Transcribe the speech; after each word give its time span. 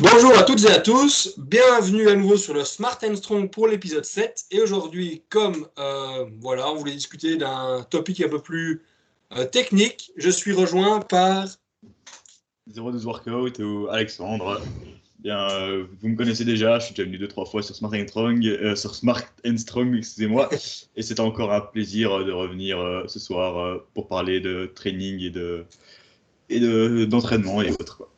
Bonjour 0.00 0.38
à 0.38 0.44
toutes 0.44 0.64
et 0.64 0.70
à 0.70 0.78
tous, 0.78 1.34
bienvenue 1.38 2.08
à 2.08 2.14
nouveau 2.14 2.36
sur 2.36 2.54
le 2.54 2.64
Smart 2.64 2.98
and 3.02 3.16
Strong 3.16 3.50
pour 3.50 3.66
l'épisode 3.66 4.04
7. 4.04 4.44
Et 4.52 4.60
aujourd'hui, 4.60 5.22
comme 5.28 5.66
euh, 5.78 6.24
voilà, 6.40 6.70
on 6.70 6.76
voulait 6.76 6.92
discuter 6.92 7.36
d'un 7.36 7.84
topic 7.90 8.20
un 8.20 8.28
peu 8.28 8.40
plus 8.40 8.82
euh, 9.36 9.44
technique, 9.44 10.12
je 10.16 10.30
suis 10.30 10.52
rejoint 10.52 11.00
par 11.00 11.46
02 12.72 13.04
Workout 13.04 13.58
ou 13.58 13.88
Alexandre. 13.90 14.60
Bien, 15.18 15.50
euh, 15.50 15.84
vous 16.00 16.08
me 16.08 16.16
connaissez 16.16 16.44
déjà, 16.44 16.78
je 16.78 16.86
suis 16.86 16.94
déjà 16.94 17.04
venu 17.04 17.18
deux 17.18 17.26
trois 17.26 17.44
fois 17.44 17.64
sur 17.64 17.74
Smart 17.74 17.90
and 17.92 18.06
Strong, 18.06 18.76
sur 18.76 18.94
Smart 18.94 19.22
and 19.44 19.56
Strong, 19.56 19.96
excusez-moi, 19.96 20.48
et 20.94 21.02
c'est 21.02 21.18
encore 21.18 21.52
un 21.52 21.60
plaisir 21.60 22.24
de 22.24 22.30
revenir 22.30 22.78
ce 23.08 23.18
soir 23.18 23.80
pour 23.94 24.06
parler 24.06 24.38
de 24.40 24.70
training 24.72 25.20
et 25.20 25.30
de 25.30 25.64
et 26.50 26.60
de- 26.60 27.04
d'entraînement 27.04 27.60
et 27.62 27.72
autres. 27.72 28.08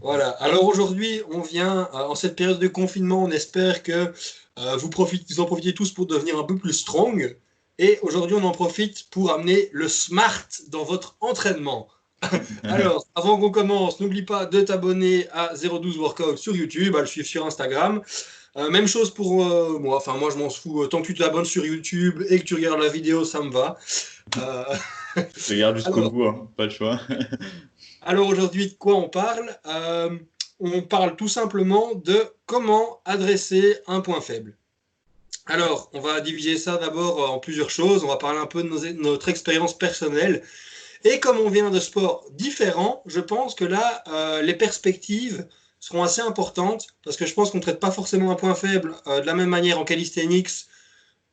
Voilà, 0.00 0.30
alors 0.30 0.64
aujourd'hui, 0.64 1.22
on 1.30 1.40
vient, 1.40 1.88
euh, 1.94 1.98
en 1.98 2.14
cette 2.14 2.36
période 2.36 2.58
de 2.58 2.68
confinement, 2.68 3.24
on 3.24 3.30
espère 3.30 3.82
que 3.82 4.12
euh, 4.58 4.76
vous, 4.76 4.90
profitez, 4.90 5.34
vous 5.34 5.40
en 5.40 5.46
profitez 5.46 5.74
tous 5.74 5.92
pour 5.92 6.06
devenir 6.06 6.38
un 6.38 6.44
peu 6.44 6.56
plus 6.56 6.72
strong. 6.72 7.36
Et 7.78 7.98
aujourd'hui, 8.02 8.36
on 8.36 8.44
en 8.44 8.52
profite 8.52 9.08
pour 9.10 9.32
amener 9.32 9.68
le 9.72 9.88
smart 9.88 10.46
dans 10.68 10.84
votre 10.84 11.16
entraînement. 11.20 11.88
alors, 12.64 13.06
avant 13.14 13.38
qu'on 13.38 13.50
commence, 13.50 14.00
n'oublie 14.00 14.22
pas 14.22 14.46
de 14.46 14.60
t'abonner 14.62 15.28
à 15.32 15.54
012 15.54 15.98
Workout 15.98 16.38
sur 16.38 16.56
YouTube, 16.56 16.96
à 16.96 17.00
le 17.00 17.06
suivre 17.06 17.28
sur 17.28 17.46
Instagram. 17.46 18.02
Euh, 18.56 18.70
même 18.70 18.88
chose 18.88 19.12
pour 19.12 19.44
euh, 19.44 19.78
moi, 19.78 19.98
enfin 19.98 20.16
moi 20.16 20.30
je 20.32 20.38
m'en 20.38 20.50
fous, 20.50 20.84
tant 20.88 21.00
que 21.00 21.06
tu 21.06 21.14
t'abonnes 21.14 21.44
sur 21.44 21.64
YouTube 21.64 22.22
et 22.28 22.40
que 22.40 22.44
tu 22.44 22.54
regardes 22.54 22.80
la 22.80 22.88
vidéo, 22.88 23.24
ça 23.24 23.40
me 23.40 23.50
va. 23.50 23.78
Euh, 24.36 24.64
Je 25.36 25.54
regarde 25.54 25.76
jusqu'au 25.76 26.10
bout, 26.10 26.24
hein, 26.24 26.48
pas 26.56 26.64
le 26.64 26.70
choix. 26.70 27.00
Alors 28.08 28.28
aujourd'hui, 28.28 28.68
de 28.68 28.72
quoi 28.72 28.94
on 28.94 29.10
parle? 29.10 29.54
Euh, 29.66 30.18
On 30.60 30.80
parle 30.80 31.14
tout 31.14 31.28
simplement 31.28 31.94
de 31.94 32.24
comment 32.46 33.02
adresser 33.04 33.76
un 33.86 34.00
point 34.00 34.22
faible. 34.22 34.56
Alors, 35.44 35.90
on 35.92 36.00
va 36.00 36.22
diviser 36.22 36.56
ça 36.56 36.78
d'abord 36.78 37.22
euh, 37.22 37.26
en 37.26 37.38
plusieurs 37.38 37.68
choses. 37.68 38.04
On 38.04 38.08
va 38.08 38.16
parler 38.16 38.38
un 38.38 38.46
peu 38.46 38.62
de 38.62 38.92
notre 38.92 39.28
expérience 39.28 39.76
personnelle. 39.76 40.42
Et 41.04 41.20
comme 41.20 41.36
on 41.36 41.50
vient 41.50 41.68
de 41.68 41.78
sports 41.80 42.24
différents, 42.30 43.02
je 43.04 43.20
pense 43.20 43.54
que 43.54 43.66
là, 43.66 44.02
euh, 44.08 44.40
les 44.40 44.54
perspectives 44.54 45.46
seront 45.78 46.02
assez 46.02 46.22
importantes 46.22 46.86
parce 47.04 47.18
que 47.18 47.26
je 47.26 47.34
pense 47.34 47.50
qu'on 47.50 47.58
ne 47.58 47.62
traite 47.62 47.78
pas 47.78 47.90
forcément 47.90 48.30
un 48.30 48.36
point 48.36 48.54
faible 48.54 48.96
de 49.06 49.26
la 49.26 49.34
même 49.34 49.50
manière 49.50 49.78
en 49.78 49.84
calisthenics 49.84 50.66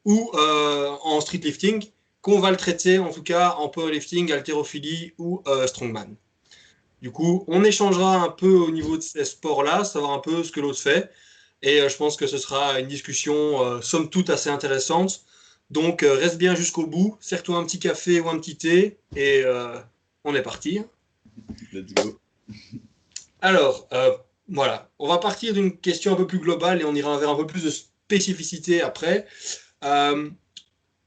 ou 0.04 0.30
en 0.36 1.22
streetlifting 1.22 1.90
qu'on 2.22 2.40
va 2.40 2.52
le 2.52 2.58
traiter 2.58 3.00
en 3.00 3.12
tout 3.12 3.24
cas 3.24 3.56
en 3.60 3.70
powerlifting, 3.70 4.34
haltérophilie 4.34 5.14
ou 5.18 5.42
strongman. 5.66 6.18
Du 7.06 7.12
coup, 7.12 7.46
on 7.48 7.64
échangera 7.64 8.16
un 8.16 8.30
peu 8.30 8.50
au 8.50 8.72
niveau 8.72 8.98
de 8.98 9.04
ces 9.04 9.26
sports-là, 9.26 9.84
savoir 9.84 10.14
un 10.14 10.18
peu 10.18 10.44
ce 10.44 10.52
que 10.52 10.60
l'autre 10.60 10.80
fait. 10.80 11.12
Et 11.62 11.80
euh, 11.80 11.88
je 11.88 11.96
pense 11.98 12.18
que 12.18 12.26
ce 12.26 12.40
sera 12.40 12.80
une 12.80 12.88
discussion, 12.88 13.64
euh, 13.64 13.80
somme 13.80 14.10
toute, 14.10 14.32
assez 14.32 14.50
intéressante. 14.50 15.24
Donc, 15.70 16.02
euh, 16.02 16.16
reste 16.16 16.40
bien 16.40 16.56
jusqu'au 16.56 16.88
bout, 16.88 17.16
serre-toi 17.20 17.58
un 17.58 17.64
petit 17.64 17.78
café 17.78 18.20
ou 18.22 18.30
un 18.30 18.40
petit 18.40 18.58
thé, 18.58 18.98
et 19.16 19.44
on 20.24 20.34
est 20.34 20.42
parti. 20.42 20.82
Let's 21.72 21.94
go. 21.94 22.20
Alors, 23.40 23.88
voilà, 24.50 24.90
on 24.98 25.08
va 25.08 25.20
partir 25.20 25.54
d'une 25.54 25.78
question 25.78 26.12
un 26.12 26.16
peu 26.16 26.26
plus 26.26 26.40
globale 26.40 26.82
et 26.82 26.86
on 26.86 26.96
ira 26.96 27.16
vers 27.20 27.30
un 27.30 27.36
peu 27.36 27.46
plus 27.46 27.66
de 27.66 27.70
spécificité 27.70 28.82
après. 28.82 29.28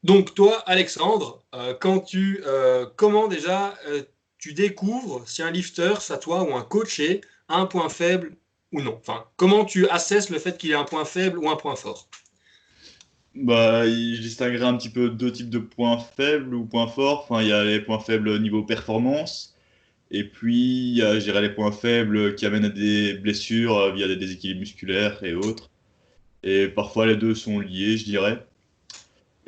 Donc, 0.04 0.32
toi, 0.36 0.58
Alexandre, 0.58 1.42
quand 1.80 1.98
tu, 1.98 2.40
comment 2.94 3.26
déjà 3.26 3.74
tu 4.38 4.54
découvres 4.54 5.28
si 5.28 5.42
un 5.42 5.50
lifter, 5.50 5.94
ça 6.00 6.16
toi 6.16 6.42
ou 6.42 6.54
un 6.54 6.62
coaché, 6.62 7.20
a 7.48 7.56
un 7.56 7.66
point 7.66 7.88
faible 7.88 8.36
ou 8.72 8.82
non 8.82 9.00
comment 9.36 9.64
tu 9.64 9.88
assesses 9.88 10.30
le 10.30 10.38
fait 10.38 10.58
qu'il 10.58 10.70
ait 10.70 10.74
un 10.74 10.84
point 10.84 11.04
faible 11.04 11.38
ou 11.38 11.48
un 11.48 11.56
point 11.56 11.76
fort? 11.76 12.08
Bah, 13.34 13.86
je 13.86 14.20
distinguerai 14.20 14.64
un 14.64 14.76
petit 14.76 14.90
peu 14.90 15.10
deux 15.10 15.30
types 15.30 15.50
de 15.50 15.58
points 15.58 15.98
faibles 15.98 16.54
ou 16.54 16.64
points 16.64 16.88
forts. 16.88 17.28
Il 17.40 17.46
y 17.46 17.52
a 17.52 17.64
les 17.64 17.80
points 17.80 18.00
faibles 18.00 18.28
au 18.28 18.38
niveau 18.38 18.64
performance, 18.64 19.54
et 20.10 20.24
puis 20.24 20.90
il 20.90 20.96
y 20.96 21.02
a, 21.02 21.20
je 21.20 21.30
les 21.30 21.50
points 21.50 21.72
faibles 21.72 22.34
qui 22.34 22.46
amènent 22.46 22.64
à 22.64 22.70
des 22.70 23.14
blessures 23.14 23.76
euh, 23.76 23.92
via 23.92 24.08
des 24.08 24.16
déséquilibres 24.16 24.60
musculaires 24.60 25.22
et 25.22 25.34
autres. 25.34 25.70
Et 26.42 26.68
parfois 26.68 27.06
les 27.06 27.16
deux 27.16 27.34
sont 27.34 27.60
liés, 27.60 27.96
je 27.96 28.04
dirais. 28.04 28.44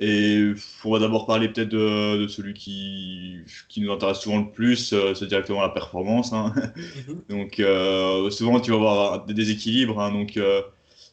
Et 0.03 0.53
on 0.85 0.93
va 0.93 0.99
d'abord 0.99 1.27
parler 1.27 1.49
peut-être 1.49 1.69
de, 1.69 2.23
de 2.23 2.27
celui 2.29 2.55
qui, 2.55 3.39
qui 3.69 3.83
nous 3.83 3.93
intéresse 3.93 4.21
souvent 4.21 4.39
le 4.41 4.51
plus, 4.51 4.93
euh, 4.95 5.15
c'est 5.15 5.27
directement 5.27 5.61
la 5.61 5.69
performance. 5.69 6.33
hein. 6.33 6.55
Donc 7.29 7.61
euh, 7.61 8.31
souvent 8.31 8.61
tu 8.61 8.71
vas 8.71 8.77
avoir 8.79 9.27
des 9.27 9.35
déséquilibres. 9.35 10.01
hein. 10.01 10.11
donc 10.13 10.37
euh, 10.39 10.63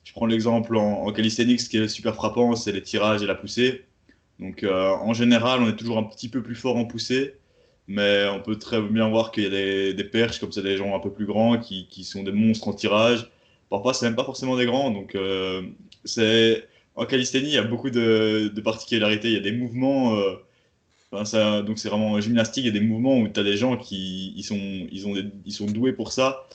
je 0.05 0.13
prends 0.13 0.25
l'exemple 0.25 0.77
en, 0.77 1.03
en 1.05 1.11
calisthenics, 1.11 1.59
ce 1.61 1.69
qui 1.69 1.77
est 1.77 1.87
super 1.89 2.15
frappant, 2.15 2.55
c'est 2.55 2.71
les 2.71 2.81
tirages 2.81 3.21
et 3.23 3.25
la 3.27 3.35
poussée. 3.35 3.85
Donc 4.39 4.63
euh, 4.63 4.91
en 4.91 5.13
général, 5.13 5.61
on 5.61 5.67
est 5.69 5.75
toujours 5.75 5.97
un 5.97 6.03
petit 6.03 6.29
peu 6.29 6.41
plus 6.43 6.55
fort 6.55 6.77
en 6.77 6.85
poussée, 6.85 7.35
mais 7.87 8.25
on 8.29 8.41
peut 8.41 8.57
très 8.57 8.81
bien 8.81 9.09
voir 9.09 9.31
qu'il 9.31 9.43
y 9.43 9.47
a 9.47 9.49
des, 9.49 9.93
des 9.93 10.03
perches, 10.05 10.39
comme 10.39 10.51
c'est 10.51 10.63
des 10.63 10.77
gens 10.77 10.95
un 10.95 10.99
peu 10.99 11.11
plus 11.11 11.25
grands, 11.25 11.57
qui, 11.59 11.87
qui 11.89 12.03
sont 12.05 12.23
des 12.23 12.31
monstres 12.31 12.67
en 12.69 12.73
tirage. 12.73 13.29
Parfois, 13.69 13.93
c'est 13.93 14.05
même 14.05 14.15
pas 14.15 14.23
forcément 14.25 14.55
des 14.57 14.65
grands. 14.65 14.91
Donc 14.91 15.17
c'est 16.05 16.67
en 16.97 17.05
calisthénie, 17.05 17.49
il 17.49 17.53
y 17.53 17.57
a 17.57 17.63
beaucoup 17.63 17.89
de, 17.91 18.51
particularités. 18.61 19.29
Il 19.29 19.33
y 19.35 19.37
a 19.37 19.41
des 19.41 19.51
mouvements. 19.51 20.17
euh, 20.17 21.61
donc 21.63 21.79
c'est 21.79 21.89
vraiment 21.89 22.11
en 22.11 22.21
gymnastique, 22.21 22.65
il 22.65 22.67
y 22.67 22.77
a 22.77 22.79
des 22.79 22.85
mouvements 22.85 23.19
où 23.19 23.27
tu 23.29 23.39
as 23.39 23.43
des 23.43 23.55
gens 23.55 23.77
qui 23.77 24.33
ils 24.35 24.43
sont, 24.43 24.57
ils 24.57 25.31
ils 25.45 25.73
doués 25.73 25.93
pour 25.93 26.11
ça. 26.11 26.47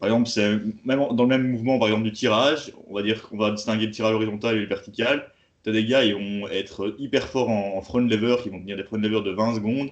Par 0.00 0.08
exemple, 0.08 0.28
c'est 0.28 0.58
même 0.84 1.00
dans 1.12 1.22
le 1.22 1.28
même 1.28 1.48
mouvement, 1.50 1.78
par 1.78 1.88
exemple, 1.88 2.04
du 2.04 2.12
tirage, 2.12 2.72
on 2.88 2.94
va 2.94 3.02
dire 3.02 3.22
qu'on 3.22 3.36
va 3.36 3.50
distinguer 3.50 3.86
le 3.86 3.92
tirage 3.92 4.14
horizontal 4.14 4.56
et 4.56 4.60
le 4.60 4.66
vertical. 4.66 5.30
Tu 5.64 5.70
as 5.70 5.72
des 5.72 5.84
gars, 5.84 6.04
ils 6.04 6.14
vont 6.14 6.48
être 6.48 6.94
hyper 6.98 7.28
forts 7.28 7.50
en, 7.50 7.80
front 7.82 7.98
lever, 8.00 8.36
qui 8.42 8.48
vont 8.50 8.60
tenir 8.60 8.76
des 8.76 8.84
front 8.84 8.96
lever 8.96 9.20
de 9.22 9.30
20 9.30 9.56
secondes, 9.56 9.90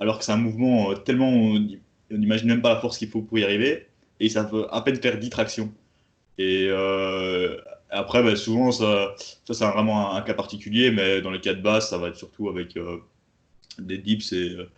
alors 0.00 0.18
que 0.18 0.24
c'est 0.24 0.32
un 0.32 0.36
mouvement 0.36 0.92
euh, 0.92 0.94
tellement. 0.96 1.30
On 1.30 2.16
n'imagine 2.16 2.48
même 2.48 2.62
pas 2.62 2.74
la 2.74 2.80
force 2.80 2.98
qu'il 2.98 3.08
faut 3.08 3.22
pour 3.22 3.38
y 3.38 3.44
arriver, 3.44 3.86
et 4.20 4.28
ça 4.28 4.44
peut 4.44 4.66
à 4.70 4.80
peine 4.82 4.96
faire 4.96 5.18
10 5.18 5.30
tractions. 5.30 5.72
Et 6.38 6.66
euh, 6.70 7.58
après, 7.90 8.22
bah, 8.22 8.36
souvent, 8.36 8.70
ça, 8.72 9.14
ça 9.44 9.54
c'est 9.54 9.64
vraiment 9.64 10.14
un, 10.14 10.22
cas 10.22 10.34
particulier, 10.34 10.90
mais 10.90 11.20
dans 11.20 11.30
les 11.30 11.40
cas 11.40 11.54
de 11.54 11.62
base, 11.62 11.88
ça 11.88 11.98
va 11.98 12.08
être 12.08 12.16
surtout 12.16 12.48
avec 12.48 12.76
euh, 12.76 12.98
des 13.78 13.98
dips 13.98 14.32
et, 14.32 14.50
euh, 14.50 14.70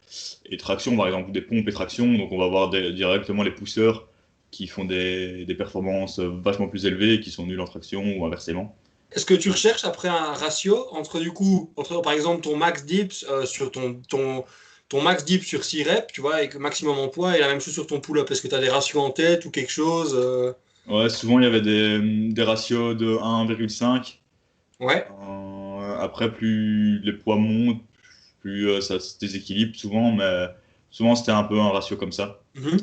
et 0.46 0.56
tractions, 0.56 0.96
par 0.96 1.06
exemple, 1.06 1.32
des 1.32 1.42
pompes 1.42 1.68
et 1.68 1.72
tractions. 1.72 2.12
Donc, 2.12 2.32
on 2.32 2.38
va 2.38 2.48
voir 2.48 2.70
des- 2.70 2.92
directement 2.92 3.42
les 3.42 3.50
pousseurs 3.50 4.06
qui 4.50 4.66
font 4.66 4.84
des, 4.84 5.44
des 5.44 5.54
performances 5.54 6.18
vachement 6.18 6.68
plus 6.68 6.86
élevées 6.86 7.20
qui 7.20 7.30
sont 7.30 7.46
nuls 7.46 7.60
en 7.60 7.66
traction 7.66 8.02
ou 8.16 8.24
inversement. 8.26 8.76
Est-ce 9.12 9.26
que 9.26 9.34
tu 9.34 9.50
recherches 9.50 9.84
après 9.84 10.08
un 10.08 10.32
ratio 10.34 10.86
entre 10.92 11.18
du 11.18 11.32
coup, 11.32 11.72
entre 11.76 12.00
par 12.00 12.12
exemple 12.12 12.42
ton 12.42 12.56
max 12.56 12.84
dips 12.84 13.24
euh, 13.28 13.44
sur 13.44 13.70
ton, 13.72 14.00
ton, 14.08 14.44
ton 14.88 15.00
max 15.02 15.24
dips 15.24 15.44
sur 15.44 15.64
6 15.64 15.82
reps, 15.82 16.12
tu 16.12 16.20
vois, 16.20 16.36
avec 16.36 16.54
maximum 16.56 16.98
en 16.98 17.08
poids, 17.08 17.36
et 17.36 17.40
la 17.40 17.48
même 17.48 17.60
chose 17.60 17.74
sur 17.74 17.86
ton 17.86 18.00
pull-up? 18.00 18.30
Est-ce 18.30 18.42
que 18.42 18.48
tu 18.48 18.54
as 18.54 18.60
des 18.60 18.68
ratios 18.68 19.02
en 19.02 19.10
tête 19.10 19.44
ou 19.44 19.50
quelque 19.50 19.72
chose 19.72 20.16
Ouais, 20.90 21.08
souvent, 21.08 21.38
il 21.38 21.44
y 21.44 21.46
avait 21.46 21.60
des, 21.62 22.32
des 22.32 22.42
ratios 22.42 22.96
de 22.96 23.16
1,5. 23.16 24.20
Ouais, 24.80 25.06
Euh, 25.10 25.98
après, 25.98 26.32
plus 26.32 27.00
les 27.00 27.12
poids 27.12 27.36
montent, 27.36 27.82
plus 28.40 28.68
euh, 28.68 28.80
ça 28.80 29.00
se 29.00 29.18
déséquilibre 29.18 29.76
souvent, 29.76 30.12
mais 30.12 30.48
souvent, 30.90 31.14
c'était 31.16 31.32
un 31.32 31.44
peu 31.44 31.60
un 31.60 31.70
ratio 31.70 31.96
comme 31.96 32.12
ça. 32.12 32.40
Mhm. 32.54 32.78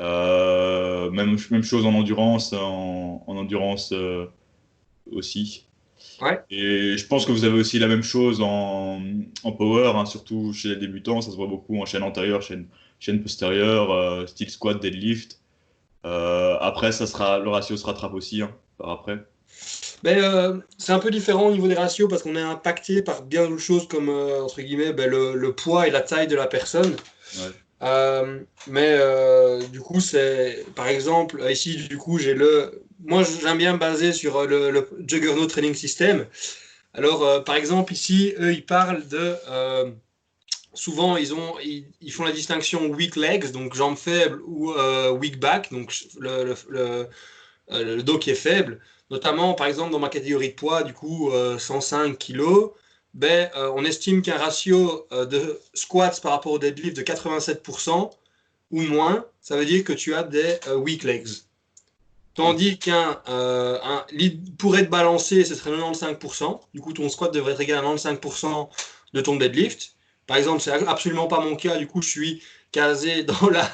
Euh, 0.00 1.10
même, 1.10 1.36
même 1.50 1.62
chose 1.62 1.86
en 1.86 1.94
endurance, 1.94 2.52
en, 2.52 3.24
en 3.26 3.36
endurance 3.36 3.92
aussi. 5.10 5.66
Ouais. 6.20 6.40
Et 6.50 6.96
je 6.98 7.06
pense 7.06 7.26
que 7.26 7.32
vous 7.32 7.44
avez 7.44 7.58
aussi 7.58 7.78
la 7.78 7.88
même 7.88 8.02
chose 8.02 8.40
en, 8.40 9.02
en 9.44 9.52
power, 9.52 9.92
hein, 9.96 10.06
surtout 10.06 10.52
chez 10.52 10.70
les 10.70 10.76
débutants, 10.76 11.20
ça 11.20 11.30
se 11.30 11.36
voit 11.36 11.46
beaucoup 11.46 11.80
en 11.80 11.86
chaîne 11.86 12.02
antérieure, 12.02 12.42
chaîne, 12.42 12.68
chaîne 13.00 13.22
postérieure, 13.22 14.28
style 14.28 14.50
squat, 14.50 14.80
deadlift. 14.82 15.40
Euh, 16.04 16.56
après, 16.60 16.92
ça 16.92 17.06
sera, 17.06 17.38
le 17.38 17.48
ratio 17.48 17.76
se 17.76 17.86
rattrape 17.86 18.14
aussi 18.14 18.42
hein, 18.42 18.50
par 18.78 18.90
après. 18.90 19.18
Ben, 20.02 20.18
euh, 20.18 20.58
c'est 20.76 20.92
un 20.92 20.98
peu 20.98 21.10
différent 21.10 21.46
au 21.46 21.52
niveau 21.52 21.66
des 21.66 21.74
ratios 21.74 22.08
parce 22.10 22.22
qu'on 22.22 22.36
est 22.36 22.42
impacté 22.42 23.00
par 23.00 23.22
bien 23.22 23.48
d'autres 23.48 23.62
choses 23.62 23.88
comme 23.88 24.10
euh, 24.10 24.42
entre 24.42 24.60
guillemets 24.60 24.92
ben, 24.92 25.08
le, 25.08 25.34
le 25.34 25.52
poids 25.54 25.88
et 25.88 25.90
la 25.90 26.02
taille 26.02 26.26
de 26.26 26.36
la 26.36 26.46
personne. 26.46 26.94
Ouais. 27.38 27.50
Mais 28.66 28.98
du 29.72 29.80
coup, 29.80 30.00
c'est 30.00 30.64
par 30.74 30.88
exemple 30.88 31.42
ici, 31.50 31.76
du 31.76 31.98
coup, 31.98 32.18
j'ai 32.18 32.34
le. 32.34 32.82
Moi, 33.04 33.22
j'aime 33.42 33.58
bien 33.58 33.74
me 33.74 33.78
baser 33.78 34.12
sur 34.12 34.46
le, 34.46 34.70
le 34.70 34.88
Juggernaut 35.06 35.46
Training 35.46 35.74
System. 35.74 36.26
Alors, 36.94 37.44
par 37.44 37.56
exemple, 37.56 37.92
ici, 37.92 38.34
eux, 38.38 38.54
ils 38.54 38.64
parlent 38.64 39.06
de. 39.08 39.36
Euh, 40.74 40.76
souvent, 40.76 41.16
ils, 41.16 41.34
ont, 41.34 41.54
ils, 41.60 42.12
font 42.12 42.24
la 42.24 42.32
distinction 42.32 42.86
weak 42.86 43.16
legs, 43.16 43.50
donc 43.52 43.74
jambes 43.74 43.96
faibles, 43.96 44.40
ou 44.46 44.72
euh, 44.72 45.10
weak 45.10 45.38
back, 45.38 45.72
donc 45.72 45.94
euh, 46.22 46.54
le 47.70 48.02
dos 48.02 48.18
qui 48.18 48.30
est 48.30 48.34
faible. 48.34 48.80
Notamment, 49.10 49.54
par 49.54 49.66
exemple, 49.66 49.92
dans 49.92 49.98
ma 49.98 50.08
catégorie 50.08 50.50
de 50.50 50.54
poids, 50.54 50.82
du 50.82 50.92
coup, 50.92 51.30
euh, 51.30 51.58
105 51.58 52.18
kg, 52.18 52.70
ben, 53.14 53.48
euh, 53.56 53.70
on 53.76 53.84
estime 53.84 54.22
qu'un 54.22 54.36
ratio 54.36 55.06
euh, 55.12 55.24
de 55.24 55.60
squats 55.72 56.20
par 56.22 56.32
rapport 56.32 56.52
au 56.52 56.58
deadlift 56.58 56.96
de 56.96 57.02
87% 57.02 58.10
ou 58.72 58.80
moins, 58.82 59.24
ça 59.40 59.56
veut 59.56 59.64
dire 59.64 59.84
que 59.84 59.92
tu 59.92 60.14
as 60.14 60.24
des 60.24 60.58
euh, 60.66 60.74
weak 60.76 61.04
legs. 61.04 61.28
Tandis 62.34 62.78
qu'un 62.78 63.22
euh, 63.28 63.78
un 63.84 64.04
pour 64.58 64.76
être 64.76 64.90
balancé, 64.90 65.44
ce 65.44 65.54
serait 65.54 65.70
95%. 65.70 66.60
Du 66.74 66.80
coup, 66.80 66.92
ton 66.92 67.08
squat 67.08 67.32
devrait 67.32 67.52
être 67.52 67.60
égal 67.60 67.84
à 67.84 67.88
95% 67.88 68.68
de 69.12 69.20
ton 69.20 69.36
deadlift. 69.36 69.93
Par 70.26 70.36
exemple, 70.36 70.60
c'est 70.60 70.72
absolument 70.72 71.26
pas 71.26 71.40
mon 71.40 71.56
cas. 71.56 71.76
Du 71.76 71.86
coup, 71.86 72.02
je 72.02 72.08
suis 72.08 72.42
casé 72.72 73.22
dans 73.24 73.48
la. 73.48 73.68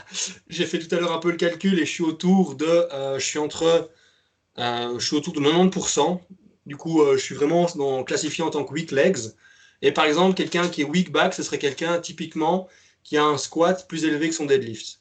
J'ai 0.49 0.67
fait 0.67 0.79
tout 0.79 0.95
à 0.95 0.99
l'heure 0.99 1.13
un 1.13 1.19
peu 1.19 1.31
le 1.31 1.37
calcul 1.37 1.79
et 1.79 1.87
je 1.87 1.91
suis 1.91 2.05
autour 2.05 2.55
de. 2.55 2.67
Euh, 2.67 3.19
je 3.19 3.25
suis 3.25 3.39
entre. 3.39 3.91
Euh, 4.59 4.99
je 4.99 5.07
suis 5.07 5.17
autour 5.17 5.33
de 5.33 5.41
90%. 5.41 6.21
Du 6.67 6.77
coup, 6.77 7.03
je 7.13 7.19
suis 7.19 7.35
vraiment 7.35 7.67
dans, 7.77 8.05
classifié 8.05 8.45
en 8.45 8.51
tant 8.51 8.65
que 8.65 8.73
weak 8.73 8.91
legs. 8.91 9.33
Et 9.83 9.93
par 9.93 10.05
exemple, 10.05 10.35
quelqu'un 10.35 10.69
qui 10.69 10.83
est 10.83 10.85
weak 10.85 11.11
back, 11.11 11.35
ce 11.35 11.43
serait 11.43 11.59
quelqu'un 11.59 11.99
typiquement 11.99 12.69
qui 13.03 13.17
a 13.17 13.25
un 13.25 13.39
squat 13.39 13.89
plus 13.89 14.05
élevé 14.05 14.29
que 14.29 14.35
son 14.35 14.45
deadlift. 14.45 15.01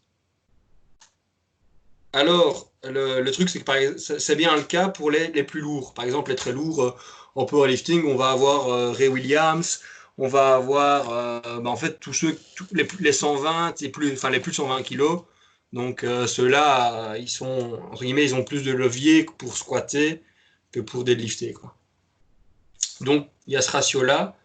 Alors, 2.14 2.72
le, 2.84 3.30
truc, 3.32 3.50
c'est 3.50 3.60
que 3.60 3.98
c'est 3.98 4.36
bien 4.36 4.56
le 4.56 4.64
cas 4.64 4.90
pour 4.90 5.12
les, 5.12 5.44
plus 5.44 5.62
lourds. 5.62 5.94
Par 5.94 6.06
exemple, 6.06 6.32
les 6.32 6.36
très 6.36 6.52
lourds 6.52 6.84
euh, 6.84 6.92
en 7.36 7.46
powerlifting, 7.46 8.06
on 8.06 8.16
va 8.16 8.32
avoir 8.32 8.70
euh, 8.70 8.92
Ray 8.92 9.10
Williams, 9.10 9.82
on 10.20 10.28
va 10.28 10.56
avoir 10.56 11.10
euh, 11.10 11.60
bah, 11.60 11.70
en 11.70 11.76
fait 11.76 12.00
tous 12.00 12.14
ceux, 12.14 12.38
les, 12.72 12.88
les, 13.00 13.12
120 13.12 13.82
et 13.82 13.90
plus, 13.90 14.14
enfin 14.14 14.30
les 14.30 14.40
plus 14.40 14.52
de 14.52 14.58
120 14.58 14.84
kilos. 14.84 15.22
Donc 15.74 16.04
ceux-là, 16.26 17.16
ils 17.18 17.30
sont 17.30 17.80
entre 17.92 18.04
guillemets, 18.04 18.26
ils 18.26 18.34
ont 18.34 18.44
plus 18.44 18.64
de 18.64 18.72
levier 18.72 19.24
pour 19.24 19.56
squatter 19.56 20.24
que 20.72 20.80
pour 20.80 21.04
deadlifter. 21.04 21.54
Quoi. 21.54 21.76
Donc 23.02 23.28
il 23.46 23.54
y 23.54 23.58
a 23.58 23.62
ce 23.62 23.72
ratio-là. 23.72 24.36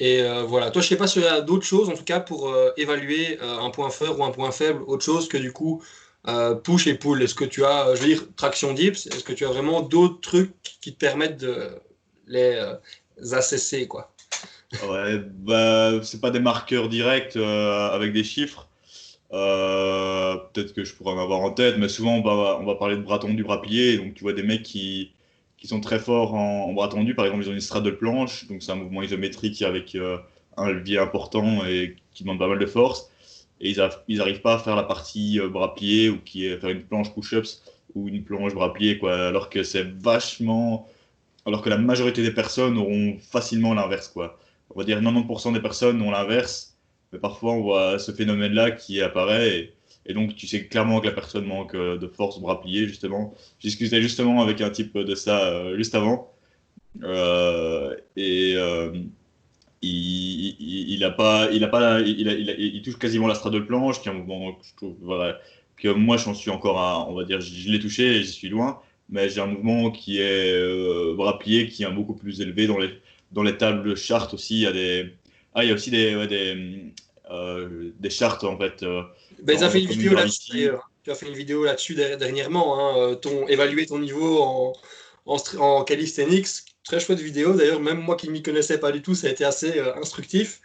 Et 0.00 0.22
voilà. 0.46 0.70
Toi, 0.70 0.80
je 0.80 0.88
sais 0.88 0.96
pas 0.96 1.06
s'il 1.06 1.22
y 1.22 1.26
a 1.26 1.42
d'autres 1.42 1.66
choses, 1.66 1.90
en 1.90 1.94
tout 1.94 2.04
cas, 2.04 2.20
pour 2.20 2.50
évaluer 2.78 3.38
un 3.42 3.68
point 3.68 3.90
fort 3.90 4.18
ou 4.18 4.24
un 4.24 4.30
point 4.30 4.50
faible, 4.50 4.82
autre 4.86 5.04
chose 5.04 5.28
que 5.28 5.36
du 5.36 5.52
coup 5.52 5.82
euh, 6.26 6.54
push 6.54 6.86
et 6.86 6.94
pull 6.94 7.22
Est-ce 7.22 7.34
que 7.34 7.44
tu 7.44 7.64
as, 7.64 7.94
je 7.94 8.00
veux 8.02 8.08
dire, 8.08 8.22
traction 8.36 8.72
dips? 8.74 9.06
Est-ce 9.06 9.24
que 9.24 9.32
tu 9.32 9.46
as 9.46 9.48
vraiment 9.48 9.80
d'autres 9.82 10.20
trucs 10.20 10.52
qui 10.80 10.92
te 10.92 10.98
permettent 10.98 11.38
de 11.38 11.70
les 12.26 12.56
euh, 12.56 12.74
assesser 13.32 13.86
quoi? 13.86 14.12
Ouais, 14.88 15.18
bah, 15.18 16.02
c'est 16.02 16.20
pas 16.20 16.30
des 16.30 16.40
marqueurs 16.40 16.88
directs 16.88 17.36
euh, 17.36 17.88
avec 17.90 18.12
des 18.12 18.24
chiffres. 18.24 18.68
Peut-être 19.30 20.72
que 20.74 20.84
je 20.84 20.94
pourrais 20.94 21.12
en 21.12 21.18
avoir 21.18 21.40
en 21.40 21.50
tête, 21.52 21.76
mais 21.78 21.88
souvent 21.88 22.16
on 22.16 22.22
va, 22.22 22.58
on 22.60 22.64
va 22.64 22.74
parler 22.74 22.96
de 22.96 23.02
bras 23.02 23.18
tendu, 23.18 23.42
bras 23.42 23.62
pliés. 23.62 23.98
Donc 23.98 24.14
tu 24.14 24.22
vois 24.22 24.32
des 24.32 24.42
mecs 24.42 24.62
qui, 24.62 25.12
qui 25.56 25.66
sont 25.66 25.80
très 25.80 25.98
forts 25.98 26.34
en, 26.34 26.72
bras 26.72 26.88
tendu. 26.88 27.14
Par 27.14 27.24
exemple, 27.26 27.44
ils 27.44 27.50
ont 27.50 27.54
une 27.54 27.60
strade 27.60 27.84
de 27.84 27.90
planche, 27.90 28.46
donc 28.48 28.62
c'est 28.62 28.72
un 28.72 28.76
mouvement 28.76 29.02
isométrique 29.02 29.62
avec 29.62 29.96
un 30.56 30.70
levier 30.70 30.98
important 30.98 31.64
et 31.66 31.96
qui 32.12 32.24
demande 32.24 32.38
pas 32.38 32.48
mal 32.48 32.58
de 32.58 32.66
force 32.66 33.10
et 33.60 33.74
ils 34.08 34.18
n'arrivent 34.18 34.40
pas 34.40 34.54
à 34.54 34.58
faire 34.58 34.76
la 34.76 34.82
partie 34.82 35.40
euh, 35.40 35.48
bras 35.48 35.74
pliés 35.74 36.08
ou 36.08 36.18
qui 36.18 36.48
faire 36.58 36.70
une 36.70 36.82
planche 36.82 37.12
push-ups 37.12 37.62
ou 37.94 38.08
une 38.08 38.22
planche 38.22 38.54
bras 38.54 38.72
pliés 38.72 38.98
quoi 38.98 39.28
alors 39.28 39.50
que 39.50 39.62
c'est 39.62 39.86
vachement 40.00 40.86
alors 41.46 41.62
que 41.62 41.70
la 41.70 41.78
majorité 41.78 42.22
des 42.22 42.30
personnes 42.30 42.78
auront 42.78 43.18
facilement 43.20 43.74
l'inverse 43.74 44.08
quoi 44.08 44.38
va 44.78 44.84
dire 44.84 45.00
90% 45.00 45.52
des 45.52 45.60
personnes 45.60 46.00
ont 46.02 46.10
l'inverse 46.10 46.78
mais 47.12 47.18
parfois 47.18 47.52
on 47.52 47.62
voit 47.62 47.98
ce 47.98 48.12
phénomène 48.12 48.52
là 48.52 48.70
qui 48.70 49.00
apparaît 49.00 49.72
et, 50.06 50.14
donc 50.14 50.36
tu 50.36 50.46
sais 50.46 50.66
clairement 50.66 51.00
que 51.00 51.06
la 51.06 51.12
personne 51.12 51.44
manque 51.44 51.74
euh, 51.74 51.98
de 51.98 52.06
force 52.06 52.40
bras 52.40 52.62
pliés 52.62 52.86
justement. 52.86 53.34
J'ai 53.58 53.68
discuté 53.68 54.00
justement 54.00 54.40
avec 54.40 54.62
un 54.62 54.70
type 54.70 54.96
de 54.96 55.14
ça 55.14 55.48
euh, 55.48 55.76
juste 55.76 55.94
avant. 55.94 56.32
Et 58.16 58.56
il, 59.82 60.56
il, 60.94 61.04
a 61.04 61.10
pas, 61.10 61.50
il 61.52 61.62
a 61.64 61.68
pas, 61.68 62.00
il, 62.00 62.26
il, 62.58 62.82
touche 62.82 62.98
quasiment 62.98 63.26
la 63.26 63.34
straddle 63.34 63.66
planche, 63.66 64.00
qui 64.00 64.08
est 64.08 64.12
un 64.12 64.14
mouvement 64.14 64.52
que 64.52 64.64
je 64.66 64.74
trouve, 64.74 64.96
voilà, 65.00 65.38
que 65.76 65.88
moi 65.88 66.16
j'en 66.16 66.34
suis 66.34 66.50
encore 66.50 66.78
à, 66.80 67.08
on 67.08 67.14
va 67.14 67.24
dire, 67.24 67.40
je, 67.40 67.70
l'ai 67.70 67.78
touché 67.78 68.16
et 68.16 68.22
j'y 68.22 68.32
suis 68.32 68.48
loin, 68.48 68.80
mais 69.08 69.28
j'ai 69.28 69.40
un 69.40 69.46
mouvement 69.46 69.90
qui 69.90 70.18
est 70.20 70.52
euh, 70.52 71.14
bras 71.16 71.38
plié, 71.38 71.68
qui 71.68 71.84
est 71.84 71.90
beaucoup 71.90 72.14
plus 72.14 72.40
élevé 72.40 72.66
dans 72.66 72.78
les, 72.78 72.90
dans 73.32 73.42
les 73.42 73.56
tables 73.56 73.88
de 73.88 73.94
chart 73.94 74.32
aussi. 74.34 74.56
Il 74.56 74.62
y 74.62 74.66
a 74.66 74.72
des, 74.72 75.14
ah, 75.54 75.64
il 75.64 75.68
y 75.68 75.70
a 75.70 75.74
aussi 75.74 75.90
des, 75.90 76.26
des, 76.26 76.92
euh, 77.30 77.90
des 77.98 78.10
charts 78.10 78.44
en 78.44 78.58
fait. 78.58 78.82
Euh, 78.82 79.02
ben, 79.42 79.56
tu 79.56 79.64
as 79.64 79.70
fait 79.70 79.80
une 79.80 79.88
vidéo 79.88 80.14
là-dessus. 80.14 80.70
Tu 81.04 81.10
as 81.10 81.14
fait 81.14 81.26
une 81.26 81.34
vidéo 81.36 81.64
là-dessus 81.64 81.94
dernièrement, 81.94 82.78
hein, 82.78 83.14
ton, 83.14 83.46
évaluer 83.48 83.86
ton 83.86 83.98
niveau 83.98 84.42
en, 84.42 84.72
en, 85.26 85.36
en 85.58 85.84
calisthenics 85.84 86.68
Très 86.88 87.00
chouette 87.00 87.20
vidéo. 87.20 87.52
D'ailleurs, 87.52 87.80
même 87.80 87.98
moi 87.98 88.16
qui 88.16 88.28
ne 88.28 88.32
m'y 88.32 88.42
connaissais 88.42 88.78
pas 88.78 88.92
du 88.92 89.02
tout, 89.02 89.14
ça 89.14 89.26
a 89.26 89.30
été 89.30 89.44
assez 89.44 89.78
euh, 89.78 89.94
instructif. 89.96 90.62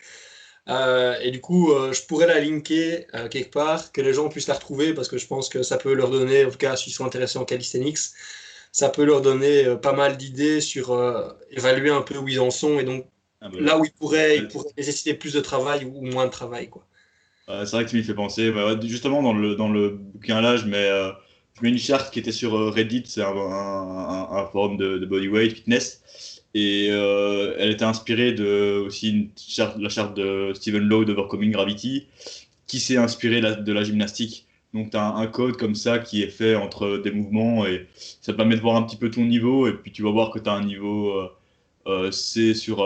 Euh, 0.70 1.20
et 1.20 1.32
du 1.32 1.42
coup, 1.42 1.74
euh, 1.74 1.92
je 1.92 2.02
pourrais 2.04 2.28
la 2.28 2.40
linker 2.40 3.06
quelque 3.30 3.52
part, 3.52 3.92
que 3.92 4.00
les 4.00 4.14
gens 4.14 4.30
puissent 4.30 4.48
la 4.48 4.54
retrouver, 4.54 4.94
parce 4.94 5.10
que 5.10 5.18
je 5.18 5.28
pense 5.28 5.50
que 5.50 5.64
ça 5.64 5.76
peut 5.76 5.94
leur 5.94 6.10
donner, 6.10 6.46
en 6.46 6.50
tout 6.50 6.58
cas, 6.58 6.78
s'ils 6.78 6.94
sont 6.94 7.06
intéressés 7.06 7.38
en 7.40 7.44
calisthenics, 7.44 7.98
ça 8.74 8.90
peut 8.90 9.06
leur 9.06 9.22
donner 9.22 9.78
pas 9.82 9.94
mal 9.94 10.18
d'idées 10.18 10.60
sur 10.60 11.00
évaluer 11.52 11.92
un 11.92 12.02
peu 12.02 12.18
où 12.18 12.28
ils 12.28 12.42
en 12.42 12.52
sont 12.52 12.78
et 12.80 12.84
donc 12.84 13.06
ah 13.40 13.48
bah 13.48 13.58
là 13.62 13.78
où 13.78 13.86
ils 13.86 13.92
pourraient, 13.92 14.38
ils 14.38 14.48
pourraient, 14.50 14.72
nécessiter 14.78 15.14
plus 15.14 15.32
de 15.32 15.40
travail 15.40 15.86
ou 15.86 16.02
moins 16.02 16.26
de 16.26 16.32
travail. 16.32 16.70
Quoi. 16.70 16.86
c'est 17.48 17.72
vrai 17.72 17.86
que 17.86 17.90
tu 17.92 17.96
m'y 17.96 18.04
fais 18.04 18.14
penser. 18.14 18.52
Bah 18.52 18.78
justement, 18.84 19.24
dans 19.24 19.34
le, 19.34 19.56
dans 19.56 19.70
le 19.70 19.90
bouquin 19.92 20.42
là, 20.42 20.58
je 20.58 20.66
mets, 20.66 20.90
je 21.56 21.62
mets 21.62 21.70
une 21.70 21.78
charte 21.78 22.12
qui 22.12 22.20
était 22.20 22.34
sur 22.34 22.74
Reddit, 22.74 23.04
c'est 23.06 23.22
un, 23.22 23.32
un, 23.32 24.46
forum 24.52 24.76
de, 24.76 24.98
de 24.98 25.06
bodyweight 25.06 25.54
fitness. 25.54 26.02
Et 26.54 26.90
euh, 26.92 27.56
elle 27.58 27.72
était 27.72 27.86
inspirée 27.86 28.34
de 28.34 28.84
aussi 28.86 29.10
une 29.10 29.30
charte, 29.36 29.78
la 29.78 29.90
charte 29.90 30.16
de 30.16 30.52
Stephen 30.54 30.84
Lowe 30.84 31.04
d'Overcoming 31.06 31.52
Gravity, 31.52 32.08
qui 32.68 32.80
s'est 32.80 32.98
inspirée 32.98 33.42
de 33.42 33.74
la 33.74 33.84
gymnastique. 33.84 34.48
Donc 34.74 34.92
tu 34.92 34.98
as 34.98 35.16
un, 35.16 35.28
code 35.28 35.58
comme 35.58 35.76
ça 35.76 36.00
qui 36.00 36.24
est 36.24 36.30
fait 36.30 36.56
entre 36.56 36.98
des 36.98 37.12
mouvements 37.12 37.66
et 37.66 37.88
ça 38.22 38.32
te 38.32 38.38
permet 38.38 38.56
de 38.56 38.62
voir 38.62 38.76
un 38.76 38.84
petit 38.84 38.96
peu 38.98 39.10
ton 39.10 39.26
niveau. 39.26 39.68
Et 39.68 39.74
puis 39.74 39.92
tu 39.92 40.04
vas 40.04 40.12
voir 40.12 40.32
que 40.32 40.40
tu 40.40 40.50
as 40.50 40.54
un 40.54 40.66
niveau 40.66 41.12
euh, 41.12 41.30
euh, 41.88 42.12
C 42.12 42.54
sur 42.54 42.78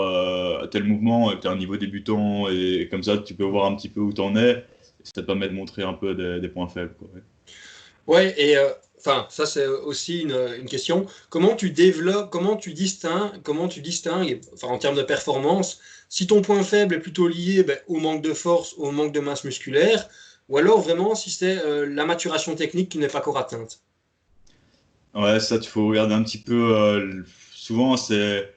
tel 0.71 0.83
mouvement 0.83 1.31
et 1.31 1.39
tu 1.39 1.47
as 1.47 1.51
un 1.51 1.57
niveau 1.57 1.77
débutant. 1.77 2.49
Et, 2.49 2.87
comme 2.91 3.03
ça, 3.03 3.17
tu 3.17 3.33
peux 3.33 3.45
voir 3.45 3.65
un 3.65 3.75
petit 3.75 3.89
peu 3.89 4.01
où 4.01 4.11
tu 4.11 4.21
en 4.21 4.35
es. 4.35 4.51
Et 4.51 5.03
ça 5.03 5.13
te 5.13 5.21
permet 5.21 5.47
de 5.47 5.53
montrer 5.53 5.83
un 5.83 5.93
peu 5.93 6.13
des, 6.13 6.47
points 6.49 6.67
faibles. 6.67 6.93
Quoi, 6.99 7.07
ouais. 8.07 8.35
et 8.37 8.57
Enfin, 8.99 9.27
ça 9.29 9.45
c'est 9.45 9.67
aussi 9.67 10.21
une, 10.21 10.65
question. 10.65 11.05
Comment 11.29 11.55
tu 11.55 11.69
développes, 11.69 12.29
comment 12.31 12.57
tu 12.57 12.73
distingues, 12.73 13.41
comment 13.43 13.67
tu 13.67 13.81
distingues, 13.81 14.41
en 14.63 14.77
termes 14.77 14.95
de 14.95 15.03
performance, 15.03 15.79
si 16.09 16.25
ton 16.25 16.41
point 16.41 16.63
faible 16.63 16.95
est 16.95 16.99
plutôt 16.99 17.27
lié 17.27 17.63
ben, 17.63 17.77
au 17.87 17.99
manque 17.99 18.21
de 18.21 18.33
force, 18.33 18.73
au 18.77 18.91
manque 18.91 19.13
de 19.13 19.19
masse 19.19 19.43
musculaire, 19.43 20.09
ou 20.49 20.57
alors 20.57 20.81
vraiment 20.81 21.15
si 21.15 21.29
c'est 21.29 21.57
euh, 21.65 21.85
la 21.85 22.05
maturation 22.05 22.55
technique 22.55 22.89
qui 22.89 22.97
n'est 22.97 23.07
pas 23.07 23.19
encore 23.19 23.37
atteinte. 23.37 23.81
Ouais, 25.13 25.39
ça, 25.39 25.55
il 25.55 25.67
faut 25.67 25.87
regarder 25.87 26.13
un 26.13 26.23
petit 26.23 26.37
peu. 26.37 26.75
Euh, 26.75 27.23
souvent, 27.51 27.97
c'est 27.97 28.53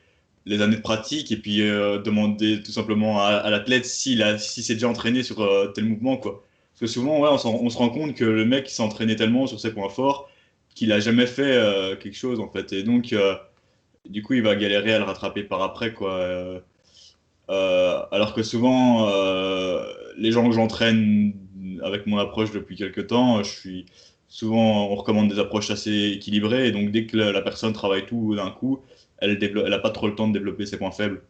les 0.47 0.62
années 0.62 0.76
de 0.76 0.82
pratique 0.82 1.32
et 1.32 1.37
puis 1.37 1.62
euh, 1.62 1.99
demander 1.99 2.62
tout 2.62 2.73
simplement 2.73 3.23
à, 3.23 3.49
l'athlète 3.50 3.87
s'il 3.87 4.25
si 4.38 4.62
s'est 4.62 4.75
déjà 4.75 4.88
entraîné 4.88 5.23
sur 5.23 5.47
tel 5.75 5.85
mouvement, 5.85 6.16
quoi. 6.16 6.44
Parce 6.73 6.80
que 6.80 6.87
souvent, 6.99 7.20
ouais, 7.20 7.28
on, 7.44 7.70
se 7.70 7.76
rend 7.76 7.90
compte 7.90 8.14
que 8.14 8.25
le 8.25 8.44
mec 8.44 8.68
s'est 8.70 8.82
entraîné 8.82 9.14
tellement 9.14 9.47
sur 9.47 9.61
ses 9.61 9.73
points 9.73 9.90
forts 9.90 10.30
qu'il 10.75 10.92
a 10.92 11.00
jamais 11.00 11.26
fait 11.26 11.42
euh, 11.42 11.97
quelque 11.97 12.16
chose 12.16 12.40
en 12.40 12.49
fait. 12.49 12.73
Et 12.73 12.82
donc, 12.82 13.12
euh, 13.12 13.35
du 14.09 14.23
coup, 14.23 14.35
il 14.35 14.42
va 14.42 14.56
galérer 14.56 14.94
à 14.94 14.99
le 14.99 15.04
rattraper 15.04 15.42
par 15.42 15.62
après, 15.62 15.92
quoi. 15.92 16.14
Euh, 16.14 16.61
alors 18.12 18.32
que 18.32 18.42
souvent, 18.42 19.11
les 20.16 20.32
gens 20.32 20.49
que 20.49 20.54
j'entraîne 20.54 21.35
avec 21.82 22.06
mon 22.06 22.18
approche 22.18 22.52
depuis 22.52 22.76
quelques 22.76 23.08
temps, 23.08 23.42
je 23.42 23.50
suis 23.50 23.87
souvent, 24.28 24.90
on 24.90 24.94
recommande 24.94 25.28
des 25.28 25.38
approches 25.38 25.70
assez 25.70 26.12
équilibrées. 26.12 26.68
Et 26.68 26.72
donc, 26.72 26.90
dès 26.90 27.06
que 27.06 27.16
la, 27.16 27.42
personne 27.42 27.72
travaille 27.72 28.06
tout 28.06 28.34
d'un 28.37 28.50
coup, 28.50 28.80
elle 29.18 29.38
n'a 29.38 29.78
pas 29.78 29.90
trop 29.90 30.08
le 30.08 30.14
temps 30.14 30.28
de 30.28 30.32
développer 30.32 30.66
ses 30.66 30.78
points 30.78 30.92
faibles. 30.92 31.22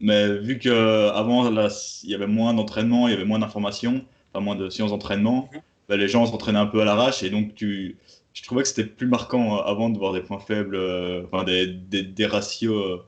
Mais 0.00 0.38
vu 0.38 0.58
qu'avant, 0.58 1.50
il 1.50 2.10
y 2.10 2.14
avait 2.14 2.26
moins 2.26 2.54
d'entraînement, 2.54 3.08
il 3.08 3.12
y 3.12 3.14
avait 3.14 3.24
moins 3.24 3.38
d'informations, 3.38 4.04
enfin 4.32 4.44
moins 4.44 4.56
de 4.56 4.68
séances 4.68 4.90
d'entraînement, 4.90 5.48
mhm. 5.52 5.60
bah, 5.88 5.96
les 5.96 6.08
gens 6.08 6.26
s'entraînaient 6.26 6.58
un 6.58 6.66
peu 6.66 6.80
à 6.80 6.84
l'arrache. 6.84 7.22
Et 7.22 7.30
donc, 7.30 7.54
tu, 7.54 7.96
je 8.36 8.42
trouvais 8.42 8.62
que 8.62 8.68
c'était 8.68 8.84
plus 8.84 9.06
marquant 9.06 9.56
euh, 9.56 9.62
avant 9.62 9.88
de 9.88 9.98
voir 9.98 10.12
des 10.12 10.20
points 10.20 10.38
faibles, 10.38 10.76
euh, 10.76 11.24
enfin 11.24 11.44
des, 11.44 11.66
des, 11.66 12.26
ratios 12.26 12.74
euh, 12.74 12.98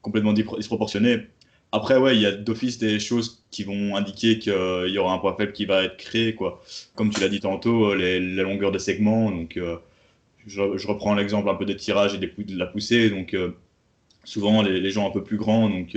complètement 0.00 0.32
disproportionnés. 0.32 1.28
Après, 1.72 1.96
ouais, 1.96 2.14
il 2.16 2.20
y 2.20 2.26
a 2.26 2.32
d'office 2.32 2.78
des 2.78 3.00
choses 3.00 3.44
qui 3.50 3.64
vont 3.64 3.96
indiquer 3.96 4.38
qu'il 4.38 4.52
y 4.88 4.98
aura 4.98 5.14
un 5.14 5.18
point 5.18 5.34
faible 5.36 5.52
qui 5.52 5.64
va 5.64 5.84
être 5.84 5.96
créé, 5.96 6.34
quoi. 6.34 6.62
Comme 6.94 7.10
tu 7.10 7.20
l'as 7.20 7.28
dit 7.28 7.40
tantôt, 7.40 7.94
les, 7.94 8.20
la 8.20 8.42
longueur 8.42 8.72
des 8.72 8.78
segments. 8.78 9.30
Donc, 9.30 9.58
je, 10.46 10.86
reprends 10.86 11.14
l'exemple 11.14 11.48
un 11.48 11.54
peu 11.54 11.64
des 11.64 11.76
tirages 11.76 12.14
et 12.14 12.18
des, 12.18 12.26
de 12.36 12.58
la 12.58 12.66
poussée. 12.66 13.08
Donc, 13.08 13.34
souvent, 14.24 14.62
les, 14.62 14.90
gens 14.90 15.08
un 15.08 15.10
peu 15.10 15.24
plus 15.24 15.38
grands, 15.38 15.70
donc 15.70 15.96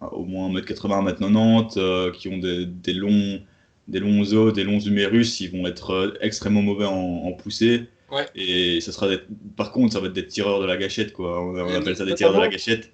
au 0.00 0.24
moins 0.24 0.48
1m80, 0.50 1.18
1m90, 1.18 2.12
qui 2.12 2.28
ont 2.28 2.38
des, 2.38 2.66
des, 2.66 2.92
longs, 2.92 3.40
des 3.88 3.98
longs 3.98 4.32
os, 4.32 4.52
des 4.52 4.64
longs 4.64 4.80
humérus, 4.80 5.40
ils 5.40 5.50
vont 5.50 5.66
être 5.66 6.18
extrêmement 6.20 6.62
mauvais 6.62 6.86
en, 6.86 6.92
en 6.94 7.32
poussée. 7.32 7.88
Et 8.34 8.80
ça 8.80 8.92
sera 8.92 9.08
par 9.56 9.72
contre, 9.72 9.92
ça 9.92 10.00
va 10.00 10.06
être 10.06 10.12
des 10.12 10.26
tireurs 10.26 10.60
de 10.60 10.66
la 10.66 10.76
gâchette, 10.76 11.12
quoi. 11.12 11.42
On, 11.42 11.56
appelle 11.74 11.96
ça 11.96 12.04
des 12.04 12.14
tireurs 12.14 12.34
de 12.34 12.40
la 12.40 12.48
gâchette. 12.48 12.92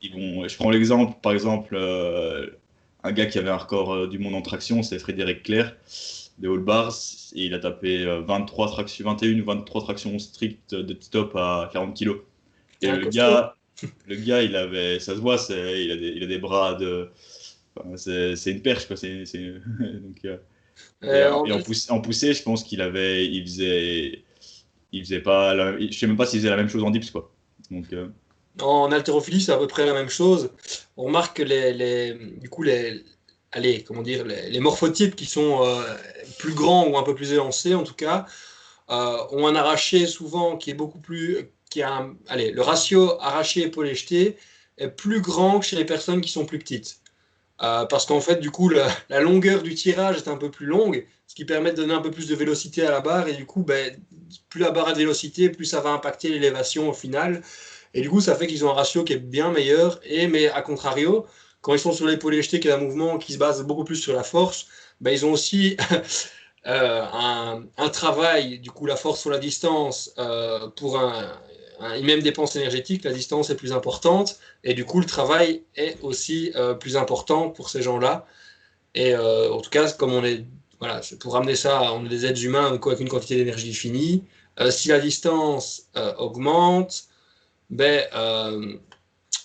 Ils 0.00 0.12
vont... 0.12 0.48
Je 0.48 0.56
prends 0.56 0.70
l'exemple, 0.70 1.16
par 1.22 1.32
exemple, 1.32 1.74
euh, 1.74 2.46
un 3.02 3.12
gars 3.12 3.26
qui 3.26 3.38
avait 3.38 3.50
un 3.50 3.56
record 3.56 3.92
euh, 3.92 4.06
du 4.06 4.18
monde 4.18 4.34
en 4.34 4.42
traction, 4.42 4.82
c'est 4.82 4.98
Frédéric 4.98 5.42
Claire. 5.42 5.76
des 6.38 6.48
all 6.48 6.58
bars 6.58 6.94
et 7.34 7.46
il 7.46 7.54
a 7.54 7.58
tapé 7.58 8.04
23 8.04 8.68
tractions, 8.68 9.04
21 9.04 9.40
ou 9.40 9.44
23 9.44 9.82
tractions 9.82 10.18
strictes 10.18 10.74
de 10.74 10.96
stop 11.00 11.34
à 11.36 11.70
40 11.72 11.96
kg. 11.98 12.16
Et 12.82 12.90
le 12.90 13.08
gars, 13.08 13.56
le 14.06 14.16
gars, 14.16 14.42
il 14.42 14.56
avait, 14.56 14.98
ça 14.98 15.14
se 15.14 15.20
voit, 15.20 15.36
il 15.48 15.90
a, 15.90 15.96
des, 15.96 16.08
il 16.08 16.22
a 16.22 16.26
des 16.26 16.38
bras 16.38 16.74
de. 16.74 17.10
c'est 17.96 18.50
une 18.50 18.62
perche, 18.62 18.86
quoi. 18.86 18.96
C'est, 18.96 19.24
donc, 19.24 20.26
et, 21.02 21.24
en, 21.90 22.00
poussée, 22.00 22.34
je 22.34 22.42
pense 22.42 22.64
qu'il 22.64 22.80
avait, 22.80 23.26
il 23.26 23.42
faisait, 23.44 24.22
il 24.92 25.02
faisait 25.02 25.20
pas, 25.20 25.76
je 25.78 25.90
sais 25.92 26.06
même 26.06 26.16
pas 26.16 26.26
s'il 26.26 26.40
faisait 26.40 26.50
la 26.50 26.56
même 26.56 26.68
chose 26.68 26.82
en 26.82 26.90
dips, 26.90 27.10
quoi. 27.10 27.32
Donc, 27.70 27.94
en 28.60 28.92
haltérophilie, 28.92 29.40
c'est 29.40 29.52
à 29.52 29.58
peu 29.58 29.66
près 29.66 29.86
la 29.86 29.94
même 29.94 30.10
chose. 30.10 30.50
On 30.96 31.04
remarque 31.04 31.38
que 31.38 31.42
les, 31.42 31.72
les 31.72 32.14
du 32.14 32.48
coup, 32.48 32.62
les, 32.62 33.04
allez, 33.52 33.84
comment 33.84 34.02
dire, 34.02 34.24
les, 34.24 34.60
morphotypes 34.60 35.14
qui 35.14 35.26
sont 35.26 35.64
euh, 35.64 35.82
plus 36.38 36.54
grands 36.54 36.86
ou 36.86 36.96
un 36.96 37.02
peu 37.02 37.14
plus 37.14 37.32
élancés, 37.32 37.74
en 37.74 37.84
tout 37.84 37.94
cas, 37.94 38.26
euh, 38.90 39.16
ont 39.30 39.46
un 39.46 39.54
arraché 39.54 40.06
souvent 40.06 40.56
qui 40.56 40.70
est 40.70 40.74
beaucoup 40.74 40.98
plus, 40.98 41.50
qui 41.70 41.82
a, 41.82 42.08
allez, 42.28 42.50
le 42.50 42.62
ratio 42.62 43.20
arraché 43.20 43.62
épaulé 43.62 43.94
jeté 43.94 44.36
est 44.78 44.88
plus 44.88 45.20
grand 45.20 45.60
que 45.60 45.66
chez 45.66 45.76
les 45.76 45.84
personnes 45.84 46.20
qui 46.20 46.30
sont 46.30 46.46
plus 46.46 46.58
petites. 46.58 46.98
Euh, 47.62 47.84
parce 47.86 48.06
qu'en 48.06 48.20
fait, 48.20 48.36
du 48.36 48.50
coup, 48.50 48.68
la, 48.68 49.20
longueur 49.20 49.62
du 49.62 49.74
tirage 49.74 50.16
est 50.16 50.28
un 50.28 50.36
peu 50.36 50.50
plus 50.50 50.66
longue, 50.66 51.06
ce 51.26 51.34
qui 51.34 51.44
permet 51.44 51.70
de 51.70 51.76
donner 51.76 51.94
un 51.94 52.00
peu 52.00 52.10
plus 52.10 52.26
de 52.26 52.34
vélocité 52.34 52.84
à 52.84 52.90
la 52.90 53.00
barre, 53.00 53.28
et 53.28 53.34
du 53.34 53.46
coup, 53.46 53.62
ben, 53.62 53.96
plus 54.48 54.60
la 54.60 54.70
barre 54.70 54.88
a 54.88 54.92
de 54.92 54.98
vélocité, 54.98 55.48
plus 55.48 55.66
ça 55.66 55.80
va 55.80 55.90
impacter 55.90 56.28
l'élévation 56.28 56.88
au 56.88 56.92
final. 56.92 57.42
Et 57.94 58.00
du 58.00 58.10
coup, 58.10 58.20
ça 58.20 58.34
fait 58.34 58.46
qu'ils 58.46 58.64
ont 58.64 58.70
un 58.70 58.74
ratio 58.74 59.04
qui 59.04 59.12
est 59.12 59.18
bien 59.18 59.50
meilleur. 59.50 60.00
Et, 60.04 60.26
mais 60.26 60.48
à 60.48 60.62
contrario, 60.62 61.26
quand 61.60 61.74
ils 61.74 61.80
sont 61.80 61.92
sur 61.92 62.06
l'épaule 62.06 62.40
jeté, 62.40 62.60
qui 62.60 62.68
est 62.68 62.72
un 62.72 62.78
mouvement 62.78 63.18
qui 63.18 63.34
se 63.34 63.38
base 63.38 63.62
beaucoup 63.62 63.84
plus 63.84 63.96
sur 63.96 64.14
la 64.14 64.22
force, 64.22 64.66
ben, 65.00 65.10
ils 65.12 65.26
ont 65.26 65.32
aussi 65.32 65.76
euh, 66.66 67.04
un, 67.12 67.64
un, 67.76 67.88
travail, 67.90 68.58
du 68.58 68.70
coup, 68.70 68.86
la 68.86 68.96
force 68.96 69.20
sur 69.20 69.30
la 69.30 69.38
distance, 69.38 70.12
euh, 70.18 70.68
pour 70.68 70.98
un, 70.98 71.32
une 71.96 72.06
même 72.06 72.22
dépense 72.22 72.56
énergétique, 72.56 73.04
la 73.04 73.12
distance 73.12 73.50
est 73.50 73.56
plus 73.56 73.72
importante. 73.72 74.38
Et 74.64 74.74
du 74.74 74.84
coup, 74.84 75.00
le 75.00 75.06
travail 75.06 75.62
est 75.76 75.96
aussi 76.02 76.52
euh, 76.56 76.74
plus 76.74 76.96
important 76.96 77.50
pour 77.50 77.68
ces 77.68 77.82
gens-là. 77.82 78.26
Et 78.94 79.16
en 79.16 79.60
tout 79.62 79.70
cas, 79.70 79.90
comme 79.92 80.12
on 80.12 80.22
est, 80.22 80.44
voilà, 80.78 81.00
pour 81.20 81.32
ramener 81.32 81.56
ça, 81.56 81.94
on 81.94 82.04
est 82.04 82.10
des 82.10 82.26
êtres 82.26 82.44
humains 82.44 82.66
avec 82.66 83.00
une 83.00 83.08
quantité 83.08 83.36
d'énergie 83.36 83.72
finie. 83.72 84.22
si 84.68 84.88
la 84.88 85.00
distance 85.00 85.88
augmente, 86.18 87.06
ben, 87.72 88.04
euh, 88.14 88.74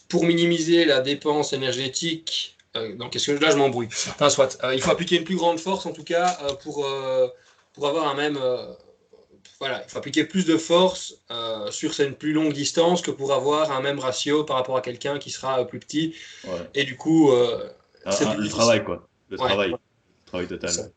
pour 0.10 0.26
minimiser 0.26 0.84
la 0.84 1.00
dépense 1.00 1.54
énergétique, 1.54 2.58
euh, 2.76 2.94
donc 2.96 3.16
est-ce 3.16 3.32
que 3.32 3.44
là 3.44 3.52
je 3.52 3.56
m'embrouille? 3.56 3.88
Enfin, 4.10 4.30
soit, 4.30 4.62
euh, 4.66 4.76
il 4.76 4.82
faut 4.82 4.92
appliquer 4.92 5.16
une 5.16 5.24
plus 5.24 5.38
grande 5.38 5.60
force 5.60 5.86
en 5.86 5.94
tout 5.94 6.04
cas 6.04 6.38
pour, 6.62 6.86
pour 7.74 7.88
avoir 7.88 8.08
un 8.10 8.16
même. 8.16 8.38
voilà, 9.60 9.82
il 9.86 9.90
faut 9.90 9.98
appliquer 9.98 10.26
plus 10.26 10.46
de 10.46 10.58
force 10.58 11.16
sur 11.72 11.98
une 12.02 12.14
plus 12.16 12.34
longue 12.34 12.52
distance 12.52 13.02
que 13.02 13.12
pour 13.12 13.34
avoir 13.34 13.72
un 13.72 13.82
même 13.82 13.98
ratio 13.98 14.44
par 14.44 14.58
rapport 14.58 14.76
à 14.76 14.82
quelqu'un 14.82 15.20
qui 15.20 15.32
sera 15.32 15.66
plus 15.66 15.80
petit. 15.80 16.14
Et 16.76 16.84
du 16.84 16.98
coup, 16.98 17.32
c'est 18.12 18.26
le 18.26 18.50
travail 18.50 18.84
quoi. 18.84 19.08
Le 19.30 19.38
travail, 19.38 19.72
le 19.72 19.78
travail 20.26 20.48
total. 20.48 20.92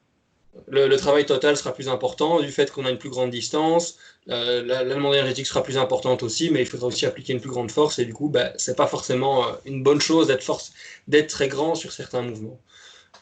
Le, 0.67 0.97
travail 0.97 1.27
total 1.27 1.57
sera 1.57 1.73
plus 1.73 1.89
important 1.89 2.41
du 2.41 2.51
fait 2.51 2.71
qu'on 2.71 2.85
a 2.85 2.91
une 2.91 2.99
plus 2.99 3.11
grande 3.11 3.31
distance. 3.31 3.99
Euh, 4.29 4.63
la, 4.65 4.85
demande 4.85 5.15
énergétique 5.15 5.47
sera 5.47 5.63
plus 5.63 5.79
importante 5.79 6.23
aussi, 6.23 6.51
mais 6.51 6.61
il 6.61 6.67
faudra 6.67 6.89
aussi 6.89 7.07
appliquer 7.07 7.33
une 7.33 7.41
plus 7.41 7.51
grande 7.51 7.71
force. 7.71 7.99
Et 7.99 8.05
du 8.05 8.13
coup, 8.13 8.29
bah, 8.29 8.53
ce 8.57 8.71
n'est 8.71 8.77
pas 8.77 8.87
forcément 8.87 9.47
euh, 9.47 9.53
une 9.65 9.83
bonne 9.83 10.01
chose 10.01 10.27
d'être 10.27 11.29
très 11.29 11.49
grand 11.49 11.75
sur 11.75 11.93
certains 11.93 12.23
mouvements. 12.23 12.61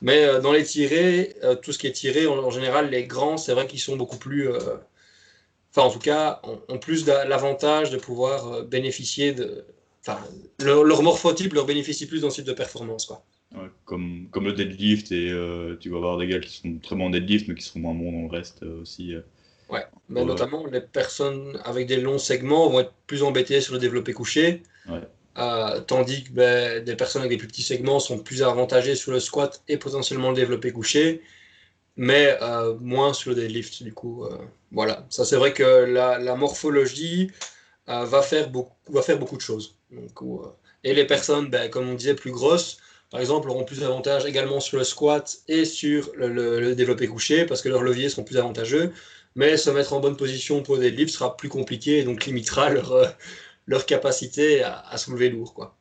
Mais 0.02 0.24
euh, 0.24 0.40
dans 0.40 0.52
les 0.52 0.64
tirés, 0.64 1.36
tout 1.62 1.72
ce 1.72 1.78
qui 1.78 1.86
est 1.86 1.92
tiré, 1.92 2.26
en, 2.26 2.50
général, 2.50 2.90
les 2.90 3.04
grands, 3.04 3.36
c'est 3.36 3.52
vrai 3.52 3.66
qu'ils 3.66 3.80
sont 3.80 3.96
beaucoup 3.96 4.18
plus. 4.18 4.48
Enfin, 5.70 5.82
en 5.82 5.90
tout 5.90 5.98
cas, 5.98 6.40
ont, 6.68 6.78
plus 6.78 7.06
l'avantage 7.06 7.90
de 7.90 7.98
pouvoir 7.98 8.62
bénéficier 8.64 9.32
de. 9.32 9.64
Enfin, 10.00 10.18
leur, 10.60 10.84
leur 10.84 11.02
morphotype 11.02 11.52
leur 11.52 11.66
bénéficie 11.66 12.06
plus 12.06 12.22
dans 12.22 12.30
ce 12.30 12.36
type 12.36 12.46
de 12.46 12.52
performance. 12.52 13.06
Quoi 13.06 13.22
comme, 13.84 14.28
comme 14.30 14.44
le 14.44 14.52
deadlift, 14.52 15.12
et 15.12 15.30
euh, 15.30 15.76
tu 15.80 15.90
vas 15.90 15.96
avoir 15.96 16.18
des 16.18 16.26
gars 16.26 16.38
qui 16.38 16.56
sont 16.56 16.78
très 16.82 16.96
bons 16.96 17.06
en 17.06 17.10
deadlift, 17.10 17.48
mais 17.48 17.54
qui 17.54 17.64
seront 17.64 17.80
moins 17.80 17.94
bons 17.94 18.12
dans 18.12 18.28
le 18.28 18.36
reste 18.36 18.62
euh, 18.62 18.82
aussi. 18.82 19.14
Euh. 19.14 19.20
Ouais, 19.70 19.84
mais 20.08 20.24
notamment 20.24 20.66
les 20.66 20.80
personnes 20.80 21.60
avec 21.64 21.86
des 21.86 21.98
longs 21.98 22.18
segments 22.18 22.68
vont 22.70 22.80
être 22.80 22.92
plus 23.06 23.22
embêtées 23.22 23.60
sur 23.60 23.74
le 23.74 23.78
développé 23.78 24.14
couché. 24.14 24.62
tandis 25.86 26.24
que 26.24 26.32
ben, 26.32 26.82
des 26.82 26.96
personnes 26.96 27.20
avec 27.20 27.32
des 27.32 27.36
plus 27.36 27.48
petits 27.48 27.62
segments 27.62 28.00
sont 28.00 28.18
plus 28.18 28.42
avantagées 28.42 28.94
sur 28.94 29.12
le 29.12 29.20
squat 29.20 29.62
et 29.68 29.76
potentiellement 29.76 30.30
le 30.30 30.36
développé 30.36 30.72
couché, 30.72 31.20
mais 31.96 32.38
moins 32.80 33.12
sur 33.12 33.30
le 33.30 33.36
deadlift. 33.36 33.82
Du 33.82 33.92
coup, 33.92 34.26
voilà. 34.72 35.06
Ça, 35.10 35.26
c'est 35.26 35.36
vrai 35.36 35.52
que 35.52 35.62
la, 35.62 36.18
la 36.18 36.34
morphologie 36.34 37.30
va, 37.86 38.22
faire 38.22 38.48
beaucoup, 38.48 38.74
va 38.90 39.02
faire 39.02 39.18
beaucoup 39.18 39.36
de 39.36 39.42
choses. 39.42 39.76
Donc, 39.90 40.18
et 40.82 40.94
les 40.94 41.06
personnes, 41.06 41.50
ben, 41.50 41.68
comme 41.68 41.90
on 41.90 41.94
disait, 41.94 42.14
plus 42.14 42.30
grosses, 42.30 42.78
par 43.10 43.20
exemple, 43.20 43.48
auront 43.48 43.64
plus 43.64 43.80
d'avantages 43.80 44.26
également 44.26 44.60
sur 44.60 44.76
le 44.76 44.84
squat 44.84 45.38
et 45.48 45.64
sur 45.64 46.10
le, 46.14 46.74
développé 46.74 47.06
couché 47.06 47.46
parce 47.46 47.62
que 47.62 47.68
leurs 47.68 47.82
leviers 47.82 48.10
seront 48.10 48.24
plus 48.24 48.36
avantageux. 48.36 48.92
Mais 49.34 49.56
se 49.56 49.70
mettre 49.70 49.92
en 49.92 50.00
bonne 50.00 50.16
position 50.16 50.62
pour 50.62 50.78
des 50.78 50.90
lifts 50.90 51.10
sera 51.10 51.36
plus 51.36 51.48
compliqué 51.48 51.98
et 51.98 52.04
donc 52.04 52.26
limitera 52.26 52.70
leur, 52.74 52.92
euh, 52.92 53.06
leur 53.66 53.86
capacité 53.86 54.62
à, 54.62 54.96
soulever 54.98 55.30
lourd. 55.30 55.54
Quoi. 55.54 55.76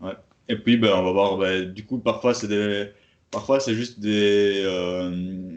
Ouais. 0.00 0.14
Et 0.48 0.56
puis, 0.56 0.76
ben, 0.76 0.92
on 0.94 1.04
va 1.04 1.12
voir, 1.12 1.36
ben, 1.36 1.64
du 1.64 1.84
coup, 1.84 1.98
parfois, 1.98 2.32
c'est 2.32 2.48
des... 2.48 2.90
Parfois, 3.30 3.60
c'est 3.60 3.74
juste 3.74 4.00
des. 4.00 4.60
Euh, 4.64 5.56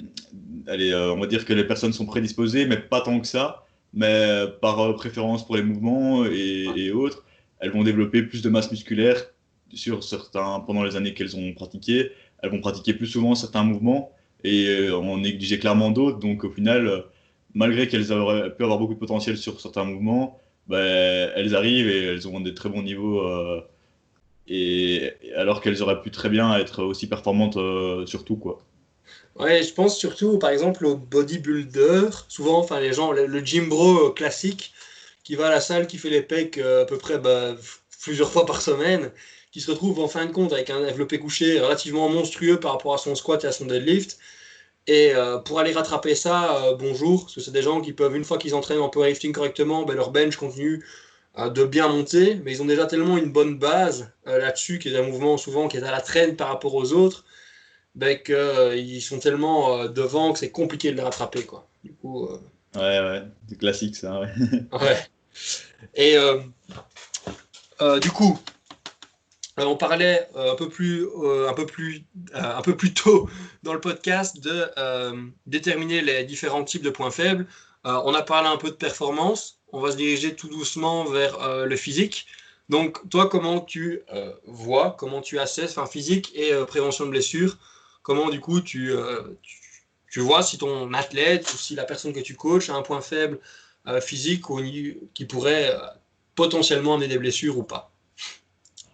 allez, 0.67 0.91
euh, 0.91 1.11
on 1.11 1.19
va 1.19 1.25
dire 1.25 1.43
que 1.43 1.53
les 1.53 1.63
personnes 1.63 1.91
sont 1.91 2.05
prédisposées, 2.05 2.67
mais 2.67 2.77
pas 2.77 3.01
tant 3.01 3.19
que 3.19 3.25
ça. 3.25 3.65
Mais 3.93 4.45
par 4.61 4.95
préférence 4.95 5.43
pour 5.43 5.55
les 5.55 5.63
mouvements 5.63 6.23
et, 6.25 6.67
et 6.75 6.91
autres, 6.91 7.25
elles 7.59 7.71
vont 7.71 7.83
développer 7.83 8.21
plus 8.21 8.43
de 8.43 8.49
masse 8.49 8.69
musculaire 8.69 9.32
sur 9.75 10.03
certains, 10.03 10.59
pendant 10.61 10.83
les 10.83 10.95
années 10.95 11.13
qu'elles 11.13 11.35
ont 11.35 11.53
pratiqué, 11.53 12.11
elles 12.41 12.49
vont 12.49 12.59
pratiquer 12.59 12.93
plus 12.93 13.07
souvent 13.07 13.35
certains 13.35 13.63
mouvements 13.63 14.11
et 14.43 14.67
euh, 14.67 14.97
on 14.97 15.17
négligeait 15.17 15.59
clairement 15.59 15.91
d'autres. 15.91 16.19
Donc 16.19 16.43
au 16.43 16.51
final, 16.51 16.87
euh, 16.87 17.01
malgré 17.53 17.87
qu'elles 17.87 18.11
auraient 18.11 18.53
pu 18.53 18.63
avoir 18.63 18.79
beaucoup 18.79 18.93
de 18.93 18.99
potentiel 18.99 19.37
sur 19.37 19.61
certains 19.61 19.85
mouvements, 19.85 20.39
ben, 20.67 21.31
elles 21.35 21.55
arrivent 21.55 21.87
et 21.87 22.05
elles 22.05 22.27
ont 22.27 22.39
des 22.39 22.53
très 22.53 22.69
bons 22.69 22.83
niveaux. 22.83 23.21
Euh, 23.21 23.61
et 24.47 25.13
alors 25.37 25.61
qu'elles 25.61 25.81
auraient 25.81 26.01
pu 26.01 26.11
très 26.11 26.27
bien 26.27 26.57
être 26.57 26.83
aussi 26.83 27.07
performantes 27.07 27.57
sur 28.05 28.25
tout 28.25 28.35
quoi. 28.35 28.59
Ouais, 29.37 29.63
je 29.63 29.73
pense 29.73 29.97
surtout 29.97 30.37
par 30.37 30.49
exemple 30.49 30.85
au 30.85 30.97
bodybuilder, 30.97 32.09
souvent 32.27 32.59
enfin 32.59 32.81
les 32.81 32.91
gens 32.91 33.13
le, 33.13 33.39
gym 33.39 33.69
bro 33.69 34.09
classique 34.11 34.73
qui 35.23 35.35
va 35.35 35.47
à 35.47 35.49
la 35.49 35.61
salle 35.61 35.87
qui 35.87 35.97
fait 35.97 36.09
les 36.09 36.21
pecs 36.21 36.57
à 36.57 36.83
peu 36.83 36.97
près 36.97 37.19
bah, 37.19 37.55
plusieurs 38.01 38.29
fois 38.29 38.45
par 38.45 38.61
semaine 38.61 39.11
qui 39.53 39.61
se 39.61 39.69
retrouve 39.69 39.99
en 39.99 40.07
fin 40.07 40.25
de 40.25 40.31
compte 40.31 40.51
avec 40.51 40.71
un 40.71 40.81
développé 40.81 41.19
couché 41.19 41.59
relativement 41.59 42.09
monstrueux 42.09 42.59
par 42.59 42.71
rapport 42.71 42.95
à 42.95 42.97
son 42.97 43.13
squat 43.13 43.43
et 43.43 43.47
à 43.47 43.51
son 43.51 43.65
deadlift. 43.65 44.17
Et 44.87 45.13
euh, 45.13 45.37
pour 45.37 45.59
aller 45.59 45.71
rattraper 45.71 46.15
ça, 46.15 46.55
euh, 46.55 46.75
bonjour, 46.75 47.21
parce 47.21 47.35
que 47.35 47.41
c'est 47.41 47.51
des 47.51 47.61
gens 47.61 47.79
qui 47.79 47.93
peuvent, 47.93 48.15
une 48.15 48.23
fois 48.23 48.39
qu'ils 48.39 48.55
entraînent 48.55 48.79
en 48.79 48.89
powerlifting 48.89 49.31
correctement, 49.31 49.83
ben, 49.83 49.93
leur 49.93 50.09
bench 50.09 50.37
continue 50.37 50.83
euh, 51.37 51.49
de 51.49 51.65
bien 51.65 51.87
monter, 51.87 52.41
mais 52.43 52.51
ils 52.51 52.63
ont 52.63 52.65
déjà 52.65 52.87
tellement 52.87 53.15
une 53.15 53.31
bonne 53.31 53.59
base 53.59 54.11
là-dessus, 54.25 54.79
qui 54.79 54.89
est 54.89 54.97
un 54.97 55.03
mouvement 55.03 55.37
souvent 55.37 55.67
qui 55.67 55.77
est 55.77 55.83
à 55.83 55.91
la 55.91 56.01
traîne 56.01 56.35
par 56.35 56.47
rapport 56.47 56.73
aux 56.73 56.91
autres, 56.91 57.23
ben, 57.93 58.17
qu'ils 58.17 59.03
sont 59.03 59.19
tellement 59.19 59.85
devant 59.85 60.33
que 60.33 60.39
c'est 60.39 60.49
compliqué 60.49 60.91
de 60.91 60.95
les 60.95 61.03
rattraper. 61.03 61.43
Quoi. 61.45 61.67
Du 61.83 61.93
coup, 61.93 62.27
Ouais, 62.75 62.81
ouais, 62.81 63.21
c'est 63.47 63.59
classique 63.59 63.95
ça. 63.95 64.19
Ouais. 64.19 64.29
ouais. 64.81 64.97
Et 65.93 66.17
du 68.01 68.09
coup, 68.09 68.39
on 69.57 69.77
parlait 69.77 70.27
euh, 70.35 70.53
un, 70.53 70.55
peu 70.55 70.69
plus, 70.69 71.05
euh, 71.05 71.49
un, 71.49 71.53
peu 71.53 71.65
plus, 71.65 72.03
un 72.33 72.61
peu 72.61 72.75
plus 72.75 72.93
tôt 72.93 73.29
dans 73.63 73.73
le 73.73 73.81
podcast 73.81 74.39
de 74.39 74.65
déterminer 75.45 76.01
les 76.01 76.23
différents 76.23 76.63
types 76.63 76.81
de 76.81 76.89
points 76.89 77.11
faibles. 77.11 77.47
on 77.83 78.13
a 78.13 78.21
parlé 78.21 78.49
un 78.49 78.57
peu 78.57 78.69
de 78.69 78.75
performance. 78.75 79.59
On 79.71 79.79
va 79.79 79.91
se 79.91 79.97
diriger 79.97 80.35
tout 80.35 80.49
doucement 80.49 81.05
vers 81.05 81.65
le 81.65 81.75
physique. 81.75 82.27
Donc, 82.69 83.07
toi, 83.09 83.27
comment 83.27 83.59
tu 83.59 84.03
vois, 84.45 84.95
comment 84.97 85.21
tu 85.21 85.39
assesses, 85.39 85.77
enfin, 85.77 85.85
physique 85.87 86.31
et 86.35 86.53
prévention 86.67 87.05
de 87.05 87.11
blessures, 87.11 87.57
comment 88.01 88.29
du 88.29 88.39
coup 88.39 88.61
tu, 88.61 88.93
tu, 90.11 90.19
vois 90.19 90.43
si 90.43 90.57
ton 90.57 90.93
athlète 90.93 91.51
ou 91.53 91.57
si 91.57 91.75
la 91.75 91.83
personne 91.83 92.13
que 92.13 92.19
tu 92.19 92.35
coaches 92.35 92.69
a 92.69 92.73
un 92.73 92.81
point 92.81 93.01
faible 93.01 93.39
physique 94.01 94.49
ou, 94.49 94.61
qui 95.13 95.25
pourrait 95.25 95.75
potentiellement 96.35 96.95
amener 96.95 97.07
des 97.07 97.19
blessures 97.19 97.57
ou 97.57 97.63
pas? 97.63 97.92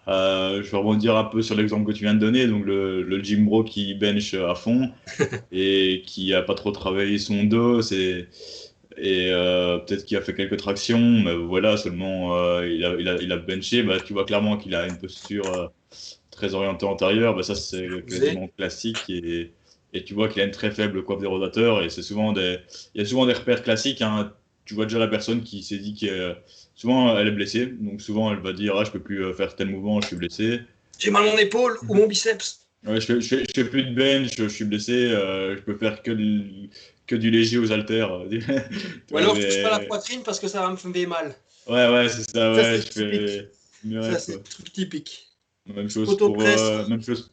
Euh, 0.07 0.63
je 0.63 0.71
vais 0.71 0.77
rebondir 0.77 1.15
un 1.17 1.25
peu 1.25 1.41
sur 1.41 1.55
l'exemple 1.55 1.85
que 1.91 1.95
tu 1.95 2.03
viens 2.03 2.13
de 2.13 2.19
donner, 2.19 2.47
donc 2.47 2.65
le, 2.65 3.03
le 3.03 3.23
gym 3.23 3.45
bro 3.45 3.63
qui 3.63 3.93
bench 3.93 4.33
à 4.33 4.55
fond 4.55 4.91
et 5.51 6.03
qui 6.05 6.33
a 6.33 6.41
pas 6.41 6.55
trop 6.55 6.71
travaillé 6.71 7.17
son 7.17 7.43
dos, 7.43 7.81
et 7.81 8.27
euh, 9.31 9.77
peut-être 9.79 10.05
qu'il 10.05 10.17
a 10.17 10.21
fait 10.21 10.33
quelques 10.33 10.57
tractions, 10.57 10.99
mais 10.99 11.35
voilà 11.35 11.77
seulement 11.77 12.35
euh, 12.37 12.67
il, 12.67 12.83
a, 12.83 12.95
il, 12.99 13.07
a, 13.07 13.15
il, 13.21 13.31
a, 13.31 13.37
benché, 13.37 13.83
bah, 13.83 13.99
tu 13.99 14.13
vois 14.13 14.25
clairement 14.25 14.57
qu'il 14.57 14.75
a 14.75 14.87
une 14.87 14.97
posture 14.97 15.71
très 16.31 16.53
orientée 16.53 16.85
antérieure, 16.85 17.35
bah, 17.35 17.43
ça 17.43 17.55
c'est 17.55 17.87
quasiment 18.07 18.47
classique 18.47 19.09
et, 19.09 19.53
et 19.93 20.03
tu 20.03 20.13
vois 20.13 20.27
qu'il 20.27 20.41
a 20.41 20.45
une 20.45 20.51
très 20.51 20.71
faible 20.71 21.03
coiffe 21.03 21.19
des 21.19 21.27
rotateurs 21.27 21.83
et 21.83 21.89
c'est 21.89 22.01
souvent 22.03 22.33
des 22.33 22.57
il 22.95 23.01
y 23.01 23.03
a 23.03 23.07
souvent 23.07 23.25
des 23.25 23.33
repères 23.33 23.63
classiques 23.63 24.01
hein. 24.01 24.33
Tu 24.69 24.75
vois 24.75 24.85
déjà 24.85 24.99
la 24.99 25.07
personne 25.07 25.41
qui 25.41 25.63
s'est 25.63 25.79
dit 25.79 25.95
que 25.95 26.35
souvent 26.75 27.17
elle 27.17 27.27
est 27.27 27.31
blessée. 27.31 27.65
Donc 27.65 28.01
souvent 28.01 28.31
elle 28.31 28.39
va 28.39 28.53
dire 28.53 28.75
ah 28.77 28.83
je 28.83 28.91
peux 28.91 28.99
plus 28.99 29.25
euh, 29.25 29.33
faire 29.33 29.55
tel 29.55 29.67
mouvement 29.67 29.99
je 29.99 30.05
suis 30.05 30.15
blessé. 30.15 30.59
J'ai 30.99 31.09
mal 31.09 31.23
mon 31.23 31.39
épaule 31.39 31.79
ou 31.87 31.95
mon 31.95 32.05
biceps. 32.05 32.67
Ouais, 32.85 33.01
je, 33.01 33.07
fais, 33.07 33.19
je, 33.19 33.45
fais, 33.51 33.63
plus 33.65 33.81
de 33.81 33.95
bench 33.95 34.35
je, 34.37 34.47
suis 34.47 34.65
blessé 34.65 34.93
euh, 34.93 35.57
je 35.57 35.61
peux 35.63 35.75
faire 35.75 36.03
que 36.03 36.11
du, 36.11 36.69
que 37.07 37.15
du 37.15 37.31
léger 37.31 37.57
aux 37.57 37.71
haltères. 37.71 38.11
Ou 39.11 39.17
alors 39.17 39.35
je 39.35 39.41
touche 39.41 39.63
pas 39.63 39.79
la 39.79 39.85
poitrine 39.87 40.21
parce 40.21 40.39
que 40.39 40.47
ça 40.47 40.61
va 40.61 40.69
me 40.69 40.75
faire 40.75 41.09
mal. 41.09 41.33
Ouais 41.67 41.89
ouais 41.89 42.07
c'est 42.07 42.29
ça, 42.29 42.53
ouais 42.53 42.79
je 42.79 42.91
fais 42.91 44.01
ça 44.03 44.19
c'est 44.19 44.43
truc 44.43 44.71
typique. 44.71 45.29
Même 45.65 45.89
chose 45.89 46.15
pour 46.15 46.39
euh, 46.39 46.87
même 46.87 47.01
chose 47.01 47.31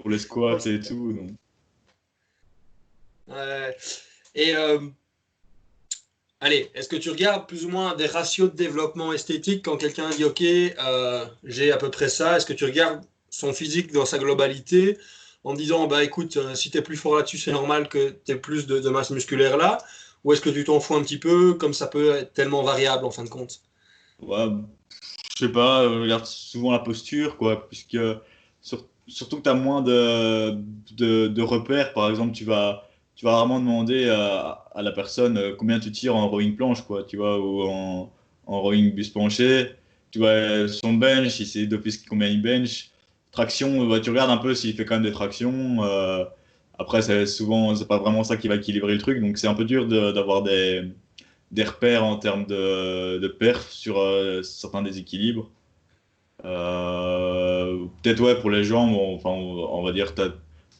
pour 0.00 0.10
les 0.10 0.18
squats 0.18 0.58
et 0.66 0.80
tout 0.80 1.14
donc. 1.14 1.30
Et 4.34 4.54
euh, 4.54 4.78
allez, 6.40 6.70
est-ce 6.74 6.88
que 6.88 6.96
tu 6.96 7.10
regardes 7.10 7.46
plus 7.46 7.64
ou 7.64 7.68
moins 7.68 7.94
des 7.94 8.06
ratios 8.06 8.50
de 8.50 8.56
développement 8.56 9.12
esthétique 9.12 9.64
quand 9.64 9.76
quelqu'un 9.76 10.10
dit 10.10 10.24
OK, 10.24 10.42
euh, 10.42 11.24
j'ai 11.44 11.72
à 11.72 11.76
peu 11.76 11.90
près 11.90 12.08
ça? 12.08 12.36
Est-ce 12.36 12.46
que 12.46 12.52
tu 12.52 12.64
regardes 12.64 13.00
son 13.30 13.52
physique 13.52 13.92
dans 13.92 14.06
sa 14.06 14.18
globalité 14.18 14.98
en 15.44 15.54
disant 15.54 15.86
bah 15.86 16.04
écoute, 16.04 16.36
euh, 16.36 16.54
si 16.54 16.70
tu 16.70 16.82
plus 16.82 16.96
fort 16.96 17.16
là-dessus, 17.16 17.38
c'est 17.38 17.52
normal 17.52 17.88
que 17.88 18.16
tu 18.24 18.32
aies 18.32 18.36
plus 18.36 18.66
de, 18.66 18.88
masse 18.88 19.10
musculaire 19.10 19.56
là? 19.56 19.78
Ou 20.24 20.32
est-ce 20.32 20.40
que 20.40 20.50
tu 20.50 20.64
t'en 20.64 20.80
fous 20.80 20.96
un 20.96 21.02
petit 21.02 21.18
peu, 21.18 21.54
comme 21.54 21.72
ça 21.72 21.86
peut 21.86 22.10
être 22.16 22.32
tellement 22.32 22.62
variable 22.62 23.04
en 23.04 23.10
fin 23.10 23.24
de 23.24 23.28
compte? 23.28 23.60
Ouais, 24.20 24.48
je 25.36 25.46
sais 25.46 25.52
pas, 25.52 25.84
je 25.84 26.00
regarde 26.00 26.26
souvent 26.26 26.72
la 26.72 26.80
posture, 26.80 27.36
quoi, 27.36 27.68
puisque 27.68 27.96
surtout 29.08 29.40
que 29.40 29.48
tu 29.48 29.56
moins 29.56 29.82
de, 29.82 31.40
repères. 31.40 31.92
Par 31.92 32.10
exemple, 32.10 32.32
tu 32.32 32.44
vas, 32.44 32.88
tu 33.14 33.24
vas 33.24 33.36
rarement 33.36 33.60
demander 33.60 34.08
à, 34.08 34.64
à, 34.78 34.82
la 34.82 34.92
personne 34.92 35.38
euh, 35.38 35.54
combien 35.56 35.80
tu 35.80 35.90
tires 35.92 36.16
en 36.16 36.28
rowing 36.28 36.56
planche, 36.56 36.82
quoi, 36.82 37.04
tu 37.04 37.16
vois, 37.16 37.38
ou 37.40 37.62
en, 37.62 38.12
en 38.46 38.60
rowing 38.62 38.94
bus 38.94 39.10
penché. 39.10 39.72
Tu 40.10 40.18
vois, 40.18 40.68
son 40.68 40.94
bench, 40.94 41.30
si 41.30 41.46
c'est 41.46 41.66
d'office 41.66 42.04
combien 42.08 42.28
il 42.28 42.42
bench. 42.42 42.90
Traction, 43.32 43.86
bah, 43.88 44.00
tu 44.00 44.10
regardes 44.10 44.30
un 44.30 44.38
peu 44.38 44.54
s'il 44.54 44.74
fait 44.74 44.84
quand 44.84 44.96
même 44.96 45.04
des 45.04 45.12
tractions. 45.12 45.84
Euh, 45.84 46.24
après, 46.78 47.02
c'est 47.02 47.26
souvent, 47.26 47.74
c'est 47.74 47.88
pas 47.88 47.98
vraiment 47.98 48.24
ça 48.24 48.36
qui 48.36 48.48
va 48.48 48.56
équilibrer 48.56 48.94
le 48.94 48.98
truc, 49.00 49.20
donc 49.20 49.36
c'est 49.38 49.48
un 49.48 49.54
peu 49.54 49.64
dur 49.64 49.86
d'avoir 49.88 50.42
des, 50.42 50.84
des 51.50 51.64
repères 51.64 52.04
en 52.04 52.16
termes 52.16 52.46
de, 52.46 53.18
de 53.18 53.28
perf 53.28 53.70
sur 53.70 53.98
euh, 53.98 54.42
certains 54.42 54.82
déséquilibres. 54.82 55.50
Euh, 56.44 57.86
Peut-être, 58.02 58.22
ouais, 58.22 58.40
pour 58.40 58.50
les 58.50 58.64
jambes, 58.64 58.94
enfin, 58.94 59.30
on, 59.30 59.82
va 59.82 59.92
dire, 59.92 60.14
tu 60.14 60.22
as 60.22 60.32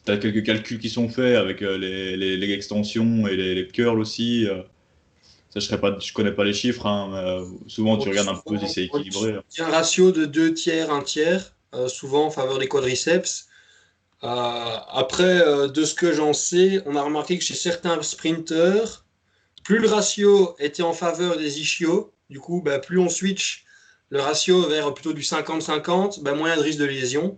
tu 0.05 0.11
as 0.11 0.17
quelques 0.17 0.43
calculs 0.45 0.79
qui 0.79 0.89
sont 0.89 1.09
faits 1.09 1.35
avec 1.35 1.61
euh, 1.61 1.77
les, 1.77 2.15
les, 2.15 2.53
extensions 2.53 3.27
et 3.27 3.35
les, 3.35 3.67
curls 3.67 3.99
aussi. 3.99 4.47
Euh. 4.47 4.61
Ça, 5.49 5.59
je 5.59 5.73
ne 5.73 6.13
connais 6.13 6.31
pas 6.31 6.43
les 6.43 6.53
chiffres, 6.53 6.85
hein, 6.85 7.09
mais 7.11 7.17
euh, 7.17 7.45
souvent 7.67 7.97
tu 7.97 8.09
regardes 8.09 8.29
un 8.29 8.35
peu 8.45 8.59
si 8.59 8.69
c'est 8.69 8.83
équilibré. 8.83 9.35
Il 9.55 9.59
y 9.59 9.63
a 9.63 9.67
un 9.67 9.71
ratio 9.71 10.11
de 10.11 10.25
2 10.25 10.53
tiers, 10.53 10.91
1 10.91 11.01
tiers, 11.01 11.55
souvent 11.87 12.27
en 12.27 12.29
faveur 12.29 12.59
des 12.59 12.67
quadriceps. 12.67 13.47
après, 14.21 15.39
de 15.69 15.83
ce 15.83 15.95
que 15.95 16.13
j'en 16.13 16.33
sais, 16.33 16.83
on 16.85 16.95
a 16.95 17.01
remarqué 17.01 17.39
que 17.39 17.43
chez 17.43 17.55
certains 17.55 17.99
sprinteurs, 18.03 19.05
plus 19.63 19.79
le 19.79 19.87
ratio 19.87 20.55
était 20.59 20.83
en 20.83 20.93
faveur 20.93 21.37
des 21.37 21.59
ischios, 21.59 22.13
du 22.29 22.39
coup, 22.39 22.61
bah, 22.63 22.77
plus 22.77 22.99
on 22.99 23.09
switch 23.09 23.65
le 24.09 24.21
ratio 24.21 24.67
vers 24.67 24.93
plutôt 24.93 25.13
du 25.13 25.21
50-50, 25.21 26.21
bah, 26.21 26.33
moins 26.33 26.49
il 26.49 26.51
y 26.51 26.53
a 26.53 26.57
de 26.57 26.61
risque 26.61 26.79
de 26.79 26.85
lésion. 26.85 27.37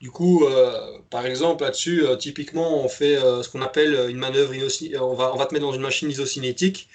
Du 0.00 0.12
coup, 0.12 0.44
euh, 0.44 0.98
par 1.10 1.26
exemple, 1.26 1.64
là-dessus, 1.64 2.06
euh, 2.06 2.14
typiquement, 2.16 2.84
on 2.84 2.88
fait 2.88 3.16
euh, 3.16 3.42
ce 3.42 3.48
qu'on 3.48 3.62
appelle 3.62 4.08
une 4.08 4.16
manœuvre, 4.16 4.54
on 5.00 5.14
va, 5.14 5.34
on 5.34 5.36
va 5.36 5.46
te 5.46 5.54
mettre 5.54 5.66
dans 5.66 5.72
une 5.72 5.82
machine 5.82 6.08
isocinétique 6.08 6.88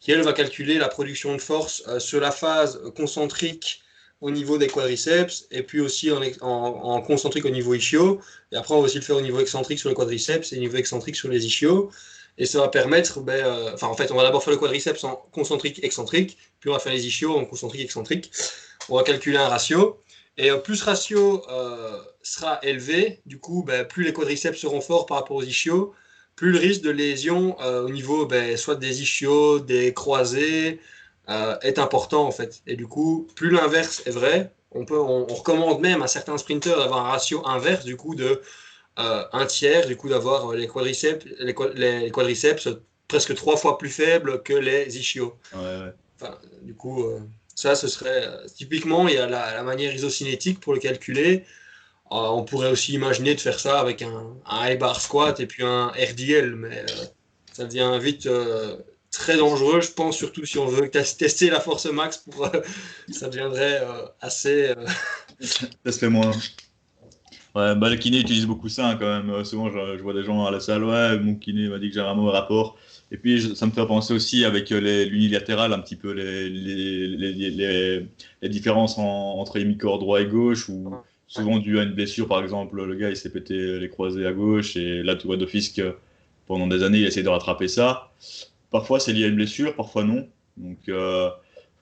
qui, 0.00 0.12
elle, 0.12 0.22
va 0.22 0.34
calculer 0.34 0.76
la 0.78 0.88
production 0.88 1.34
de 1.34 1.40
force 1.40 1.82
sur 1.98 2.20
la 2.20 2.30
phase 2.30 2.80
concentrique 2.96 3.82
au 4.20 4.30
niveau 4.30 4.58
des 4.58 4.66
quadriceps 4.68 5.46
et 5.50 5.62
puis 5.62 5.80
aussi 5.80 6.10
en, 6.10 6.20
en, 6.42 7.00
concentrique 7.00 7.44
au 7.46 7.50
niveau 7.50 7.74
ischio. 7.74 8.20
Et 8.52 8.56
après, 8.56 8.74
on 8.74 8.80
va 8.80 8.84
aussi 8.84 8.96
le 8.96 9.02
faire 9.02 9.16
au 9.16 9.20
niveau 9.20 9.40
excentrique 9.40 9.78
sur 9.78 9.88
le 9.88 9.94
quadriceps 9.94 10.52
et 10.52 10.56
au 10.56 10.60
niveau 10.60 10.76
excentrique 10.76 11.16
sur 11.16 11.28
les 11.28 11.46
ischios. 11.46 11.90
Et 12.38 12.46
ça 12.46 12.60
va 12.60 12.68
permettre, 12.68 13.20
ben, 13.20 13.72
enfin, 13.72 13.86
en 13.86 13.94
fait, 13.94 14.10
on 14.10 14.16
va 14.16 14.24
d'abord 14.24 14.42
faire 14.42 14.52
le 14.52 14.58
quadriceps 14.58 15.04
en 15.04 15.16
concentrique, 15.32 15.82
excentrique, 15.84 16.38
puis 16.60 16.70
on 16.70 16.72
va 16.72 16.78
faire 16.80 16.92
les 16.92 17.06
ischios 17.06 17.36
en 17.36 17.44
concentrique, 17.44 17.82
excentrique. 17.82 18.30
On 18.88 18.96
va 18.96 19.04
calculer 19.04 19.38
un 19.38 19.48
ratio. 19.48 20.02
Et 20.38 20.50
plus 20.64 20.76
ce 20.76 20.84
ratio 20.84 21.42
euh, 21.50 22.00
sera 22.22 22.58
élevé, 22.62 23.20
du 23.26 23.38
coup, 23.38 23.62
ben, 23.62 23.84
plus 23.84 24.04
les 24.04 24.12
quadriceps 24.12 24.58
seront 24.58 24.80
forts 24.80 25.06
par 25.06 25.18
rapport 25.18 25.36
aux 25.36 25.42
ischios, 25.42 25.94
plus 26.36 26.52
le 26.52 26.58
risque 26.58 26.82
de 26.82 26.90
lésion 26.90 27.56
euh, 27.60 27.84
au 27.84 27.90
niveau 27.90 28.24
ben, 28.26 28.56
soit 28.56 28.76
des 28.76 29.02
ischios, 29.02 29.58
des 29.60 29.92
croisés, 29.92 30.80
euh, 31.28 31.58
est 31.60 31.78
important 31.78 32.26
en 32.26 32.30
fait. 32.30 32.62
Et 32.66 32.76
du 32.76 32.86
coup, 32.86 33.28
plus 33.36 33.50
l'inverse 33.50 34.02
est 34.06 34.10
vrai, 34.10 34.52
on, 34.70 34.86
peut, 34.86 34.98
on, 34.98 35.26
recommande 35.26 35.80
même 35.80 36.00
à 36.02 36.08
certains 36.08 36.38
sprinteurs 36.38 36.78
d'avoir 36.78 37.06
un 37.06 37.10
ratio 37.10 37.46
inverse, 37.46 37.84
du 37.84 37.96
coup, 37.96 38.14
de 38.14 38.40
un 38.96 39.46
tiers, 39.46 39.86
du 39.86 39.96
coup, 39.96 40.08
d'avoir 40.08 40.52
les 40.52 40.66
quadriceps, 40.66 41.24
les, 41.38 41.54
les, 41.74 42.10
quadriceps 42.10 42.68
presque 43.08 43.34
trois 43.34 43.56
fois 43.56 43.78
plus 43.78 43.88
faibles 43.88 44.42
que 44.42 44.52
les 44.52 44.98
ischios. 44.98 45.34
Enfin, 45.54 46.38
du 46.62 46.74
coup. 46.74 47.04
Ça, 47.62 47.76
ce 47.76 47.86
serait 47.86 48.26
euh, 48.26 48.44
typiquement, 48.52 49.06
il 49.06 49.14
y 49.14 49.18
a 49.18 49.28
la, 49.28 49.62
manière 49.62 49.94
isocinétique 49.94 50.58
pour 50.58 50.74
le 50.74 50.80
calculer. 50.80 51.44
Euh, 52.10 52.16
on 52.16 52.42
pourrait 52.42 52.72
aussi 52.72 52.92
imaginer 52.92 53.36
de 53.36 53.40
faire 53.40 53.60
ça 53.60 53.78
avec 53.78 54.02
un, 54.02 54.34
high 54.50 54.80
bar 54.80 55.00
squat 55.00 55.38
et 55.38 55.46
puis 55.46 55.62
un 55.62 55.86
RDL, 55.90 56.56
mais 56.56 56.80
euh, 56.80 57.04
ça 57.52 57.64
devient 57.64 57.96
vite 58.02 58.28
très 59.12 59.36
dangereux, 59.36 59.80
je 59.80 59.92
pense, 59.92 60.16
surtout 60.16 60.44
si 60.44 60.58
on 60.58 60.66
veut 60.66 60.90
tester 60.90 61.50
la 61.50 61.60
force 61.60 61.86
max, 61.86 62.24
pour, 62.28 62.50
ça 63.12 63.28
deviendrait 63.28 63.80
assez. 64.20 64.74
fait 65.88 66.08
moins. 66.08 66.32
Ouais, 67.54 67.76
bah, 67.76 67.90
le 67.90 67.96
kiné 67.96 68.18
utilise 68.18 68.46
beaucoup 68.46 68.70
ça 68.70 68.88
hein, 68.88 68.96
quand 68.96 69.06
même. 69.06 69.44
souvent, 69.44 69.70
je, 69.70 70.02
vois 70.02 70.14
des 70.14 70.24
gens 70.24 70.44
à 70.46 70.50
la 70.50 70.58
salle, 70.58 70.82
ouais, 70.82 71.16
mon 71.16 71.36
kiné 71.36 71.68
m'a 71.68 71.78
dit 71.78 71.90
que 71.90 71.94
j'ai 71.94 72.00
un 72.00 72.14
mauvais 72.14 72.36
rapport. 72.36 72.76
Et 73.12 73.18
puis, 73.18 73.54
ça 73.54 73.66
me 73.66 73.72
fait 73.72 73.86
penser 73.86 74.14
aussi 74.14 74.46
avec 74.46 74.72
euh, 74.72 75.04
l'unilatéral, 75.04 75.74
un 75.74 75.80
petit 75.80 75.96
peu 75.96 76.12
les, 76.12 76.48
les, 76.48 78.08
les, 78.40 78.48
différences 78.48 78.96
entre 78.96 79.58
les 79.58 79.66
mi-corps 79.66 79.98
droit 79.98 80.22
et 80.22 80.26
gauche, 80.26 80.70
ou 80.70 80.94
souvent 81.26 81.58
dû 81.58 81.78
à 81.78 81.82
une 81.82 81.92
blessure, 81.92 82.26
par 82.26 82.42
exemple, 82.42 82.82
le 82.82 82.94
gars 82.94 83.10
il 83.10 83.16
s'est 83.16 83.30
pété 83.30 83.78
les 83.78 83.88
croisés 83.90 84.26
à 84.26 84.32
gauche, 84.32 84.76
et 84.76 85.02
là 85.02 85.14
tu 85.14 85.26
vois 85.26 85.36
d'office 85.36 85.68
que 85.68 85.94
pendant 86.46 86.66
des 86.66 86.82
années 86.82 87.00
il 87.00 87.06
essaie 87.06 87.22
de 87.22 87.28
rattraper 87.28 87.68
ça. 87.68 88.12
Parfois 88.70 88.98
c'est 88.98 89.12
lié 89.12 89.24
à 89.24 89.28
une 89.28 89.36
blessure, 89.36 89.76
parfois 89.76 90.04
non. 90.04 90.26
Donc, 90.56 90.78
euh, 90.88 91.28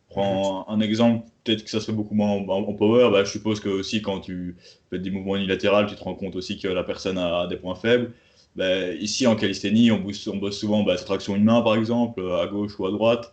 prends 0.09 0.69
un 0.69 0.81
exemple, 0.81 1.27
peut-être 1.45 1.63
que 1.63 1.71
ça 1.71 1.79
se 1.79 1.87
fait 1.87 1.93
beaucoup 1.93 2.15
moins 2.15 2.31
en, 2.31 2.73
power. 2.75 3.09
Bah, 3.13 3.23
je 3.23 3.31
suppose 3.31 3.61
que 3.61 3.69
aussi 3.69 4.03
quand 4.03 4.19
tu 4.19 4.57
fais 4.91 4.99
des 4.99 5.11
mouvements 5.11 5.37
unilatéraux, 5.37 5.87
tu 5.87 5.95
te 5.95 6.03
rends 6.03 6.17
compte 6.17 6.35
aussi 6.35 6.59
que 6.59 6.67
la 6.67 6.83
personne 6.83 7.19
a 7.19 7.47
des 7.47 7.57
points 7.57 7.77
faibles. 7.77 8.13
Bah, 8.57 8.93
ici 8.95 9.27
en 9.27 9.37
calisthénie, 9.37 9.91
on, 9.91 10.01
bosse, 10.01 10.27
on 10.27 10.37
bosse 10.37 10.59
souvent 10.59 10.83
bah, 10.83 10.97
traction 10.97 11.37
une 11.37 11.45
main 11.45 11.63
par 11.63 11.77
exemple, 11.77 12.21
à 12.41 12.47
gauche 12.47 12.79
ou 12.79 12.87
à 12.87 12.91
droite. 12.91 13.33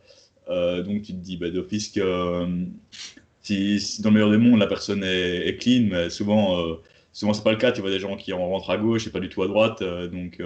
Euh, 0.50 0.82
donc 0.82 1.02
tu 1.02 1.14
te 1.14 1.18
dis 1.18 1.38
bah, 1.38 1.50
d'office 1.50 1.90
que 1.90 2.00
euh, 2.00 2.48
si, 3.42 4.02
dans 4.02 4.10
le 4.10 4.14
meilleur 4.14 4.32
des 4.32 4.38
mondes 4.38 4.60
la 4.60 4.68
personne 4.68 5.04
est, 5.04 5.58
clean, 5.60 5.88
mais 5.90 6.10
souvent, 6.10 6.60
euh, 6.60 6.76
souvent 7.14 7.34
c'est 7.34 7.44
pas 7.44 7.52
le 7.52 7.58
cas. 7.58 7.72
Tu 7.72 7.82
vois 7.82 7.90
des 7.90 8.00
gens 8.00 8.16
qui 8.16 8.32
en 8.34 8.48
rentrent 8.48 8.70
à 8.70 8.78
gauche 8.78 9.08
et 9.08 9.10
pas 9.10 9.20
du 9.20 9.30
tout 9.30 9.44
à 9.44 9.48
droite. 9.48 9.84
donc 9.84 10.42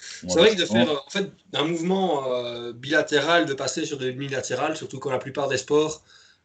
c'est 0.00 0.38
vrai 0.38 0.54
que 0.54 0.60
de 0.60 0.64
faire 0.64 0.88
en 0.90 1.10
fait, 1.10 1.32
un 1.54 1.64
mouvement 1.64 2.22
bilatéral, 2.72 3.46
de 3.46 3.54
passer 3.54 3.84
sur 3.84 3.98
de 3.98 4.06
l'unilatéral, 4.06 4.76
surtout 4.76 5.00
quand 5.00 5.10
la 5.10 5.18
plupart 5.18 5.48
des 5.48 5.56
sports, 5.56 6.04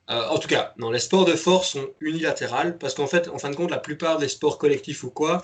en 0.09 0.37
tout 0.37 0.47
cas, 0.47 0.73
non, 0.77 0.91
les 0.91 0.99
sports 0.99 1.25
de 1.25 1.33
force 1.33 1.71
sont 1.71 1.89
unilatérales, 2.01 2.77
parce 2.77 2.93
qu'en 2.93 3.07
fait, 3.07 3.29
en 3.29 3.39
fin 3.39 3.49
de 3.49 3.55
compte, 3.55 3.71
la 3.71 3.77
plupart 3.77 4.17
des 4.17 4.27
sports 4.27 4.57
collectifs 4.57 5.03
ou 5.03 5.09
quoi, 5.09 5.41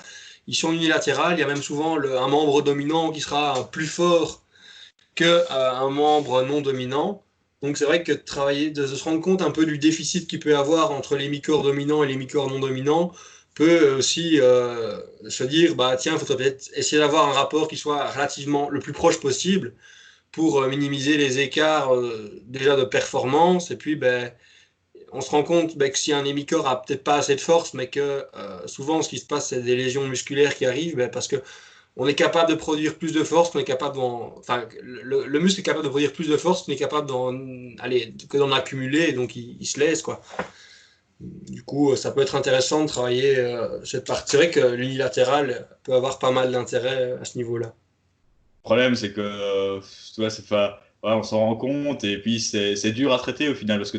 ils 0.50 0.56
sont 0.56 0.74
unilatérales. 0.74 1.38
Il 1.38 1.40
y 1.40 1.44
a 1.44 1.48
même 1.48 1.62
souvent 1.62 1.98
un 2.00 2.28
membre 2.28 2.62
dominant 2.62 3.12
qui 3.12 3.22
sera 3.22 3.70
plus 3.72 3.88
fort 3.88 4.44
qu'un 5.16 5.26
euh, 5.52 5.90
membre 5.90 6.44
non 6.44 6.62
dominant. 6.62 7.24
Donc 7.62 7.78
c'est 7.78 7.86
vrai 7.86 8.04
que 8.04 8.14
travailler, 8.14 8.72
de 8.72 8.88
se 8.88 9.04
rendre 9.04 9.22
compte 9.22 9.42
un 9.42 9.52
peu 9.52 9.66
du 9.66 9.78
déficit 9.78 10.28
qu'il 10.30 10.40
peut 10.40 10.52
y 10.52 10.54
avoir 10.54 10.92
entre 10.92 11.16
les 11.18 11.30
mi-corps 11.30 11.64
dominants 11.64 12.04
et 12.04 12.08
les 12.08 12.16
mi-corps 12.16 12.50
non 12.50 12.60
dominants 12.60 13.14
peut 13.54 13.96
aussi 13.98 14.40
euh, 14.40 15.00
se 15.30 15.44
dire 15.44 15.76
bah 15.76 15.98
tiens, 15.98 16.14
il 16.14 16.20
faudrait 16.20 16.38
peut-être 16.38 16.70
essayer 16.76 17.00
d'avoir 17.00 17.28
un 17.30 17.34
rapport 17.34 17.68
qui 17.68 17.78
soit 17.78 18.10
relativement 18.12 18.70
le 18.70 18.80
plus 18.80 18.94
proche 18.94 19.20
possible 19.20 19.76
pour 20.32 20.62
euh, 20.62 20.70
minimiser 20.70 21.18
les 21.18 21.40
écarts 21.40 21.92
déjà 22.46 22.76
de 22.78 22.86
performance 22.86 23.72
et 23.72 23.76
puis 23.78 23.96
ben, 23.96 24.32
on 25.12 25.22
se 25.22 25.30
rend 25.30 25.44
compte 25.44 25.78
bah, 25.78 25.90
que 25.90 25.98
si 25.98 26.14
un 26.14 26.26
hémicorps 26.26 26.68
a 26.68 26.82
peut-être 26.82 27.04
pas 27.04 27.16
assez 27.16 27.36
de 27.36 27.42
force, 27.42 27.74
mais 27.74 27.88
que 27.88 28.26
euh, 28.36 28.68
souvent 28.68 29.02
ce 29.02 29.10
qui 29.10 29.20
se 29.20 29.26
passe, 29.26 29.50
c'est 29.50 29.62
des 29.62 29.76
lésions 29.76 30.08
musculaires 30.08 30.56
qui 30.56 30.66
arrivent, 30.66 30.98
bah, 30.98 31.10
parce 31.10 31.28
que 31.28 31.38
on 31.96 32.08
est 32.08 32.16
capable 32.16 32.50
de 32.50 32.56
produire 32.56 32.96
plus 32.96 33.12
de 33.12 33.24
force, 33.24 33.50
qu'on 33.50 33.60
est 33.60 33.66
capable 33.66 34.00
enfin, 34.00 34.66
le, 34.82 35.40
muscle 35.40 35.60
est 35.60 35.64
capable 35.64 35.84
de 35.84 35.90
produire 35.90 36.14
plus 36.14 36.30
de 36.30 36.38
force 36.38 36.64
qu'on 36.64 36.72
est 36.72 36.78
capable 36.78 37.08
d'en, 37.08 37.34
que 37.34 38.38
d'en 38.38 38.52
accumuler, 38.52 39.12
donc 39.12 39.36
il, 39.36 39.66
se 39.66 39.80
laisse 39.80 40.02
quoi. 40.02 40.22
Du 41.20 41.64
coup, 41.64 41.98
ça 41.98 42.12
peut 42.12 42.22
être 42.22 42.36
intéressant 42.36 42.84
de 42.84 42.88
travailler 42.88 43.36
cette 43.84 44.08
partie. 44.08 44.32
C'est 44.32 44.38
vrai 44.38 44.50
que 44.50 44.62
l'unilatéral 44.62 45.68
peut 45.84 45.94
avoir 45.94 46.20
pas 46.20 46.32
mal 46.32 46.52
d'intérêt 46.52 47.18
à 47.20 47.26
ce 47.26 47.38
niveau-là. 47.38 47.68
Le 47.68 48.64
problème, 48.64 48.96
c'est 48.96 49.12
que 49.12 49.80
tu 50.14 50.22
vois, 50.22 50.30
c'est 50.30 50.48
pas 50.48 50.82
on 51.04 51.24
s'en 51.24 51.40
rend 51.40 51.56
compte 51.56 52.04
et 52.04 52.18
puis 52.18 52.40
c'est 52.40 52.92
dur 52.92 53.14
à 53.14 53.18
traiter 53.18 53.50
au 53.50 53.56
final 53.56 53.78
parce 53.78 53.92
que 53.92 53.98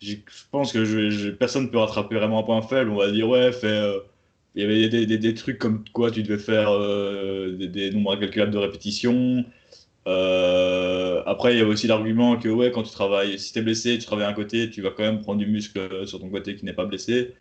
je 0.00 0.16
pense 0.50 0.72
que 0.72 0.84
je, 0.84 1.30
personne 1.30 1.64
ne 1.64 1.68
peut 1.68 1.78
rattraper 1.78 2.16
vraiment 2.16 2.40
un 2.40 2.42
point 2.42 2.62
faible. 2.62 2.90
On 2.90 2.96
va 2.96 3.10
dire, 3.10 3.28
ouais, 3.28 3.52
fait, 3.52 3.66
euh, 3.66 4.00
il 4.54 4.62
y 4.62 4.64
avait 4.64 4.88
des, 4.88 5.06
des, 5.06 5.18
des, 5.18 5.34
trucs 5.34 5.58
comme 5.58 5.84
quoi 5.92 6.10
tu 6.10 6.22
devais 6.22 6.38
faire 6.38 6.70
euh, 6.70 7.56
des, 7.56 7.68
des, 7.68 7.90
nombres 7.90 8.12
incalculables 8.12 8.52
de 8.52 8.58
répétitions. 8.58 9.44
Euh, 10.06 11.22
après, 11.26 11.54
il 11.54 11.58
y 11.58 11.62
a 11.62 11.66
aussi 11.66 11.86
l'argument 11.86 12.38
que 12.38 12.48
ouais, 12.48 12.70
quand 12.70 12.82
tu 12.82 12.92
travailles, 12.92 13.38
si 13.38 13.52
tu 13.52 13.58
es 13.58 13.62
blessé, 13.62 13.98
tu 13.98 14.06
travailles 14.06 14.26
à 14.26 14.30
un 14.30 14.34
côté, 14.34 14.70
tu 14.70 14.80
vas 14.80 14.90
quand 14.90 15.02
même 15.02 15.20
prendre 15.20 15.38
du 15.38 15.46
muscle 15.46 16.06
sur 16.06 16.20
ton 16.20 16.30
côté 16.30 16.56
qui 16.56 16.64
n'est 16.64 16.72
pas 16.72 16.86
blessé. 16.86 17.34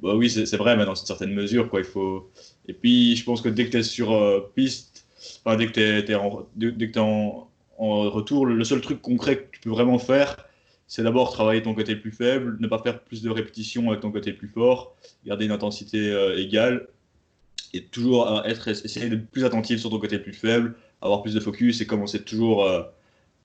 Bah, 0.00 0.14
oui, 0.16 0.30
c'est 0.30 0.56
vrai, 0.56 0.76
mais 0.76 0.86
dans 0.86 0.94
une 0.94 1.06
certaine 1.06 1.32
mesure, 1.32 1.68
quoi, 1.68 1.80
il 1.80 1.86
faut. 1.86 2.30
Et 2.66 2.72
puis, 2.72 3.14
je 3.16 3.24
pense 3.24 3.42
que 3.42 3.48
dès 3.48 3.66
que 3.66 3.70
tu 3.70 3.76
es 3.78 3.82
sur 3.82 4.50
piste, 4.54 5.06
enfin, 5.44 5.56
dès 5.56 5.66
que 5.66 5.72
tu 5.72 5.80
es, 5.80 6.10
es, 6.10 6.14
en, 6.98 7.48
en 7.78 8.10
retour, 8.10 8.46
le, 8.46 8.64
seul 8.64 8.80
truc 8.80 9.00
concret 9.00 9.36
que 9.38 9.50
tu 9.52 9.60
peux 9.60 9.70
vraiment 9.70 9.98
faire, 9.98 10.36
c'est 10.90 11.04
d'abord 11.04 11.30
travailler 11.30 11.62
ton 11.62 11.72
côté 11.72 11.94
plus 11.94 12.10
faible, 12.10 12.56
ne 12.58 12.66
pas 12.66 12.82
faire 12.82 12.98
plus 12.98 13.22
de 13.22 13.30
répétitions 13.30 13.88
avec 13.90 14.00
ton 14.00 14.10
côté 14.10 14.32
plus 14.32 14.48
fort, 14.48 14.96
garder 15.24 15.44
une 15.44 15.52
intensité 15.52 16.10
euh, 16.10 16.36
égale 16.36 16.88
et 17.72 17.84
toujours 17.84 18.28
euh, 18.28 18.42
être, 18.42 18.66
essayer 18.66 19.08
d'être 19.08 19.30
plus 19.30 19.44
attentif 19.44 19.78
sur 19.78 19.90
ton 19.90 20.00
côté 20.00 20.18
plus 20.18 20.32
faible, 20.32 20.74
avoir 21.00 21.22
plus 21.22 21.32
de 21.32 21.38
focus 21.38 21.80
et 21.80 21.86
commencer 21.86 22.24
toujours 22.24 22.64
euh, 22.64 22.82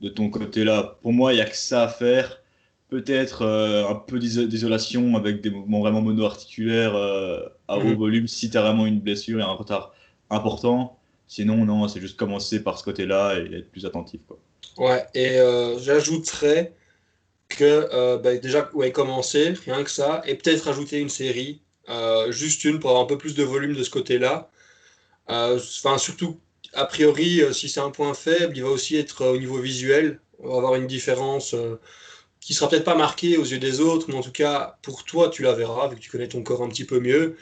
de 0.01 0.09
ton 0.09 0.31
côté 0.31 0.63
là. 0.63 0.97
Pour 1.03 1.13
moi, 1.13 1.33
il 1.33 1.35
n'y 1.35 1.41
a 1.43 1.45
que 1.45 1.55
ça 1.55 1.83
à 1.83 1.87
faire. 1.87 2.41
Peut-être 2.89 3.45
un 3.45 3.95
peu 3.95 4.17
d'isolation 4.17 5.15
avec 5.15 5.41
des 5.41 5.51
mouvements 5.51 5.81
vraiment 5.81 6.01
mono-articulaires 6.01 6.95
à 6.95 7.77
haut 7.77 7.83
mhm. 7.83 7.95
volume 7.95 8.27
si 8.27 8.49
tu 8.49 8.57
as 8.57 8.61
vraiment 8.61 8.85
une 8.85 8.99
blessure 8.99 9.39
et 9.39 9.43
un 9.43 9.53
retard 9.53 9.93
important. 10.31 10.97
Sinon, 11.27 11.65
non, 11.65 11.87
c'est 11.87 11.99
juste 11.99 12.17
commencer 12.17 12.63
par 12.63 12.79
ce 12.79 12.83
côté-là 12.83 13.39
et 13.39 13.53
être 13.55 13.71
plus 13.71 13.85
attentif. 13.85 14.21
Quoi. 14.27 14.39
Ouais, 14.77 15.05
et 15.13 15.37
j'ajouterais 15.79 16.73
que 17.55 17.89
euh, 17.93 18.17
bah, 18.17 18.35
déjà, 18.37 18.69
ouais, 18.73 18.91
commencer, 18.91 19.53
rien 19.65 19.83
que 19.83 19.91
ça, 19.91 20.21
et 20.25 20.35
peut-être 20.35 20.67
ajouter 20.67 20.99
une 20.99 21.09
série, 21.09 21.61
euh, 21.89 22.31
juste 22.31 22.63
une 22.65 22.79
pour 22.79 22.91
avoir 22.91 23.03
un 23.03 23.07
peu 23.07 23.17
plus 23.17 23.35
de 23.35 23.43
volume 23.43 23.73
de 23.75 23.83
ce 23.83 23.89
côté-là. 23.89 24.49
Enfin, 25.27 25.97
surtout, 25.97 26.39
a 26.73 26.85
priori, 26.85 27.41
si 27.53 27.69
c'est 27.69 27.79
un 27.79 27.91
point 27.91 28.13
faible, 28.13 28.55
il 28.57 28.63
va 28.63 28.69
aussi 28.69 28.95
être 28.97 29.25
au 29.25 29.37
niveau 29.37 29.59
visuel. 29.59 30.19
On 30.39 30.49
va 30.49 30.57
avoir 30.57 30.75
une 30.75 30.87
différence 30.87 31.55
qui 32.41 32.53
sera 32.53 32.69
peut-être 32.69 32.83
pas 32.83 32.95
marquée 32.95 33.37
aux 33.37 33.43
yeux 33.43 33.57
des 33.57 33.79
autres, 33.79 34.05
mais 34.09 34.15
en 34.15 34.21
tout 34.21 34.31
cas, 34.31 34.77
pour 34.83 35.03
toi, 35.03 35.29
tu 35.29 35.41
la 35.41 35.53
verras, 35.53 35.87
vu 35.87 35.95
que 35.95 36.01
tu 36.01 36.11
connais 36.11 36.27
ton 36.27 36.43
corps 36.43 36.61
un 36.61 36.69
petit 36.69 36.85
peu 36.85 36.99
mieux. 36.99 37.37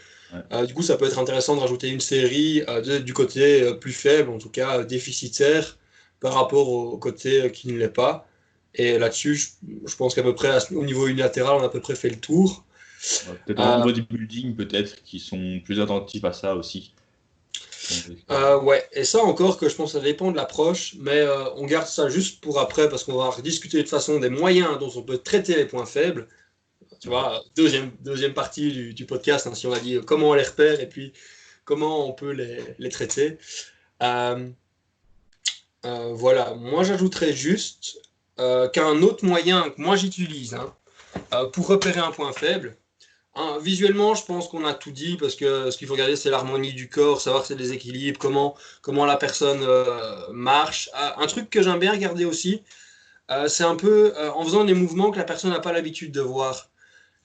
Euh, 0.51 0.65
du 0.65 0.73
coup, 0.73 0.81
ça 0.81 0.97
peut 0.97 1.05
être 1.05 1.19
intéressant 1.19 1.55
de 1.55 1.61
rajouter 1.61 1.89
une 1.89 1.99
série 1.99 2.63
euh, 2.67 2.99
du 2.99 3.13
côté 3.13 3.61
euh, 3.63 3.73
plus 3.73 3.91
faible, 3.93 4.29
en 4.29 4.37
tout 4.37 4.49
cas 4.49 4.83
déficitaire, 4.83 5.77
par 6.19 6.33
rapport 6.33 6.69
au, 6.69 6.97
côté 6.97 7.51
qui 7.51 7.67
ne 7.67 7.77
l'est 7.77 7.89
pas. 7.89 8.27
Et 8.75 8.97
là-dessus, 8.97 9.35
je, 9.35 9.95
pense 9.95 10.15
qu'à 10.15 10.23
peu 10.23 10.33
près 10.33 10.57
au 10.73 10.85
niveau 10.85 11.07
unilatéral, 11.07 11.57
on 11.57 11.61
a 11.61 11.65
à 11.65 11.69
peu 11.69 11.79
près 11.79 11.95
fait 11.95 12.09
le 12.09 12.19
tour. 12.19 12.63
peut-être 13.45 13.59
au 13.59 13.77
niveau 13.77 13.91
du 13.91 14.03
building, 14.03 14.55
peut-être, 14.55 15.03
qui 15.03 15.19
sont 15.19 15.61
plus 15.63 15.79
attentifs 15.79 16.23
à 16.25 16.33
ça 16.33 16.55
aussi. 16.55 16.93
ouais, 18.63 18.87
et 18.93 19.03
ça 19.03 19.19
encore 19.19 19.57
que 19.57 19.69
je 19.69 19.75
pense 19.75 19.93
que 19.93 19.99
ça 19.99 20.03
dépend 20.03 20.31
de 20.31 20.37
l'approche, 20.37 20.95
mais 20.99 21.23
on 21.55 21.65
garde 21.65 21.87
ça 21.87 22.09
juste 22.09 22.41
pour 22.41 22.59
après 22.59 22.89
parce 22.89 23.03
qu'on 23.03 23.17
va 23.17 23.29
rediscuter 23.29 23.83
de 23.83 23.89
façon 23.89 24.19
des 24.19 24.29
moyens 24.29 24.79
dont 24.79 24.91
on 24.95 25.03
peut 25.03 25.17
traiter 25.17 25.55
les 25.55 25.65
points 25.65 25.85
faibles 25.85 26.27
tu 27.03 27.09
vois, 27.09 27.43
deuxième, 27.57 27.91
deuxième 27.99 28.33
partie 28.33 28.93
du, 28.93 29.05
podcast, 29.05 29.45
hein, 29.45 29.55
si 29.55 29.67
on 29.67 29.73
a 29.73 29.79
dit 29.79 29.99
comment 30.05 30.29
on 30.29 30.33
les 30.35 30.43
repère 30.43 30.79
et 30.79 30.87
puis 30.87 31.11
comment 31.65 32.07
on 32.07 32.13
peut 32.13 32.31
les, 32.31 32.89
traiter. 32.89 33.37
Euh, 34.01 34.49
euh, 35.85 36.13
voilà, 36.13 36.53
moi 36.53 36.85
j'ajouterais 36.85 37.33
juste 37.33 37.99
euh, 38.39 38.67
qu'un 38.69 39.01
autre 39.01 39.25
moyen 39.25 39.69
que 39.69 39.81
moi 39.81 39.95
j'utilise 39.95 40.55
hein, 40.55 40.73
pour 41.53 41.67
repérer 41.67 41.99
un 41.99 42.11
point 42.11 42.33
faible, 42.33 42.75
hein, 43.35 43.57
visuellement 43.61 44.15
je 44.15 44.25
pense 44.25 44.47
qu'on 44.47 44.65
a 44.65 44.73
tout 44.73 44.91
dit 44.91 45.17
parce 45.17 45.35
que 45.35 45.71
ce 45.71 45.77
qu'il 45.77 45.87
faut 45.87 45.93
regarder 45.93 46.15
c'est 46.15 46.29
l'harmonie 46.29 46.73
du 46.73 46.89
corps, 46.89 47.21
savoir 47.21 47.45
c'est 47.45 47.55
des 47.55 47.73
équilibres, 47.73 48.19
comment, 48.19 48.55
comment 48.81 49.05
la 49.05 49.17
personne 49.17 49.65
marche. 50.31 50.89
un 50.93 51.27
truc 51.27 51.49
que 51.49 51.61
j'aime 51.61 51.79
bien 51.79 51.91
regarder 51.91 52.25
aussi, 52.25 52.63
c'est 53.47 53.63
un 53.63 53.75
peu 53.75 54.13
en 54.33 54.43
faisant 54.43 54.63
des 54.63 54.73
mouvements 54.73 55.11
que 55.11 55.17
la 55.17 55.23
personne 55.23 55.51
n'a 55.51 55.59
pas 55.59 55.71
l'habitude 55.73 56.11
de 56.11 56.21
voir. 56.21 56.69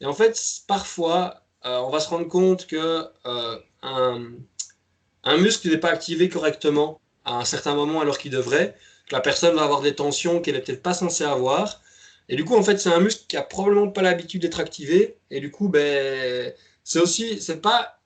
Et 0.00 0.06
en 0.06 0.12
fait, 0.12 0.40
parfois, 0.66 1.42
euh, 1.64 1.78
on 1.78 1.90
va 1.90 2.00
se 2.00 2.08
rendre 2.08 2.28
compte 2.28 2.66
que 2.66 3.04
euh, 3.26 3.58
un, 3.82 5.36
muscle 5.38 5.68
n'est 5.68 5.78
pas 5.78 5.90
activé 5.90 6.28
correctement 6.28 7.00
à 7.24 7.36
un 7.36 7.44
certain 7.44 7.74
moment 7.74 8.00
alors 8.00 8.18
qu'il 8.18 8.30
devrait, 8.30 8.76
que 9.08 9.14
la 9.14 9.20
personne 9.20 9.54
va 9.56 9.62
avoir 9.64 9.80
des 9.82 9.94
tensions 9.94 10.40
qu'elle 10.40 10.54
n'est 10.54 10.62
peut-être 10.62 10.82
pas 10.82 10.94
censée 10.94 11.24
avoir. 11.24 11.80
Et 12.28 12.36
du 12.36 12.44
coup, 12.44 12.56
en 12.56 12.62
fait, 12.62 12.78
c'est 12.78 12.92
un 12.92 13.00
muscle 13.00 13.24
qui 13.28 13.36
a 13.36 13.42
probablement 13.42 13.90
pas 13.90 14.02
l'habitude 14.02 14.42
d'être 14.42 14.60
activé. 14.60 15.16
Et 15.30 15.40
du 15.40 15.50
coup, 15.50 15.68
ben, 15.68 16.52
c'est 16.84 17.00
aussi, 17.00 17.40
c'est 17.40 17.60
pas, 17.60 18.00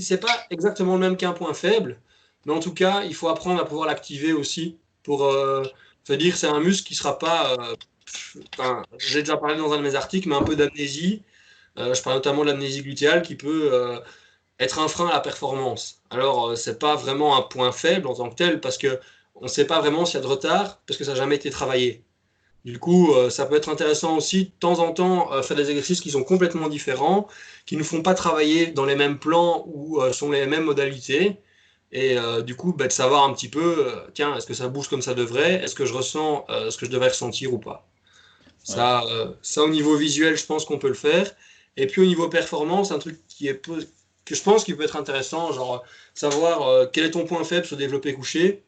c'est 0.00 0.20
pas 0.20 0.46
exactement 0.50 0.94
le 0.94 1.00
même 1.00 1.16
qu'un 1.16 1.32
point 1.32 1.54
faible, 1.54 2.00
mais 2.46 2.52
en 2.52 2.60
tout 2.60 2.74
cas, 2.74 3.02
il 3.04 3.14
faut 3.14 3.28
apprendre 3.28 3.60
à 3.60 3.64
pouvoir 3.66 3.86
l'activer 3.88 4.32
aussi 4.32 4.78
pour 5.02 5.24
euh, 5.24 5.64
se 6.04 6.12
dire 6.14 6.36
c'est 6.36 6.46
un 6.46 6.60
muscle 6.60 6.86
qui 6.86 6.94
sera 6.94 7.18
pas 7.18 7.56
j'ai 8.98 9.20
déjà 9.20 9.36
parlé 9.36 9.56
dans 9.56 9.72
un 9.72 9.78
de 9.78 9.82
mes 9.82 9.94
articles, 9.94 10.28
mais 10.28 10.36
un 10.36 10.42
peu 10.42 10.56
d'amnésie. 10.56 11.22
Euh, 11.78 11.94
je 11.94 12.02
parle 12.02 12.16
notamment 12.16 12.42
de 12.44 12.50
l'amnésie 12.50 12.82
glutéale 12.82 13.22
qui 13.22 13.36
peut 13.36 13.70
euh, 13.72 14.00
être 14.60 14.78
un 14.78 14.88
frein 14.88 15.08
à 15.08 15.14
la 15.14 15.20
performance. 15.20 16.02
Alors, 16.10 16.50
euh, 16.50 16.56
c'est 16.56 16.78
pas 16.78 16.96
vraiment 16.96 17.36
un 17.36 17.42
point 17.42 17.72
faible 17.72 18.06
en 18.08 18.14
tant 18.14 18.30
que 18.30 18.36
tel, 18.36 18.60
parce 18.60 18.78
que 18.78 19.00
on 19.34 19.44
ne 19.44 19.48
sait 19.48 19.66
pas 19.66 19.80
vraiment 19.80 20.04
s'il 20.04 20.16
y 20.16 20.18
a 20.18 20.22
de 20.22 20.26
retard, 20.26 20.80
parce 20.86 20.98
que 20.98 21.04
ça 21.04 21.12
n'a 21.12 21.16
jamais 21.16 21.36
été 21.36 21.50
travaillé. 21.50 22.04
Du 22.64 22.78
coup, 22.78 23.12
ça 23.28 23.44
peut 23.44 23.56
être 23.56 23.68
intéressant 23.68 24.16
aussi 24.16 24.46
de 24.46 24.50
temps 24.58 24.78
en 24.78 24.92
temps 24.92 25.42
faire 25.42 25.56
des 25.56 25.68
exercices 25.68 26.00
qui 26.00 26.10
sont 26.10 26.24
complètement 26.24 26.68
différents, 26.68 27.28
qui 27.66 27.76
ne 27.76 27.82
font 27.82 28.00
pas 28.02 28.14
travailler 28.14 28.68
dans 28.68 28.86
les 28.86 28.94
mêmes 28.94 29.18
plans 29.18 29.64
ou 29.66 30.00
sont 30.12 30.30
les 30.30 30.46
mêmes 30.46 30.64
modalités. 30.64 31.36
Et 31.92 32.16
du 32.46 32.56
coup, 32.56 32.72
bah, 32.72 32.86
de 32.86 32.92
savoir 32.92 33.24
un 33.24 33.34
petit 33.34 33.50
peu, 33.50 33.92
tiens, 34.14 34.34
est-ce 34.34 34.46
que 34.46 34.54
ça 34.54 34.68
bouge 34.68 34.88
comme 34.88 35.02
ça 35.02 35.12
devrait? 35.12 35.62
Est-ce 35.62 35.74
que 35.74 35.84
je 35.84 35.92
ressens 35.92 36.46
ce 36.70 36.76
que 36.78 36.86
je 36.86 36.90
devrais 36.90 37.08
ressentir 37.08 37.52
ou 37.52 37.58
pas? 37.58 37.86
Ça, 38.64 39.04
euh, 39.04 39.30
ça, 39.42 39.62
au 39.62 39.68
niveau 39.68 39.96
visuel, 39.96 40.36
je 40.36 40.46
pense 40.46 40.64
qu'on 40.64 40.78
peut 40.78 40.88
le 40.88 40.94
faire. 40.94 41.30
Et 41.76 41.86
puis 41.86 42.00
au 42.00 42.06
niveau 42.06 42.28
performance, 42.28 42.92
un 42.92 42.98
truc 42.98 43.20
qui 43.28 43.46
est 43.48 43.60
que 44.24 44.34
je 44.34 44.42
pense 44.42 44.64
qui 44.64 44.72
peut 44.74 44.84
être 44.84 44.96
intéressant, 44.96 45.52
genre 45.52 45.84
savoir 46.14 46.62
euh, 46.62 46.86
quel 46.90 47.04
est 47.04 47.10
ton 47.10 47.26
point 47.26 47.44
faible 47.44 47.66
sur 47.66 47.76
développé 47.76 48.14
couché. 48.14 48.64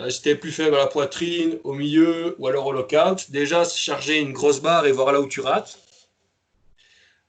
Euh, 0.00 0.10
tu 0.10 0.28
es 0.28 0.34
plus 0.34 0.50
faible 0.50 0.74
à 0.74 0.80
la 0.80 0.86
poitrine, 0.86 1.58
au 1.64 1.72
milieu 1.72 2.34
ou 2.38 2.48
alors 2.48 2.66
au 2.66 2.72
lockout, 2.72 3.30
déjà 3.30 3.64
charger 3.64 4.18
une 4.18 4.32
grosse 4.32 4.60
barre 4.60 4.86
et 4.86 4.92
voir 4.92 5.12
là 5.12 5.20
où 5.20 5.28
tu 5.28 5.40
rates. 5.40 5.78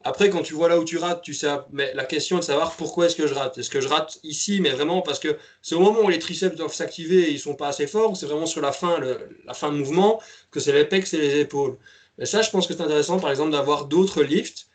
Après, 0.04 0.30
quand 0.30 0.44
tu 0.44 0.54
vois 0.54 0.70
là 0.70 0.80
où 0.80 0.84
tu 0.84 0.98
rates, 0.98 1.24
tu 1.24 1.34
sais, 1.34 1.50
mais 1.72 1.92
la 1.96 2.06
question 2.06 2.38
est 2.38 2.42
de 2.42 2.46
savoir 2.46 2.76
pourquoi 2.76 3.08
est-ce 3.08 3.16
que 3.16 3.26
je 3.26 3.34
rate. 3.34 3.58
Est-ce 3.58 3.72
que 3.72 3.82
je 3.82 3.88
rate 3.88 4.20
ici, 4.24 4.62
mais 4.62 4.70
vraiment 4.70 5.02
parce 5.02 5.18
que 5.18 5.38
c'est 5.64 5.74
au 5.74 5.80
moment 5.80 6.02
où 6.02 6.10
les 6.10 6.20
triceps 6.20 6.56
doivent 6.56 6.74
s'activer 6.74 7.24
et 7.24 7.32
ils 7.32 7.40
sont 7.40 7.56
pas 7.56 7.70
assez 7.70 7.88
forts, 7.88 8.16
c'est 8.16 8.28
vraiment 8.28 8.46
sur 8.46 8.62
la 8.62 8.72
fin, 8.72 9.00
la 9.46 9.54
fin 9.56 9.72
de 9.72 9.78
mouvement, 9.78 10.22
que 10.52 10.60
c'est 10.60 10.72
les 10.74 10.82
et 10.82 11.18
les 11.18 11.40
épaules. 11.40 11.78
Mais 12.20 12.28
ça, 12.28 12.44
je 12.44 12.52
pense 12.52 12.68
que 12.68 12.76
c'est 12.76 12.82
intéressant, 12.82 13.20
par 13.20 13.32
exemple, 13.32 13.52
d'avoir 13.52 13.86
d'autres 13.86 14.22
lifts. 14.22 14.68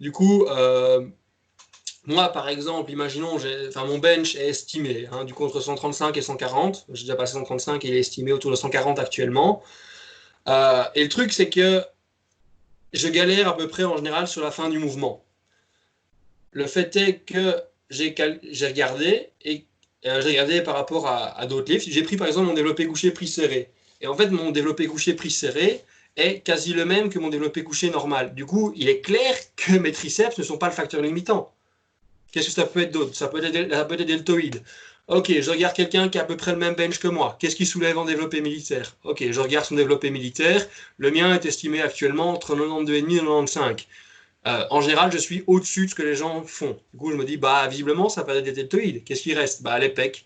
Du 0.00 0.10
coup, 0.10 0.46
euh, 0.46 1.06
moi, 2.08 2.30
par 2.30 2.48
exemple, 2.48 2.90
imaginons, 2.90 3.36
enfin, 3.68 3.84
mon 3.84 3.98
bench 3.98 4.34
est 4.34 4.48
estimé, 4.48 5.06
hein, 5.12 5.24
du 5.24 5.34
coup, 5.34 5.44
entre 5.44 5.60
135 5.60 6.16
et 6.16 6.22
140. 6.22 6.86
J'ai 6.94 7.02
déjà 7.02 7.16
passé 7.16 7.34
135 7.34 7.84
et 7.84 7.88
il 7.88 7.94
est 7.94 8.00
estimé 8.00 8.32
autour 8.32 8.50
de 8.50 8.56
140 8.56 8.98
actuellement. 8.98 9.62
Euh, 10.48 10.84
et 10.94 11.02
le 11.02 11.10
truc, 11.10 11.32
c'est 11.34 11.50
que 11.50 11.84
je 12.94 13.08
galère 13.08 13.48
à 13.48 13.56
peu 13.56 13.68
près 13.68 13.84
en 13.84 13.96
général 13.98 14.26
sur 14.26 14.42
la 14.42 14.50
fin 14.50 14.70
du 14.70 14.78
mouvement. 14.78 15.22
Le 16.52 16.66
fait 16.66 16.96
est 16.96 17.18
que 17.18 17.56
j'ai 17.90 18.14
regardé 18.66 19.28
et 19.42 19.66
euh, 20.06 20.22
j'ai 20.22 20.30
regardé 20.30 20.62
par 20.62 20.76
rapport 20.76 21.06
à, 21.06 21.38
à 21.38 21.46
d'autres 21.46 21.70
lifts. 21.70 21.90
J'ai 21.90 22.02
pris 22.02 22.16
par 22.16 22.26
exemple 22.26 22.46
mon 22.46 22.54
développé 22.54 22.86
couché 22.86 23.10
pris 23.10 23.28
serré. 23.28 23.70
Et 24.00 24.06
en 24.06 24.14
fait, 24.16 24.30
mon 24.30 24.50
développé 24.50 24.86
couché 24.86 25.12
pris 25.12 25.30
serré, 25.30 25.84
est 26.18 26.40
quasi 26.40 26.72
le 26.74 26.84
même 26.84 27.10
que 27.10 27.18
mon 27.18 27.28
développé 27.28 27.62
couché 27.62 27.90
normal. 27.90 28.34
Du 28.34 28.44
coup, 28.44 28.72
il 28.76 28.88
est 28.88 29.00
clair 29.00 29.34
que 29.56 29.72
mes 29.72 29.92
triceps 29.92 30.38
ne 30.38 30.42
sont 30.42 30.58
pas 30.58 30.66
le 30.66 30.72
facteur 30.72 31.00
limitant. 31.00 31.52
Qu'est-ce 32.32 32.48
que 32.48 32.52
ça 32.52 32.66
peut 32.66 32.80
être 32.80 32.92
d'autre? 32.92 33.14
Ça, 33.14 33.28
peut 33.28 33.42
être, 33.42 33.70
ça 33.72 33.84
peut 33.84 33.94
être 33.94 34.06
deltoïdes. 34.06 34.62
Ok, 35.08 35.32
je 35.40 35.50
regarde 35.50 35.74
quelqu'un 35.74 36.08
qui 36.10 36.18
a 36.18 36.22
à 36.22 36.24
peu 36.24 36.36
près 36.36 36.52
le 36.52 36.58
même 36.58 36.74
bench 36.74 36.98
que 36.98 37.08
moi. 37.08 37.36
Qu'est-ce 37.40 37.56
qu'il 37.56 37.66
soulève 37.66 37.96
en 37.96 38.04
développé 38.04 38.42
militaire? 38.42 38.94
Ok, 39.04 39.24
je 39.30 39.40
regarde 39.40 39.64
son 39.64 39.74
développé 39.76 40.10
militaire. 40.10 40.66
Le 40.98 41.10
mien 41.10 41.34
est 41.34 41.46
estimé 41.46 41.80
actuellement 41.80 42.30
entre 42.30 42.54
92,5 42.54 42.92
et 42.92 43.02
95. 43.02 43.76
Euh, 44.46 44.64
en 44.70 44.80
général, 44.80 45.10
je 45.12 45.18
suis 45.18 45.44
au-dessus 45.46 45.86
de 45.86 45.90
ce 45.90 45.94
que 45.94 46.02
les 46.02 46.14
gens 46.14 46.42
font. 46.44 46.78
Du 46.92 46.98
coup, 46.98 47.10
je 47.10 47.16
me 47.16 47.24
dis, 47.24 47.36
bah, 47.38 47.66
visiblement, 47.68 48.08
ça 48.08 48.22
peut 48.24 48.36
être 48.36 48.44
des 48.44 48.52
deltoïdes. 48.52 49.04
Qu'est-ce 49.04 49.22
qui 49.22 49.34
reste? 49.34 49.62
Bah, 49.62 49.78
les 49.78 49.88
pecs. 49.88 50.24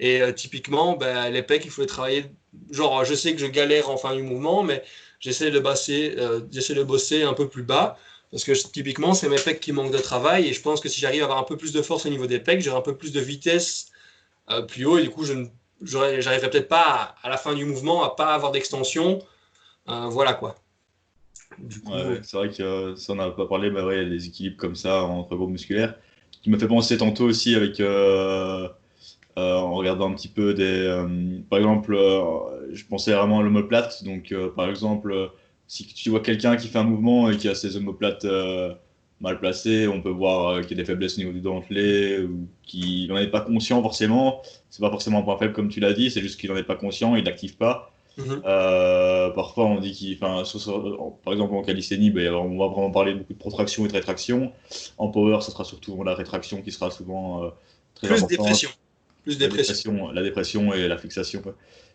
Et 0.00 0.22
euh, 0.22 0.32
typiquement, 0.32 0.96
bah, 0.96 1.30
les 1.30 1.42
pecs, 1.42 1.64
il 1.64 1.70
faut 1.70 1.82
les 1.82 1.86
travailler. 1.86 2.24
Genre, 2.70 3.04
je 3.04 3.14
sais 3.14 3.32
que 3.34 3.40
je 3.40 3.46
galère 3.46 3.90
en 3.90 3.96
fin 3.96 4.14
du 4.16 4.22
mouvement, 4.22 4.62
mais 4.62 4.82
j'essaie 5.20 5.50
de, 5.50 5.58
euh, 5.58 6.40
de 6.40 6.82
bosser 6.82 7.22
un 7.22 7.34
peu 7.34 7.48
plus 7.48 7.62
bas. 7.62 7.98
Parce 8.32 8.44
que 8.44 8.52
typiquement, 8.52 9.12
c'est 9.12 9.28
mes 9.28 9.36
pecs 9.36 9.60
qui 9.60 9.72
manquent 9.72 9.92
de 9.92 9.98
travail. 9.98 10.48
Et 10.48 10.54
je 10.54 10.62
pense 10.62 10.80
que 10.80 10.88
si 10.88 11.00
j'arrive 11.00 11.20
à 11.20 11.24
avoir 11.26 11.38
un 11.38 11.44
peu 11.44 11.58
plus 11.58 11.72
de 11.72 11.82
force 11.82 12.06
au 12.06 12.08
niveau 12.08 12.26
des 12.26 12.40
pecs, 12.40 12.62
j'aurai 12.62 12.78
un 12.78 12.82
peu 12.82 12.96
plus 12.96 13.12
de 13.12 13.20
vitesse 13.20 13.88
euh, 14.50 14.62
plus 14.62 14.86
haut. 14.86 14.96
Et 14.96 15.02
du 15.02 15.10
coup, 15.10 15.24
je 15.24 15.34
n'arriverai 15.98 16.48
peut-être 16.48 16.68
pas 16.68 17.14
à, 17.22 17.28
la 17.28 17.36
fin 17.36 17.54
du 17.54 17.66
mouvement 17.66 18.02
à 18.02 18.16
pas 18.16 18.32
avoir 18.32 18.50
d'extension. 18.50 19.18
Euh, 19.90 20.06
voilà 20.06 20.32
quoi. 20.32 20.54
c'est 21.68 22.32
vrai 22.32 22.48
que 22.48 22.94
ça, 22.96 23.12
on 23.12 23.16
n'a 23.16 23.30
pas 23.30 23.46
parlé. 23.46 23.70
Bah, 23.70 23.86
il 23.92 23.98
y 23.98 24.00
a 24.00 24.08
des 24.08 24.26
équilibres 24.26 24.56
comme 24.56 24.76
ça 24.76 25.02
entre 25.02 25.36
groupes 25.36 25.50
musculaires 25.50 25.94
qui 26.40 26.48
m'a 26.48 26.58
fait 26.58 26.68
penser 26.68 26.96
tantôt 26.96 27.24
aussi 27.24 27.54
avec. 27.54 27.80
Euh, 27.80 28.68
en 29.34 29.74
regardant 29.74 30.10
un 30.10 30.14
petit 30.14 30.28
peu 30.28 30.52
des. 30.54 31.04
par 31.50 31.58
exemple, 31.58 31.94
je 32.72 32.84
pensais 32.84 33.12
vraiment 33.12 33.40
à 33.40 33.42
l'omoplate. 33.42 34.04
Donc, 34.04 34.34
par 34.56 34.68
exemple 34.68 35.32
si 35.72 35.86
tu 35.86 36.10
vois 36.10 36.20
quelqu'un 36.20 36.54
qui 36.56 36.68
fait 36.68 36.78
un 36.78 36.84
mouvement 36.84 37.30
et 37.30 37.38
qui 37.38 37.48
a 37.48 37.54
ses 37.54 37.78
omoplates 37.78 38.26
euh, 38.26 38.74
mal 39.22 39.40
placées, 39.40 39.88
on 39.88 40.02
peut 40.02 40.10
voir 40.10 40.48
euh, 40.48 40.60
qu'il 40.60 40.72
y 40.72 40.80
a 40.80 40.82
des 40.82 40.84
faiblesses 40.84 41.16
au 41.16 41.20
niveau 41.20 41.32
du 41.32 41.40
dentelé 41.40 42.18
ou 42.18 42.46
qu'il 42.62 43.08
n'en 43.08 43.16
est 43.16 43.30
pas 43.30 43.40
conscient 43.40 43.80
forcément. 43.80 44.42
C'est 44.68 44.82
pas 44.82 44.90
forcément 44.90 45.20
un 45.20 45.22
point 45.22 45.38
faible 45.38 45.54
comme 45.54 45.70
tu 45.70 45.80
l'as 45.80 45.94
dit, 45.94 46.10
c'est 46.10 46.20
juste 46.20 46.38
qu'il 46.38 46.50
n'en 46.50 46.56
est 46.56 46.62
pas 46.62 46.74
conscient, 46.74 47.16
il 47.16 47.24
l'active 47.24 47.56
pas. 47.56 47.90
Mhm. 48.18 48.42
Euh, 48.44 49.30
parfois, 49.30 49.64
on 49.64 49.80
dit 49.80 49.92
qu'il, 49.92 50.18
par 50.18 50.40
exemple 50.40 51.54
en 51.54 51.62
calisthénie, 51.62 52.10
ben, 52.10 52.34
on 52.34 52.58
va 52.58 52.66
vraiment 52.66 52.90
parler 52.90 53.14
beaucoup 53.14 53.32
de 53.32 53.38
protraction 53.38 53.86
et 53.86 53.88
de 53.88 53.94
rétraction. 53.94 54.52
En 54.98 55.08
power, 55.08 55.38
ce 55.40 55.50
sera 55.50 55.64
surtout 55.64 56.04
la 56.04 56.14
rétraction 56.14 56.60
qui 56.60 56.70
sera 56.70 56.90
souvent 56.90 57.50
très 57.94 58.08
Plus 58.08 58.26
dépression. 58.26 58.68
Plus 59.22 59.38
dépression. 59.38 60.10
La 60.10 60.22
dépression 60.22 60.74
et 60.74 60.86
la 60.86 60.98
fixation. 60.98 61.42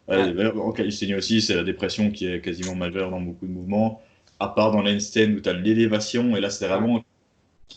En 0.07 0.71
calisthénie 0.71 1.15
aussi, 1.15 1.41
c'est 1.41 1.55
la 1.55 1.63
dépression 1.63 2.11
qui 2.11 2.27
est 2.27 2.41
quasiment 2.41 2.75
majeure 2.75 3.11
dans 3.11 3.19
beaucoup 3.19 3.45
de 3.45 3.51
mouvements, 3.51 4.01
à 4.39 4.47
part 4.47 4.71
dans 4.71 4.81
l'handstand 4.81 5.33
où 5.35 5.41
tu 5.41 5.49
as 5.49 5.53
l'élévation, 5.53 6.35
et 6.35 6.39
là 6.39 6.49
c'est 6.49 6.67
vraiment, 6.67 7.03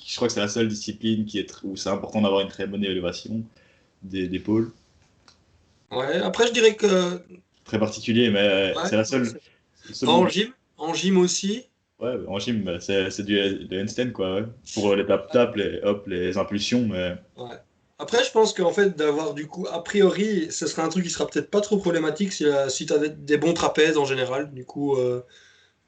je 0.06 0.16
crois 0.16 0.28
que 0.28 0.34
c'est 0.34 0.40
la 0.40 0.48
seule 0.48 0.68
discipline 0.68 1.24
qui 1.24 1.38
est 1.38 1.52
où 1.64 1.76
c'est 1.76 1.88
important 1.88 2.20
d'avoir 2.20 2.42
une 2.42 2.48
très 2.48 2.66
bonne 2.66 2.84
élévation 2.84 3.42
des 4.02 4.24
épaules. 4.34 4.70
Ouais, 5.90 6.18
après 6.18 6.46
je 6.46 6.52
dirais 6.52 6.76
que. 6.76 7.20
Très 7.64 7.78
particulier, 7.78 8.30
mais 8.30 8.74
c'est 8.86 8.96
la 8.96 9.04
seule. 9.04 9.26
en, 10.06 10.28
gym, 10.28 10.52
en 10.78 10.94
gym 10.94 11.18
aussi. 11.18 11.66
Ouais, 11.98 12.14
en 12.28 12.38
gym, 12.38 12.62
bah, 12.62 12.78
c'est 12.80 13.24
du, 13.24 13.68
handstand 13.72 14.12
quoi, 14.12 14.42
pour 14.74 14.94
les 14.94 15.04
tap-tap, 15.04 15.56
les 15.56 15.80
hop, 15.82 16.06
les 16.06 16.38
impulsions, 16.38 16.86
mais. 16.86 17.16
Ouais. 17.36 17.56
Après, 18.00 18.24
je 18.24 18.30
pense 18.30 18.54
qu'en 18.54 18.72
fait, 18.72 18.96
d'avoir 18.96 19.34
du 19.34 19.46
coup, 19.46 19.66
a 19.70 19.84
priori, 19.84 20.50
ce 20.50 20.66
serait 20.66 20.80
un 20.80 20.88
truc 20.88 21.04
qui 21.04 21.10
sera 21.10 21.26
peut-être 21.26 21.50
pas 21.50 21.60
trop 21.60 21.76
problématique 21.76 22.32
si, 22.32 22.46
euh, 22.46 22.70
si 22.70 22.86
tu 22.86 22.94
as 22.94 22.98
des, 22.98 23.36
bons 23.36 23.52
trapèzes 23.52 23.98
en 23.98 24.06
général. 24.06 24.54
Du 24.54 24.64
coup, 24.64 24.96
euh, 24.96 25.20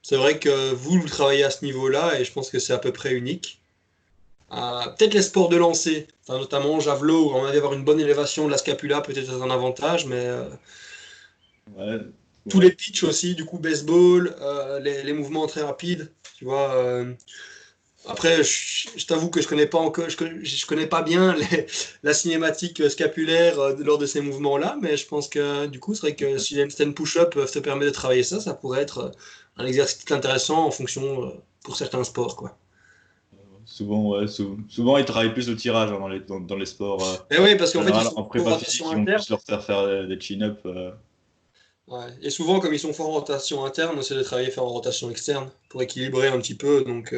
c'est 0.02 0.16
vrai 0.16 0.38
que 0.38 0.74
vous, 0.74 1.00
vous 1.00 1.08
travaillez 1.08 1.42
à 1.42 1.50
ce 1.50 1.64
niveau-là 1.64 2.20
et 2.20 2.24
je 2.26 2.32
pense 2.32 2.50
que 2.50 2.58
c'est 2.58 2.74
à 2.74 2.78
peu 2.78 2.92
près 2.92 3.14
unique. 3.14 3.62
Euh, 4.52 4.82
peut-être 4.98 5.14
les 5.14 5.22
sports 5.22 5.48
de 5.48 5.56
lancer, 5.56 6.06
notamment 6.28 6.80
javelot, 6.80 7.30
où 7.30 7.34
on 7.34 7.44
va 7.44 7.48
avoir 7.48 7.72
une 7.72 7.84
bonne 7.84 8.00
élévation 8.00 8.44
de 8.44 8.50
la 8.50 8.58
scapula, 8.58 9.00
peut-être 9.00 9.42
un 9.42 9.50
avantage, 9.50 10.04
mais 10.04 10.28
tous 12.50 12.60
les 12.60 12.72
pitchs 12.72 13.04
aussi, 13.04 13.34
du 13.34 13.46
coup, 13.46 13.58
baseball, 13.58 14.36
les, 14.82 15.02
les, 15.02 15.12
mouvements 15.14 15.46
très 15.46 15.62
rapides, 15.62 16.12
tu 16.36 16.44
vois. 16.44 17.06
Après, 18.06 18.42
je, 18.42 19.06
t'avoue 19.06 19.30
que 19.30 19.40
je 19.40 19.46
connais 19.46 19.66
pas 19.66 19.78
encore, 19.78 20.08
je, 20.08 20.16
je 20.42 20.66
connais 20.66 20.88
pas 20.88 21.02
bien 21.02 21.36
la 22.02 22.12
cinématique 22.12 22.90
scapulaire 22.90 23.60
euh, 23.60 23.76
lors 23.78 23.98
de 23.98 24.06
ces 24.06 24.20
mouvements-là, 24.20 24.76
mais 24.80 24.96
je 24.96 25.06
pense 25.06 25.28
que 25.28 25.66
du 25.66 25.78
coup, 25.78 25.94
c'est 25.94 26.00
vrai 26.00 26.16
que 26.16 26.36
si 26.38 26.56
les 26.56 26.64
handstand 26.64 26.92
push-up 26.92 27.34
te 27.34 27.58
permet 27.60 27.84
de 27.84 27.90
travailler 27.90 28.24
ça, 28.24 28.40
ça 28.40 28.54
pourrait 28.54 28.82
être 28.82 28.98
euh, 28.98 29.10
un 29.56 29.66
exercice 29.66 30.10
intéressant 30.10 30.66
en 30.66 30.72
fonction 30.72 31.26
euh, 31.26 31.28
pour 31.62 31.76
certains 31.76 32.02
sports, 32.02 32.34
quoi. 32.34 32.58
Souvent, 33.64 34.18
ouais, 34.18 34.26
souvent, 34.26 34.96
ils 34.98 35.04
travaillent 35.04 35.32
plus 35.32 35.48
au 35.48 35.54
tirage 35.54 35.92
hein, 35.92 35.98
dans, 36.00 36.08
les, 36.08 36.18
dans, 36.20 36.56
les 36.56 36.66
sports. 36.66 37.00
Et 37.30 37.38
oui, 37.38 37.54
parce 37.54 37.72
qu'en 37.72 37.84
fait, 37.84 37.92
ils 37.94 38.04
sont 38.04 38.18
en 38.18 38.24
prépa 38.24 38.58
physique, 38.58 38.84
ils 38.90 38.96
vont 38.96 39.04
plus 39.04 39.30
leur 39.30 39.40
faire 39.40 39.64
faire 39.64 40.08
des 40.08 40.20
chin-up. 40.20 40.66
Ouais. 41.86 42.06
Et 42.20 42.30
souvent, 42.30 42.58
comme 42.58 42.74
ils 42.74 42.80
sont 42.80 42.92
forts 42.92 43.08
en 43.08 43.12
rotation 43.12 43.64
interne, 43.64 43.94
on 43.96 44.00
essaie 44.00 44.16
de 44.16 44.22
travailler 44.22 44.50
faire 44.50 44.64
en 44.64 44.68
rotation 44.68 45.10
externe 45.10 45.48
pour 45.68 45.80
équilibrer 45.80 46.26
un 46.26 46.38
petit 46.38 46.56
peu. 46.56 46.82
Donc, 46.82 47.14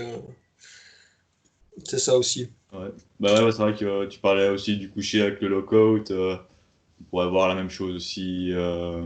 c'est 1.82 1.98
ça 1.98 2.16
aussi. 2.16 2.48
Ouais. 2.72 2.90
Bah 3.20 3.44
ouais, 3.44 3.52
c'est 3.52 3.58
vrai 3.58 3.74
que 3.74 4.06
tu 4.06 4.18
parlais 4.18 4.48
aussi 4.48 4.76
du 4.76 4.90
coucher 4.90 5.22
avec 5.22 5.40
le 5.40 5.48
lockout. 5.48 6.10
Euh, 6.10 6.36
on 7.00 7.04
pourrait 7.04 7.28
voir 7.28 7.48
la 7.48 7.54
même 7.54 7.70
chose 7.70 7.94
aussi 7.94 8.50
euh, 8.52 9.04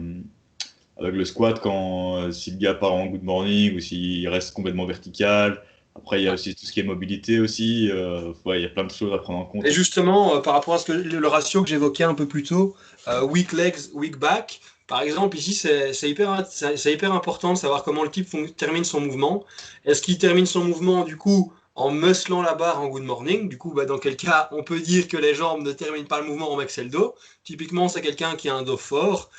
avec 0.98 1.14
le 1.14 1.24
squat 1.24 1.60
quand 1.60 2.16
euh, 2.16 2.32
si 2.32 2.50
le 2.50 2.58
gars 2.58 2.74
part 2.74 2.94
en 2.94 3.06
good 3.06 3.22
morning 3.22 3.76
ou 3.76 3.80
s'il 3.80 4.26
reste 4.28 4.54
complètement 4.54 4.86
vertical. 4.86 5.62
Après, 5.94 6.20
il 6.20 6.24
y 6.24 6.28
a 6.28 6.34
aussi 6.34 6.54
tout 6.54 6.64
ce 6.64 6.72
qui 6.72 6.80
est 6.80 6.84
mobilité 6.84 7.40
aussi. 7.40 7.86
il 7.86 8.60
y 8.60 8.64
a 8.64 8.68
plein 8.68 8.84
de 8.84 8.90
choses 8.90 9.12
à 9.12 9.18
prendre 9.18 9.40
en 9.40 9.44
compte. 9.44 9.66
Et 9.66 9.72
justement, 9.72 10.40
par 10.40 10.54
rapport 10.54 10.74
à 10.74 10.78
ce 10.78 10.84
que, 10.86 10.92
le, 10.92 11.26
ratio 11.26 11.62
que 11.62 11.68
j'évoquais 11.68 12.04
un 12.04 12.14
peu 12.14 12.28
plus 12.28 12.44
tôt, 12.44 12.76
weak 13.24 13.52
legs, 13.52 13.74
weak 13.94 14.16
back, 14.16 14.60
par 14.86 15.02
exemple, 15.02 15.36
ici, 15.36 15.54
c'est 15.54 16.08
hyper, 16.08 16.46
hyper 16.86 17.12
important 17.12 17.52
de 17.52 17.58
savoir 17.58 17.82
comment 17.82 18.04
le 18.04 18.10
type 18.12 18.28
termine 18.56 18.84
son 18.84 19.00
mouvement. 19.00 19.44
Est-ce 19.84 20.00
qu'il 20.00 20.18
termine 20.18 20.46
son 20.46 20.62
mouvement, 20.62 21.04
du 21.04 21.16
coup, 21.16 21.52
en 21.78 21.92
musclant 21.92 22.42
la 22.42 22.54
barre 22.54 22.80
en 22.80 22.88
good 22.88 23.04
morning. 23.04 23.48
Du 23.48 23.56
coup, 23.56 23.72
bah, 23.72 23.84
dans 23.84 23.98
quel 23.98 24.16
cas 24.16 24.48
on 24.50 24.64
peut 24.64 24.80
dire 24.80 25.06
que 25.06 25.16
les 25.16 25.34
jambes 25.34 25.62
ne 25.62 25.72
terminent 25.72 26.08
pas 26.08 26.20
le 26.20 26.26
mouvement 26.26 26.52
en 26.52 26.56
mec 26.56 26.76
le 26.76 26.88
dos. 26.88 27.14
Typiquement, 27.44 27.88
c'est 27.88 28.02
quelqu'un 28.02 28.34
qui 28.34 28.48
a 28.48 28.54
un 28.56 28.62
dos 28.62 28.76
fort. 28.76 29.30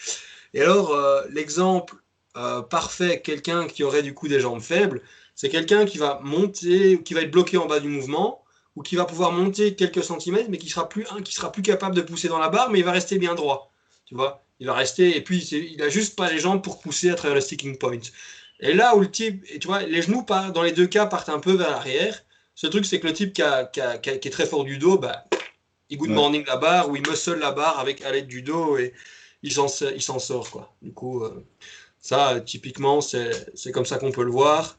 Et 0.54 0.62
alors, 0.62 0.94
euh, 0.94 1.22
l'exemple 1.32 1.96
euh, 2.38 2.62
parfait, 2.62 3.22
quelqu'un 3.22 3.68
qui 3.68 3.84
aurait 3.84 4.04
du 4.04 4.14
coup 4.14 4.30
des 4.30 4.40
jambes 4.40 4.62
faibles, 4.62 5.02
c'est 5.36 5.50
quelqu'un 5.50 5.86
qui 5.86 5.98
va 5.98 6.22
monter, 6.24 7.04
qui 7.04 7.14
va 7.14 7.22
être 7.22 7.32
bloqué 7.32 7.58
en 7.58 7.66
bas 7.66 7.82
du 7.82 7.90
mouvement, 7.90 8.42
ou 8.78 8.84
qui 8.84 8.96
va 8.96 9.04
pouvoir 9.04 9.34
monter 9.34 9.76
quelques 9.76 10.04
centimètres, 10.04 10.50
mais 10.50 10.58
qui 10.58 10.70
sera 10.70 10.88
plus, 10.88 11.06
qui 11.26 11.34
sera 11.34 11.52
plus 11.52 11.62
capable 11.62 11.94
de 11.94 12.02
pousser 12.02 12.30
dans 12.30 12.40
la 12.40 12.48
barre, 12.48 12.70
mais 12.70 12.80
il 12.80 12.86
va 12.86 12.94
rester 12.94 13.18
bien 13.18 13.36
droit. 13.36 13.74
Tu 14.06 14.16
vois 14.16 14.42
Il 14.62 14.68
va 14.68 14.76
rester, 14.76 15.18
et 15.18 15.22
puis 15.22 15.40
il 15.46 15.82
a 15.84 15.90
juste 15.90 16.16
pas 16.16 16.32
les 16.32 16.40
jambes 16.40 16.64
pour 16.64 16.80
pousser 16.80 17.10
à 17.10 17.16
travers 17.16 17.36
le 17.36 17.42
sticking 17.42 17.78
point. 17.78 18.00
Et 18.62 18.74
là 18.74 18.96
où 18.96 19.02
le 19.02 19.12
type, 19.12 19.44
et 19.50 19.60
tu 19.60 19.68
vois, 19.68 19.82
les 19.82 20.02
genoux 20.02 20.26
dans 20.54 20.64
les 20.64 20.72
deux 20.72 20.88
cas 20.88 21.06
partent 21.06 21.30
un 21.30 21.40
peu 21.40 21.54
vers 21.54 21.72
l'arrière, 21.72 22.24
ce 22.62 22.68
truc, 22.68 22.86
c'est 22.86 23.00
que 23.00 23.08
le 23.08 23.14
type 23.14 23.32
qui, 23.32 23.42
est 23.42 24.30
très 24.34 24.46
fort 24.46 24.66
du 24.66 24.78
dos, 24.78 24.98
bah, 24.98 25.24
il 25.90 25.98
good 25.98 26.10
morning 26.10 26.44
la 26.46 26.58
barre 26.58 26.90
ou 26.90 26.98
il 26.98 27.08
muscle 27.08 27.40
la 27.40 27.54
barre 27.54 27.80
avec 27.80 28.02
à 28.02 28.12
l'aide 28.12 28.28
du 28.28 28.42
dos 28.42 28.78
et 28.78 28.94
il 29.44 29.54
s'en 29.54 29.70
sort. 29.70 30.52
Quoi. 30.52 30.74
Du 30.82 30.92
coup, 30.92 31.24
euh, 31.24 31.46
ça, 32.02 32.42
typiquement, 32.42 33.00
c'est 33.00 33.72
comme 33.74 33.86
ça 33.86 33.98
qu'on 33.98 34.12
peut 34.12 34.26
le 34.26 34.32
voir. 34.32 34.78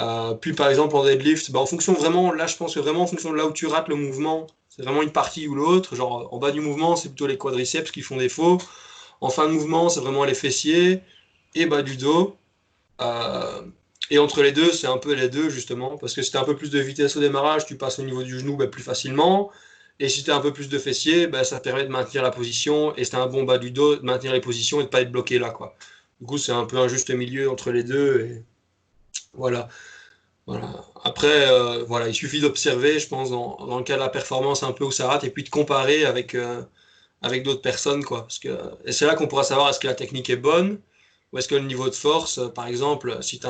Euh, 0.00 0.34
puis 0.34 0.52
par 0.52 0.68
exemple 0.68 0.96
en 0.96 1.04
deadlift, 1.04 1.52
bah, 1.52 1.60
en 1.60 1.66
fonction 1.66 1.92
vraiment, 1.92 2.32
là 2.32 2.48
je 2.48 2.56
pense 2.56 2.74
que 2.74 2.80
vraiment 2.80 3.02
en 3.02 3.06
fonction 3.06 3.30
de 3.30 3.36
là 3.36 3.46
où 3.46 3.52
tu 3.52 3.68
rates 3.68 3.86
le 3.86 3.94
mouvement, 3.94 4.48
c'est 4.68 4.82
vraiment 4.82 5.02
une 5.02 5.12
partie 5.12 5.46
ou 5.46 5.54
l'autre. 5.54 5.94
Genre 5.94 6.28
en 6.34 6.38
bas 6.38 6.50
du 6.50 6.60
mouvement, 6.60 6.96
c'est 6.96 7.10
plutôt 7.10 7.28
les 7.28 7.38
quadriceps 7.38 7.92
qui 7.92 8.02
font 8.02 8.16
défaut. 8.16 8.58
En 9.20 9.30
fin 9.30 9.46
de 9.46 9.52
mouvement, 9.52 9.88
c'est 9.90 10.00
vraiment 10.00 10.24
les 10.24 10.34
fessiers 10.34 11.02
et 11.54 11.66
bas 11.66 11.82
du 11.82 11.96
dos. 11.96 12.36
Euh, 13.00 13.62
et 14.12 14.18
entre 14.18 14.42
les 14.42 14.52
deux, 14.52 14.70
c'est 14.72 14.86
un 14.86 14.98
peu 14.98 15.14
les 15.14 15.30
deux, 15.30 15.48
justement, 15.48 15.96
parce 15.96 16.14
que 16.14 16.20
si 16.20 16.30
tu 16.30 16.36
as 16.36 16.42
un 16.42 16.44
peu 16.44 16.54
plus 16.54 16.68
de 16.68 16.78
vitesse 16.78 17.16
au 17.16 17.20
démarrage, 17.20 17.64
tu 17.64 17.78
passes 17.78 17.98
au 17.98 18.02
niveau 18.02 18.22
du 18.22 18.38
genou 18.38 18.56
bah, 18.58 18.66
plus 18.66 18.82
facilement. 18.82 19.50
Et 20.00 20.10
si 20.10 20.22
tu 20.22 20.30
as 20.30 20.36
un 20.36 20.40
peu 20.40 20.52
plus 20.52 20.68
de 20.68 20.78
fessier, 20.78 21.28
bah, 21.28 21.44
ça 21.44 21.60
permet 21.60 21.84
de 21.84 21.88
maintenir 21.88 22.22
la 22.22 22.30
position. 22.30 22.94
Et 22.96 23.06
c'est 23.06 23.16
un 23.16 23.26
bon 23.26 23.44
bas 23.44 23.56
du 23.56 23.70
dos, 23.70 23.96
de 23.96 24.02
maintenir 24.02 24.34
les 24.34 24.42
positions 24.42 24.80
et 24.80 24.82
de 24.82 24.88
ne 24.88 24.90
pas 24.90 25.00
être 25.00 25.10
bloqué 25.10 25.38
là. 25.38 25.48
Quoi. 25.48 25.74
Du 26.20 26.26
coup, 26.26 26.36
c'est 26.36 26.52
un 26.52 26.66
peu 26.66 26.76
un 26.76 26.88
juste 26.88 27.08
milieu 27.10 27.50
entre 27.50 27.70
les 27.70 27.84
deux. 27.84 28.42
Voilà. 29.32 29.68
Après, 31.04 31.50
euh, 31.50 31.82
voilà, 31.84 32.06
il 32.08 32.14
suffit 32.14 32.40
d'observer, 32.40 32.98
je 32.98 33.08
pense, 33.08 33.30
dans, 33.30 33.78
le 33.78 33.82
cas 33.82 33.94
de 33.94 34.00
la 34.00 34.10
performance, 34.10 34.62
un 34.62 34.72
peu 34.72 34.84
où 34.84 34.90
ça 34.90 35.08
rate, 35.08 35.24
et 35.24 35.30
puis 35.30 35.42
de 35.42 35.48
comparer 35.48 36.04
avec, 36.04 36.34
euh, 36.34 36.62
avec 37.22 37.44
d'autres 37.44 37.62
personnes. 37.62 38.04
Quoi. 38.04 38.22
Parce 38.22 38.38
que, 38.38 38.58
et 38.84 38.92
c'est 38.92 39.06
là 39.06 39.14
qu'on 39.14 39.26
pourra 39.26 39.44
savoir 39.44 39.70
est-ce 39.70 39.80
que 39.80 39.86
la 39.86 39.94
technique 39.94 40.28
est 40.28 40.36
bonne 40.36 40.80
ou 41.32 41.38
est-ce 41.38 41.48
que 41.48 41.54
le 41.54 41.62
niveau 41.62 41.88
de 41.88 41.94
force, 41.94 42.40
par 42.54 42.66
exemple, 42.66 43.18
si 43.22 43.40
tu 43.40 43.46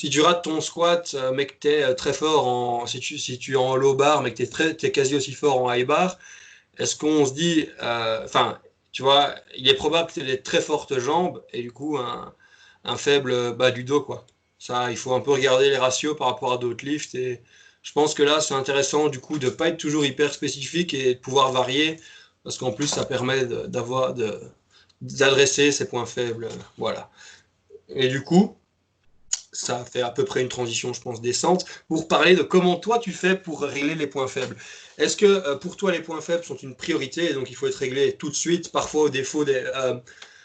si 0.00 0.08
tu 0.08 0.22
rates 0.22 0.44
ton 0.44 0.62
squat, 0.62 1.14
euh, 1.14 1.30
mais 1.30 1.46
que 1.46 1.52
tu 1.60 1.68
es 1.68 1.82
euh, 1.82 1.94
très 1.94 2.14
fort 2.14 2.46
en. 2.48 2.86
Si 2.86 3.00
tu, 3.00 3.18
si 3.18 3.38
tu 3.38 3.52
es 3.52 3.56
en 3.56 3.76
low 3.76 3.94
bar, 3.94 4.22
mais 4.22 4.32
que 4.32 4.42
tu 4.42 4.62
es, 4.62 4.86
es, 4.86 4.92
quasi 4.92 5.14
aussi 5.14 5.32
fort 5.32 5.62
en 5.62 5.70
high 5.70 5.86
bar, 5.86 6.18
est-ce 6.78 6.96
qu'on 6.96 7.26
se 7.26 7.34
dit. 7.34 7.68
Enfin, 8.24 8.58
tu 8.92 9.02
vois, 9.02 9.34
il 9.58 9.68
est 9.68 9.74
probable 9.74 10.08
que 10.08 10.14
tu 10.14 10.20
aies 10.20 10.24
des 10.24 10.40
très 10.40 10.62
fortes 10.62 10.98
jambes 10.98 11.44
et 11.52 11.60
du 11.62 11.70
coup 11.70 11.98
un, 11.98 12.34
un, 12.84 12.96
faible 12.96 13.54
bas 13.54 13.70
du 13.70 13.84
dos, 13.84 14.00
quoi. 14.00 14.26
Ça, 14.58 14.90
il 14.90 14.96
faut 14.96 15.12
un 15.12 15.20
peu 15.20 15.32
regarder 15.32 15.68
les 15.68 15.76
ratios 15.76 16.16
par 16.16 16.28
rapport 16.28 16.54
à 16.54 16.58
d'autres 16.58 16.84
lifts 16.86 17.14
et 17.14 17.42
je 17.82 17.92
pense 17.92 18.14
que 18.14 18.22
là, 18.22 18.40
c'est 18.40 18.54
intéressant 18.54 19.08
du 19.08 19.20
coup 19.20 19.38
de 19.38 19.50
pas 19.50 19.68
être 19.68 19.76
toujours 19.76 20.06
hyper 20.06 20.32
spécifique 20.32 20.94
et 20.94 21.14
de 21.14 21.20
pouvoir 21.20 21.52
varier 21.52 21.98
parce 22.42 22.56
qu'en 22.56 22.72
plus, 22.72 22.86
ça 22.86 23.04
permet 23.04 23.44
d'avoir 23.44 24.14
d'adresser 25.02 25.72
ses 25.72 25.86
points 25.88 26.06
faibles. 26.06 26.48
Voilà. 26.78 27.10
Et 27.90 28.08
du 28.08 28.22
coup, 28.24 28.56
ça 29.52 29.84
fait 29.84 30.02
à 30.02 30.10
peu 30.10 30.24
près 30.24 30.42
une 30.42 30.48
transition, 30.48 30.92
je 30.92 31.00
pense, 31.00 31.20
décente, 31.20 31.64
pour 31.88 32.08
parler 32.08 32.34
de 32.34 32.42
comment 32.42 32.76
toi 32.76 32.98
tu 32.98 33.12
fais 33.12 33.36
pour 33.36 33.62
régler 33.62 33.94
les 33.94 34.06
points 34.06 34.28
faibles. 34.28 34.56
Est-ce 34.98 35.16
que 35.16 35.26
euh, 35.26 35.56
pour 35.56 35.76
toi 35.76 35.92
les 35.92 36.00
points 36.00 36.20
faibles 36.20 36.44
sont 36.44 36.56
une 36.56 36.74
priorité 36.74 37.30
et 37.30 37.34
donc 37.34 37.50
il 37.50 37.54
faut 37.54 37.66
être 37.66 37.74
réglé 37.74 38.12
tout 38.12 38.28
de 38.28 38.34
suite, 38.34 38.70
parfois 38.70 39.02
au 39.04 39.08
défaut 39.08 39.44
des, 39.44 39.64
euh, 39.76 39.98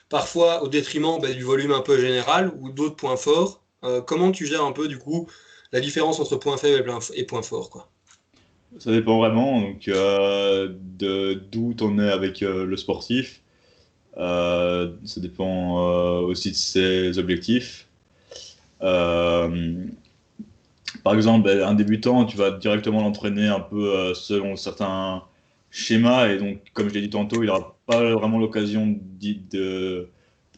parfois 0.09 0.63
au 0.63 0.67
détriment 0.67 1.19
ben, 1.21 1.33
du 1.33 1.43
volume 1.43 1.71
un 1.71 1.81
peu 1.81 1.99
général 1.99 2.51
ou 2.59 2.71
d'autres 2.71 2.95
points 2.95 3.17
forts? 3.17 3.61
Euh, 3.83 4.01
Comment 4.01 4.31
tu 4.31 4.47
gères 4.47 4.63
un 4.65 4.71
peu 4.71 4.87
du 4.87 4.97
coup 4.97 5.27
la 5.71 5.81
différence 5.81 6.19
entre 6.19 6.37
point 6.37 6.57
faible 6.57 6.91
et 7.13 7.23
point 7.25 7.41
fort 7.41 7.69
quoi? 7.69 7.89
Ça 8.79 8.91
dépend 8.91 9.19
vraiment 9.19 9.61
donc, 9.61 9.89
d'où 10.99 11.75
on 11.81 11.99
est 11.99 12.11
avec 12.11 12.41
le 12.41 12.75
sportif. 12.75 13.41
ça 14.17 14.87
dépend 15.17 16.21
aussi 16.23 16.51
de 16.51 16.55
ses 16.55 17.17
objectifs. 17.19 17.87
Par 18.79 19.39
exemple, 21.13 21.45
ben, 21.45 21.61
un 21.61 21.73
débutant, 21.73 22.25
tu 22.25 22.37
vas 22.37 22.51
directement 22.51 23.01
l'entraîner 23.01 23.47
un 23.47 23.59
peu 23.59 24.13
selon 24.13 24.55
certains 24.55 25.23
schémas 25.69 26.29
et 26.29 26.37
donc, 26.37 26.59
comme 26.73 26.89
je 26.89 26.93
l'ai 26.93 27.01
dit 27.01 27.09
tantôt, 27.09 27.43
il 27.43 27.47
n'aura 27.47 27.75
pas 27.85 28.13
vraiment 28.13 28.39
l'occasion 28.39 28.97
de, 29.21 30.07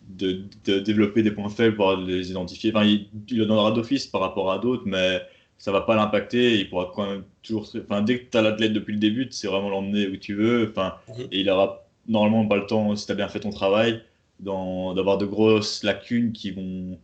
de, 0.07 0.45
de, 0.65 0.79
développer 0.79 1.23
des 1.23 1.31
points 1.31 1.49
faibles 1.49 1.75
pour 1.75 1.95
les 1.95 2.29
identifier. 2.31 2.71
Enfin, 2.73 2.85
il, 2.85 3.07
il 3.29 3.37
le 3.39 3.45
donnera 3.45 3.71
d'office 3.71 4.07
par 4.07 4.21
rapport 4.21 4.51
à 4.51 4.59
d'autres, 4.59 4.83
mais 4.85 5.21
ça 5.57 5.71
va 5.71 5.81
pas 5.81 5.95
l'impacter. 5.95 6.59
Il 6.59 6.69
pourra 6.69 6.91
quand 6.93 7.09
même 7.09 7.23
toujours. 7.41 7.67
Enfin, 7.83 8.01
dès 8.01 8.19
que 8.19 8.31
tu 8.31 8.37
as 8.37 8.41
l'athlète 8.41 8.73
depuis 8.73 8.93
le 8.93 8.99
début, 8.99 9.27
c'est 9.31 9.47
vraiment 9.47 9.69
l'emmener 9.69 10.07
où 10.07 10.17
tu 10.17 10.35
veux. 10.35 10.69
Enfin, 10.69 10.95
mhm. 11.09 11.27
Et 11.31 11.39
il 11.39 11.49
aura 11.49 11.85
normalement 12.07 12.47
pas 12.47 12.57
le 12.57 12.65
temps, 12.65 12.95
si 12.95 13.05
tu 13.05 13.11
as 13.11 13.15
bien 13.15 13.27
fait 13.27 13.39
ton 13.39 13.49
travail, 13.49 14.01
d'avoir 14.39 15.17
de 15.17 15.25
grosses 15.25 15.83
lacunes 15.83 16.31
qui 16.31 16.51
vont, 16.51 16.97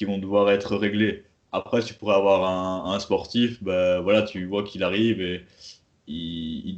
qui 0.00 0.06
vont 0.06 0.16
devoir 0.16 0.50
être 0.50 0.76
réglées. 0.76 1.24
Après, 1.52 1.82
tu 1.82 1.92
pourrais 1.92 2.14
avoir 2.14 2.88
un, 2.90 2.98
sportif, 3.00 3.62
ben, 3.62 4.00
voilà, 4.00 4.22
tu 4.22 4.46
vois 4.46 4.64
qu'il 4.64 4.82
arrive 4.82 5.20
et 5.20 5.44
il, 6.06 6.70
il, 6.70 6.74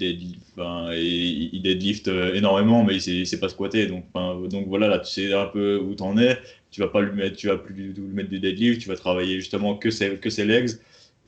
deadlift, 1.63 2.09
euh, 2.09 2.35
énormément, 2.35 2.83
mais 2.83 2.97
il 2.97 3.21
ne 3.21 3.25
s'est 3.25 3.39
pas 3.39 3.49
squatté. 3.49 3.87
Donc, 3.87 4.07
donc 4.51 4.67
voilà, 4.67 4.89
là, 4.89 4.99
tu 4.99 5.13
sais 5.13 5.33
un 5.33 5.47
peu 5.47 5.79
où 5.79 5.95
tu 5.95 6.03
en 6.03 6.19
es. 6.19 6.37
Tu 6.73 6.81
vas 6.81 6.89
pas 6.89 7.01
lui 7.01 7.13
mettre, 7.13 7.37
tu 7.37 7.47
vas 7.47 7.59
plus 7.59 7.93
lui 7.93 7.95
mettre 8.01 8.29
du 8.29 8.41
deadlift. 8.41 8.81
Tu 8.83 8.89
vas 8.89 8.97
travailler 8.97 9.37
justement 9.37 9.77
que 9.77 9.91
ses, 9.93 10.17
que 10.17 10.29
ses 10.29 10.45
legs. 10.45 10.71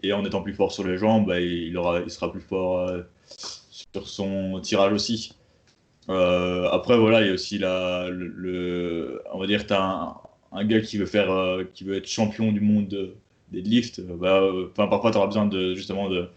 Et 0.03 0.13
en 0.13 0.25
étant 0.25 0.43
plus 0.43 0.55
fort 0.55 0.73
sur 0.73 0.83
les 0.85 0.99
jambes, 0.99 1.29
bah, 1.29 1.41
il, 1.41 1.77
aura, 1.77 2.01
il 2.01 2.11
sera 2.11 2.33
plus 2.33 2.41
fort 2.41 2.81
euh, 2.89 3.03
sur 3.71 4.09
son 4.09 4.59
tirage 4.61 4.93
aussi. 4.93 5.33
Euh, 6.09 6.69
après, 6.73 6.99
voilà, 6.99 7.21
il 7.23 7.29
y 7.29 7.31
a 7.31 7.35
aussi 7.35 7.59
la, 7.59 8.09
le, 8.11 9.23
on 9.33 9.39
va 9.39 9.47
dire, 9.47 9.65
tu 9.65 9.73
as 9.73 9.81
un, 9.81 10.17
un, 10.55 10.65
gars 10.65 10.81
qui 10.81 10.99
veut 10.99 11.07
faire, 11.07 11.59
qui 11.75 11.85
veut 11.85 11.97
être 11.97 12.07
champion 12.07 12.53
du 12.53 12.61
monde 12.61 12.89
de 12.89 13.15
deadlift. 13.53 14.01
Bah, 14.01 14.41
parfois, 14.77 15.11
tu 15.11 15.19
auras 15.19 15.27
besoin 15.27 15.47
de, 15.47 15.75
justement 15.75 16.09
de 16.09 16.29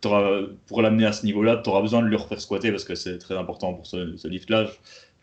pour 0.00 0.82
l'amener 0.82 1.06
à 1.06 1.12
ce 1.12 1.24
niveau-là, 1.26 1.60
tu 1.62 1.70
auras 1.70 1.82
besoin 1.82 2.02
de 2.02 2.06
le 2.06 2.16
refaire 2.16 2.40
squatter 2.40 2.70
parce 2.70 2.84
que 2.84 2.94
c'est 2.94 3.18
très 3.18 3.36
important 3.36 3.74
pour 3.74 3.86
ce, 3.86 4.28
lift-là. 4.28 4.66
Je 4.66 4.70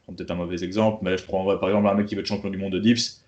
prends 0.04 0.14
peut-être 0.14 0.32
un 0.32 0.36
mauvais 0.36 0.64
exemple, 0.64 1.00
mais 1.02 1.18
je 1.18 1.24
prends 1.24 1.46
par 1.58 1.70
exemple 1.70 1.88
un 1.88 1.94
mec 1.94 2.08
qui 2.08 2.16
veut 2.16 2.22
être 2.22 2.28
champion 2.28 2.50
du 2.50 2.58
monde 2.58 2.74
de 2.74 2.80
dips. 2.80 3.24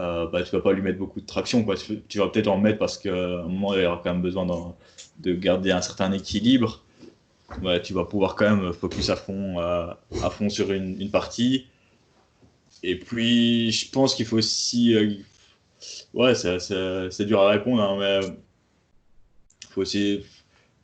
Euh, 0.00 0.26
bah, 0.26 0.42
tu 0.42 0.54
vas 0.54 0.62
pas 0.62 0.72
lui 0.72 0.82
mettre 0.82 0.98
beaucoup 0.98 1.20
de 1.20 1.26
traction. 1.26 1.66
Tu, 2.08 2.18
vas 2.18 2.28
peut-être 2.28 2.48
en 2.48 2.58
mettre 2.58 2.78
parce 2.78 2.98
qu'à 2.98 3.12
un 3.14 3.48
moment, 3.48 3.74
il 3.74 3.84
aura 3.84 4.00
quand 4.02 4.12
même 4.12 4.22
besoin 4.22 4.46
de 5.20 5.34
garder 5.34 5.70
un 5.70 5.82
certain 5.82 6.12
équilibre. 6.12 6.82
tu 7.82 7.94
vas 7.94 8.04
pouvoir 8.04 8.34
quand 8.34 8.56
même 8.56 8.72
focus 8.72 9.10
à 9.10 9.16
fond, 9.16 9.58
à, 9.58 9.98
fond 10.30 10.48
sur 10.48 10.72
une, 10.72 11.10
partie. 11.10 11.66
Et 12.82 12.98
puis, 12.98 13.70
je 13.72 13.90
pense 13.90 14.14
qu'il 14.14 14.26
faut 14.26 14.38
aussi. 14.38 14.94
Euh, 14.94 15.14
ouais, 16.14 16.34
c'est 16.34 17.24
dur 17.26 17.40
à 17.40 17.50
répondre, 17.50 17.82
hein, 17.82 17.96
mais 17.98 18.26
il 19.62 19.68
faut 19.68 19.82
aussi 19.82 20.24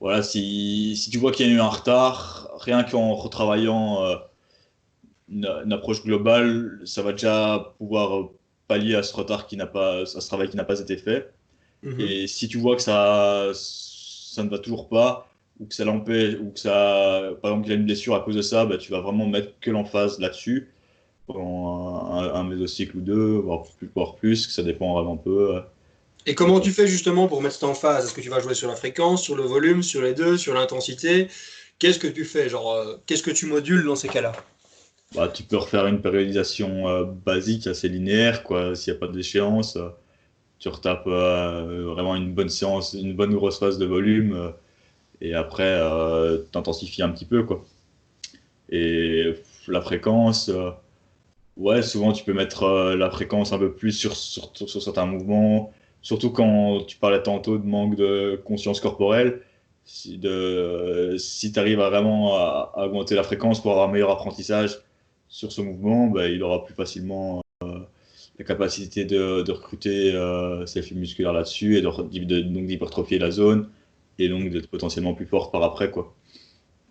voilà, 0.01 0.23
si, 0.23 0.97
si 0.97 1.11
tu 1.11 1.19
vois 1.19 1.33
qu'il 1.33 1.49
y 1.49 1.51
a 1.51 1.53
eu 1.53 1.61
un 1.61 1.69
retard, 1.69 2.51
rien 2.61 2.85
qu'en 2.85 3.15
retravaillant 3.15 4.05
euh, 4.05 4.17
une, 5.29 5.73
approche 5.73 6.05
globale, 6.05 6.81
ça 6.85 7.03
va 7.03 7.13
déjà 7.13 7.75
pouvoir 7.79 8.29
pallier 8.69 8.95
à 8.95 9.03
ce 9.03 9.15
retard 9.15 9.47
qui 9.47 9.57
n'a 9.57 9.67
pas, 9.67 10.03
à 10.03 10.07
ce 10.07 10.27
travail 10.27 10.49
qui 10.49 10.57
n'a 10.57 10.65
pas 10.65 10.79
été 10.81 10.97
fait. 10.97 11.33
Mhm. 11.83 12.01
Et 12.01 12.27
si 12.29 12.49
tu 12.49 12.59
vois 12.59 12.77
que 12.77 12.83
ça, 12.83 13.51
ça 13.55 14.45
ne 14.45 14.49
va 14.49 14.59
toujours 14.59 14.89
pas, 14.89 15.29
ou 15.59 15.67
que 15.67 15.75
ça 15.75 15.85
l'empêche, 15.85 16.37
ou 16.41 16.53
que 16.53 16.61
ça, 16.61 17.31
par 17.43 17.51
exemple, 17.51 17.65
qu'il 17.65 17.73
a 17.73 17.77
une 17.77 17.85
blessure 17.85 18.15
à 18.15 18.21
cause 18.21 18.37
de 18.37 18.43
ça, 18.43 18.67
bah, 18.67 18.79
tu 18.79 18.93
vas 18.93 19.01
vraiment 19.01 19.27
mettre 19.27 19.59
que 19.61 19.71
l'emphase 19.71 20.21
là-dessus 20.21 20.69
pendant 21.29 22.11
un, 22.11 22.35
un, 22.35 22.45
mésocycle 22.45 22.97
ou 22.97 23.01
deux, 23.01 23.37
voire 23.37 23.65
plus, 23.79 23.91
voire 23.95 24.17
plus, 24.17 24.47
que 24.47 24.53
ça 24.53 24.63
dépend 24.63 24.95
vraiment 24.95 25.15
un 25.15 25.19
peu. 25.19 25.57
Euh, 25.57 25.61
et 26.27 26.35
comment 26.35 26.59
tu 26.61 26.73
fais 26.73 26.87
justement 26.87 27.29
pour 27.29 27.43
mettre 27.43 27.57
ça 27.57 27.67
en 27.67 27.75
phase? 27.75 28.07
Est-ce 28.07 28.15
que 28.15 28.21
tu 28.21 28.29
vas 28.29 28.41
jouer 28.41 28.55
sur 28.55 28.69
la 28.69 28.77
fréquence, 28.77 29.23
sur 29.23 29.37
le 29.37 29.45
volume, 29.45 29.83
sur 29.83 30.03
les 30.03 30.15
deux, 30.15 30.37
sur 30.37 30.55
l'intensité? 30.55 31.29
Qu'est-ce 31.79 31.99
que 31.99 32.09
tu 32.09 32.25
fais 32.25 32.49
Genre, 32.49 32.73
euh, 32.73 32.97
qu'est-ce 33.07 33.23
que 33.23 33.31
tu 33.31 33.47
modules 33.47 33.85
dans 33.85 33.97
ces 33.97 34.09
cas-là? 34.09 34.33
Bah, 35.15 35.29
Tu 35.29 35.43
peux 35.43 35.57
refaire 35.57 35.87
une 35.87 36.03
périodisation 36.03 36.89
euh, 36.89 37.05
basique, 37.05 37.67
assez 37.67 37.89
linéaire, 37.89 38.43
quoi. 38.43 38.75
S'il 38.75 38.93
n'y 38.93 38.97
a 38.97 39.01
pas 39.01 39.09
d'échéance, 39.09 39.77
euh, 39.77 39.89
tu 40.59 40.69
retapes 40.69 41.07
vraiment 41.07 42.17
une 42.17 42.35
bonne 42.35 42.49
séance, 42.49 42.95
une 42.95 43.15
bonne 43.15 43.33
grosse 43.33 43.61
phase 43.61 43.79
de 43.79 43.87
volume, 43.87 44.53
et 45.21 45.33
après, 45.35 45.81
tu 46.51 46.59
intensifies 46.59 47.03
un 47.03 47.11
petit 47.11 47.27
peu, 47.27 47.45
quoi. 47.45 47.65
Et 48.69 49.35
la 49.69 49.81
fréquence, 49.81 50.51
ouais, 51.59 51.83
souvent 51.83 52.13
tu 52.13 52.25
peux 52.25 52.33
mettre 52.33 52.95
la 52.97 53.11
fréquence 53.11 53.53
un 53.53 53.59
peu 53.59 53.73
plus 53.73 53.93
sur, 53.93 54.17
sur, 54.17 54.51
sur 54.55 54.83
certains 54.83 55.07
mouvements 55.07 55.73
Surtout 56.03 56.31
quand 56.31 56.85
tu 56.87 56.97
parlais 56.97 57.23
tantôt 57.23 57.59
de 57.59 57.67
manque 57.67 57.97
de 57.97 58.41
conscience 58.45 58.81
corporelle. 58.81 59.43
Si, 59.85 60.21
si 61.19 61.53
tu 61.53 61.59
arrives 61.59 61.79
vraiment 61.79 62.37
à, 62.37 62.73
augmenter 62.87 63.15
la 63.15 63.23
fréquence 63.23 63.61
pour 63.61 63.73
avoir 63.73 63.89
un 63.89 63.93
meilleur 63.93 64.11
apprentissage 64.11 64.79
sur 65.29 65.51
ce 65.53 65.61
mouvement, 65.61 66.07
bah, 66.07 66.29
il 66.29 66.43
aura 66.43 66.65
plus 66.65 66.75
facilement 66.75 67.43
euh, 67.63 67.81
la 68.39 68.45
capacité 68.45 69.05
de, 69.05 69.51
recruter 69.51 70.13
euh, 70.15 70.67
ses 70.67 70.83
fibres 70.83 71.01
musculaires 71.01 71.33
là-dessus 71.33 71.77
et 71.77 71.83
de, 71.83 72.41
donc 72.41 72.67
d'hypertrophier 72.67 73.19
la 73.19 73.31
zone 73.31 73.69
et 74.19 74.29
donc 74.29 74.51
d'être 74.51 74.69
potentiellement 74.69 75.15
plus 75.15 75.27
forte 75.27 75.53
par 75.53 75.63
après. 75.63 75.91
Quoi. 75.91 76.15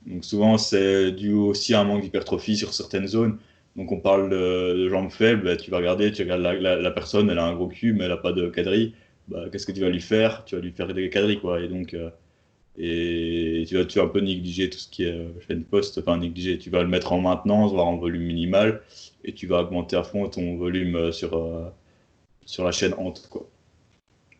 Donc 0.05 0.25
souvent, 0.25 0.57
c'est 0.57 1.11
dû 1.11 1.33
aussi 1.33 1.73
à 1.73 1.81
un 1.81 1.83
manque 1.85 2.01
d'hypertrophie 2.01 2.57
sur 2.57 2.73
certaines 2.73 3.07
zones. 3.07 3.37
Donc 3.77 3.91
on 3.91 3.99
parle 3.99 4.29
de, 4.31 4.89
jambes 4.89 5.11
faibles, 5.11 5.43
bah, 5.43 5.55
tu 5.55 5.69
vas 5.69 5.77
regarder, 5.77 6.11
tu 6.11 6.23
regardes 6.23 6.41
la, 6.41 6.91
personne, 6.91 7.29
elle 7.29 7.37
a 7.37 7.45
un 7.45 7.53
gros 7.55 7.67
cul, 7.67 7.93
mais 7.93 8.05
elle 8.05 8.09
n'a 8.09 8.17
pas 8.17 8.33
de 8.33 8.49
quadrille. 8.49 8.95
Bah, 9.27 9.45
qu'est-ce 9.51 9.67
que 9.67 9.71
tu 9.71 9.81
vas 9.81 9.89
lui 9.89 10.01
faire? 10.01 10.43
Tu 10.45 10.55
vas 10.55 10.61
lui 10.61 10.71
faire 10.71 10.91
des 10.93 11.09
quadrilles, 11.09 11.39
quoi. 11.39 11.61
Et 11.61 11.67
donc, 11.67 11.93
euh, 11.93 12.09
et 12.77 13.65
tu 13.67 13.75
vas, 13.77 13.85
tu 13.85 13.99
vas 13.99 14.05
un 14.05 14.07
peu 14.09 14.19
négliger 14.19 14.69
tout 14.69 14.79
ce 14.79 14.87
qui 14.89 15.03
est 15.03 15.11
euh, 15.11 15.29
chaîne 15.47 15.63
poste, 15.63 15.99
enfin 15.99 16.17
négliger, 16.17 16.57
tu 16.57 16.69
vas 16.71 16.81
le 16.81 16.87
mettre 16.87 17.13
en 17.13 17.21
maintenance, 17.21 17.71
voire 17.71 17.87
en 17.87 17.97
volume 17.97 18.23
minimal, 18.23 18.81
et 19.23 19.33
tu 19.33 19.47
vas 19.47 19.61
augmenter 19.61 19.95
à 19.95 20.03
fond 20.03 20.27
ton 20.29 20.57
volume 20.57 20.95
euh, 20.95 21.11
sur, 21.11 21.71
sur 22.45 22.63
la 22.63 22.71
chaîne 22.71 22.93
entre, 22.95 23.29
quoi. 23.29 23.47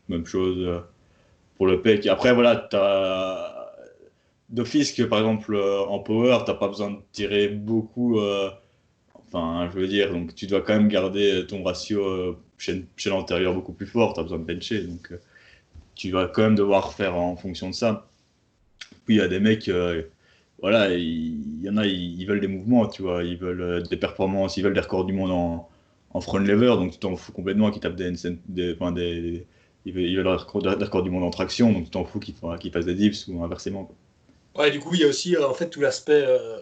Même 0.09 0.25
chose 0.25 0.81
pour 1.57 1.67
le 1.67 1.81
PEC. 1.81 2.07
Après, 2.07 2.33
voilà, 2.33 2.55
tu 2.71 2.77
d'office 4.49 4.93
que 4.93 5.03
par 5.03 5.19
exemple 5.19 5.57
en 5.57 5.99
power, 5.99 6.39
tu 6.45 6.51
n'as 6.51 6.57
pas 6.57 6.69
besoin 6.69 6.91
de 6.91 6.97
tirer 7.11 7.49
beaucoup 7.49 8.17
Enfin, 9.27 9.69
je 9.73 9.79
veux 9.79 9.87
dire, 9.87 10.11
donc 10.11 10.35
tu 10.35 10.47
dois 10.47 10.61
quand 10.61 10.73
même 10.73 10.87
garder 10.87 11.45
ton 11.47 11.63
ratio 11.63 12.05
euh, 12.05 12.37
chaîne, 12.57 12.85
antérieure 13.11 13.53
beaucoup 13.53 13.73
plus 13.73 13.85
fort, 13.85 14.13
tu 14.13 14.19
as 14.19 14.23
besoin 14.23 14.39
de 14.39 14.45
bencher, 14.45 14.81
donc 14.83 15.11
euh, 15.11 15.17
tu 15.95 16.11
vas 16.11 16.27
quand 16.27 16.43
même 16.43 16.55
devoir 16.55 16.93
faire 16.93 17.15
en 17.15 17.35
fonction 17.35 17.69
de 17.69 17.75
ça. 17.75 18.07
Puis 19.05 19.15
il 19.15 19.17
y 19.17 19.21
a 19.21 19.27
des 19.27 19.39
mecs, 19.39 19.67
euh, 19.67 20.03
voilà, 20.61 20.93
il 20.93 21.61
y, 21.61 21.69
en 21.69 21.77
a, 21.77 21.85
ils, 21.85 22.25
veulent 22.25 22.39
des 22.39 22.47
mouvements, 22.47 22.87
tu 22.87 23.01
vois, 23.01 23.23
ils 23.23 23.37
veulent 23.37 23.83
des 23.89 23.97
performances, 23.97 24.57
ils 24.57 24.63
veulent 24.63 24.73
des 24.73 24.79
records 24.79 25.05
du 25.05 25.13
monde 25.13 25.31
en, 25.31 26.21
front 26.21 26.39
lever, 26.39 26.67
donc 26.67 26.93
tu 26.93 26.97
t'en 26.97 27.15
fous 27.15 27.31
complètement 27.31 27.69
qu'ils 27.69 27.81
tapent 27.81 27.95
des, 27.95 28.11
des, 28.47 28.73
enfin, 28.73 28.91
des 28.91 29.45
ils 29.85 29.93
veulent, 29.93 30.23
des 30.23 30.83
records, 30.83 31.03
du 31.03 31.09
monde 31.09 31.23
en 31.23 31.29
traction, 31.29 31.71
donc 31.71 31.85
tu 31.85 31.91
t'en 31.91 32.05
fous 32.05 32.19
qu'ils 32.19 32.71
fassent 32.71 32.85
des 32.85 32.95
dips 32.95 33.27
ou 33.27 33.43
inversement. 33.43 33.89
Ouais, 34.57 34.71
du 34.71 34.79
coup, 34.79 34.95
il 34.95 35.01
y 35.01 35.03
a 35.03 35.07
aussi 35.07 35.37
en 35.37 35.53
fait 35.53 35.69
tout 35.69 35.81
l'aspect 35.81 36.25
euh, 36.25 36.57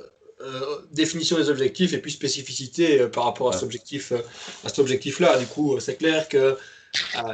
définition 0.91 1.37
des 1.37 1.49
objectifs 1.49 1.93
et 1.93 1.97
puis 1.97 2.11
spécificité 2.11 3.01
euh, 3.01 3.07
par 3.07 3.25
rapport 3.25 3.49
à 3.49 3.53
cet 3.53 3.63
objectif, 3.63 4.11
euh, 4.11 4.19
à 4.63 4.69
cet 4.69 4.79
objectif-là. 4.79 5.37
Du 5.37 5.45
coup, 5.45 5.79
c'est 5.79 5.97
clair 5.97 6.27
que 6.29 6.57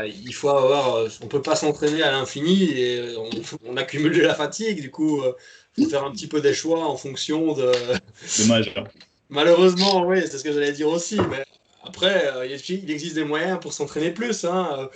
il 0.08 0.34
faut 0.34 0.50
avoir, 0.50 1.08
on 1.22 1.28
peut 1.28 1.42
pas 1.42 1.56
s'entraîner 1.56 2.02
à 2.02 2.12
l'infini 2.12 2.64
et 2.72 3.16
on, 3.68 3.78
accumule 3.78 4.18
de 4.18 4.22
la 4.22 4.34
fatigue. 4.34 4.82
Du 4.82 4.90
coup, 4.90 5.22
il 5.78 5.84
faut 5.84 5.90
faire 5.92 6.04
un 6.04 6.12
petit 6.12 6.26
peu 6.26 6.42
des 6.42 6.56
choix 6.56 6.84
en 6.88 6.98
fonction 6.98 7.54
de. 7.54 7.72
Dommage. 8.40 8.74
Hein. 8.76 8.86
Malheureusement, 9.30 10.08
oui, 10.08 10.22
c'est 10.24 10.40
ce 10.40 10.44
que 10.44 10.52
j'allais 10.52 10.72
dire 10.72 10.88
aussi. 10.88 11.20
Mais 11.30 11.44
après, 11.84 12.34
il 12.48 12.90
existe 12.90 13.14
des 13.14 13.24
moyens 13.24 13.60
pour 13.60 13.72
s'entraîner 13.72 14.10
plus. 14.10 14.46
Hein. 14.46 14.90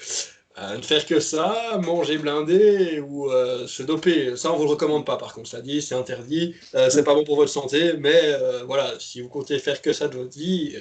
Euh, 0.57 0.77
ne 0.77 0.81
faire 0.81 1.05
que 1.05 1.19
ça, 1.19 1.77
manger 1.83 2.17
blindé 2.17 3.01
ou 3.01 3.29
euh, 3.29 3.67
se 3.67 3.83
doper. 3.83 4.37
Ça, 4.37 4.53
on 4.53 4.55
vous 4.55 4.63
le 4.63 4.69
recommande 4.69 5.05
pas, 5.05 5.17
par 5.17 5.33
contre. 5.33 5.49
Ça 5.49 5.61
dit, 5.61 5.81
c'est 5.81 5.95
interdit. 5.95 6.55
Euh, 6.75 6.89
c'est 6.89 7.03
pas 7.03 7.13
bon 7.13 7.25
pour 7.25 7.35
votre 7.35 7.51
santé, 7.51 7.93
mais 7.97 8.37
voilà, 8.65 8.93
si 8.99 9.21
vous 9.21 9.27
comptez 9.29 9.59
faire 9.59 9.81
que 9.81 9.91
ça 9.91 10.07
de 10.07 10.17
votre 10.17 10.37
vie, 10.37 10.77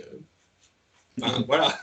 ben, 1.19 1.45
voilà. 1.49 1.77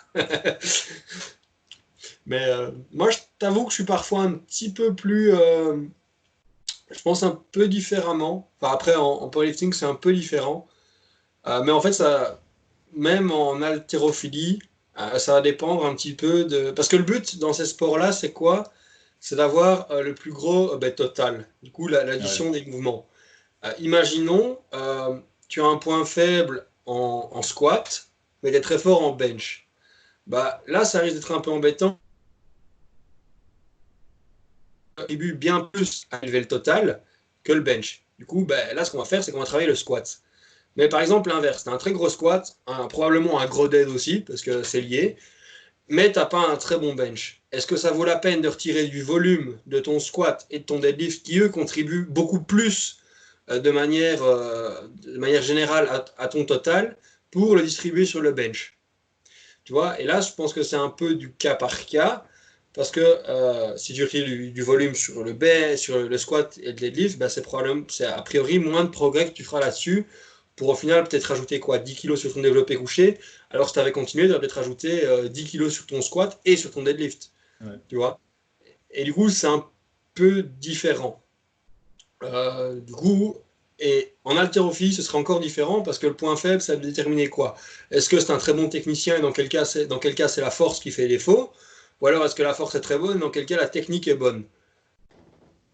mais 2.25 2.49
moi, 2.93 3.09
je 3.11 3.17
t'avoue 3.39 3.65
que 3.65 3.71
je 3.71 3.75
suis 3.75 3.83
parfois 3.83 4.21
un 4.21 4.33
petit 4.33 4.71
peu 4.71 4.95
plus. 4.95 5.31
je 6.91 7.01
pense 7.03 7.23
un 7.23 7.43
peu 7.51 7.67
différemment. 7.67 8.49
Enfin, 8.61 8.73
après, 8.73 8.95
en, 8.95 9.03
en 9.05 9.29
powerlifting, 9.29 9.73
c'est 9.73 9.85
un 9.85 9.95
peu 9.95 10.13
différent. 10.13 10.65
mais 11.45 11.71
en 11.71 11.81
fait, 11.81 11.93
ça, 11.93 12.41
même 12.93 13.31
en 13.31 13.61
haltérophilie, 13.61 14.59
ça 15.19 15.33
va 15.33 15.41
dépendre 15.41 15.85
un 15.85 15.95
petit 15.95 16.13
peu 16.13 16.45
de. 16.45 16.71
Parce 16.71 16.87
que 16.87 16.95
le 16.95 17.03
but 17.03 17.37
dans 17.39 17.53
ces 17.53 17.65
sports-là, 17.65 18.11
c'est 18.11 18.31
quoi? 18.31 18.71
C'est 19.19 19.35
d'avoir 19.35 19.91
euh, 19.91 20.01
le 20.01 20.15
plus 20.15 20.31
gros 20.31 20.77
ben, 20.77 20.93
total, 20.93 21.47
du 21.63 21.71
coup 21.71 21.87
l'addition 21.87 22.51
des 22.51 22.65
mouvements. 22.65 23.07
imaginons, 23.79 24.59
tu 25.47 25.61
as 25.61 25.65
un 25.65 25.77
point 25.77 26.05
faible 26.05 26.65
en, 26.85 27.41
squat, 27.41 28.07
mais 28.43 28.51
tu 28.51 28.57
es 28.57 28.61
très 28.61 28.79
fort 28.79 29.03
en 29.03 29.11
bench. 29.11 29.67
Bah, 30.27 30.63
là, 30.67 30.85
ça 30.85 30.99
risque 30.99 31.15
d'être 31.15 31.31
un 31.31 31.41
peu 31.41 31.51
embêtant. 31.51 31.99
contribue 34.95 35.33
bien 35.33 35.61
plus 35.61 36.07
à 36.11 36.19
élever 36.23 36.39
le 36.39 36.47
total 36.47 37.01
que 37.43 37.53
le 37.53 37.61
bench. 37.61 38.03
Du 38.19 38.25
coup, 38.25 38.45
ben, 38.45 38.75
là, 38.75 38.85
ce 38.85 38.91
qu'on 38.91 38.99
va 38.99 39.05
faire, 39.05 39.23
c'est 39.23 39.31
qu'on 39.31 39.39
va 39.39 39.45
travailler 39.45 39.67
le 39.67 39.75
squat. 39.75 40.21
Mais 40.77 40.87
par 40.87 41.01
exemple, 41.01 41.29
l'inverse, 41.29 41.63
tu 41.63 41.69
as 41.69 41.73
un 41.73 41.77
très 41.77 41.91
gros 41.91 42.09
squat, 42.09 42.55
probablement 42.89 43.39
un 43.39 43.45
gros 43.45 43.67
dead 43.67 43.89
aussi, 43.89 44.21
parce 44.21 44.41
que 44.41 44.63
c'est 44.63 44.81
lié, 44.81 45.17
mais 45.89 46.11
tu 46.11 46.19
n'as 46.19 46.25
pas 46.25 46.47
un 46.47 46.55
très 46.55 46.77
bon 46.77 46.95
bench. 46.95 47.41
Est-ce 47.51 47.67
que 47.67 47.75
ça 47.75 47.91
vaut 47.91 48.05
la 48.05 48.15
peine 48.15 48.41
de 48.41 48.47
retirer 48.47 48.85
du 48.87 49.01
volume 49.01 49.57
de 49.65 49.79
ton 49.79 49.99
squat 49.99 50.47
et 50.49 50.59
de 50.59 50.63
ton 50.63 50.79
deadlift 50.79 51.25
qui, 51.25 51.39
eux, 51.39 51.49
contribuent 51.49 52.05
beaucoup 52.05 52.41
plus 52.41 52.99
euh, 53.49 53.59
de, 53.59 53.71
manière, 53.71 54.23
euh, 54.23 54.87
de 55.03 55.17
manière 55.17 55.41
générale 55.41 55.89
à, 56.17 56.27
ton 56.29 56.45
total 56.45 56.95
pour 57.29 57.55
le 57.55 57.63
distribuer 57.63 58.05
sur 58.05 58.21
le 58.21 58.31
bench? 58.31 58.77
Tu 59.65 59.73
vois? 59.73 59.99
Et 59.99 60.05
là, 60.05 60.21
je 60.21 60.31
pense 60.31 60.53
que 60.53 60.63
c'est 60.63 60.77
un 60.77 60.89
peu 60.89 61.15
du 61.15 61.33
cas 61.33 61.55
par 61.55 61.85
cas. 61.85 62.25
Parce 62.73 62.89
que 62.89 63.01
euh, 63.01 63.75
si 63.75 63.93
tu 63.93 64.03
retires 64.03 64.25
du, 64.25 64.61
volume 64.61 64.95
sur 64.95 65.25
le 65.25 65.33
bench, 65.33 65.79
sur 65.79 65.97
le 65.99 66.17
squat 66.17 66.57
et 66.63 66.67
le 66.67 66.73
deadlift, 66.73 67.41
probablement, 67.41 67.83
c'est 67.89 68.05
a 68.05 68.21
priori 68.21 68.59
moins 68.59 68.85
de 68.85 68.89
progrès 68.89 69.25
que 69.25 69.33
tu 69.33 69.43
feras 69.43 69.59
là-dessus 69.59 70.07
pour 70.61 70.69
au 70.69 70.75
final 70.75 71.03
peut-être 71.03 71.23
rajouter 71.23 71.59
quoi 71.59 71.79
10 71.79 71.95
kg 71.95 72.15
sur 72.15 72.31
ton 72.31 72.41
développé 72.41 72.75
couché. 72.75 73.17
Alors 73.49 73.65
si 73.67 73.73
tu 73.73 73.79
avais 73.79 73.91
continué, 73.91 74.25
tu 74.25 74.29
aurais 74.29 74.39
peut-être 74.39 74.57
rajouté 74.57 75.01
10 75.27 75.51
kg 75.51 75.69
sur 75.69 75.87
ton 75.87 76.03
squat 76.03 76.39
et 76.45 76.55
sur 76.55 76.69
ton 76.69 76.83
deadlift. 76.83 77.31
Tu 77.87 77.95
vois? 77.95 78.19
Et 78.91 79.03
du 79.03 79.11
coup, 79.11 79.27
c'est 79.29 79.47
un 79.47 79.65
peu 80.13 80.43
différent. 80.43 81.23
Euh, 82.21 82.79
du 82.79 82.93
coup, 82.93 83.37
et 83.79 84.13
en 84.23 84.37
haltérophilie, 84.37 84.93
ce 84.93 85.01
serait 85.01 85.17
encore 85.17 85.39
différent 85.39 85.81
parce 85.81 85.97
que 85.97 86.05
le 86.05 86.13
point 86.13 86.35
faible, 86.35 86.61
ça 86.61 86.75
va 86.75 86.79
déterminer 86.79 87.27
quoi? 87.27 87.55
Est-ce 87.89 88.07
que 88.07 88.19
c'est 88.19 88.31
un 88.31 88.37
très 88.37 88.53
bon 88.53 88.69
technicien 88.69 89.17
et 89.17 89.21
dans 89.21 89.31
quel 89.31 89.49
cas 89.49 89.65
c'est, 89.65 89.87
dans 89.87 89.97
quel 89.97 90.13
cas 90.13 90.27
c'est 90.27 90.41
la 90.41 90.51
force 90.51 90.79
qui 90.79 90.91
fait 90.91 91.07
défaut? 91.07 91.51
Ou 92.01 92.05
alors 92.05 92.23
est-ce 92.23 92.35
que 92.35 92.43
la 92.43 92.53
force 92.53 92.75
est 92.75 92.81
très 92.81 92.99
bonne 92.99 93.17
et 93.17 93.19
dans 93.19 93.31
quel 93.31 93.47
cas 93.47 93.57
la 93.57 93.67
technique 93.67 94.07
est 94.07 94.13
bonne? 94.13 94.43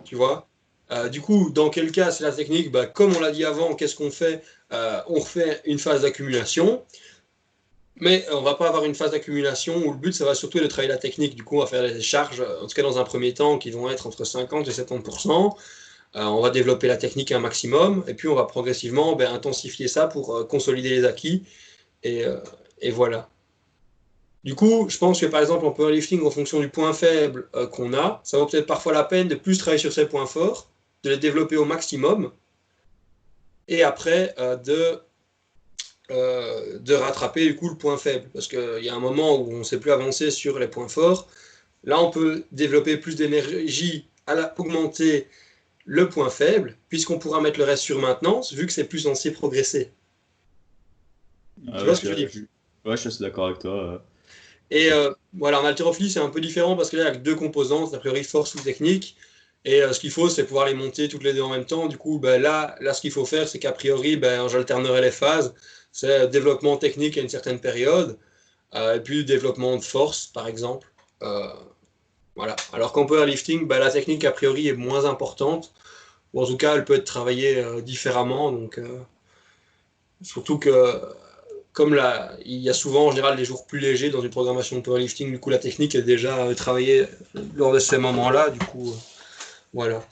Tu 0.06 0.16
vois? 0.16 0.48
Euh, 0.92 1.10
Du 1.10 1.22
coup, 1.22 1.50
dans 1.50 1.70
quel 1.70 1.92
cas 1.92 2.12
c'est 2.12 2.24
la 2.24 2.32
technique? 2.32 2.72
Bah, 2.72 2.86
Comme 2.86 3.14
on 3.16 3.20
l'a 3.20 3.32
dit 3.32 3.44
avant, 3.44 3.76
qu'est-ce 3.76 3.96
qu'on 3.96 4.12
fait 4.12 4.42
euh, 4.74 5.00
On 5.08 5.20
refait 5.20 5.62
une 5.66 5.80
phase 5.80 6.02
d'accumulation. 6.02 6.84
Mais 8.00 8.26
on 8.32 8.42
va 8.42 8.54
pas 8.54 8.68
avoir 8.68 8.86
une 8.86 8.94
phase 8.94 9.12
d'accumulation 9.12 9.76
où 9.78 9.92
le 9.92 9.98
but, 9.98 10.14
ça 10.14 10.24
va 10.24 10.36
surtout 10.36 10.60
de 10.60 10.68
travailler 10.68 10.94
la 10.94 11.00
technique. 11.00 11.36
Du 11.36 11.44
coup, 11.44 11.58
on 11.58 11.62
va 11.62 11.66
faire 11.66 11.82
des 11.82 12.02
charges, 12.02 12.42
en 12.42 12.68
tout 12.68 12.76
cas 12.76 12.84
dans 12.84 13.00
un 13.00 13.04
premier 13.04 13.34
temps, 13.34 13.58
qui 13.58 13.72
vont 13.72 13.90
être 13.90 14.06
entre 14.06 14.24
50 14.24 14.68
et 14.68 14.72
70%. 14.72 15.56
Euh, 16.16 16.24
on 16.24 16.42
va 16.42 16.50
développer 16.50 16.88
la 16.88 16.98
technique 16.98 17.32
un 17.32 17.40
maximum 17.40 18.04
et 18.08 18.14
puis 18.14 18.28
on 18.28 18.36
va 18.36 18.46
progressivement 18.46 19.16
ben, 19.16 19.32
intensifier 19.34 19.88
ça 19.88 20.08
pour 20.08 20.36
euh, 20.36 20.44
consolider 20.46 20.90
les 20.90 21.06
acquis. 21.06 21.44
Euh, 22.06 22.40
et, 22.82 22.92
voilà. 22.92 23.30
Du 24.44 24.56
coup, 24.56 24.88
je 24.90 24.98
pense 24.98 25.20
que 25.20 25.26
par 25.26 25.42
exemple 25.42 25.66
en 25.66 25.72
powerlifting, 25.72 26.26
en 26.26 26.32
fonction 26.32 26.60
du 26.60 26.70
point 26.70 26.94
faible 26.94 27.50
qu'on 27.74 27.94
a, 27.94 28.22
ça 28.24 28.38
vaut 28.38 28.46
peut-être 28.46 28.66
parfois 28.66 28.94
la 28.94 29.04
peine 29.04 29.28
de 29.28 29.36
plus 29.36 29.58
travailler 29.58 29.80
sur 29.80 29.92
ces 29.92 30.06
points 30.06 30.26
forts, 30.26 30.70
de 31.04 31.10
les 31.10 31.18
développer 31.18 31.58
au 31.58 31.66
maximum 31.66 32.32
et 33.68 33.84
après 33.84 34.36
de 34.66 35.02
de 36.10 36.94
rattraper 36.94 37.46
du 37.46 37.56
coup 37.58 37.70
le 37.70 37.76
point 37.76 37.98
faible. 37.98 38.30
Parce 38.34 38.48
qu'il 38.48 38.80
y 38.82 38.90
a 38.90 38.96
un 38.96 39.00
moment 39.00 39.42
où 39.42 39.52
on 39.52 39.60
ne 39.60 39.64
sait 39.64 39.80
plus 39.80 39.92
avancer 39.92 40.32
sur 40.32 40.58
les 40.58 40.68
points 40.68 40.88
forts. 40.88 41.28
Là, 41.84 42.02
on 42.02 42.12
peut 42.12 42.44
développer 42.52 42.98
plus 42.98 43.16
d'énergie, 43.16 44.08
à 44.26 44.54
augmenter 44.58 45.28
le 45.86 46.10
point 46.10 46.30
faible, 46.30 46.78
puisqu'on 46.90 47.18
pourra 47.18 47.42
mettre 47.42 47.60
le 47.60 47.66
reste 47.66 47.84
sur 47.84 48.00
maintenance, 48.00 48.54
vu 48.54 48.66
que 48.66 48.74
c'est 48.74 48.84
plus 48.84 49.00
censé 49.00 49.32
progresser. 49.32 49.92
tu 51.66 51.84
vois 51.84 51.96
ce 51.96 52.02
que 52.02 52.08
je 52.08 52.14
veux 52.14 52.18
dire 52.18 52.30
Ouais, 52.86 52.98
je 52.98 53.10
suis 53.10 53.22
d'accord 53.22 53.48
avec 53.48 53.60
toi. 53.60 54.04
Et 54.70 54.92
euh, 54.92 55.14
voilà, 55.34 55.62
en 55.62 55.66
haltérophilie, 55.66 56.10
c'est 56.10 56.20
un 56.20 56.30
peu 56.30 56.42
différent 56.42 56.76
parce 56.76 56.90
que 56.90 56.98
là, 56.98 57.04
il 57.04 57.06
y 57.06 57.10
a 57.10 57.16
deux 57.16 57.36
composantes, 57.36 57.94
a 57.94 58.00
priori 58.00 58.24
force 58.24 58.54
ou 58.56 58.60
technique. 58.60 59.16
Et 59.68 59.84
euh, 59.84 59.94
ce 59.94 60.00
qu'il 60.00 60.12
faut, 60.12 60.30
c'est 60.30 60.46
pouvoir 60.46 60.66
les 60.66 60.74
monter 60.74 61.08
toutes 61.08 61.24
les 61.24 61.34
deux 61.34 61.44
en 61.44 61.50
même 61.50 61.66
temps. 61.66 61.86
Du 61.88 61.98
coup, 61.98 62.20
ben, 62.20 62.42
là, 62.42 62.76
là, 62.80 62.94
ce 62.94 63.02
qu'il 63.02 63.12
faut 63.12 63.26
faire, 63.26 63.48
c'est 63.48 63.60
qu'a 63.60 63.72
priori, 63.72 64.18
ben, 64.18 64.48
j'alternerai 64.48 65.02
les 65.02 65.12
phases. 65.12 65.54
C'est 65.92 66.28
développement 66.30 66.78
technique 66.78 67.18
à 67.18 67.22
une 67.22 67.30
certaine 67.30 67.60
période, 67.60 68.18
euh, 68.76 68.96
et 68.96 69.00
puis 69.00 69.26
développement 69.26 69.76
de 69.78 69.84
force, 69.84 70.28
par 70.28 70.48
exemple. 70.48 70.88
Voilà. 72.38 72.56
Alors 72.72 72.92
qu'en 72.94 73.08
powerlifting, 73.08 73.68
bah, 73.68 73.80
la 73.80 73.90
technique 73.90 74.24
a 74.24 74.32
priori 74.32 74.68
est 74.68 74.74
moins 74.74 75.06
importante, 75.06 75.74
ou 76.34 76.42
en 76.44 76.46
tout 76.46 76.56
cas 76.56 76.76
elle 76.76 76.86
peut 76.86 76.94
être 76.94 77.04
travaillée 77.04 77.58
euh, 77.58 77.82
différemment. 77.82 78.52
Donc, 78.52 78.78
euh, 78.78 79.00
surtout 80.22 80.60
que 80.60 81.02
comme 81.74 81.96
là, 81.96 82.34
il 82.46 82.60
y 82.60 82.70
a 82.70 82.74
souvent 82.74 83.08
en 83.08 83.12
général 83.12 83.38
des 83.38 83.46
jours 83.46 83.66
plus 83.66 83.80
légers 83.80 84.12
dans 84.12 84.22
une 84.22 84.30
programmation 84.30 84.78
de 84.78 84.82
powerlifting, 84.82 85.32
du 85.32 85.40
coup 85.40 85.50
la 85.50 85.58
technique 85.58 85.96
est 85.96 86.04
déjà 86.04 86.38
euh, 86.38 86.54
travaillée 86.54 87.08
lors 87.56 87.74
de 87.74 87.80
ces 87.80 87.98
moments-là. 87.98 88.52
Du 88.52 88.60
coup, 88.60 88.94
voilà. 89.74 90.04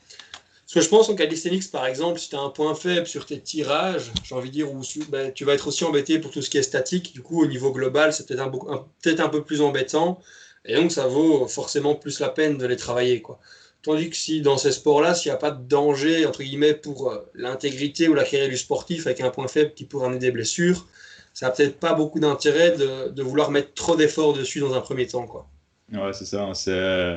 Ce 0.67 0.73
que 0.73 0.81
je 0.81 0.89
pense 0.89 1.09
en 1.09 1.15
calisthenics, 1.15 1.71
par 1.71 1.85
exemple, 1.85 2.19
si 2.19 2.29
tu 2.29 2.35
as 2.35 2.39
un 2.39 2.49
point 2.49 2.73
faible 2.75 3.07
sur 3.07 3.25
tes 3.25 3.39
tirages, 3.39 4.11
j'ai 4.23 4.35
envie 4.35 4.49
de 4.49 4.53
dire, 4.55 4.73
où, 4.73 4.81
bah, 5.09 5.31
tu 5.31 5.45
vas 5.45 5.53
être 5.53 5.67
aussi 5.67 5.83
embêté 5.83 6.19
pour 6.19 6.31
tout 6.31 6.41
ce 6.41 6.49
qui 6.49 6.57
est 6.57 6.63
statique. 6.63 7.13
Du 7.13 7.21
coup, 7.21 7.41
au 7.41 7.45
niveau 7.45 7.71
global, 7.71 8.11
c'est 8.13 8.27
peut-être 8.27 8.41
un, 8.41 9.23
un, 9.23 9.29
peu 9.29 9.43
plus 9.43 9.61
embêtant. 9.61 10.19
Et 10.65 10.75
donc, 10.75 10.91
ça 10.91 11.07
vaut 11.07 11.47
forcément 11.47 11.95
plus 11.95 12.19
la 12.19 12.29
peine 12.29 12.57
de 12.57 12.65
les 12.65 12.77
travailler. 12.77 13.21
Quoi. 13.21 13.39
Tandis 13.83 14.09
que 14.09 14.15
si 14.15 14.41
dans 14.41 14.57
ces 14.57 14.71
sports-là, 14.71 15.13
s'il 15.13 15.31
n'y 15.31 15.35
a 15.35 15.37
pas 15.37 15.51
de 15.51 15.63
danger, 15.63 16.25
entre 16.25 16.41
guillemets, 16.41 16.73
pour 16.73 17.11
euh, 17.11 17.19
l'intégrité 17.35 18.07
ou 18.09 18.15
la 18.15 18.23
carrière 18.23 18.49
du 18.49 18.57
sportif 18.57 19.05
avec 19.05 19.21
un 19.21 19.29
point 19.29 19.47
faible 19.47 19.73
qui 19.75 19.85
pourrait 19.85 20.07
amener 20.07 20.19
des 20.19 20.31
blessures, 20.31 20.87
ça 21.35 21.45
n'a 21.45 21.51
peut-être 21.51 21.79
pas 21.79 21.93
beaucoup 21.93 22.19
d'intérêt 22.19 22.71
de, 22.71 23.21
vouloir 23.21 23.51
mettre 23.51 23.75
trop 23.75 23.95
d'efforts 23.95 24.33
dessus 24.33 24.59
dans 24.59 24.73
un 24.73 24.81
premier 24.81 25.05
temps. 25.05 25.27
Quoi. 25.27 25.47
Ouais, 25.93 26.13
c'est 26.13 26.25
ça. 26.25 26.49
C'est, 26.55 27.15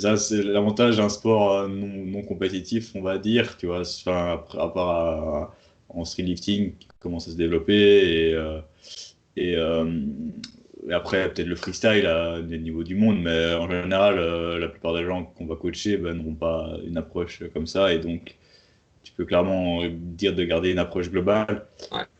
ça, 0.00 0.16
c'est 0.16 0.42
l'avantage 0.42 0.96
d'un 0.96 1.08
sport 1.08 1.52
euh, 1.52 1.68
non, 1.68 2.22
compétitif, 2.22 2.92
on 2.94 3.02
va 3.02 3.18
dire. 3.18 3.56
Tu 3.56 3.66
vois, 3.66 3.80
enfin, 3.80 4.42
à 4.58 4.68
part 4.68 5.54
en 5.88 6.04
street 6.04 6.24
lifting 6.24 6.76
qui 6.76 6.88
commence 6.98 7.28
à 7.28 7.32
se 7.32 7.36
développer 7.36 8.28
et, 8.28 8.34
euh, 8.34 8.60
et 9.36 9.56
et 10.88 10.92
après, 10.92 11.32
peut-être 11.32 11.48
le 11.48 11.56
freestyle 11.56 12.06
à 12.06 12.40
des 12.40 12.58
niveaux 12.58 12.84
du 12.84 12.94
monde, 12.94 13.20
mais 13.20 13.54
en 13.54 13.68
général, 13.68 14.18
euh, 14.18 14.58
la 14.58 14.68
plupart 14.68 14.94
des 14.94 15.04
gens 15.04 15.24
qu'on 15.24 15.46
va 15.46 15.56
coacher 15.56 15.96
ben, 15.96 16.14
n'auront 16.14 16.34
pas 16.34 16.76
une 16.86 16.96
approche 16.96 17.42
comme 17.52 17.66
ça. 17.66 17.92
Et 17.92 17.98
donc, 17.98 18.36
tu 19.02 19.12
peux 19.12 19.24
clairement 19.24 19.82
dire 19.90 20.34
de 20.34 20.44
garder 20.44 20.70
une 20.70 20.78
approche 20.78 21.10
globale. 21.10 21.66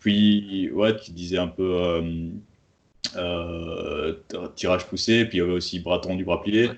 Puis, 0.00 0.70
ouais, 0.72 0.96
tu 0.96 1.12
disais 1.12 1.38
un 1.38 1.46
peu 1.48 1.76
euh, 1.80 2.28
euh, 3.16 4.14
tirage 4.56 4.86
poussé, 4.86 5.24
puis 5.26 5.38
il 5.38 5.40
y 5.40 5.44
avait 5.44 5.52
aussi 5.52 5.78
bras 5.78 6.00
tendu, 6.00 6.24
bras 6.24 6.42
pliés. 6.42 6.70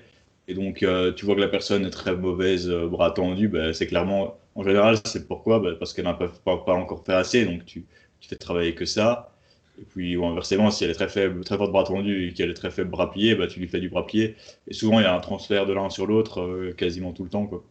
Et 0.49 0.55
donc, 0.55 0.83
tu 1.15 1.25
vois 1.25 1.35
que 1.35 1.39
la 1.39 1.47
personne 1.47 1.85
est 1.85 1.91
très 1.91 2.15
mauvaise, 2.15 2.69
bras 2.69 3.11
tendu, 3.11 3.47
ben, 3.47 3.71
c'est 3.71 3.85
clairement, 3.87 4.37
en 4.55 4.63
général, 4.63 4.97
c'est 5.05 5.27
pourquoi? 5.27 5.59
Ben, 5.59 5.75
Parce 5.77 5.93
qu'elle 5.93 6.05
n'a 6.05 6.15
pas, 6.15 6.27
pas, 6.57 6.73
encore 6.73 7.05
fait 7.05 7.13
assez, 7.13 7.45
donc 7.45 7.65
tu, 7.65 7.85
tu 8.19 8.29
fais 8.29 8.35
travailler 8.35 8.73
que 8.73 8.85
ça. 8.85 9.31
Et 9.79 9.85
puis, 9.85 10.17
ou 10.17 10.25
inversement, 10.25 10.71
si 10.71 10.83
elle 10.83 10.89
est 10.89 10.93
très 10.93 11.07
faible, 11.07 11.43
très 11.43 11.57
forte 11.57 11.71
bras 11.71 11.83
tendu 11.83 12.27
et 12.27 12.33
qu'elle 12.33 12.49
est 12.49 12.53
très 12.55 12.71
faible 12.71 12.89
bras 12.89 13.11
plié, 13.11 13.35
bah, 13.35 13.47
tu 13.47 13.59
lui 13.59 13.67
fais 13.67 13.79
du 13.79 13.89
bras 13.89 14.05
plié. 14.05 14.35
Et 14.67 14.73
souvent, 14.73 14.99
il 14.99 15.03
y 15.03 15.05
a 15.05 15.15
un 15.15 15.19
transfert 15.19 15.65
de 15.65 15.73
l'un 15.73 15.89
sur 15.89 16.05
l'autre 16.05 16.41
euh, 16.41 16.73
quasiment 16.73 17.13
tout 17.13 17.23
le 17.23 17.29
temps. 17.29 17.45
Quoi. 17.47 17.63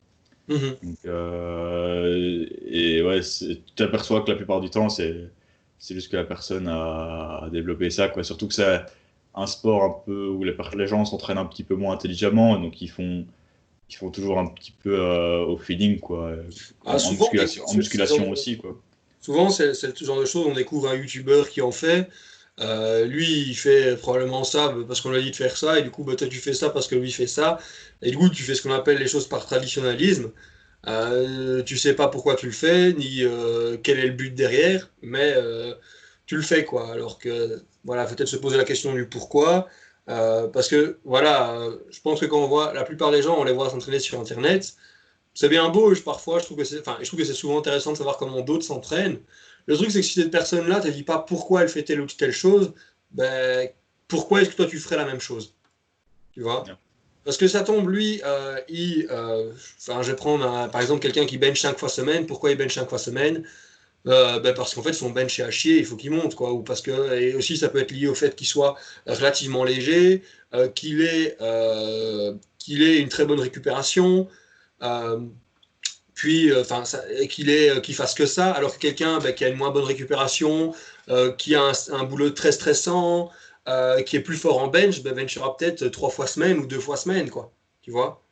Mhm. 0.48 0.76
Donc, 0.82 0.96
euh, 1.06 2.46
et 2.66 3.02
ouais, 3.02 3.20
tu 3.20 3.58
t'aperçois 3.76 4.22
que 4.22 4.30
la 4.30 4.36
plupart 4.36 4.60
du 4.60 4.70
temps, 4.70 4.88
c'est, 4.88 5.28
juste 5.90 6.10
que 6.10 6.16
la 6.16 6.24
personne 6.24 6.66
a, 6.68 7.48
développé 7.52 7.90
ça. 7.90 8.08
Quoi. 8.08 8.24
Surtout 8.24 8.48
que 8.48 8.54
c'est 8.54 8.80
un 9.34 9.46
sport 9.46 9.84
un 9.84 9.94
peu 10.04 10.28
où 10.28 10.44
les, 10.44 10.86
gens 10.86 11.04
s'entraînent 11.04 11.38
un 11.38 11.46
petit 11.46 11.64
peu 11.64 11.74
moins 11.74 11.94
intelligemment, 11.94 12.58
donc 12.58 12.80
ils 12.82 12.88
font, 12.88 13.26
ils 13.90 13.96
font 13.96 14.10
toujours 14.10 14.38
un 14.38 14.46
petit 14.46 14.72
peu 14.82 14.98
euh, 14.98 15.44
au 15.44 15.56
feeling, 15.56 16.00
quoi. 16.00 16.32
Ah, 16.84 16.96
en, 16.96 17.10
musculation, 17.12 17.64
en 17.66 17.74
musculation 17.74 18.30
aussi, 18.30 18.58
quoi. 18.58 18.76
Souvent, 19.20 19.50
c'est 19.50 19.74
ce 19.74 20.04
genre 20.04 20.20
de 20.20 20.24
choses, 20.24 20.46
on 20.46 20.54
découvre 20.54 20.88
un 20.88 20.94
YouTuber 20.94 21.42
qui 21.50 21.60
en 21.60 21.72
fait. 21.72 22.08
Euh, 22.60 23.04
lui, 23.04 23.42
il 23.48 23.54
fait 23.54 23.96
probablement 23.96 24.42
ça 24.42 24.74
parce 24.88 25.00
qu'on 25.00 25.10
lui 25.10 25.18
a 25.18 25.20
dit 25.20 25.30
de 25.30 25.36
faire 25.36 25.56
ça, 25.56 25.78
et 25.78 25.82
du 25.82 25.90
coup, 25.90 26.04
bah, 26.04 26.16
toi, 26.16 26.26
tu 26.26 26.38
fais 26.38 26.52
ça 26.52 26.70
parce 26.70 26.88
que 26.88 26.94
lui 26.94 27.12
fait 27.12 27.26
ça. 27.26 27.58
Et 28.02 28.10
du 28.10 28.16
coup, 28.16 28.28
tu 28.28 28.42
fais 28.42 28.54
ce 28.54 28.62
qu'on 28.62 28.72
appelle 28.72 28.98
les 28.98 29.06
choses 29.06 29.28
par 29.28 29.46
traditionnalisme. 29.46 30.30
Euh, 30.86 31.62
tu 31.62 31.76
sais 31.76 31.94
pas 31.94 32.08
pourquoi 32.08 32.36
tu 32.36 32.46
le 32.46 32.52
fais, 32.52 32.92
ni 32.92 33.22
euh, 33.22 33.76
quel 33.82 33.98
est 33.98 34.06
le 34.06 34.12
but 34.12 34.34
derrière, 34.34 34.90
mais 35.02 35.34
tu 36.26 36.36
le 36.36 36.42
fais, 36.42 36.64
quoi. 36.64 36.92
Alors 36.92 37.18
que, 37.18 37.62
voilà, 37.88 38.04
peut-être 38.04 38.28
se 38.28 38.36
poser 38.36 38.56
la 38.56 38.64
question 38.64 38.92
du 38.92 39.08
pourquoi. 39.08 39.66
parce 40.06 40.68
que, 40.68 40.98
voilà, 41.04 41.58
je 41.90 42.00
pense 42.00 42.20
que 42.20 42.26
quand 42.26 42.38
on 42.38 42.46
voit, 42.46 42.72
la 42.72 42.84
plupart 42.84 43.10
des 43.10 43.22
gens, 43.22 43.36
on 43.38 43.44
les 43.44 43.52
voit 43.52 43.70
s'entraîner 43.70 43.98
sur 43.98 44.20
Internet, 44.20 44.74
c'est 45.34 45.48
bien 45.48 45.68
beau, 45.68 45.94
parfois, 46.04 46.38
je 46.38 46.44
trouve 46.44 46.58
que 46.58 46.64
c'est 46.64 46.80
enfin, 46.80 46.98
c'est 47.02 47.32
souvent 47.32 47.58
intéressant 47.58 47.92
de 47.92 47.96
savoir 47.96 48.16
comment 48.16 48.40
d'autres 48.40 48.64
s'entraînent. 48.64 49.20
Le 49.66 49.76
truc, 49.76 49.90
c'est 49.90 50.00
que 50.00 50.06
si 50.06 50.20
cette 50.20 50.30
personne-là 50.30 50.78
ne 50.78 50.82
te 50.82 50.88
dit 50.88 51.02
pas 51.02 51.18
pourquoi 51.18 51.62
elle 51.62 51.68
fait 51.68 51.82
telle 51.82 52.00
ou 52.00 52.06
telle 52.06 52.32
chose, 52.32 52.72
ben, 53.10 53.68
pourquoi 54.08 54.40
est-ce 54.42 54.50
que 54.50 54.56
toi 54.56 54.66
tu 54.66 54.78
ferais 54.78 54.96
la 54.96 55.04
même 55.04 55.20
chose? 55.20 55.54
Tu 56.32 56.40
vois? 56.42 56.64
Parce 57.24 57.36
que 57.36 57.46
ça 57.46 57.62
tombe, 57.62 57.88
lui, 57.88 58.22
il, 58.68 59.06
enfin, 59.10 60.02
je 60.02 60.10
vais 60.10 60.16
prendre 60.16 60.70
par 60.70 60.80
exemple 60.80 61.00
quelqu'un 61.00 61.26
qui 61.26 61.36
bench 61.36 61.60
5 61.60 61.78
fois 61.78 61.90
semaine. 61.90 62.26
Pourquoi 62.26 62.50
il 62.50 62.56
bench 62.56 62.74
5 62.74 62.88
fois 62.88 62.98
semaine? 62.98 63.44
Ben 64.08 64.54
parce 64.54 64.74
qu'en 64.74 64.82
fait 64.82 64.92
son 64.92 65.10
bench 65.10 65.38
est 65.38 65.42
à 65.42 65.50
chier, 65.50 65.78
il 65.78 65.84
faut 65.84 65.96
qu'il 65.96 66.10
monte 66.10 66.34
quoi, 66.34 66.52
ou 66.52 66.62
parce 66.62 66.80
que 66.80 67.14
et 67.14 67.34
aussi 67.34 67.56
ça 67.56 67.68
peut 67.68 67.78
être 67.78 67.90
lié 67.90 68.08
au 68.08 68.14
fait 68.14 68.34
qu'il 68.34 68.46
soit 68.46 68.76
relativement 69.06 69.64
léger, 69.64 70.22
qu'il 70.74 71.02
ait 71.02 71.36
qu'il 72.58 72.82
ait 72.82 72.98
une 73.00 73.08
très 73.08 73.26
bonne 73.26 73.40
récupération, 73.40 74.28
puis 76.14 76.54
enfin 76.56 76.84
qu'il 77.28 77.50
ait 77.50 77.80
qu'il 77.82 77.94
fasse 77.94 78.14
que 78.14 78.26
ça, 78.26 78.50
alors 78.52 78.74
que 78.74 78.78
quelqu'un 78.78 79.18
ben, 79.18 79.34
qui 79.34 79.44
a 79.44 79.48
une 79.48 79.56
moins 79.56 79.70
bonne 79.70 79.84
récupération, 79.84 80.74
qui 81.36 81.54
a 81.54 81.72
un, 81.92 82.04
boulot 82.04 82.30
très 82.30 82.52
stressant, 82.52 83.30
qui 84.06 84.16
est 84.16 84.22
plus 84.22 84.36
fort 84.36 84.58
en 84.58 84.68
bench, 84.68 85.02
ben 85.02 85.14
benchera 85.14 85.56
peut-être 85.56 85.88
trois 85.88 86.10
fois 86.10 86.26
semaine 86.26 86.58
ou 86.58 86.66
deux 86.66 86.80
fois 86.80 86.96
semaine 86.96 87.28
quoi, 87.30 87.52
tu 87.82 87.90
vois? 87.90 88.22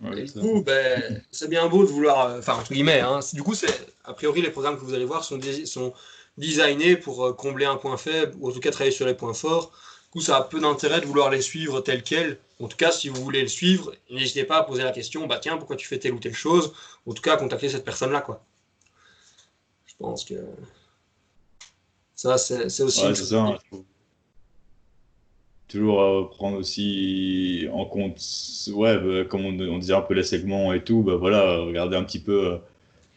Du 0.00 0.32
coup, 0.32 0.62
ben, 0.62 1.22
c'est 1.30 1.48
bien 1.48 1.66
beau 1.68 1.82
de 1.84 1.88
vouloir, 1.88 2.26
euh, 2.26 2.38
enfin, 2.38 2.54
entre 2.54 2.72
guillemets, 2.72 3.00
hein, 3.00 3.20
du 3.32 3.42
coup, 3.42 3.54
c'est, 3.54 3.66
a 4.06 4.14
priori, 4.14 4.42
les 4.42 4.50
programmes 4.50 4.76
que 4.76 4.84
vous 4.84 4.94
allez 4.94 5.04
voir 5.04 5.24
sont, 5.24 5.38
sont 5.64 5.92
designés 6.38 6.96
pour 6.96 7.24
euh, 7.24 7.32
combler 7.32 7.66
un 7.66 7.76
point 7.76 7.96
faible, 7.96 8.34
ou 8.38 8.48
en 8.48 8.52
tout 8.52 8.60
cas 8.60 8.70
travailler 8.70 8.94
sur 8.94 9.06
les 9.06 9.14
points 9.14 9.34
forts. 9.34 9.72
Du 10.06 10.10
coup, 10.10 10.20
ça 10.20 10.36
a 10.36 10.42
peu 10.42 10.60
d'intérêt 10.60 11.00
de 11.00 11.06
vouloir 11.06 11.30
les 11.30 11.42
suivre 11.42 11.80
tel 11.80 12.02
quel. 12.02 12.38
En 12.60 12.68
tout 12.68 12.76
cas, 12.76 12.90
si 12.90 13.08
vous 13.08 13.22
voulez 13.22 13.42
le 13.42 13.48
suivre, 13.48 13.92
n'hésitez 14.10 14.44
pas 14.44 14.58
à 14.58 14.62
poser 14.62 14.82
la 14.82 14.92
question, 14.92 15.26
bah 15.26 15.38
tiens, 15.38 15.58
pourquoi 15.58 15.76
tu 15.76 15.86
fais 15.86 15.98
telle 15.98 16.14
ou 16.14 16.18
telle 16.18 16.34
chose? 16.34 16.72
En 17.06 17.12
tout 17.12 17.22
cas, 17.22 17.34
à 17.34 17.36
contacter 17.36 17.68
cette 17.68 17.84
personne-là, 17.84 18.20
quoi. 18.22 18.42
Je 19.86 19.94
pense 19.98 20.24
que 20.24 20.34
ça, 22.14 22.38
c'est, 22.38 22.82
aussi 22.82 23.02
toujours 25.68 26.30
prendre 26.30 26.58
aussi 26.58 27.66
en 27.72 27.84
compte, 27.84 28.20
ouais, 28.72 28.98
bah, 28.98 29.24
comme 29.28 29.44
on, 29.44 29.78
disait 29.78 29.94
un 29.94 30.00
peu 30.00 30.14
les 30.14 30.22
segments 30.22 30.72
et 30.72 30.82
tout, 30.82 31.02
bah 31.02 31.16
voilà, 31.16 31.58
regardez 31.58 31.96
un 31.96 32.04
petit 32.04 32.20
peu, 32.20 32.46
euh, 32.46 32.58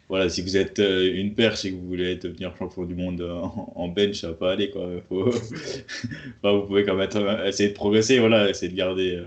voilà, 0.10 0.28
si 0.28 0.42
vous 0.42 0.58
êtes 0.58 0.80
euh, 0.80 1.14
une 1.14 1.36
perche 1.36 1.66
et 1.66 1.72
que 1.72 1.76
vous 1.76 1.88
voulez 1.88 2.16
devenir 2.16 2.56
champion 2.58 2.84
du 2.84 2.96
monde 2.96 3.22
en, 3.22 3.88
bench, 3.88 4.22
ça 4.22 4.30
va 4.30 4.34
pas 4.34 4.52
aller, 4.54 4.72
quoi. 4.72 4.90
Faut... 5.08 5.30
vous 6.44 6.62
pouvez 6.64 6.84
quand 6.84 6.96
même 6.96 7.10
essayer 7.46 7.70
de 7.70 7.76
progresser, 7.76 8.18
voilà, 8.20 8.50
essayer 8.50 8.72
de 8.72 8.78
garder. 8.78 9.18
Euh. 9.18 9.26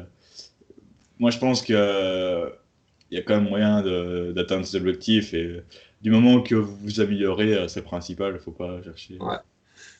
Moi, 1.20 1.30
je 1.30 1.38
pense 1.38 1.62
qu'il 1.62 1.76
il 1.76 3.16
y 3.16 3.18
a 3.18 3.22
quand 3.22 3.34
même 3.34 3.48
moyen 3.48 3.82
d'atteindre 4.32 4.66
ces 4.66 4.76
objectifs 4.76 5.34
et 5.34 5.60
du 6.00 6.10
moment 6.10 6.40
que 6.40 6.54
vous 6.56 6.74
vous 6.82 7.00
améliorez, 7.00 7.68
c'est 7.68 7.82
principal, 7.82 8.34
il 8.34 8.40
faut 8.42 8.50
pas 8.50 8.82
chercher. 8.82 9.18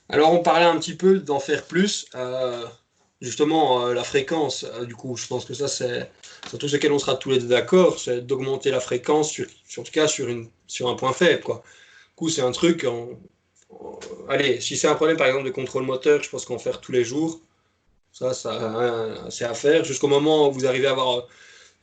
Alors, 0.09 0.33
on 0.33 0.43
parlait 0.43 0.65
un 0.65 0.79
petit 0.79 0.95
peu 0.95 1.21
d'en 1.21 1.39
faire 1.39 1.65
plus 1.65 2.09
justement 3.23 3.87
euh, 3.87 3.95
la 3.95 4.05
fréquence. 4.05 4.65
Euh, 4.65 4.85
du 4.85 4.95
coup, 4.95 5.17
je 5.17 5.27
pense 5.27 5.47
que 5.47 5.55
ça, 5.55 5.69
c'est 5.69 6.11
surtout 6.49 6.69
ce 6.69 6.77
qu'elle 6.77 6.93
on 6.93 6.99
sera 6.99 7.15
tous 7.15 7.31
les 7.31 7.39
deux 7.39 7.49
d'accord, 7.49 7.99
c'est 7.99 8.27
d'augmenter 8.27 8.71
la 8.71 8.81
fréquence, 8.81 9.31
sur, 9.31 9.47
en 9.79 9.83
tout 9.83 9.93
cas 9.93 10.09
sur, 10.09 10.29
une, 10.29 10.49
sur 10.73 10.89
un 10.89 10.95
point 10.95 11.13
faible. 11.13 11.43
Quoi. 11.43 11.63
Du 12.11 12.17
coup, 12.17 12.29
c'est 12.29 12.43
un 12.43 12.53
truc. 12.53 12.87
allez, 14.29 14.61
si 14.61 14.77
c'est 14.77 14.89
un 14.89 14.95
problème 14.95 15.17
par 15.17 15.27
exemple 15.27 15.47
de 15.47 15.51
contrôle 15.51 15.85
moteur, 15.85 16.23
je 16.23 16.31
pense 16.31 16.45
qu'en 16.45 16.59
faire 16.59 16.81
tous 16.81 16.93
les 16.93 17.05
jours, 17.05 17.41
ça, 18.13 18.35
ça 18.35 18.53
euh, 18.53 19.31
c'est 19.31 19.45
à 19.45 19.55
faire 19.55 19.85
jusqu'au 19.85 20.09
moment 20.09 20.49
où 20.49 20.53
vous 20.53 20.67
arrivez 20.67 20.87
à 20.87 20.93
avoir. 20.93 21.27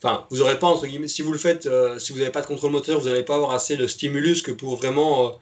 Enfin, 0.02 0.26
vous 0.30 0.38
n'aurez 0.38 0.58
pas, 0.60 0.68
entre 0.68 0.88
guillemets, 0.88 1.10
si 1.10 1.22
vous 1.22 1.34
le 1.34 1.38
faites, 1.38 1.68
si 2.00 2.14
vous 2.14 2.20
n'avez 2.20 2.32
pas 2.32 2.42
de 2.42 2.48
contrôle 2.48 2.72
moteur, 2.72 3.00
vous 3.00 3.10
n'allez 3.10 3.24
pas 3.24 3.36
avoir 3.36 3.52
assez 3.52 3.76
de 3.78 3.86
stimulus 3.88 4.42
que 4.42 4.52
pour 4.52 4.78
vraiment 4.78 5.40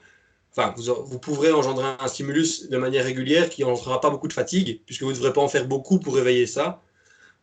enfin, 0.58 0.74
vous, 0.76 1.18
pourrez 1.18 1.52
engendrer 1.52 1.86
un 1.98 2.08
stimulus 2.08 2.68
de 2.68 2.76
manière 2.78 3.04
régulière 3.04 3.48
qui 3.48 3.62
n'engendrera 3.62 4.00
pas 4.00 4.10
beaucoup 4.10 4.28
de 4.28 4.32
fatigue, 4.32 4.80
puisque 4.86 5.02
vous 5.02 5.10
ne 5.10 5.14
devrez 5.14 5.32
pas 5.32 5.40
en 5.40 5.48
faire 5.48 5.66
beaucoup 5.66 5.98
pour 5.98 6.14
réveiller 6.14 6.46
ça. 6.46 6.82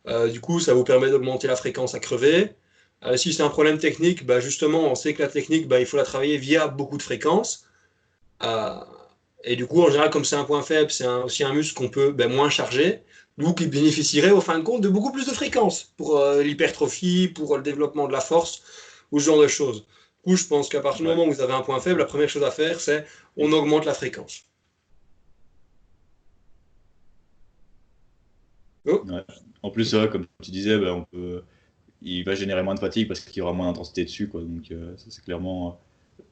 Euh, 0.08 0.28
du 0.28 0.40
coup, 0.40 0.60
ça 0.60 0.74
vous 0.74 0.84
permet 0.84 1.10
d'augmenter 1.10 1.48
la 1.48 1.56
fréquence 1.56 1.94
à 1.94 2.00
crever. 2.00 2.54
Euh, 3.04 3.16
si 3.16 3.32
c'est 3.32 3.42
un 3.42 3.48
problème 3.48 3.78
technique, 3.78 4.24
bah, 4.26 4.40
justement, 4.40 4.90
on 4.90 4.94
sait 4.94 5.14
que 5.14 5.22
la 5.22 5.28
technique, 5.28 5.68
bah, 5.68 5.80
il 5.80 5.86
faut 5.86 5.96
la 5.96 6.04
travailler 6.04 6.38
via 6.38 6.68
beaucoup 6.68 6.96
de 6.96 7.02
fréquences. 7.02 7.66
Euh, 8.42 8.74
et 9.44 9.56
du 9.56 9.66
coup, 9.66 9.82
en 9.82 9.88
général, 9.88 10.10
comme 10.10 10.24
c'est 10.24 10.36
un 10.36 10.44
point 10.44 10.62
faible, 10.62 10.90
c'est 10.90 11.06
aussi 11.06 11.44
un 11.44 11.52
muscle 11.52 11.76
qu'on 11.76 11.88
peut 11.88 12.12
ben, 12.12 12.32
moins 12.32 12.50
charger, 12.50 13.02
donc 13.38 13.58
qui 13.58 13.66
bénéficierait 13.66 14.30
au 14.30 14.40
fin 14.40 14.58
de 14.58 14.64
compte 14.64 14.80
de 14.80 14.88
beaucoup 14.88 15.12
plus 15.12 15.26
de 15.26 15.32
fréquences 15.32 15.92
pour 15.96 16.20
l'hypertrophie, 16.42 17.28
pour 17.28 17.56
le 17.56 17.62
développement 17.62 18.08
de 18.08 18.12
la 18.12 18.20
force, 18.20 18.62
ou 19.12 19.20
ce 19.20 19.26
genre 19.26 19.40
de 19.40 19.46
choses 19.46 19.86
je 20.34 20.46
pense 20.46 20.68
qu'à 20.68 20.80
partir 20.80 21.02
du 21.02 21.08
moment 21.08 21.26
où 21.26 21.32
vous 21.32 21.40
avez 21.40 21.52
un 21.52 21.60
point 21.60 21.78
faible, 21.78 22.00
la 22.00 22.06
première 22.06 22.28
chose 22.28 22.42
à 22.42 22.50
faire, 22.50 22.80
c'est 22.80 23.06
on 23.36 23.52
augmente 23.52 23.84
la 23.84 23.94
fréquence. 23.94 24.44
Oh. 28.86 29.04
En 29.62 29.70
plus, 29.70 29.94
comme 30.10 30.26
tu 30.42 30.50
disais, 30.50 30.78
ben, 30.78 30.92
on 30.92 31.04
peut... 31.04 31.42
il 32.02 32.24
va 32.24 32.34
générer 32.34 32.62
moins 32.62 32.74
de 32.74 32.80
fatigue 32.80 33.08
parce 33.08 33.20
qu'il 33.20 33.38
y 33.38 33.40
aura 33.42 33.52
moins 33.52 33.66
d'intensité 33.66 34.04
dessus. 34.04 34.28
Quoi. 34.28 34.42
Donc, 34.42 34.70
euh, 34.70 34.94
c'est 34.96 35.24
clairement 35.24 35.80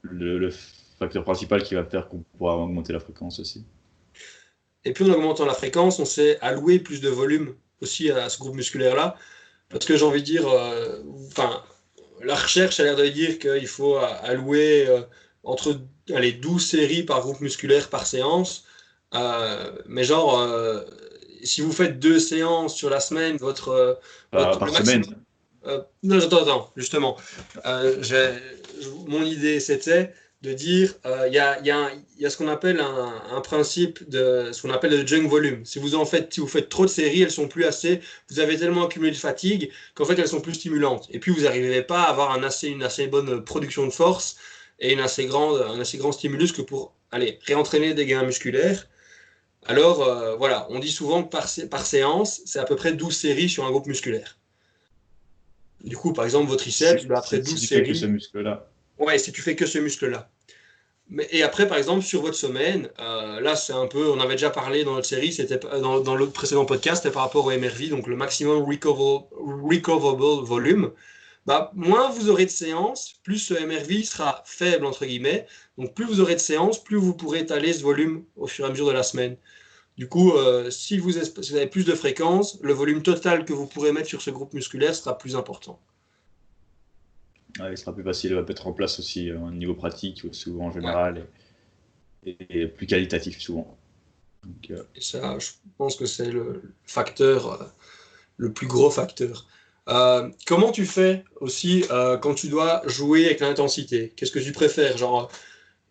le, 0.02 0.50
facteur 0.98 1.24
principal 1.24 1.62
qui 1.62 1.74
va 1.74 1.84
faire 1.84 2.08
qu'on 2.08 2.22
pourra 2.38 2.56
augmenter 2.56 2.92
la 2.92 3.00
fréquence 3.00 3.40
aussi. 3.40 3.64
Et 4.84 4.92
puis, 4.92 5.04
en 5.04 5.12
augmentant 5.12 5.46
la 5.46 5.54
fréquence, 5.54 5.98
on 5.98 6.04
sait 6.04 6.38
allouer 6.40 6.78
plus 6.78 7.00
de 7.00 7.08
volume 7.08 7.54
aussi 7.80 8.10
à 8.10 8.28
ce 8.28 8.38
groupe 8.38 8.54
musculaire-là. 8.54 9.16
Parce 9.70 9.86
que 9.86 9.96
j'ai 9.96 10.04
envie 10.04 10.20
de 10.20 10.26
dire, 10.26 10.46
euh, 10.46 11.02
la 12.22 12.34
recherche 12.34 12.80
a 12.80 12.84
l'air 12.84 12.96
de 12.96 13.06
dire 13.06 13.38
qu'il 13.38 13.66
faut 13.66 13.96
allouer 13.96 14.86
euh, 14.88 15.02
entre 15.42 15.80
allez, 16.14 16.32
12 16.32 16.64
séries 16.64 17.02
par 17.02 17.20
groupe 17.20 17.40
musculaire 17.40 17.90
par 17.90 18.06
séance. 18.06 18.64
Euh, 19.14 19.70
mais 19.86 20.04
genre, 20.04 20.40
euh, 20.40 20.82
si 21.42 21.60
vous 21.60 21.72
faites 21.72 21.98
deux 21.98 22.18
séances 22.18 22.74
sur 22.74 22.90
la 22.90 23.00
semaine, 23.00 23.36
votre. 23.36 24.00
par 24.30 24.68
semaine 24.70 25.04
Non, 26.02 26.18
attends, 26.18 26.42
attends, 26.42 26.72
justement. 26.76 27.16
mon 29.06 29.22
idée, 29.22 29.60
c'était 29.60 30.12
de 30.44 30.52
dire, 30.52 30.94
il 31.26 31.32
y, 31.32 31.38
a, 31.38 32.30
ce 32.30 32.36
qu'on 32.36 32.48
appelle 32.48 32.80
un, 32.80 33.40
principe 33.40 34.08
de 34.08 34.50
ce 34.52 34.62
qu'on 34.62 34.70
appelle 34.70 34.92
le 34.92 35.06
junk 35.06 35.26
volume. 35.26 35.64
Si 35.64 35.78
vous 35.78 35.94
en 35.94 36.04
faites, 36.04 36.34
si 36.34 36.40
vous 36.40 36.46
faites 36.46 36.68
trop 36.68 36.84
de 36.84 36.90
séries, 36.90 37.22
elles 37.22 37.30
sont 37.30 37.48
plus 37.48 37.64
assez. 37.64 38.00
Vous 38.30 38.40
avez 38.40 38.58
tellement 38.58 38.86
accumulé 38.86 39.10
de 39.10 39.16
fatigue 39.16 39.70
qu'en 39.94 40.04
fait 40.04 40.18
elles 40.18 40.28
sont 40.28 40.40
plus 40.40 40.54
stimulantes. 40.54 41.08
Et 41.10 41.18
puis 41.18 41.32
vous 41.32 41.42
n'arrivez 41.42 41.82
pas 41.82 42.02
à 42.02 42.10
avoir 42.10 42.32
assez, 42.44 42.68
une 42.68 42.82
assez 42.82 43.06
bonne 43.06 43.42
production 43.42 43.86
de 43.86 43.90
force 43.92 44.36
et 44.80 44.92
une 44.92 45.00
assez 45.00 45.26
grande, 45.26 45.62
un 45.62 45.80
assez 45.80 45.98
grand 45.98 46.12
stimulus 46.12 46.52
que 46.52 46.62
pour 46.62 46.94
aller 47.10 47.38
réentraîner 47.46 47.94
des 47.94 48.06
gains 48.06 48.24
musculaires. 48.24 48.86
Alors 49.66 50.02
euh, 50.02 50.36
voilà, 50.36 50.66
on 50.70 50.78
dit 50.78 50.90
souvent 50.90 51.24
que 51.24 51.30
par 51.30 51.86
séance, 51.86 52.42
c'est 52.44 52.58
à 52.58 52.64
peu 52.64 52.76
près 52.76 52.92
12 52.92 53.16
séries 53.16 53.48
sur 53.48 53.64
un 53.64 53.70
groupe 53.70 53.86
musculaire. 53.86 54.36
Du 55.84 55.96
coup, 55.96 56.12
par 56.12 56.24
exemple, 56.24 56.48
votre 56.48 56.62
triceps, 56.62 57.04
bah, 57.04 57.18
après 57.18 57.38
12 57.38 57.68
séries. 57.68 57.88
Que 57.88 57.94
ce 57.94 58.06
muscle-là. 58.06 58.68
Ouais, 58.98 59.18
si 59.18 59.32
tu 59.32 59.42
fais 59.42 59.54
que 59.54 59.66
ce 59.66 59.78
muscle-là 59.78 60.30
et 61.30 61.42
après, 61.42 61.68
par 61.68 61.76
exemple, 61.76 62.02
sur 62.02 62.22
votre 62.22 62.36
semaine, 62.36 62.88
euh, 62.98 63.40
là, 63.40 63.56
c'est 63.56 63.72
un 63.72 63.86
peu, 63.86 64.08
on 64.08 64.20
avait 64.20 64.34
déjà 64.34 64.50
parlé 64.50 64.84
dans 64.84 64.94
notre 64.94 65.06
série, 65.06 65.32
c'était 65.32 65.58
dans, 65.58 66.00
dans 66.00 66.16
le 66.16 66.28
précédent 66.28 66.64
podcast, 66.64 67.02
c'était 67.02 67.12
par 67.12 67.24
rapport 67.24 67.44
au 67.44 67.50
MRV, 67.50 67.88
donc 67.90 68.06
le 68.06 68.16
maximum 68.16 68.64
recoverable, 68.64 70.46
volume. 70.46 70.92
Bah, 71.46 71.70
moins 71.74 72.08
vous 72.08 72.30
aurez 72.30 72.46
de 72.46 72.50
séances, 72.50 73.16
plus 73.22 73.38
ce 73.38 73.52
MRV 73.54 74.02
sera 74.04 74.42
faible, 74.46 74.86
entre 74.86 75.04
guillemets. 75.04 75.46
Donc, 75.76 75.94
plus 75.94 76.06
vous 76.06 76.20
aurez 76.20 76.34
de 76.34 76.40
séances, 76.40 76.82
plus 76.82 76.96
vous 76.96 77.14
pourrez 77.14 77.40
étaler 77.40 77.74
ce 77.74 77.82
volume 77.82 78.24
au 78.36 78.46
fur 78.46 78.64
et 78.64 78.68
à 78.68 78.70
mesure 78.70 78.86
de 78.86 78.92
la 78.92 79.02
semaine. 79.02 79.36
Du 79.96 80.08
coup, 80.08 80.32
euh, 80.32 80.70
si, 80.70 80.98
vous, 80.98 81.12
si 81.12 81.50
vous 81.50 81.56
avez 81.56 81.68
plus 81.68 81.84
de 81.84 81.94
fréquences, 81.94 82.58
le 82.62 82.72
volume 82.72 83.02
total 83.02 83.44
que 83.44 83.52
vous 83.52 83.66
pourrez 83.66 83.92
mettre 83.92 84.08
sur 84.08 84.22
ce 84.22 84.30
groupe 84.30 84.52
musculaire 84.52 84.94
sera 84.94 85.16
plus 85.16 85.36
important 85.36 85.78
il 87.70 87.78
sera 87.78 87.94
plus 87.94 88.02
facile 88.02 88.36
à 88.36 88.42
mettre 88.42 88.66
en 88.66 88.72
place 88.72 88.98
aussi 88.98 89.30
euh, 89.30 89.38
au 89.38 89.52
niveau 89.52 89.74
pratique, 89.74 90.26
souvent 90.32 90.66
en 90.66 90.72
général, 90.72 91.24
et, 92.26 92.66
plus 92.66 92.88
qualitatif 92.88 93.40
souvent. 93.40 93.78
Euh, 94.70 94.82
et 94.96 95.00
ça, 95.00 95.38
je 95.38 95.50
pense 95.78 95.94
que 95.94 96.04
c'est 96.04 96.32
le 96.32 96.74
facteur, 96.82 97.72
le 98.38 98.52
plus 98.52 98.66
gros 98.66 98.90
facteur. 98.90 99.46
comment 100.46 100.72
tu 100.72 100.84
fais 100.84 101.22
aussi 101.40 101.84
quand 102.22 102.34
tu 102.34 102.48
dois 102.48 102.82
jouer 102.86 103.26
avec 103.26 103.38
l'intensité? 103.38 104.12
Qu'est-ce 104.16 104.32
que 104.32 104.40
tu 104.40 104.50
préfères? 104.50 104.98
Genre, 104.98 105.30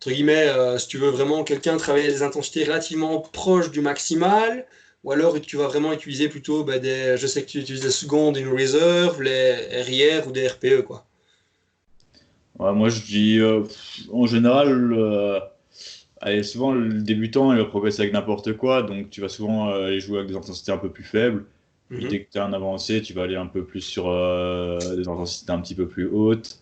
entre 0.04 0.16
guillemets, 0.16 0.50
si 0.80 0.88
tu 0.90 0.98
veux 0.98 1.10
vraiment 1.10 1.46
quelqu'un 1.46 1.78
travailler 1.78 2.08
des 2.08 2.24
intensités 2.24 2.66
relativement 2.66 3.22
proches 3.22 3.72
du 3.72 3.80
maximal, 3.80 4.66
ou 5.06 5.12
alors 5.12 5.40
tu 5.40 5.56
vas 5.56 5.68
vraiment 5.68 5.94
utiliser 5.94 6.28
plutôt 6.28 6.66
bah, 6.66 6.78
des. 6.78 7.16
Je 7.18 7.26
sais 7.26 7.44
que 7.44 7.50
tu 7.50 7.60
utilises 7.60 7.84
des 7.84 7.92
secondes 7.92 8.38
in 8.38 8.52
reserve, 8.52 9.22
les 9.22 9.82
RIR 9.82 10.28
ou 10.28 10.32
des 10.32 10.48
RPE, 10.48 10.82
quoi 10.82 11.06
moi, 12.60 12.90
je 12.90 13.02
dis, 13.02 13.40
euh, 13.40 13.64
en 14.12 14.26
général, 14.26 14.94
euh, 14.94 15.40
allez, 16.22 16.44
souvent, 16.44 16.72
le 16.72 17.02
débutant, 17.02 17.52
il 17.52 17.60
va 17.60 17.66
progresser 17.66 18.02
avec 18.02 18.14
n'importe 18.14 18.54
quoi, 18.54 18.84
donc 18.84 19.10
tu 19.10 19.22
vas 19.22 19.30
souvent 19.30 19.70
euh, 19.70 19.88
aller 19.88 20.00
jouer 20.00 20.20
avec 20.20 20.30
des 20.30 20.38
intensités 20.38 20.72
un 20.72 20.78
peu 20.78 20.90
plus 20.90 21.04
faibles. 21.04 21.46
Puis 21.90 22.06
mhm. 22.06 22.10
dès 22.10 22.24
que 22.24 22.32
tu 22.32 22.38
as 22.38 22.46
un 22.46 22.54
avancé, 22.54 23.02
tu 23.02 23.14
vas 23.14 23.24
aller 23.24 23.36
un 23.36 23.48
peu 23.48 23.64
plus 23.66 23.82
sur 23.82 24.06
des 24.06 25.08
intensités 25.08 25.52
un 25.52 25.60
petit 25.60 25.76
peu 25.76 25.88
plus 25.88 26.08
hautes 26.08 26.60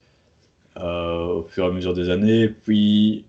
au 0.75 1.43
fur 1.47 1.65
et 1.65 1.67
à 1.67 1.71
mesure 1.71 1.93
des 1.93 2.09
années. 2.09 2.49
Puis, 2.49 3.25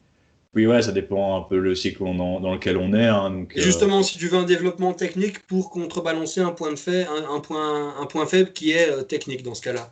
Oui, 0.55 0.67
ouais, 0.67 0.83
ça 0.83 0.93
dépend 0.93 1.39
un 1.39 1.43
peu 1.43 1.59
le 1.59 1.75
cycle 1.75 2.05
dans, 2.05 2.41
dans 2.41 2.53
lequel 2.53 2.77
on 2.77 2.93
est. 2.93 3.07
Hein, 3.07 3.31
donc, 3.31 3.53
justement, 3.57 4.03
si 4.03 4.19
tu 4.19 4.29
veux 4.29 4.39
un 4.39 4.45
développement 4.45 4.93
technique 4.93 5.47
pour 5.47 5.71
contrebalancer 5.71 6.41
un 6.41 6.53
point, 6.53 6.71
de 6.71 6.77
fait, 6.77 7.07
un, 7.07 7.41
point, 7.41 7.99
un 7.99 8.07
point 8.07 8.27
faible 8.27 8.53
qui 8.53 8.73
est 8.73 9.09
technique 9.09 9.43
dans 9.43 9.55
ce 9.55 9.63
cas-là, 9.63 9.91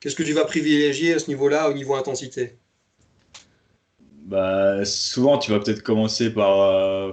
qu'est-ce 0.00 0.16
que 0.16 0.22
tu 0.22 0.32
vas 0.32 0.46
privilégier 0.46 1.14
à 1.14 1.18
ce 1.18 1.28
niveau-là, 1.28 1.68
au 1.68 1.74
niveau 1.74 1.94
intensité? 1.94 2.56
Bah, 4.24 4.82
Souvent, 4.86 5.36
tu 5.36 5.50
vas 5.50 5.60
peut-être 5.60 5.82
commencer 5.82 6.32
par 6.32 7.12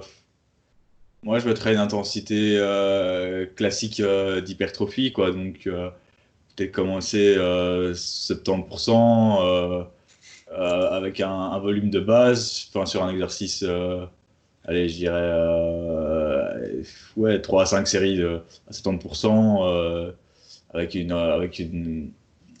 moi, 1.22 1.38
je 1.38 1.46
mettrais 1.46 1.74
une 1.74 1.80
intensité 1.80 2.56
euh, 2.58 3.44
classique 3.44 4.00
euh, 4.00 4.40
d'hypertrophie, 4.40 5.12
quoi. 5.12 5.32
Donc, 5.32 5.66
euh, 5.66 5.90
peut-être 6.56 6.72
commencer 6.72 7.36
70% 7.36 9.86
avec 10.54 11.20
un, 11.20 11.58
volume 11.58 11.90
de 11.90 12.00
base, 12.00 12.68
sur 12.84 13.04
un 13.04 13.10
exercice, 13.10 13.64
allez, 14.64 14.88
je 14.88 14.96
dirais, 14.96 16.84
ouais, 17.16 17.40
3 17.40 17.62
à 17.62 17.66
5 17.66 17.86
séries 17.86 18.22
à 18.22 18.72
70%, 18.72 20.12
avec 20.72 20.94
une, 20.94 21.12
avec 21.12 21.58
une, 21.58 22.10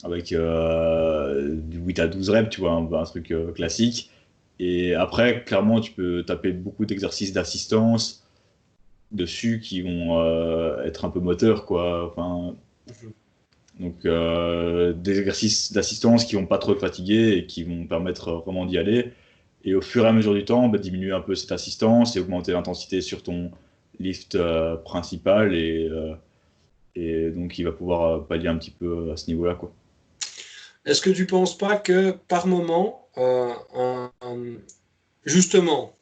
avec 0.04 0.28
du 0.28 1.78
8 1.78 1.98
à 1.98 2.08
12 2.08 2.30
reps, 2.30 2.50
tu 2.50 2.60
vois, 2.60 2.72
un 2.72 3.04
truc 3.04 3.34
classique. 3.54 4.10
Et 4.60 4.94
après, 4.94 5.42
clairement, 5.44 5.80
tu 5.80 5.92
peux 5.92 6.22
taper 6.22 6.52
beaucoup 6.52 6.84
d'exercices 6.84 7.32
d'assistance 7.32 8.22
dessus 9.12 9.60
qui 9.60 9.82
vont 9.82 10.20
euh, 10.20 10.82
être 10.84 11.04
un 11.04 11.10
peu 11.10 11.20
moteurs, 11.20 11.64
quoi. 11.64 12.14
Donc, 13.80 14.04
euh, 14.04 14.92
des 14.92 15.18
exercices 15.18 15.72
d'assistance 15.72 16.26
qui 16.26 16.36
vont 16.36 16.44
pas 16.44 16.58
trop 16.58 16.74
fatiguer 16.74 17.38
et 17.38 17.46
qui 17.46 17.64
vont 17.64 17.86
permettre 17.86 18.42
vraiment 18.44 18.66
d'y 18.66 18.76
aller. 18.76 19.12
Et 19.64 19.74
au 19.74 19.80
fur 19.80 20.04
et 20.04 20.08
à 20.08 20.12
mesure 20.12 20.34
du 20.34 20.44
temps, 20.44 20.68
bah, 20.68 20.76
diminuer 20.76 21.12
un 21.12 21.22
peu 21.22 21.34
cette 21.34 21.50
assistance 21.50 22.14
et 22.14 22.20
augmenter 22.20 22.52
l'intensité 22.52 23.00
sur 23.00 23.22
ton 23.22 23.50
lift 23.98 24.34
euh, 24.34 24.76
principal. 24.76 25.54
Et, 25.54 25.88
donc, 27.34 27.58
il 27.58 27.64
va 27.64 27.72
pouvoir 27.72 28.26
pallier 28.26 28.48
un 28.48 28.58
petit 28.58 28.70
peu 28.70 29.10
à 29.10 29.16
ce 29.16 29.28
niveau-là, 29.28 29.54
quoi. 29.54 29.72
Est-ce 30.84 31.00
que 31.00 31.10
tu 31.10 31.26
penses 31.26 31.56
pas 31.56 31.76
que 31.76 32.10
par 32.28 32.46
moment, 32.46 33.08
justement, 35.24 35.96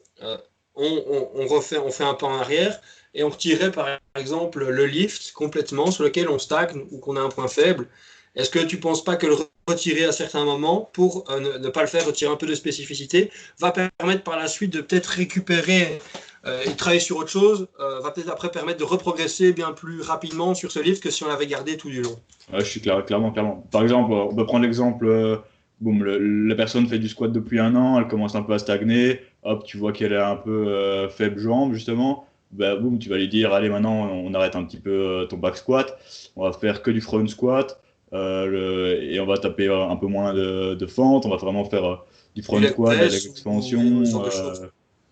on, 0.79 1.47
refait, 1.47 1.77
on 1.77 1.91
fait 1.91 2.03
un 2.03 2.13
pas 2.13 2.27
en 2.27 2.39
arrière 2.39 2.79
et 3.13 3.23
on 3.23 3.29
retirait 3.29 3.71
par 3.71 3.87
exemple 4.15 4.65
le 4.65 4.85
lift 4.85 5.31
complètement 5.33 5.91
sur 5.91 6.03
lequel 6.03 6.29
on 6.29 6.39
stagne 6.39 6.85
ou 6.91 6.99
qu'on 6.99 7.15
a 7.15 7.21
un 7.21 7.29
point 7.29 7.47
faible. 7.47 7.87
Est-ce 8.35 8.49
que 8.49 8.59
tu 8.59 8.77
ne 8.77 8.81
penses 8.81 9.03
pas 9.03 9.15
que 9.15 9.25
le 9.25 9.35
retirer 9.67 10.05
à 10.05 10.11
certains 10.11 10.45
moments 10.45 10.89
pour 10.93 11.25
euh, 11.29 11.57
ne, 11.59 11.69
pas 11.69 11.81
le 11.81 11.87
faire 11.87 12.05
retirer 12.05 12.31
un 12.31 12.35
peu 12.35 12.45
de 12.45 12.55
spécificité 12.55 13.31
va 13.59 13.71
permettre 13.71 14.23
par 14.23 14.37
la 14.37 14.47
suite 14.47 14.71
de 14.71 14.81
peut-être 14.81 15.07
récupérer 15.07 15.99
euh, 16.45 16.61
et 16.65 16.75
travailler 16.75 17.01
sur 17.01 17.17
autre 17.17 17.29
chose, 17.29 17.67
euh, 17.79 17.99
va 17.99 18.11
peut-être 18.11 18.29
après 18.29 18.49
permettre 18.49 18.79
de 18.79 18.85
reprogresser 18.85 19.51
bien 19.51 19.73
plus 19.73 20.01
rapidement 20.01 20.53
sur 20.53 20.71
ce 20.71 20.79
lift 20.79 21.03
que 21.03 21.09
si 21.09 21.23
on 21.23 21.27
l'avait 21.27 21.47
gardé 21.47 21.75
tout 21.75 21.89
du 21.89 22.01
long? 22.01 22.17
Je 22.53 22.63
suis 22.63 22.79
clair, 22.79 23.03
clairement, 23.05 23.31
clairement. 23.31 23.67
Par 23.71 23.81
exemple, 23.81 24.13
on 24.13 24.33
peut 24.33 24.45
prendre 24.45 24.63
l'exemple, 24.63 25.41
boum, 25.81 26.05
la 26.05 26.55
personne 26.55 26.87
fait 26.87 26.99
du 26.99 27.09
squat 27.09 27.31
depuis 27.31 27.59
un 27.59 27.75
an, 27.75 27.99
elle 27.99 28.07
commence 28.07 28.35
un 28.35 28.41
peu 28.41 28.53
à 28.53 28.59
stagner, 28.59 29.21
hop, 29.43 29.63
tu 29.63 29.77
vois 29.77 29.91
qu'elle 29.91 30.13
est 30.13 30.17
un 30.17 30.35
peu 30.35 31.07
faible 31.09 31.39
jambe 31.39 31.73
justement. 31.73 32.25
Bah, 32.51 32.75
boum, 32.75 32.97
tu 32.97 33.09
vas 33.09 33.17
lui 33.17 33.27
dire 33.27 33.53
allez 33.53 33.69
maintenant 33.69 34.09
on 34.09 34.33
arrête 34.33 34.55
un 34.55 34.63
petit 34.63 34.79
peu 34.79 34.89
euh, 34.89 35.25
ton 35.25 35.37
back 35.37 35.55
squat, 35.55 35.99
on 36.35 36.43
va 36.43 36.51
faire 36.51 36.81
que 36.81 36.89
du 36.89 36.99
front 36.99 37.25
squat 37.27 37.79
euh, 38.11 38.99
et 39.01 39.19
on 39.19 39.27
va 39.27 39.37
taper 39.37 39.71
un 39.71 39.95
peu 39.97 40.07
moins 40.07 40.33
de, 40.33 40.85
fente, 40.87 41.27
on 41.27 41.29
va 41.29 41.35
vraiment 41.35 41.63
faire 41.65 41.85
euh, 41.85 41.95
du 42.35 42.41
front 42.41 42.59
squat, 42.63 42.97
la 42.97 43.05
leg 43.05 43.13
expansion, 43.13 44.03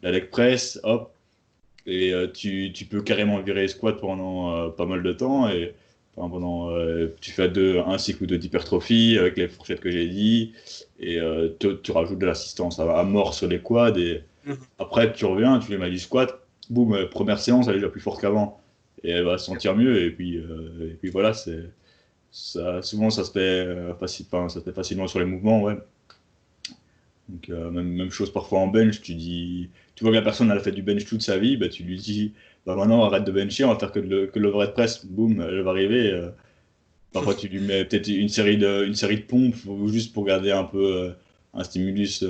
la 0.02 0.12
leg 0.12 0.32
press, 0.32 0.80
hop, 0.82 1.14
et 1.86 2.12
tu, 2.34 2.72
tu, 2.74 2.86
peux 2.86 3.04
carrément 3.04 3.40
virer 3.40 3.68
squat 3.68 4.00
pendant 4.02 4.72
pas 4.72 4.88
mal 4.88 5.04
de 5.04 5.14
temps 5.14 5.48
et 5.48 5.76
pendant 6.18 6.72
tu 7.22 7.32
fais 7.32 7.48
deux, 7.48 7.80
un 7.80 7.98
cycle 7.98 8.26
de 8.26 8.36
d'hypertrophie 8.36 9.18
avec 9.20 9.38
les 9.38 9.48
fourchettes 9.48 9.80
que 9.80 9.92
j'ai 9.92 10.08
dit 10.08 10.54
et 11.00 11.20
tu, 11.60 11.92
rajoutes 11.92 12.20
de 12.20 12.26
l'assistance 12.26 12.80
à, 12.80 13.04
mort 13.04 13.34
sur 13.34 13.48
les 13.48 13.60
quads 13.60 13.98
et 13.98 14.24
mhm. 14.46 14.58
après 14.80 15.14
tu 15.14 15.26
reviens, 15.26 15.60
tu 15.60 15.72
lui 15.72 15.78
mets 15.78 15.92
du 15.92 16.00
squat 16.00 16.48
boum, 16.70 16.94
euh, 16.94 17.06
première 17.08 17.40
séance, 17.40 17.68
elle 17.68 17.76
est 17.76 17.78
déjà 17.78 17.90
plus 17.90 18.02
forte 18.02 18.22
qu'avant. 18.22 18.62
Et 19.04 19.12
elle 19.12 19.26
va 19.26 19.38
se 19.38 19.46
sentir 19.46 19.76
mieux. 19.76 20.02
Et 20.04 20.12
puis, 20.12 20.38
euh, 20.38 20.92
et 20.92 20.96
puis 20.96 21.10
voilà, 21.10 21.34
c'est, 21.34 21.64
ça, 22.32 22.82
souvent 22.82 23.10
ça 23.10 23.24
se, 23.24 23.32
fait, 23.32 23.40
euh, 23.40 23.94
ça 24.00 24.50
se 24.50 24.60
fait 24.60 24.74
facilement 24.74 25.08
sur 25.08 25.20
les 25.20 25.26
mouvements. 25.26 25.62
Ouais. 25.62 25.78
Donc, 27.30 27.50
même, 27.50 27.90
même, 27.90 28.10
chose 28.10 28.32
parfois 28.32 28.60
en 28.60 28.68
bench, 28.68 29.02
tu 29.02 29.14
dis, 29.14 29.70
tu 29.96 30.06
vois 30.06 30.12
que 30.12 30.18
la 30.18 30.22
personne 30.22 30.50
elle 30.50 30.58
a 30.58 30.62
fait 30.62 30.72
du 30.72 30.82
bench 30.82 31.06
toute 31.06 31.22
sa 31.22 31.38
vie, 31.38 31.58
bah, 31.58 31.68
tu 31.68 31.84
lui 31.84 31.98
dis, 31.98 32.34
bah 32.68 32.76
maintenant 32.76 33.04
arrête 33.06 33.24
de 33.24 33.32
bencher, 33.32 33.66
on 33.66 33.74
va 33.74 33.80
faire 33.80 33.92
que 33.92 34.00
le, 34.00 34.28
que 34.28 34.38
l'overhead 34.38 34.74
press, 34.74 35.06
boum, 35.06 35.42
elle 35.42 35.62
va 35.62 35.72
arriver. 35.72 36.30
parfois 37.12 37.34
tu 37.34 37.48
lui 37.48 37.62
mets 37.62 37.86
peut-être 37.86 38.08
une 38.08 38.30
série 38.30 38.58
de, 38.58 38.86
une 38.86 38.94
série 38.94 39.18
de 39.18 39.24
pompes 39.24 39.56
juste 39.88 40.14
pour 40.14 40.26
garder 40.26 40.52
un 40.52 40.66
peu 40.66 41.14
un 41.54 41.64
stimulus 41.64 42.24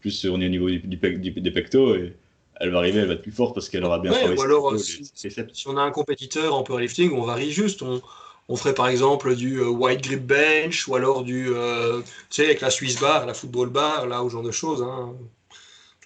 plus 0.00 0.24
au 0.26 0.36
niveau 0.36 0.68
du, 0.68 0.80
des 0.80 1.50
pectos. 1.50 1.94
Et, 1.94 2.14
elle 2.60 2.70
va 2.70 2.78
arriver, 2.78 3.00
elle 3.00 3.06
va 3.06 3.14
être 3.14 3.22
plus 3.22 3.32
forte 3.32 3.54
parce 3.54 3.70
qu'elle 3.70 3.84
aura 3.84 3.98
bien 3.98 4.12
ouais, 4.12 4.36
Ou 4.36 4.42
alors, 4.42 4.78
si, 4.78 5.10
on 5.66 5.78
a 5.78 5.80
un 5.80 5.90
compétiteur 5.90 6.54
en 6.54 6.62
powerlifting, 6.62 7.12
on 7.12 7.22
varie 7.22 7.50
juste. 7.50 7.80
On, 7.80 8.02
on 8.50 8.56
ferait 8.56 8.74
par 8.74 8.88
exemple 8.88 9.34
du 9.34 9.60
euh, 9.60 9.68
white 9.68 10.02
grip 10.02 10.26
bench 10.26 10.86
ou 10.86 10.94
alors 10.94 11.22
du, 11.22 11.48
euh, 11.48 12.00
tu 12.00 12.06
sais, 12.30 12.44
avec 12.44 12.60
la 12.60 12.70
Swiss 12.70 13.00
bar, 13.00 13.24
la 13.24 13.32
football 13.32 13.70
bar, 13.70 14.06
là, 14.06 14.22
ou 14.22 14.28
genre 14.28 14.42
de 14.42 14.50
choses. 14.50 14.82
Hein. 14.82 15.14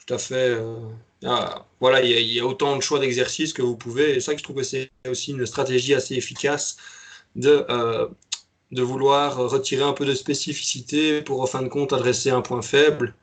Tout 0.07 0.15
à 0.15 0.19
fait. 0.19 0.51
Euh, 0.51 0.77
ah, 1.25 1.67
voilà, 1.81 2.03
il 2.03 2.33
y, 2.33 2.41
a 2.41 2.47
autant 2.47 2.77
de 2.77 2.83
choix 2.83 2.99
d'exercices 2.99 3.53
que 3.53 3.63
vous 3.63 3.77
pouvez. 3.77 4.17
Et 4.17 4.21
ça 4.21 4.37
je 4.37 4.43
trouve 4.43 4.57
que 4.57 4.63
c'est 4.63 4.91
aussi 5.09 5.33
une 5.33 5.47
stratégie 5.47 5.95
assez 5.95 6.15
efficace 6.15 6.77
de, 7.37 7.67
de 8.73 8.83
vouloir 8.83 9.37
retirer 9.37 9.83
un 9.83 9.93
peu 9.93 10.05
de 10.07 10.15
spécificité 10.15 11.23
pour, 11.23 11.41
en 11.43 11.47
fin 11.47 11.63
de 11.63 11.69
compte, 11.69 11.93
adresser 11.93 12.31
un 12.31 12.43
point 12.43 12.63
faible. 12.63 13.15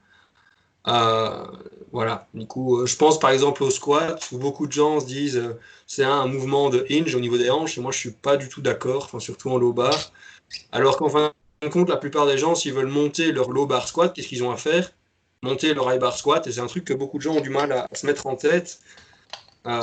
Voilà, 1.91 2.28
du 2.34 2.47
coup, 2.47 2.80
euh, 2.80 2.86
je 2.86 2.95
pense 2.95 3.20
par 3.20 3.32
exemple 3.32 3.64
au 3.64 3.70
squat, 3.70 4.30
où 4.32 4.38
beaucoup 4.38 4.66
de 4.66 4.72
gens 4.72 5.02
se 5.02 5.06
disent 5.06 5.38
euh, 5.38 5.60
c'est 5.88 6.06
un, 6.06 6.26
mouvement 6.26 6.70
de 6.70 6.86
hinge 6.89 7.14
au 7.16 7.20
niveau 7.20 7.38
des 7.38 7.49
hanches, 7.49 7.78
et 7.78 7.82
moi 7.82 7.91
je 7.91 7.97
suis 7.97 8.12
pas 8.12 8.38
du 8.38 8.47
tout 8.47 8.62
d'accord, 8.62 9.10
surtout 9.20 9.49
en 9.49 9.58
low 9.58 9.74
bar. 9.74 10.14
Alors 10.72 10.97
qu'en 10.97 11.10
fin 11.10 11.34
de 11.62 11.68
compte, 11.68 11.89
la 11.89 11.97
plupart 11.97 12.28
des 12.28 12.38
gens, 12.38 12.56
s'ils 12.56 12.74
veulent 12.74 12.88
monter 12.88 13.34
leur 13.34 13.49
low 13.49 13.66
bar 13.66 13.88
squat, 13.88 14.14
qu'est-ce 14.14 14.28
qu'ils 14.30 14.43
ont 14.43 14.52
à 14.52 14.58
faire? 14.58 14.91
Monter 15.44 15.74
leur 15.74 15.92
high 15.92 16.00
bar 16.00 16.16
squat, 16.18 16.46
et 16.48 16.52
c'est 16.52 16.60
un 16.60 16.68
truc 16.68 16.86
que 16.86 16.94
beaucoup 16.94 17.18
de 17.18 17.24
gens 17.24 17.36
ont 17.36 17.42
du 17.42 17.50
mal 17.50 17.72
à, 17.72 17.88
se 17.94 18.06
mettre 18.06 18.28
en 18.28 18.36
tête. 18.36 18.80
Euh, 19.66 19.82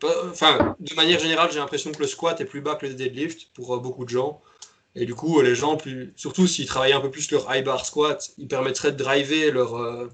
de 0.00 0.94
manière 0.94 1.20
générale, 1.20 1.50
j'ai 1.52 1.58
l'impression 1.58 1.92
que 1.92 2.00
le 2.00 2.06
squat 2.06 2.40
est 2.40 2.44
plus 2.44 2.60
bas 2.60 2.74
que 2.74 2.86
le 2.86 2.94
deadlift 2.94 3.48
pour 3.54 3.78
beaucoup 3.80 4.04
de 4.04 4.10
gens. 4.10 4.40
Et 4.94 5.06
du 5.06 5.14
coup, 5.14 5.40
les 5.40 5.54
gens, 5.54 5.76
plus, 5.76 6.12
surtout 6.16 6.46
s'ils 6.46 6.66
travaillent 6.66 6.92
un 6.92 7.00
peu 7.00 7.10
plus 7.10 7.30
leur 7.30 7.54
high 7.54 7.64
bar 7.64 7.84
squat, 7.86 8.30
ils 8.38 8.48
permettraient 8.48 8.92
de 8.92 8.96
driver 8.96 9.50
leur 9.50 10.08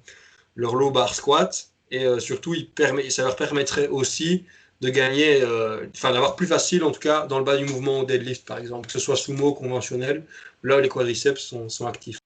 leur 0.58 0.74
low 0.74 0.90
bar 0.90 1.14
squat 1.14 1.70
et 1.90 2.04
euh, 2.04 2.18
surtout 2.18 2.52
il 2.52 2.68
permet, 2.68 3.08
ça 3.10 3.22
leur 3.22 3.36
permettrait 3.36 3.88
aussi 3.88 4.44
de 4.80 4.90
gagner, 4.90 5.40
euh, 5.42 5.86
enfin 5.94 6.12
d'avoir 6.12 6.36
plus 6.36 6.46
facile 6.46 6.84
en 6.84 6.90
tout 6.90 7.00
cas 7.00 7.26
dans 7.26 7.38
le 7.38 7.44
bas 7.44 7.56
du 7.56 7.64
mouvement 7.64 8.00
au 8.00 8.04
deadlift 8.04 8.46
par 8.46 8.58
exemple, 8.58 8.86
que 8.86 8.92
ce 8.92 8.98
soit 8.98 9.16
sumo 9.16 9.54
conventionnel, 9.54 10.26
là 10.64 10.80
les 10.80 10.88
quadriceps 10.88 11.40
sont, 11.40 11.68
sont 11.68 11.86
actifs. 11.86 12.18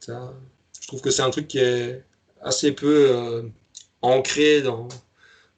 Ça, 0.00 0.32
trouve 0.94 1.02
que 1.02 1.10
c'est 1.10 1.22
un 1.22 1.30
truc 1.30 1.48
qui 1.48 1.58
est 1.58 2.02
assez 2.42 2.72
peu 2.72 3.10
euh, 3.10 3.42
ancré 4.02 4.62
dans, 4.62 4.88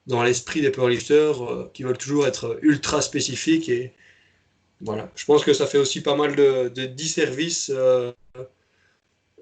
dans 0.07 0.23
l'esprit 0.23 0.61
des 0.61 0.71
powerlifters 0.71 1.71
qui 1.73 1.83
veulent 1.83 1.97
toujours 1.97 2.27
être 2.27 2.59
ultra 2.61 3.01
spécifiques 3.01 3.69
et 3.69 3.93
voilà. 4.81 5.11
Je 5.15 5.25
pense 5.25 5.43
que 5.43 5.53
ça 5.53 5.65
fait 5.65 5.79
aussi 5.79 6.01
pas 6.01 6.15
mal 6.15 6.35
de, 6.35 6.69
de 6.69 6.85
disservices 6.85 7.71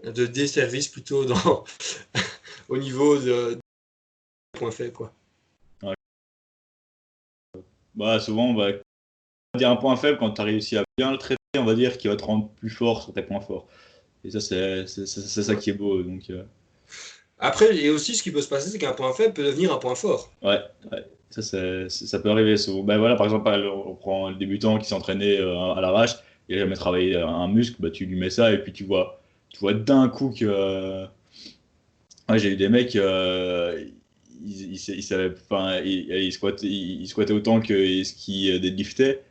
de 0.04 0.26
desservice 0.26 0.88
plutôt 0.88 1.26
au 2.70 2.78
niveau 2.78 3.18
de, 3.18 3.58
point 4.54 4.72
fait. 4.72 4.92
Quoi. 4.92 5.14
Bah, 7.96 8.20
souvent, 8.20 8.50
on 8.50 8.56
va 8.56 8.72
dire 9.58 9.70
un 9.70 9.76
point 9.78 9.96
faible 9.96 10.18
quand 10.18 10.32
tu 10.32 10.42
as 10.42 10.44
réussi 10.44 10.78
à 10.78 10.84
bien 10.98 11.12
le 11.12 11.18
traiter, 11.18 11.40
on 11.58 11.64
va 11.64 11.76
dire 11.76 11.98
qu'il 11.98 12.10
va 12.10 12.18
te 12.18 12.24
rendre 12.24 12.50
plus 12.50 12.70
fort 12.70 13.02
sur 13.02 13.14
tes 13.14 13.22
points 13.22 13.40
forts. 13.40 13.68
Et 14.26 14.32
ça, 14.32 14.40
c'est 14.40 15.44
ça 15.44 15.56
qui 15.56 15.70
est 15.70 15.74
beau. 15.74 16.02
Donc, 16.02 16.30
euh. 16.30 16.44
Après, 17.40 17.76
et 17.76 17.90
aussi, 17.90 18.16
ce 18.16 18.24
qui 18.24 18.32
peut 18.32 18.42
se 18.42 18.48
passer, 18.48 18.70
c'est 18.70 18.78
qu'un 18.78 18.94
point 18.94 19.14
faible 19.14 19.34
peut 19.34 19.44
devenir 19.44 19.74
un 19.74 19.78
point 19.78 19.96
fort. 19.96 20.32
Ouais, 20.42 20.60
ouais. 20.92 21.06
Ça, 21.30 21.42
ça 21.90 22.20
peut 22.20 22.30
arriver. 22.30 22.56
Ben 22.84 22.98
voilà, 22.98 23.16
par 23.16 23.26
exemple, 23.26 23.50
on 23.50 23.96
prend 23.96 24.30
le 24.30 24.36
débutant 24.36 24.78
qui 24.78 24.88
s'entraînait 24.88 25.40
euh, 25.40 25.74
à 25.74 25.82
l'arrache, 25.82 26.16
il 26.48 26.56
n'a 26.56 26.62
jamais 26.62 26.76
travaillé 26.76 27.18
un 27.18 27.48
muscle, 27.50 27.76
bah, 27.80 27.90
tu 27.90 28.06
lui 28.06 28.18
mets 28.18 28.30
ça 28.30 28.54
et 28.54 28.60
puis 28.60 28.72
tu 28.72 28.86
vois 28.86 29.20
tu 29.56 29.60
vois 29.60 29.74
d'un 29.74 30.10
coup 30.10 30.34
que. 30.38 30.46
Euh, 30.46 31.06
j'ai 32.36 32.52
eu 32.52 32.56
des 32.58 32.70
mecs, 32.70 32.96
euh, 32.96 33.86
ils, 34.44 34.74
ils, 34.74 35.04
savaient, 35.04 35.34
enfin, 35.50 35.80
ils, 35.82 36.32
squattaient, 36.34 37.34
autant 37.34 37.62
que 37.62 38.04
ce 38.04 38.14
qu'ils 38.14 38.60
deadliftaient. 38.60 39.22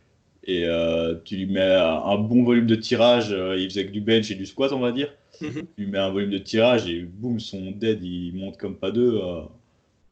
Et 0.47 0.65
euh, 0.67 1.15
tu 1.25 1.37
lui 1.37 1.47
mets 1.47 1.61
un 1.63 2.17
bon 2.17 2.45
volume 2.45 2.67
de 2.67 2.75
tirage, 2.75 3.31
il 3.31 3.69
faisait 3.69 3.87
que 3.87 3.91
du 3.91 4.01
bench 4.01 4.31
et 4.31 4.35
du 4.35 4.47
squat, 4.47 4.73
on 4.73 4.81
va 4.81 4.93
dire. 4.93 5.13
Mhm. 5.41 5.63
Tu 5.77 5.87
mets 5.87 5.99
un 5.99 6.11
volume 6.11 6.31
de 6.31 6.39
tirage 6.39 6.89
et 6.89 7.03
boum, 7.03 7.41
son 7.41 7.71
dead, 7.71 8.03
il 8.03 8.35
monte 8.35 8.57
comme 8.57 8.77
pas 8.77 8.91
deux. 8.91 9.21
Euh, 9.23 9.43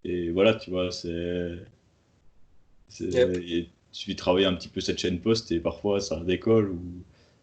et 0.04 0.30
voilà, 0.30 0.54
tu 0.54 0.70
vois, 0.70 0.90
c'est. 0.90 1.52
Il 3.00 3.68
suffit 3.92 4.14
de 4.14 4.18
travailler 4.18 4.46
un 4.46 4.54
petit 4.54 4.68
peu 4.68 4.80
cette 4.80 4.98
chaîne 4.98 5.20
post 5.20 5.52
et 5.52 5.60
parfois 5.60 6.00
ça 6.00 6.16
décolle 6.16 6.70
ou 6.70 6.80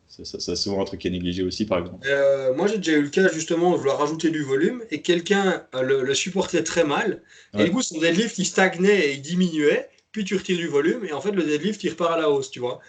ça, 0.08 0.40
c'est 0.40 0.56
souvent 0.56 0.82
un 0.82 0.86
truc 0.86 1.02
qui 1.02 1.08
est 1.08 1.12
négligé 1.12 1.44
aussi, 1.44 1.66
par 1.66 1.80
exemple. 1.80 2.08
Euh, 2.08 2.54
moi, 2.56 2.66
j'ai 2.66 2.78
déjà 2.78 2.94
eu 2.94 3.04
le 3.04 3.10
cas 3.10 3.32
justement 3.32 3.74
de 3.74 3.78
vouloir 3.78 4.00
rajouter 4.00 4.32
du 4.32 4.42
volume 4.42 4.84
et 4.90 5.04
quelqu'un 5.04 5.64
le, 5.74 6.02
le, 6.04 6.14
supportait 6.16 6.64
très 6.64 6.84
mal. 6.84 7.22
Et 7.58 7.66
du 7.66 7.72
coup, 7.72 7.84
son 7.84 8.00
deadlift 8.00 8.38
il 8.40 8.46
stagnait 8.46 9.10
et 9.10 9.14
il 9.14 9.22
diminuait. 9.22 9.88
Puis 10.12 10.24
tu 10.24 10.36
retires 10.36 10.58
du 10.58 10.68
volume 10.68 11.06
et 11.06 11.14
en 11.14 11.22
fait, 11.22 11.32
le 11.32 11.44
deadlift 11.44 11.84
il 11.84 11.90
repart 11.92 12.14
à 12.14 12.18
la 12.18 12.30
hausse, 12.30 12.52
tu 12.52 12.60
vois. 12.60 12.80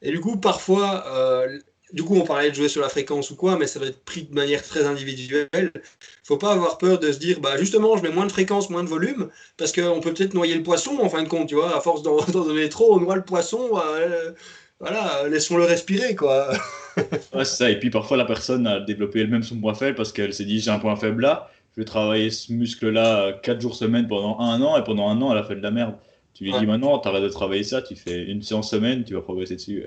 Et 0.00 0.10
du 0.10 0.20
coup, 0.20 0.36
parfois, 0.36 1.04
euh, 1.06 1.58
du 1.92 2.02
coup, 2.02 2.16
on 2.16 2.24
parlait 2.24 2.50
de 2.50 2.54
jouer 2.54 2.68
sur 2.68 2.80
la 2.80 2.88
fréquence 2.88 3.30
ou 3.30 3.36
quoi, 3.36 3.56
mais 3.56 3.66
ça 3.66 3.78
va 3.78 3.86
être 3.86 4.02
pris 4.04 4.24
de 4.24 4.34
manière 4.34 4.62
très 4.62 4.84
individuelle. 4.84 5.48
Il 5.54 6.24
faut 6.24 6.38
pas 6.38 6.52
avoir 6.52 6.78
peur 6.78 6.98
de 6.98 7.12
se 7.12 7.18
dire, 7.18 7.40
bah 7.40 7.56
justement, 7.58 7.96
je 7.96 8.02
mets 8.02 8.10
moins 8.10 8.26
de 8.26 8.32
fréquence, 8.32 8.70
moins 8.70 8.82
de 8.82 8.88
volume, 8.88 9.28
parce 9.56 9.72
qu'on 9.72 10.00
peut 10.00 10.14
peut-être 10.14 10.34
noyer 10.34 10.54
le 10.54 10.62
poisson 10.62 10.98
en 11.00 11.08
fin 11.08 11.22
de 11.22 11.28
compte, 11.28 11.48
tu 11.48 11.54
vois. 11.54 11.76
À 11.76 11.80
force 11.80 12.02
d'en 12.02 12.16
donner 12.24 12.68
trop, 12.68 12.94
on 12.94 13.00
noie 13.00 13.16
le 13.16 13.24
poisson. 13.24 13.70
Euh, 13.74 14.32
voilà, 14.80 15.28
laissons-le 15.28 15.64
respirer, 15.64 16.16
quoi. 16.16 16.50
ouais, 16.96 17.44
c'est 17.44 17.56
ça. 17.56 17.70
Et 17.70 17.78
puis 17.78 17.90
parfois, 17.90 18.16
la 18.16 18.24
personne 18.24 18.66
a 18.66 18.80
développé 18.80 19.20
elle-même 19.20 19.42
son 19.42 19.60
point 19.60 19.74
faible 19.74 19.94
parce 19.94 20.12
qu'elle 20.12 20.34
s'est 20.34 20.44
dit, 20.44 20.60
j'ai 20.60 20.70
un 20.70 20.78
point 20.78 20.96
faible 20.96 21.22
là, 21.22 21.50
je 21.76 21.80
vais 21.80 21.84
travailler 21.84 22.30
ce 22.30 22.52
muscle-là 22.52 23.34
4 23.42 23.60
jours 23.60 23.76
semaine 23.76 24.08
pendant 24.08 24.40
un 24.40 24.60
an, 24.62 24.76
et 24.76 24.84
pendant 24.84 25.08
un 25.08 25.20
an, 25.22 25.32
elle 25.32 25.38
a 25.38 25.44
fait 25.44 25.56
de 25.56 25.62
la 25.62 25.70
merde. 25.70 25.94
Tu 26.34 26.44
lui 26.44 26.52
dis 26.52 26.66
maintenant, 26.66 26.98
tu 26.98 27.08
arrêtes 27.08 27.22
de 27.22 27.28
travailler 27.28 27.62
ça, 27.62 27.82
tu 27.82 27.94
fais 27.94 28.24
une 28.24 28.42
séance 28.42 28.70
semaine, 28.70 29.04
tu 29.04 29.14
vas 29.14 29.20
progresser 29.20 29.56
dessus. 29.56 29.84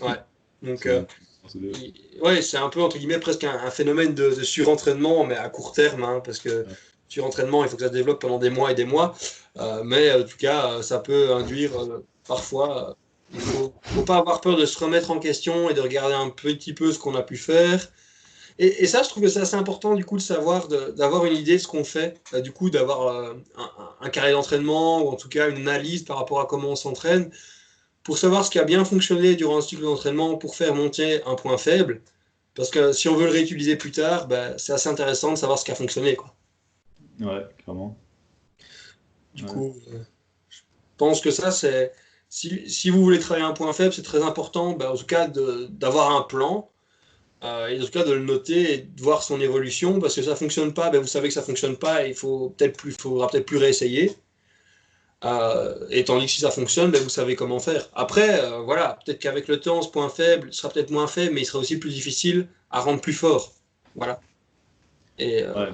Ouais. 0.00 0.14
Donc, 0.62 0.86
euh, 0.86 1.02
ouais, 2.22 2.42
c'est 2.42 2.56
un 2.56 2.68
peu, 2.68 2.80
entre 2.80 2.98
guillemets, 2.98 3.18
presque 3.18 3.44
un, 3.44 3.70
phénomène 3.70 4.14
de, 4.14 4.30
surentraînement, 4.42 5.24
mais 5.24 5.36
à 5.36 5.48
court 5.48 5.72
terme, 5.72 6.04
hein, 6.04 6.22
parce 6.24 6.38
que 6.38 6.64
surentraînement, 7.08 7.64
il 7.64 7.70
faut 7.70 7.76
que 7.76 7.82
ça 7.82 7.88
se 7.88 7.92
développe 7.92 8.20
pendant 8.20 8.38
des 8.38 8.50
mois 8.50 8.70
et 8.70 8.74
des 8.74 8.84
mois. 8.84 9.14
Euh, 9.58 9.82
mais 9.84 10.12
en 10.12 10.22
tout 10.22 10.36
cas, 10.38 10.82
ça 10.82 10.98
peut 10.98 11.32
induire 11.34 11.78
euh, 11.80 12.04
parfois. 12.26 12.96
il 13.32 13.38
ne 13.38 13.44
faut, 13.44 13.74
faut, 13.82 14.02
pas 14.02 14.16
avoir 14.16 14.40
peur 14.40 14.56
de 14.56 14.64
se 14.64 14.78
remettre 14.82 15.10
en 15.10 15.18
question 15.18 15.68
et 15.68 15.74
de 15.74 15.80
regarder 15.80 16.14
un 16.14 16.30
petit 16.30 16.72
peu 16.72 16.92
ce 16.92 16.98
qu'on 16.98 17.14
a 17.14 17.22
pu 17.22 17.36
faire. 17.36 17.88
Et, 18.58 18.86
ça, 18.86 19.02
je 19.02 19.08
trouve 19.08 19.24
que 19.24 19.28
c'est 19.28 19.40
assez 19.40 19.56
important 19.56 19.94
du 19.94 20.04
coup 20.04 20.16
de 20.16 20.22
savoir, 20.22 20.68
d'avoir 20.68 21.24
une 21.24 21.36
idée 21.36 21.54
de 21.54 21.58
ce 21.58 21.66
qu'on 21.66 21.82
fait, 21.82 22.20
du 22.40 22.52
coup 22.52 22.70
d'avoir 22.70 23.08
un, 23.08 23.36
un, 24.00 24.08
carré 24.10 24.30
d'entraînement 24.30 25.02
ou 25.02 25.08
en 25.08 25.16
tout 25.16 25.28
cas 25.28 25.48
une 25.50 25.56
analyse 25.68 26.04
par 26.04 26.18
rapport 26.18 26.40
à 26.40 26.46
comment 26.46 26.68
on 26.68 26.76
s'entraîne 26.76 27.32
pour 28.04 28.18
savoir 28.18 28.44
ce 28.44 28.50
qui 28.50 28.60
a 28.60 28.64
bien 28.64 28.84
fonctionné 28.84 29.34
durant 29.34 29.58
un 29.58 29.60
cycle 29.60 29.82
d'entraînement 29.82 30.36
pour 30.36 30.54
faire 30.54 30.74
monter 30.74 31.24
un 31.24 31.34
point 31.34 31.58
faible. 31.58 32.02
Parce 32.54 32.70
que 32.70 32.92
si 32.92 33.08
on 33.08 33.16
veut 33.16 33.24
le 33.24 33.32
réutiliser 33.32 33.76
plus 33.76 33.90
tard, 33.90 34.28
ben, 34.28 34.56
c'est 34.58 34.72
assez 34.72 34.88
intéressant 34.88 35.32
de 35.32 35.36
savoir 35.36 35.58
ce 35.58 35.64
qui 35.64 35.72
a 35.72 35.74
fonctionné. 35.74 36.14
Quoi. 36.14 36.32
Ouais, 37.20 37.46
clairement. 37.64 37.96
Du 39.34 39.44
coup, 39.44 39.74
euh, 39.88 40.02
je 40.48 40.60
pense 40.96 41.20
que 41.20 41.30
ça, 41.30 41.50
c'est. 41.50 41.92
Si, 42.28 42.68
si, 42.68 42.90
vous 42.90 43.02
voulez 43.02 43.20
travailler 43.20 43.46
un 43.46 43.52
point 43.52 43.72
faible, 43.72 43.92
c'est 43.92 44.02
très 44.02 44.22
important, 44.22 44.72
ben, 44.72 44.90
en 44.90 44.96
tout 44.96 45.06
cas, 45.06 45.28
d'avoir 45.28 46.14
un 46.14 46.22
plan. 46.22 46.70
Euh, 47.44 47.68
et 47.68 47.80
en 47.80 47.84
tout 47.84 47.90
cas, 47.90 48.04
de 48.04 48.12
le 48.12 48.22
noter 48.24 48.74
et 48.74 48.78
de 48.78 49.02
voir 49.02 49.22
son 49.22 49.40
évolution. 49.40 50.00
Parce 50.00 50.14
que 50.14 50.22
ça 50.22 50.30
ne 50.30 50.36
fonctionne 50.36 50.72
pas, 50.72 50.90
ben, 50.90 51.00
vous 51.00 51.06
savez 51.06 51.28
que 51.28 51.34
ça 51.34 51.40
ne 51.40 51.46
fonctionne 51.46 51.76
pas 51.76 52.06
il 52.06 52.14
faut 52.14 52.50
peut-être 52.50 52.76
plus, 52.76 52.92
faudra 52.92 53.28
peut-être 53.28 53.46
plus 53.46 53.58
réessayer. 53.58 54.12
Euh, 55.24 55.86
et 55.90 56.04
tandis 56.04 56.26
que 56.26 56.32
si 56.32 56.40
ça 56.40 56.50
fonctionne, 56.50 56.90
ben, 56.90 57.02
vous 57.02 57.08
savez 57.08 57.34
comment 57.34 57.58
faire. 57.58 57.88
Après, 57.94 58.40
euh, 58.40 58.60
voilà, 58.60 58.98
peut-être 59.04 59.18
qu'avec 59.20 59.48
le 59.48 59.58
temps, 59.60 59.82
ce 59.82 59.88
point 59.88 60.08
faible 60.08 60.52
sera 60.52 60.72
peut-être 60.72 60.90
moins 60.90 61.06
faible, 61.06 61.34
mais 61.34 61.42
il 61.42 61.44
sera 61.46 61.58
aussi 61.58 61.78
plus 61.78 61.90
difficile 61.90 62.46
à 62.70 62.80
rendre 62.80 63.00
plus 63.00 63.12
fort. 63.12 63.52
Voilà. 63.94 64.20
Et, 65.18 65.42
euh, 65.42 65.70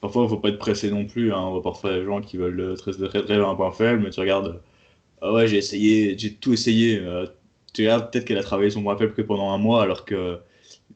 Parfois, 0.00 0.22
il 0.22 0.24
ne 0.24 0.30
faut 0.30 0.38
pas 0.38 0.48
être 0.48 0.58
pressé 0.58 0.90
non 0.90 1.06
plus. 1.06 1.32
Hein. 1.32 1.38
On 1.38 1.52
voit 1.52 1.62
parfois 1.62 1.92
des 1.92 2.04
gens 2.04 2.20
qui 2.20 2.36
veulent 2.36 2.74
très, 2.76 2.92
très, 2.92 3.22
très, 3.22 3.36
un 3.36 3.54
point 3.54 3.70
faible, 3.72 4.02
mais 4.02 4.10
tu 4.10 4.20
regardes, 4.20 4.60
ah 5.20 5.32
ouais, 5.32 5.46
j'ai 5.46 5.58
essayé, 5.58 6.18
j'ai 6.18 6.34
tout 6.34 6.52
essayé. 6.52 7.00
tu 7.72 7.82
regardes, 7.82 8.10
peut-être 8.10 8.24
qu'elle 8.24 8.38
a 8.38 8.42
travaillé 8.42 8.70
son 8.70 8.82
point 8.82 8.96
faible 8.96 9.14
que 9.14 9.22
pendant 9.22 9.52
un 9.52 9.58
mois, 9.58 9.82
alors 9.82 10.04
que 10.04 10.40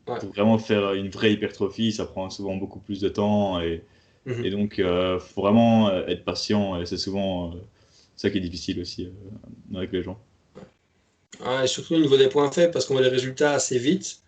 pour 0.07 0.31
vraiment 0.31 0.59
faire 0.59 0.95
une 0.95 1.11
vraie 1.11 1.33
hypertrophie, 1.33 1.93
ça 1.93 2.07
prend 2.07 2.31
souvent 2.31 2.57
beaucoup 2.57 2.79
plus 2.81 3.01
de 3.01 3.09
temps. 3.09 3.61
Et, 3.61 3.83
Mhm. 4.27 4.45
Et 4.45 4.51
donc, 4.51 4.75
il 4.79 4.85
euh, 4.85 5.19
faut 5.21 5.41
vraiment 5.41 5.89
euh, 5.89 6.05
être 6.07 6.25
patient. 6.25 6.81
Et 6.81 6.87
c'est 6.87 6.99
souvent 6.99 7.53
euh, 7.53 7.59
ça 8.17 8.29
qui 8.29 8.39
est 8.39 8.41
difficile 8.41 8.81
aussi 8.81 9.09
avec 9.75 9.93
les 9.93 10.03
gens. 10.03 10.19
et 11.63 11.67
surtout 11.67 11.95
au 11.95 12.01
niveau 12.01 12.17
des 12.17 12.29
points 12.29 12.51
faibles, 12.51 12.73
parce 12.73 12.87
qu'on 12.87 12.95
voit 12.95 13.03
les 13.03 13.09
résultats 13.09 13.53
assez 13.53 13.79
vite. 13.79 14.23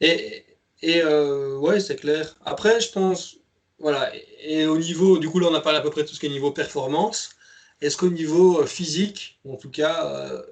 Et, 0.00 0.44
et 0.82 1.02
ouais, 1.04 1.80
c'est 1.80 1.96
clair. 1.96 2.36
Après, 2.44 2.80
je 2.80 2.92
pense, 2.92 3.38
voilà, 3.78 4.12
et 4.42 4.66
au 4.66 4.78
niveau, 4.78 5.18
du 5.18 5.28
coup, 5.28 5.38
là, 5.38 5.48
on 5.50 5.54
a 5.54 5.60
parlé 5.60 5.78
à 5.78 5.82
peu 5.82 5.90
près 5.90 6.02
de 6.02 6.08
tout 6.08 6.14
ce 6.14 6.20
qui 6.20 6.26
est 6.26 6.30
niveau 6.30 6.52
performance. 6.52 7.30
Est-ce 7.80 7.96
qu'au 7.96 8.10
niveau 8.10 8.64
physique, 8.66 9.40
en 9.48 9.56
tout 9.56 9.70
cas, 9.70 10.42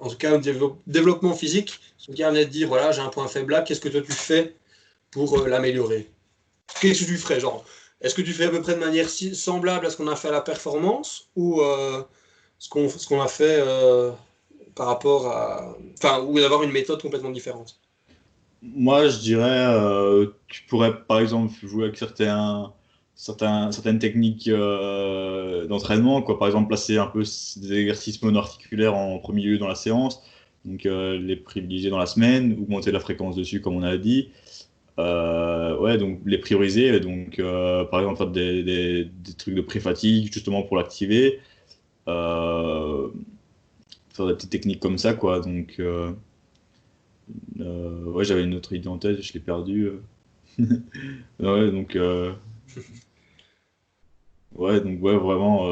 en 0.00 0.08
tout 0.08 0.16
cas, 0.16 0.36
au 0.36 0.78
développement 0.86 1.34
physique, 1.34 1.78
on 2.08 2.12
vient 2.12 2.32
de 2.32 2.42
dire, 2.44 2.68
voilà, 2.68 2.92
j'ai 2.92 3.00
un 3.00 3.08
point 3.08 3.28
faible 3.28 3.52
là, 3.52 3.62
qu'est-ce 3.62 3.80
que 3.80 3.88
toi 3.88 4.00
tu 4.00 4.12
fais 4.12 4.54
pour 5.10 5.46
l'améliorer? 5.46 6.08
Qu'est-ce 6.80 7.00
que 7.00 7.06
tu 7.06 7.18
ferais 7.18 7.40
Genre, 7.40 7.64
est-ce 8.00 8.14
que 8.14 8.22
tu 8.22 8.32
fais 8.32 8.46
à 8.46 8.50
peu 8.50 8.62
près 8.62 8.74
de 8.74 8.80
manière 8.80 9.08
semblable 9.08 9.86
à 9.86 9.90
ce 9.90 9.96
qu'on 9.96 10.08
a 10.08 10.16
fait 10.16 10.28
à 10.28 10.32
la 10.32 10.40
performance 10.40 11.28
ou 11.36 11.60
euh, 11.60 12.02
ce 12.58 12.68
qu'on 12.68 13.20
a 13.20 13.28
fait 13.28 13.58
euh, 13.60 14.10
par 14.74 14.86
rapport 14.86 15.26
à. 15.26 15.76
Enfin, 15.98 16.20
ou 16.22 16.38
d'avoir 16.38 16.62
une 16.62 16.72
méthode 16.72 17.02
complètement 17.02 17.30
différente? 17.30 17.78
Moi, 18.62 19.08
je 19.08 19.18
dirais, 19.18 19.66
euh, 19.68 20.26
tu 20.48 20.62
pourrais 20.64 21.02
par 21.04 21.20
exemple 21.20 21.52
jouer 21.62 21.84
avec 21.84 21.98
certains, 21.98 22.72
certaines 23.22 23.98
techniques 23.98 24.48
d'entraînement, 24.48 26.22
quoi. 26.22 26.38
Par 26.38 26.48
exemple, 26.48 26.68
placer 26.68 26.98
un 26.98 27.06
peu 27.06 27.22
des 27.56 27.72
exercices 27.72 28.22
monoarticulaires 28.22 28.94
en 28.94 29.18
premier 29.18 29.42
lieu 29.42 29.58
dans 29.58 29.68
la 29.68 29.74
séance, 29.74 30.22
donc 30.64 30.84
les 30.84 31.36
privilégier 31.36 31.90
dans 31.90 31.98
la 31.98 32.06
semaine, 32.06 32.52
augmenter 32.60 32.92
la 32.92 33.00
fréquence 33.00 33.36
dessus, 33.36 33.60
comme 33.60 33.76
on 33.76 33.82
a 33.82 33.96
dit. 33.96 34.30
Euh, 35.00 35.78
ouais, 35.78 35.98
donc 35.98 36.20
les 36.26 36.38
prioriser. 36.38 37.00
Donc, 37.00 37.38
euh, 37.38 37.84
par 37.84 38.00
exemple, 38.00 38.18
faire 38.18 38.30
des, 38.30 39.08
trucs 39.38 39.54
de 39.54 39.60
pré-fatigue 39.60 40.32
justement 40.32 40.62
pour 40.62 40.76
l'activer. 40.76 41.40
Euh, 42.08 43.08
faire 44.10 44.26
des 44.26 44.36
techniques 44.36 44.80
comme 44.80 44.98
ça, 44.98 45.14
quoi. 45.14 45.40
Donc, 45.40 45.80
ouais, 47.58 48.24
j'avais 48.24 48.44
une 48.44 48.54
autre 48.54 48.72
idée 48.72 48.88
en 48.88 48.98
tête, 48.98 49.22
je 49.22 49.32
l'ai 49.32 49.40
perdue. 49.40 49.90
ouais, 50.58 51.70
donc. 51.70 51.96
Ouais, 54.54 54.80
donc 54.80 55.02
ouais, 55.02 55.16
vraiment 55.16 55.70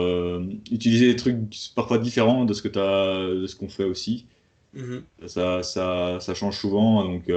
utiliser 0.71 1.09
des 1.09 1.17
trucs 1.17 1.37
parfois 1.75 1.99
différents 1.99 2.45
de 2.45 2.55
ce 2.55 2.63
que 2.63 2.79
as, 2.79 3.35
de 3.35 3.47
ce 3.47 3.57
qu'on 3.57 3.69
fait 3.69 3.85
aussi. 3.85 4.27
Mm-hmm. 4.77 5.27
ça, 5.27 5.63
ça, 5.63 6.21
ça, 6.21 6.35
change 6.35 6.59
souvent, 6.59 7.03
donc 7.05 7.29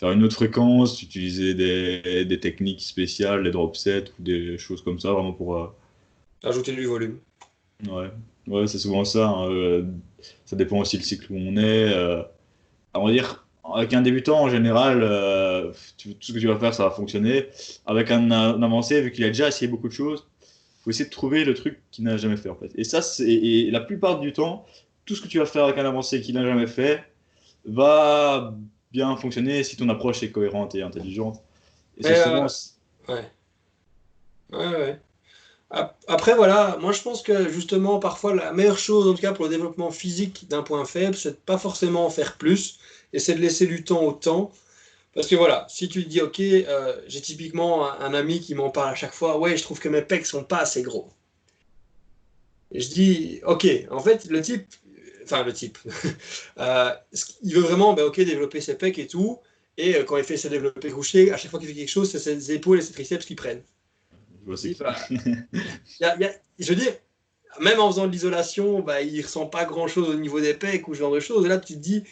faire 0.00 0.12
une 0.12 0.24
autre 0.24 0.34
fréquence, 0.34 1.02
utiliser 1.02 1.52
des, 1.52 2.24
des 2.24 2.40
techniques 2.40 2.80
spéciales, 2.80 3.42
les 3.42 3.50
drop 3.50 3.76
sets 3.76 4.04
ou 4.18 4.22
des 4.22 4.56
choses 4.56 4.82
comme 4.82 4.98
ça, 4.98 5.12
vraiment 5.12 5.34
pour. 5.34 5.56
Euh, 5.56 5.66
Ajouter 6.42 6.74
du 6.74 6.86
volume. 6.86 7.18
Ouais, 7.86 8.10
ouais 8.46 8.66
c'est 8.66 8.78
souvent 8.78 9.04
ça. 9.04 9.28
Hein, 9.28 9.50
euh, 9.50 9.84
ça 10.46 10.56
dépend 10.56 10.78
aussi 10.78 10.96
du 10.96 11.04
cycle 11.04 11.30
où 11.30 11.36
on 11.36 11.56
est. 11.58 11.92
Euh, 11.92 12.22
on 12.94 13.06
va 13.06 13.12
dire, 13.12 13.46
avec 13.74 13.92
un 13.92 14.00
débutant 14.00 14.40
en 14.40 14.48
général, 14.48 15.00
tout 15.98 16.14
ce 16.18 16.32
que 16.32 16.38
tu 16.38 16.46
vas 16.46 16.58
faire, 16.58 16.74
ça 16.74 16.84
va 16.84 16.90
fonctionner. 16.90 17.48
Avec 17.86 18.10
un, 18.10 18.30
avancé, 18.30 19.02
vu 19.02 19.12
qu'il 19.12 19.24
a 19.24 19.28
déjà 19.28 19.48
essayé 19.48 19.70
beaucoup 19.70 19.86
de 19.86 19.92
choses, 19.92 20.26
faut 20.82 20.90
essayer 20.90 21.04
de 21.04 21.10
trouver 21.10 21.44
le 21.44 21.54
truc 21.54 21.80
qu'il 21.90 22.04
n'a 22.04 22.16
jamais 22.16 22.36
fait 22.36 22.48
en 22.48 22.54
fait. 22.54 22.70
Et 22.74 22.84
ça, 22.84 23.02
c'est 23.02 23.68
la 23.70 23.80
plupart 23.80 24.20
du 24.20 24.32
temps, 24.32 24.66
tout 25.04 25.14
ce 25.14 25.20
que 25.20 25.28
tu 25.28 25.38
vas 25.38 25.46
faire 25.46 25.64
avec 25.64 25.78
un 25.78 25.84
avancé 25.84 26.20
qu'il 26.20 26.34
n'a 26.34 26.44
jamais 26.44 26.66
fait 26.66 27.04
va 27.64 28.54
bien 28.92 29.16
fonctionner 29.16 29.62
si 29.62 29.76
ton 29.76 29.88
approche 29.88 30.22
est 30.22 30.30
cohérente 30.30 30.74
et 30.74 30.82
intelligente. 30.82 31.42
Et 31.98 32.02
c'est 32.02 32.22
souvent... 32.22 32.46
ouais. 33.08 33.30
Ouais, 34.52 34.66
ouais. 34.68 35.00
Après, 36.08 36.34
voilà, 36.34 36.76
moi 36.80 36.90
je 36.90 37.00
pense 37.00 37.22
que 37.22 37.48
justement, 37.48 38.00
parfois, 38.00 38.34
la 38.34 38.52
meilleure 38.52 38.78
chose, 38.78 39.06
en 39.06 39.14
tout 39.14 39.20
cas 39.20 39.32
pour 39.32 39.44
le 39.44 39.50
développement 39.50 39.92
physique 39.92 40.48
d'un 40.48 40.64
point 40.64 40.84
faible, 40.84 41.14
c'est 41.14 41.30
de 41.30 41.36
pas 41.36 41.58
forcément 41.58 42.06
en 42.06 42.10
faire 42.10 42.36
plus, 42.36 42.80
et 43.12 43.20
c'est 43.20 43.34
de 43.34 43.40
laisser 43.40 43.68
du 43.68 43.84
temps 43.84 44.02
au 44.02 44.12
temps. 44.12 44.50
Parce 45.14 45.26
que 45.26 45.34
voilà, 45.34 45.66
si 45.68 45.88
tu 45.88 46.04
te 46.04 46.08
dis, 46.08 46.20
ok, 46.20 46.38
euh, 46.40 47.00
j'ai 47.08 47.20
typiquement 47.20 47.90
un, 47.90 48.14
ami 48.14 48.40
qui 48.40 48.54
m'en 48.54 48.70
parle 48.70 48.92
à 48.92 48.94
chaque 48.94 49.12
fois, 49.12 49.38
ouais, 49.38 49.56
je 49.56 49.62
trouve 49.62 49.80
que 49.80 49.88
mes 49.88 50.02
pecs 50.02 50.26
sont 50.26 50.44
pas 50.44 50.58
assez 50.58 50.82
gros. 50.82 51.10
Et 52.70 52.80
je 52.80 52.88
dis, 52.90 53.40
ok, 53.44 53.66
en 53.90 53.98
fait, 53.98 54.26
le 54.26 54.40
type, 54.40 54.66
enfin 55.24 55.42
le 55.42 55.52
type, 55.52 55.78
euh, 56.58 56.92
il 57.42 57.54
veut 57.54 57.60
vraiment 57.60 57.92
ben, 57.94 58.04
ok, 58.04 58.20
développer 58.20 58.60
ses 58.60 58.76
pecs 58.78 58.98
et 59.00 59.08
tout. 59.08 59.40
Et 59.76 59.96
euh, 59.96 60.04
quand 60.04 60.16
il 60.16 60.24
fait 60.24 60.36
ses 60.36 60.48
développés 60.48 60.90
couchés, 60.90 61.32
à 61.32 61.36
chaque 61.36 61.50
fois 61.50 61.58
qu'il 61.58 61.68
fait 61.68 61.74
quelque 61.74 61.88
chose, 61.88 62.08
c'est 62.08 62.20
ses 62.20 62.52
épaules 62.52 62.78
et 62.78 62.82
ses 62.82 62.92
triceps 62.92 63.26
qui 63.26 63.34
prennent. 63.34 63.62
je 66.58 66.68
veux 66.68 66.76
dire, 66.76 66.92
même 67.60 67.80
en 67.80 67.90
faisant 67.90 68.06
de 68.06 68.12
l'isolation, 68.12 68.80
bah, 68.80 69.02
il 69.02 69.20
ressent 69.22 69.46
pas 69.46 69.64
grand 69.64 69.88
chose 69.88 70.08
au 70.08 70.14
niveau 70.14 70.40
des 70.40 70.54
pecs 70.54 70.86
ou 70.86 70.94
ce 70.94 71.00
genre 71.00 71.12
de 71.12 71.20
choses. 71.20 71.44
Et 71.46 71.48
là, 71.48 71.58
tu 71.58 71.74
te 71.74 71.78
dis, 71.78 72.04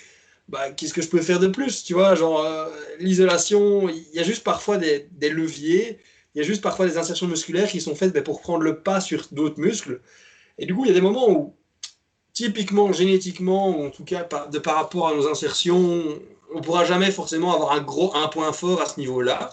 bah, 0.49 0.71
qu'est-ce 0.71 0.95
que 0.95 1.03
je 1.03 1.09
peux 1.09 1.21
faire 1.21 1.41
de 1.41 1.49
plus 1.49 1.85
Tu 1.85 1.95
vois, 1.95 2.15
genre, 2.15 2.41
euh, 2.41 2.69
l'isolation, 2.99 3.89
il 3.89 4.07
y 4.15 4.19
a 4.19 4.23
juste 4.23 4.45
parfois 4.45 4.79
des, 4.79 5.09
leviers, 5.21 5.99
il 6.35 6.39
y 6.39 6.41
a 6.41 6.45
juste 6.45 6.63
parfois 6.63 6.87
des 6.87 6.97
insertions 6.97 7.27
musculaires 7.27 7.69
qui 7.69 7.81
sont 7.81 7.95
faites 7.95 8.15
bah, 8.15 8.23
pour 8.23 8.41
prendre 8.41 8.63
le 8.63 8.81
pas 8.81 9.01
sur 9.01 9.27
d'autres 9.33 9.61
muscles. 9.61 10.01
Et 10.59 10.67
du 10.67 10.75
coup, 10.75 10.85
il 10.85 10.89
y 10.89 10.91
a 10.91 10.95
des 10.95 11.01
moments 11.01 11.31
où, 11.31 11.55
typiquement, 12.33 12.93
génétiquement, 12.93 13.79
ou 13.79 13.87
en 13.87 13.91
tout 13.91 14.05
cas 14.05 14.27
de 14.51 14.59
par 14.59 14.77
rapport 14.77 15.09
à 15.09 15.15
nos 15.15 15.29
insertions, 15.29 16.19
on 16.55 16.59
ne 16.59 16.63
pourra 16.63 16.85
jamais 16.85 17.11
forcément 17.11 17.55
avoir 17.55 17.73
un 17.73 17.81
gros 17.81 18.15
un 18.17 18.29
point 18.29 18.53
fort 18.53 18.81
à 18.81 18.87
ce 18.87 18.99
niveau-là. 18.99 19.51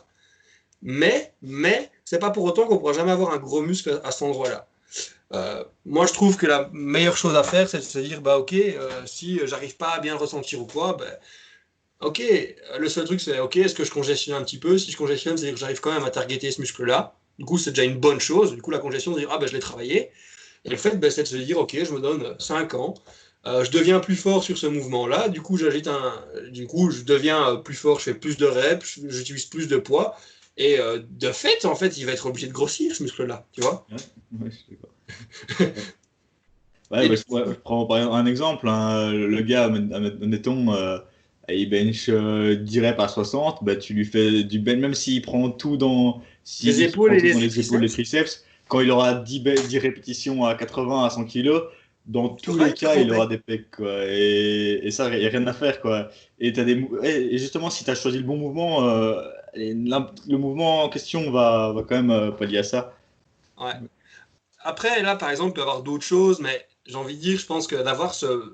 Mais, 0.82 1.34
mais, 1.42 1.92
c'est 2.06 2.20
pas 2.20 2.30
pour 2.32 2.44
autant 2.46 2.68
qu'on 2.68 2.78
pourra 2.78 2.94
jamais 2.94 3.12
avoir 3.12 3.34
un 3.34 3.38
gros 3.38 3.62
muscle 3.62 4.00
à, 4.04 4.12
cet 4.12 4.24
endroit-là. 4.24 4.68
Euh, 5.36 5.64
moi, 5.86 6.06
je 6.06 6.14
trouve 6.14 6.38
que 6.38 6.46
la 6.46 6.70
meilleure 6.74 7.18
chose 7.18 7.36
à 7.36 7.44
faire, 7.44 7.68
c'est 7.70 7.80
de 7.80 7.84
se 7.84 8.00
dire, 8.00 8.22
bah 8.22 8.38
ok, 8.38 8.54
euh, 8.54 8.90
si 9.06 9.40
j'arrive 9.46 9.76
pas 9.78 9.90
à 9.90 10.00
bien 10.00 10.14
le 10.14 10.20
ressentir 10.20 10.62
ou 10.62 10.66
quoi, 10.66 10.94
bah, 10.94 11.06
ok, 12.00 12.22
le 12.80 12.90
seul 12.90 13.06
truc 13.06 13.22
c'est, 13.22 13.40
ok, 13.40 13.58
est-ce 13.58 13.76
que 13.76 13.84
je 13.84 13.92
congestionne 13.92 14.36
un 14.36 14.44
petit 14.44 14.60
peu? 14.60 14.78
Si 14.78 14.92
je 14.92 14.98
congestionne, 14.98 15.38
c'est-à-dire 15.38 15.56
que 15.56 15.60
j'arrive 15.60 15.82
quand 15.82 15.94
même 15.94 16.06
à 16.06 16.10
targeter 16.10 16.52
ce 16.52 16.62
muscle-là. 16.62 17.16
Du 17.38 17.46
coup, 17.46 17.58
c'est 17.58 17.72
déjà 17.72 17.84
une 17.84 17.98
bonne 17.98 18.20
chose. 18.20 18.56
Du 18.56 18.62
coup, 18.62 18.72
la 18.72 18.80
congestion, 18.80 19.14
c'est 19.14 19.20
dire, 19.20 19.30
ah 19.32 19.38
ben, 19.38 19.48
je 19.48 19.54
l'ai 19.54 19.60
travaillé. 19.60 20.12
Et 20.64 20.70
le 20.70 20.78
fait, 20.78 20.98
bah, 21.00 21.12
c'est 21.12 21.24
de 21.24 21.28
se 21.28 21.38
dire, 21.38 21.60
ok, 21.60 21.78
je 21.84 21.92
me 21.92 22.00
donne 22.00 22.36
5 22.40 22.74
ans, 22.74 22.96
euh, 23.46 23.64
je 23.64 23.70
deviens 23.70 24.00
plus 24.00 24.16
fort 24.16 24.44
sur 24.44 24.58
ce 24.58 24.66
mouvement-là, 24.66 25.30
du 25.30 25.42
coup, 25.42 25.58
j'agite 25.58 25.88
un, 25.88 26.26
du 26.50 26.66
coup, 26.66 26.90
je 26.90 27.04
deviens 27.04 27.58
plus 27.58 27.76
fort, 27.76 28.00
je 28.00 28.06
fais 28.06 28.14
plus 28.16 28.38
de 28.38 28.48
reps, 28.48 29.00
j'utilise 29.08 29.46
plus 29.46 29.68
de 29.68 29.78
poids, 29.78 30.18
et 30.58 30.80
euh, 30.80 31.00
de 31.08 31.32
fait, 31.32 31.66
en 31.66 31.76
fait, 31.76 31.98
il 31.98 32.06
va 32.08 32.14
être 32.14 32.26
obligé 32.26 32.48
de 32.48 32.54
grossir 32.54 32.96
ce 32.96 33.04
muscle-là, 33.04 33.46
tu 33.52 33.62
vois? 33.62 33.86
Ouais, 33.92 34.50
je 34.50 34.56
sais 34.72 34.78
pas. 34.82 34.88
ouais, 35.60 37.10
bah, 37.10 37.16
je, 37.16 37.54
prends 37.54 37.86
par 37.86 37.98
exemple 37.98 38.16
un 38.16 38.26
exemple. 38.26 38.68
Hein, 38.68 39.12
le 39.12 39.42
gars, 39.42 39.66
admettons, 39.66 40.74
euh, 40.74 40.98
il 41.50 41.70
bench 41.70 42.10
10 42.10 42.80
reps 42.82 43.00
à 43.00 43.08
60, 43.08 43.64
bah, 43.64 43.76
tu 43.76 43.94
lui 43.94 44.06
fais 44.06 44.44
du 44.44 44.60
bench, 44.60 44.80
même 44.80 44.94
s'il 44.94 45.22
prend 45.22 45.50
tout 45.50 45.78
dans 45.78 46.22
les 46.64 46.82
épaules 46.84 47.16
et 47.16 47.20
les, 47.20 47.34
les 47.34 47.60
épaules, 47.60 47.82
les 47.82 47.90
triceps, 47.90 48.44
quand 48.68 48.82
il 48.82 48.92
aura 48.92 49.16
10, 49.16 49.42
10 49.42 49.78
répétitions 49.80 50.46
à 50.46 50.56
80 50.56 51.06
à 51.06 51.10
100 51.10 51.26
kg, 51.26 51.62
dans 52.08 52.30
tous 52.30 52.58
les 52.58 52.74
cas, 52.74 52.96
il 52.96 53.12
aura 53.12 53.26
des 53.26 53.40
pecs, 53.40 53.72
quoi. 53.72 54.06
Et, 54.08 54.90
ça, 54.92 55.10
il 55.10 55.20
n'y 55.20 55.26
a 55.26 55.30
rien 55.30 55.46
à 55.48 55.54
faire, 55.54 55.82
quoi. 55.82 56.10
Et, 56.40 56.58
as 56.58 56.64
des, 56.64 56.88
et 57.04 57.38
justement, 57.38 57.70
si 57.70 57.84
tu 57.84 57.90
as 57.90 57.96
choisi 57.96 58.18
le 58.18 58.24
bon 58.24 58.38
mouvement, 58.38 58.88
euh, 58.88 59.22
le 59.56 60.38
mouvement 60.38 60.84
en 60.84 60.90
question 60.90 61.32
va, 61.32 61.72
va 61.74 61.82
quand 61.82 61.96
même 61.96 62.12
euh, 62.12 62.32
pallier 62.32 62.60
à 62.60 62.64
ça. 62.64 62.94
Ouais. 63.60 63.74
Après, 64.66 65.02
là, 65.02 65.16
par 65.16 65.30
exemple, 65.30 65.52
il 65.52 65.54
peut 65.54 65.62
y 65.62 65.64
avoir 65.64 65.84
d'autres 65.84 66.04
choses, 66.04 66.40
mais 66.40 66.68
j'ai 66.86 66.96
envie 66.96 67.16
de 67.16 67.22
dire, 67.22 67.40
je 67.40 67.46
pense 67.46 67.68
que 67.68 67.76
d'avoir 67.76 68.14
ce, 68.14 68.54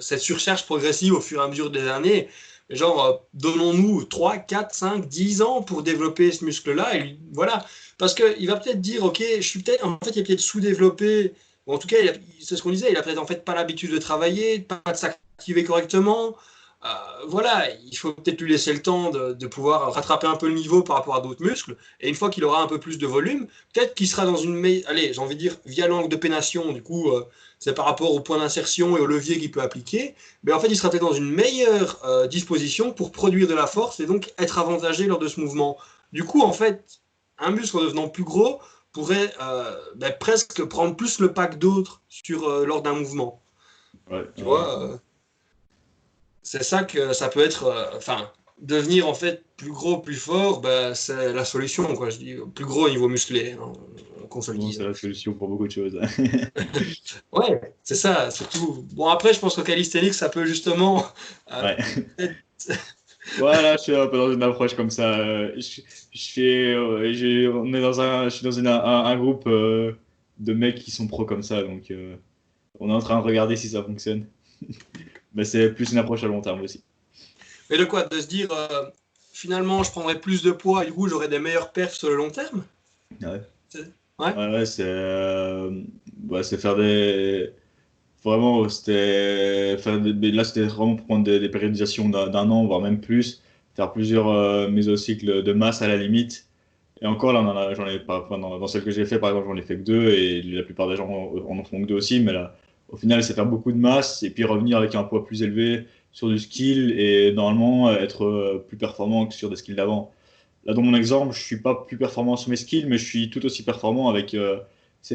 cette 0.00 0.20
surcharge 0.20 0.64
progressive 0.64 1.12
au 1.12 1.20
fur 1.20 1.40
et 1.40 1.44
à 1.44 1.48
mesure 1.48 1.70
des 1.70 1.88
années, 1.88 2.28
genre, 2.70 3.04
euh, 3.04 3.12
donnons-nous 3.34 4.04
3, 4.04 4.38
4, 4.38 4.74
5, 4.74 5.08
10 5.08 5.42
ans 5.42 5.62
pour 5.62 5.82
développer 5.82 6.32
ce 6.32 6.44
muscle-là, 6.44 6.92
voilà. 7.32 7.66
Parce 7.98 8.14
qu'il 8.14 8.46
va 8.46 8.56
peut-être 8.56 8.80
dire, 8.80 9.04
ok, 9.04 9.22
je 9.36 9.42
suis 9.42 9.60
peut-être, 9.62 9.84
en 9.84 9.98
fait, 10.04 10.10
il 10.10 10.20
est 10.20 10.24
peut-être 10.24 10.40
sous-développé 10.40 11.34
en 11.68 11.78
tout 11.78 11.86
cas, 11.86 11.96
c'est 12.40 12.56
ce 12.56 12.62
qu'on 12.62 12.70
disait, 12.70 12.90
il 12.90 12.96
a 12.96 13.02
peut-être 13.02 13.18
en 13.18 13.26
fait 13.26 13.44
pas 13.44 13.54
l'habitude 13.54 13.92
de 13.92 13.98
travailler, 13.98 14.60
pas 14.60 14.80
de 14.86 14.96
s'activer 14.96 15.64
correctement. 15.64 16.34
Euh, 16.84 16.88
voilà, 17.26 17.68
il 17.74 17.96
faut 17.96 18.12
peut-être 18.12 18.40
lui 18.40 18.52
laisser 18.52 18.72
le 18.72 18.80
temps 18.80 19.10
de, 19.10 19.46
pouvoir 19.46 19.92
rattraper 19.92 20.28
un 20.28 20.36
peu 20.36 20.46
le 20.46 20.54
niveau 20.54 20.82
par 20.82 20.96
rapport 20.96 21.16
à 21.16 21.20
d'autres 21.20 21.42
muscles. 21.42 21.76
Et 22.00 22.08
une 22.08 22.14
fois 22.14 22.30
qu'il 22.30 22.44
aura 22.44 22.62
un 22.62 22.66
peu 22.68 22.78
plus 22.78 22.98
de 22.98 23.06
volume, 23.06 23.46
peut-être 23.74 23.94
qu'il 23.94 24.06
sera 24.06 24.24
dans 24.24 24.36
une 24.36 24.54
meilleure. 24.54 24.88
Allez, 24.88 25.12
j'ai 25.12 25.20
envie 25.20 25.34
de 25.34 25.40
dire, 25.40 25.56
via 25.66 25.88
l'angle 25.88 26.08
de 26.08 26.16
pénation, 26.16 26.72
du 26.72 26.82
coup, 26.82 27.10
euh, 27.10 27.26
c'est 27.58 27.74
par 27.74 27.84
rapport 27.86 28.12
au 28.12 28.20
point 28.20 28.38
d'insertion 28.38 28.96
et 28.96 29.00
au 29.00 29.06
levier 29.06 29.38
qu'il 29.38 29.50
peut 29.50 29.60
appliquer. 29.62 30.14
Mais 30.44 30.52
en 30.52 30.60
fait, 30.60 30.68
il 30.68 30.76
sera 30.76 30.90
peut-être 30.90 31.02
dans 31.02 31.12
une 31.12 31.30
meilleure 31.30 32.00
euh, 32.04 32.28
disposition 32.28 32.92
pour 32.92 33.10
produire 33.10 33.48
de 33.48 33.54
la 33.54 33.66
force 33.66 33.98
et 33.98 34.06
donc 34.06 34.32
être 34.38 34.58
avantagé 34.58 35.06
lors 35.06 35.18
de 35.18 35.28
ce 35.28 35.40
mouvement. 35.40 35.76
Du 36.12 36.24
coup, 36.24 36.42
en 36.42 36.52
fait, 36.52 37.00
un 37.38 37.50
muscle 37.50 37.76
en 37.76 37.82
devenant 37.82 38.08
plus 38.08 38.24
gros, 38.24 38.60
pourrait 38.92 39.32
ben, 39.96 40.12
presque 40.18 40.64
prendre 40.64 40.96
plus 40.96 41.20
le 41.20 41.32
pack 41.32 41.58
d'autres 41.58 42.00
sur 42.08 42.48
lors 42.64 42.82
d'un 42.82 42.94
mouvement. 42.94 43.40
tu 44.34 44.42
vois, 44.42 44.98
c'est 46.48 46.64
ça 46.64 46.84
que 46.84 47.12
ça 47.12 47.28
peut 47.28 47.44
être. 47.44 47.92
Enfin, 47.96 48.30
devenir 48.60 49.06
en 49.06 49.14
fait 49.14 49.44
plus 49.56 49.70
gros, 49.70 49.98
plus 49.98 50.16
fort, 50.16 50.60
ben, 50.62 50.94
c'est 50.94 51.32
la 51.32 51.44
solution. 51.44 51.94
Quoi. 51.94 52.08
Je 52.08 52.16
dis 52.16 52.36
plus 52.54 52.64
gros 52.64 52.86
au 52.86 52.88
niveau 52.88 53.08
musclé. 53.08 53.52
Hein, 53.52 53.72
c'est 54.40 54.82
la 54.82 54.94
solution 54.94 55.34
pour 55.34 55.48
beaucoup 55.48 55.66
de 55.66 55.72
choses. 55.72 55.94
ouais, 57.32 57.60
c'est 57.82 57.94
ça, 57.94 58.30
c'est 58.30 58.48
tout. 58.48 58.86
Bon, 58.94 59.08
après, 59.08 59.34
je 59.34 59.40
pense 59.40 59.56
que 59.56 59.60
calisthenics, 59.60 60.14
ça 60.14 60.28
peut 60.28 60.46
justement. 60.46 61.04
Voilà, 63.36 63.76
je 63.76 63.82
suis 63.82 63.94
un 63.94 64.06
peu 64.06 64.16
dans 64.16 64.32
une 64.32 64.42
approche 64.42 64.74
comme 64.74 64.88
ça. 64.90 65.18
Je, 65.58 65.82
fais, 66.14 66.72
euh, 66.72 67.52
on 67.54 67.74
est 67.74 67.80
dans 67.80 68.00
un, 68.00 68.24
je 68.24 68.36
suis 68.36 68.44
dans 68.44 68.58
un, 68.58 69.16
groupe 69.16 69.46
euh, 69.46 69.92
de 70.38 70.54
mecs 70.54 70.76
qui 70.76 70.90
sont 70.90 71.06
pros 71.06 71.26
comme 71.26 71.42
ça, 71.42 71.62
donc 71.62 71.90
euh, 71.90 72.16
on 72.80 72.88
est 72.88 72.94
en 72.94 73.00
train 73.00 73.18
de 73.18 73.24
regarder 73.24 73.56
si 73.56 73.68
ça 73.68 73.82
fonctionne. 73.82 74.26
Mais 75.38 75.44
c'est 75.44 75.70
plus 75.70 75.92
une 75.92 75.98
approche 75.98 76.24
à 76.24 76.26
long 76.26 76.40
terme 76.40 76.60
aussi. 76.62 76.82
Mais 77.70 77.78
de 77.78 77.84
quoi? 77.84 78.02
De 78.02 78.20
se 78.20 78.26
dire, 78.26 78.48
finalement, 79.32 79.84
je 79.84 79.92
prendrais 79.92 80.20
plus 80.20 80.42
de 80.42 80.50
poids 80.50 80.82
et 80.82 80.88
du 80.88 80.92
coup, 80.92 81.06
j'aurais 81.08 81.28
des 81.28 81.38
meilleurs 81.38 81.70
perfs 81.72 81.94
sur 81.94 82.10
le 82.10 82.16
long 82.16 82.28
terme? 82.28 82.64
Ouais. 83.22 83.40
Ouais, 84.18 84.66
ouais, 86.28 86.42
c'est 86.42 86.56
faire 86.58 86.74
des 86.74 87.52
Vraiment, 88.24 88.68
c'était. 88.68 89.76
Là, 89.76 90.44
c'était 90.44 90.62
vraiment 90.64 90.96
pour 90.96 91.06
prendre 91.06 91.24
des, 91.24 91.48
périodisations 91.48 92.08
d'un 92.08 92.50
an, 92.50 92.66
voire 92.66 92.80
même 92.80 93.00
plus. 93.00 93.42
Faire 93.76 93.92
plusieurs 93.92 94.28
euh, 94.28 94.68
mésocycles 94.68 95.44
de 95.44 95.52
masse 95.52 95.82
à 95.82 95.88
la 95.88 95.96
limite. 95.96 96.48
Et 97.00 97.06
encore, 97.06 97.32
là, 97.32 97.74
j'en 97.74 97.86
ai 97.86 98.00
pas. 98.00 98.26
dans, 98.30 98.66
celle 98.66 98.82
que 98.82 98.90
j'ai 98.90 99.06
fait, 99.06 99.20
par 99.20 99.30
exemple, 99.30 99.46
j'en 99.48 99.56
ai 99.56 99.62
fait 99.62 99.76
que 99.76 99.82
deux, 99.82 100.08
et 100.10 100.42
la 100.42 100.64
plupart 100.64 100.88
des 100.88 100.96
gens 100.96 101.08
en, 101.08 101.58
en 101.58 101.64
font 101.64 101.80
que 101.82 101.86
deux 101.86 101.94
aussi. 101.94 102.20
Mais 102.20 102.32
là, 102.32 102.56
au 102.88 102.96
final, 102.96 103.22
c'est 103.22 103.34
faire 103.34 103.46
beaucoup 103.46 103.72
de 103.72 103.78
masse 103.78 104.22
et 104.22 104.30
puis 104.30 104.44
revenir 104.44 104.78
avec 104.78 104.94
un 104.94 105.04
poids 105.04 105.24
plus 105.24 105.42
élevé 105.42 105.86
sur 106.12 106.28
du 106.28 106.38
skill 106.38 106.98
et 106.98 107.32
normalement 107.32 107.90
être 107.92 108.24
euh, 108.24 108.64
plus 108.66 108.76
performant 108.76 109.26
que 109.26 109.34
sur 109.34 109.50
des 109.50 109.56
skills 109.56 109.74
d'avant. 109.74 110.12
Là, 110.64 110.74
dans 110.74 110.82
mon 110.82 110.94
exemple, 110.94 111.34
je 111.34 111.42
suis 111.42 111.60
pas 111.60 111.74
plus 111.86 111.96
performant 111.96 112.36
sur 112.36 112.50
mes 112.50 112.56
skills, 112.56 112.86
mais 112.86 112.98
je 112.98 113.04
suis 113.04 113.30
tout 113.30 113.44
aussi 113.44 113.62
performant 113.62 114.08
avec 114.08 114.30
7 114.30 114.38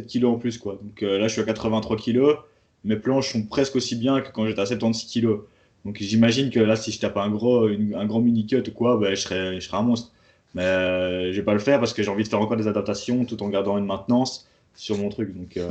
euh, 0.03 0.07
kilos 0.07 0.35
en 0.35 0.37
plus. 0.37 0.57
Quoi. 0.57 0.79
Donc 0.81 1.01
là, 1.01 1.27
je 1.27 1.33
suis 1.33 1.41
à 1.41 1.45
83 1.45 1.97
kilos 1.97 2.37
mes 2.83 2.95
planches 2.95 3.31
sont 3.31 3.43
presque 3.43 3.75
aussi 3.75 3.95
bien 3.95 4.21
que 4.21 4.31
quand 4.31 4.45
j'étais 4.45 4.61
à 4.61 4.65
76 4.65 5.11
kg. 5.11 5.39
Donc 5.85 5.97
j'imagine 5.99 6.49
que 6.49 6.59
là, 6.59 6.75
si 6.75 6.91
je 6.91 6.99
tape 6.99 7.17
un 7.17 7.29
gros, 7.29 7.67
un 7.67 8.05
grand 8.05 8.21
mini 8.21 8.45
cut 8.45 8.63
ou 8.67 8.71
quoi, 8.71 8.97
ben, 8.97 9.15
je, 9.15 9.21
serais, 9.21 9.55
je 9.55 9.67
serais 9.67 9.77
un 9.77 9.83
monstre. 9.83 10.11
Mais 10.55 10.63
euh, 10.63 11.31
je 11.31 11.37
vais 11.37 11.43
pas 11.43 11.53
le 11.53 11.59
faire 11.59 11.79
parce 11.79 11.93
que 11.93 12.03
j'ai 12.03 12.09
envie 12.09 12.23
de 12.23 12.27
faire 12.27 12.39
encore 12.39 12.57
des 12.57 12.67
adaptations 12.67 13.25
tout 13.25 13.41
en 13.41 13.49
gardant 13.49 13.77
une 13.77 13.85
maintenance 13.85 14.47
sur 14.75 14.97
mon 14.97 15.09
truc. 15.09 15.35
Donc, 15.35 15.57
euh, 15.57 15.69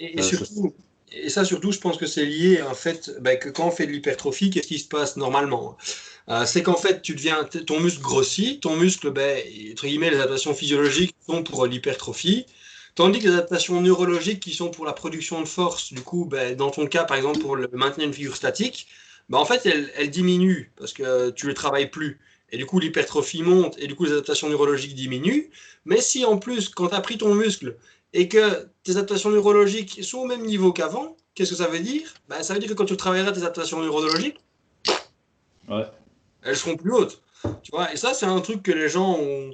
et, 0.00 0.20
surtout, 0.20 0.74
et 1.12 1.28
ça 1.28 1.44
surtout, 1.44 1.72
je 1.72 1.78
pense 1.78 1.96
que 1.96 2.06
c'est 2.06 2.24
lié 2.24 2.62
en 2.62 2.74
fait 2.74 3.10
ben, 3.20 3.38
que 3.38 3.48
quand 3.48 3.68
on 3.68 3.70
fait 3.70 3.86
de 3.86 3.92
l'hypertrophie, 3.92 4.50
qu'est-ce 4.50 4.66
qui 4.66 4.78
se 4.78 4.88
passe 4.88 5.16
normalement 5.16 5.76
euh, 6.28 6.44
C'est 6.46 6.62
qu'en 6.62 6.76
fait, 6.76 7.02
tu 7.02 7.14
deviens, 7.14 7.44
ton 7.44 7.80
muscle 7.80 8.02
grossit, 8.02 8.60
ton 8.60 8.76
muscle, 8.76 9.10
ben, 9.10 9.42
entre 9.72 9.86
guillemets, 9.86 10.10
les 10.10 10.16
adaptations 10.16 10.54
physiologiques 10.54 11.14
sont 11.26 11.42
pour 11.42 11.66
l'hypertrophie. 11.66 12.46
Tandis 12.96 13.20
que 13.20 13.24
les 13.24 13.34
adaptations 13.34 13.80
neurologiques 13.80 14.40
qui 14.40 14.54
sont 14.54 14.70
pour 14.70 14.86
la 14.86 14.94
production 14.94 15.40
de 15.40 15.46
force, 15.46 15.92
du 15.92 16.00
coup, 16.00 16.24
ben, 16.24 16.56
dans 16.56 16.70
ton 16.70 16.86
cas, 16.86 17.04
par 17.04 17.16
exemple, 17.16 17.40
pour 17.40 17.54
le 17.54 17.68
maintenir 17.72 18.06
une 18.06 18.14
figure 18.14 18.36
statique, 18.36 18.88
en 19.32 19.44
fait, 19.44 19.66
elles, 19.66 20.10
diminuent 20.10 20.70
parce 20.76 20.92
que 20.92 21.30
tu 21.30 21.46
ne 21.46 21.50
les 21.50 21.54
travailles 21.54 21.90
plus. 21.90 22.20
Et 22.52 22.58
du 22.58 22.66
coup, 22.66 22.78
l'hypertrophie 22.78 23.42
monte 23.42 23.76
et 23.78 23.86
du 23.86 23.94
coup, 23.94 24.04
les 24.04 24.12
adaptations 24.12 24.48
neurologiques 24.48 24.94
diminuent. 24.94 25.50
Mais 25.84 26.00
si 26.00 26.24
en 26.24 26.38
plus, 26.38 26.68
quand 26.68 26.88
tu 26.88 26.94
as 26.94 27.00
pris 27.00 27.18
ton 27.18 27.34
muscle 27.34 27.76
et 28.12 28.28
que 28.28 28.68
tes 28.82 28.92
adaptations 28.92 29.30
neurologiques 29.30 30.02
sont 30.02 30.18
au 30.18 30.26
même 30.26 30.44
niveau 30.44 30.72
qu'avant, 30.72 31.16
qu'est-ce 31.34 31.50
que 31.50 31.56
ça 31.56 31.68
veut 31.68 31.80
dire? 31.80 32.12
Ben, 32.28 32.42
Ça 32.42 32.54
veut 32.54 32.60
dire 32.60 32.68
que 32.68 32.74
quand 32.74 32.84
tu 32.84 32.96
travailleras 32.96 33.32
tes 33.32 33.40
adaptations 33.40 33.82
neurologiques, 33.82 34.40
elles 35.68 36.56
seront 36.56 36.76
plus 36.76 36.92
hautes. 36.92 37.22
Tu 37.62 37.70
vois 37.72 37.92
et 37.92 37.96
ça, 37.96 38.14
c'est 38.14 38.26
un 38.26 38.40
truc 38.40 38.62
que 38.62 38.72
les 38.72 38.88
gens 38.88 39.18
ont 39.18 39.52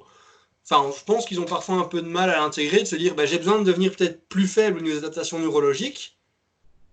Enfin, 0.71 0.91
je 0.97 1.05
pense 1.05 1.27
qu'ils 1.27 1.41
ont 1.41 1.45
parfois 1.45 1.77
un 1.77 1.85
peu 1.85 2.03
de 2.03 2.09
mal 2.09 2.31
à 2.31 2.39
l'intégrer, 2.39 2.81
de 2.81 2.85
se 2.85 2.97
dire 2.97 3.15
bah, 3.15 3.27
j'ai 3.27 3.39
besoin 3.39 3.59
de 3.59 3.65
devenir 3.65 3.95
peut-être 3.95 4.27
plus 4.29 4.47
faible 4.47 4.79
au 4.79 4.81
niveau 4.81 4.95
des 4.95 5.05
adaptations 5.05 5.39
neurologiques, 5.39 6.19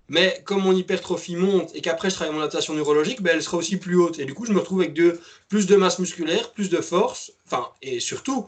mais 0.07 0.41
comme 0.43 0.63
mon 0.63 0.73
hypertrophie 0.73 1.35
monte 1.35 1.75
et 1.75 1.81
qu'après 1.81 2.09
je 2.09 2.15
travaille 2.15 2.33
mon 2.33 2.41
adaptation 2.41 2.73
neurologique, 2.73 3.21
bah, 3.21 3.31
elle 3.33 3.43
sera 3.43 3.57
aussi 3.57 3.77
plus 3.77 3.95
haute. 3.95 4.17
Et 4.19 4.25
du 4.25 4.33
coup, 4.33 4.45
je 4.45 4.53
me 4.53 4.59
retrouve 4.59 4.81
avec 4.81 4.93
de, 4.93 5.19
plus 5.49 5.67
de 5.67 5.75
masse 5.75 5.99
musculaire, 5.99 6.51
plus 6.51 6.69
de 6.69 6.81
force, 6.81 7.31
enfin, 7.45 7.69
et 7.83 7.99
surtout, 7.99 8.47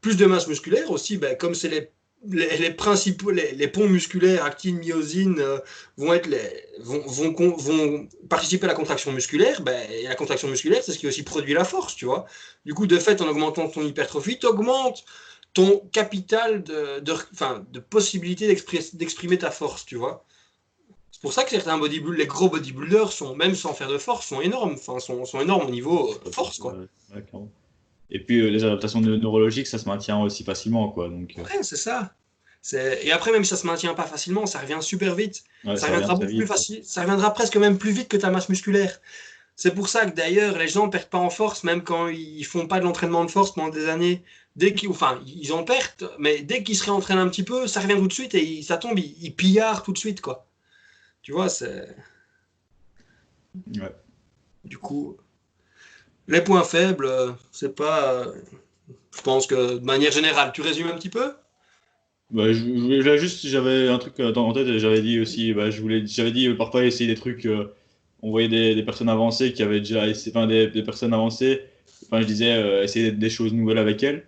plus 0.00 0.16
de 0.16 0.26
masse 0.26 0.48
musculaire 0.48 0.90
aussi, 0.90 1.18
bah, 1.18 1.36
comme 1.36 1.54
c'est 1.54 1.68
les 1.68 1.92
les, 2.26 2.70
principaux, 2.70 3.30
les, 3.30 3.68
ponts 3.68 3.88
musculaires, 3.88 4.44
actine, 4.44 4.78
myosine, 4.78 5.38
euh, 5.38 5.58
vont, 5.96 6.12
être 6.12 6.26
les, 6.26 6.64
vont, 6.80 7.56
vont, 7.56 8.08
participer 8.28 8.64
à 8.64 8.68
la 8.68 8.74
contraction 8.74 9.12
musculaire. 9.12 9.62
Ben, 9.62 9.88
et 9.90 10.04
la 10.04 10.14
contraction 10.14 10.48
musculaire, 10.48 10.82
c'est 10.82 10.92
ce 10.92 10.98
qui 10.98 11.06
aussi 11.06 11.22
produit 11.22 11.54
la 11.54 11.64
force, 11.64 11.94
tu 11.94 12.04
vois. 12.04 12.26
Du 12.64 12.74
coup, 12.74 12.86
de 12.86 12.98
fait, 12.98 13.20
en 13.20 13.28
augmentant 13.28 13.68
ton 13.68 13.82
hypertrophie, 13.82 14.38
tu 14.38 14.46
augmentes 14.46 15.04
ton 15.54 15.78
capital 15.92 16.62
de, 16.62 17.00
de, 17.00 17.14
de 17.72 17.80
possibilité 17.80 18.46
d'exprimer 18.46 19.38
ta 19.38 19.50
force, 19.50 19.84
tu 19.84 19.96
vois. 19.96 20.24
C'est 21.10 21.22
pour 21.22 21.32
ça 21.32 21.42
que 21.42 21.50
certains 21.50 21.78
bodybuilders, 21.78 22.18
les 22.18 22.26
gros 22.26 22.48
bodybuilders, 22.48 23.12
sont, 23.12 23.34
même 23.34 23.54
sans 23.54 23.74
faire 23.74 23.88
de 23.88 23.98
force, 23.98 24.26
sont 24.26 24.40
énormes. 24.40 24.74
Enfin, 24.74 24.98
sont, 25.00 25.24
sont 25.24 25.40
énormes 25.40 25.66
au 25.66 25.70
niveau 25.70 26.14
de 26.24 26.30
force, 26.30 26.58
quoi. 26.58 26.76
Et 28.10 28.20
puis 28.20 28.50
les 28.50 28.64
adaptations 28.64 29.00
neurologiques, 29.00 29.66
ça 29.66 29.78
se 29.78 29.88
maintient 29.88 30.18
aussi 30.18 30.44
facilement, 30.44 30.88
quoi. 30.88 31.08
Donc, 31.08 31.34
ouais, 31.36 31.62
c'est 31.62 31.76
ça. 31.76 32.14
Et 32.72 33.12
après, 33.12 33.32
même 33.32 33.44
si 33.44 33.50
ça 33.50 33.56
se 33.56 33.66
maintient 33.66 33.94
pas 33.94 34.04
facilement, 34.04 34.46
ça 34.46 34.58
revient 34.58 34.78
super 34.80 35.14
vite. 35.14 35.44
ça, 35.64 35.86
reviendra 35.86 36.14
beaucoup 36.14 36.36
plus 36.36 36.46
facile. 36.46 36.84
Ça 36.84 37.02
reviendra 37.02 37.32
presque 37.32 37.56
même 37.56 37.78
plus 37.78 37.92
vite 37.92 38.08
que 38.08 38.16
ta 38.16 38.30
masse 38.30 38.48
musculaire. 38.48 39.00
C'est 39.56 39.74
pour 39.74 39.88
ça 39.88 40.06
que 40.06 40.14
d'ailleurs, 40.14 40.56
les 40.58 40.68
gens 40.68 40.86
ne 40.86 40.90
perdent 40.90 41.08
pas 41.08 41.18
en 41.18 41.30
force, 41.30 41.64
même 41.64 41.82
quand 41.82 42.08
ils 42.08 42.44
font 42.44 42.66
pas 42.66 42.78
de 42.78 42.84
l'entraînement 42.84 43.24
de 43.24 43.30
force 43.30 43.54
pendant 43.54 43.70
des 43.70 43.88
années. 43.88 44.22
Dès 44.56 44.74
qu'ils, 44.74 44.88
enfin, 44.88 45.20
ils 45.26 45.52
en 45.52 45.64
perdent, 45.64 46.10
mais 46.18 46.42
dès 46.42 46.62
qu'ils 46.62 46.76
se 46.76 46.84
réentraînent 46.84 47.18
un 47.18 47.28
petit 47.28 47.44
peu, 47.44 47.66
ça 47.66 47.80
revient 47.80 47.94
tout 47.94 48.08
de 48.08 48.12
suite 48.12 48.34
et 48.34 48.62
ça 48.62 48.76
tombe, 48.76 48.98
ils, 48.98 49.16
ils 49.20 49.34
pillardent 49.34 49.84
tout 49.84 49.92
de 49.92 49.98
suite, 49.98 50.20
quoi. 50.20 50.46
Tu 51.22 51.32
vois, 51.32 51.48
c'est. 51.48 51.88
Ouais. 53.76 53.94
Du 54.64 54.78
coup, 54.78 55.16
les 56.28 56.42
points 56.42 56.64
faibles, 56.64 57.10
c'est 57.50 57.74
pas. 57.74 58.26
Je 59.16 59.22
pense 59.22 59.46
que 59.46 59.78
de 59.78 59.84
manière 59.84 60.12
générale, 60.12 60.52
tu 60.54 60.62
résumes 60.62 60.88
un 60.88 60.96
petit 60.96 61.08
peu? 61.08 61.32
Bah, 62.30 62.52
je, 62.52 63.16
juste, 63.16 63.46
j'avais 63.46 63.88
un 63.88 63.98
truc 63.98 64.20
en 64.20 64.52
tête, 64.52 64.78
j'avais 64.78 65.00
dit 65.00 65.18
aussi, 65.18 65.54
bah, 65.54 65.70
je 65.70 65.80
voulais, 65.80 66.06
j'avais 66.06 66.30
dit 66.30 66.48
parfois 66.50 66.84
essayer 66.84 67.12
des 67.12 67.18
trucs. 67.18 67.46
Euh, 67.46 67.74
on 68.22 68.30
voyait 68.30 68.74
des, 68.74 68.82
personnes 68.82 69.08
avancées 69.08 69.52
qui 69.52 69.62
avaient 69.62 69.78
déjà 69.78 70.06
essayé, 70.06 70.36
enfin 70.36 70.46
des, 70.46 70.66
des 70.66 70.82
personnes 70.82 71.14
avancées, 71.14 71.62
enfin 72.06 72.20
je 72.20 72.26
disais 72.26 72.52
euh, 72.52 72.82
essayer 72.82 73.12
des 73.12 73.30
choses 73.30 73.52
nouvelles 73.54 73.78
avec 73.78 74.02
elles. 74.02 74.26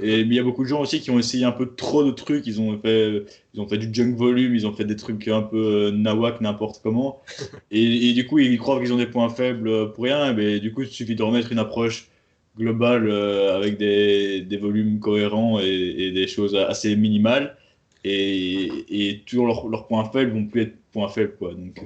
Et 0.00 0.20
il 0.20 0.32
y 0.32 0.38
a 0.38 0.42
beaucoup 0.42 0.62
de 0.62 0.68
gens 0.68 0.80
aussi 0.80 1.00
qui 1.00 1.10
ont 1.10 1.18
essayé 1.18 1.44
un 1.44 1.52
peu 1.52 1.74
trop 1.74 2.02
de 2.02 2.10
trucs. 2.10 2.46
Ils 2.46 2.60
ont 2.60 2.78
fait, 2.78 3.24
ils 3.52 3.60
ont 3.60 3.68
fait 3.68 3.78
du 3.78 3.92
junk 3.92 4.14
volume, 4.16 4.54
ils 4.54 4.66
ont 4.66 4.72
fait 4.72 4.84
des 4.84 4.96
trucs 4.96 5.28
un 5.28 5.42
peu 5.42 5.56
euh, 5.56 5.90
nawak, 5.90 6.40
n'importe 6.40 6.80
comment. 6.82 7.20
Et, 7.70 8.08
et, 8.08 8.12
du 8.14 8.26
coup, 8.26 8.38
ils 8.38 8.58
croient 8.58 8.80
qu'ils 8.80 8.92
ont 8.92 8.98
des 8.98 9.06
points 9.06 9.28
faibles 9.28 9.92
pour 9.92 10.04
rien. 10.04 10.32
Mais 10.32 10.60
du 10.60 10.72
coup, 10.72 10.82
il 10.82 10.88
suffit 10.88 11.14
de 11.14 11.22
remettre 11.22 11.52
une 11.52 11.58
approche 11.58 12.08
globale 12.56 13.08
euh, 13.08 13.56
avec 13.56 13.78
des, 13.78 14.40
des, 14.42 14.56
volumes 14.56 14.98
cohérents 14.98 15.58
et, 15.60 15.64
et, 15.64 16.10
des 16.10 16.26
choses 16.26 16.54
assez 16.56 16.96
minimales. 16.96 17.56
Et, 18.04 18.68
et 18.88 19.20
toujours 19.20 19.46
leurs, 19.46 19.68
leurs 19.68 19.86
points 19.86 20.04
faibles 20.10 20.32
vont 20.32 20.46
plus 20.46 20.62
être 20.62 20.74
points 20.92 21.08
faibles. 21.08 21.36
Quoi. 21.38 21.54
Donc, 21.54 21.82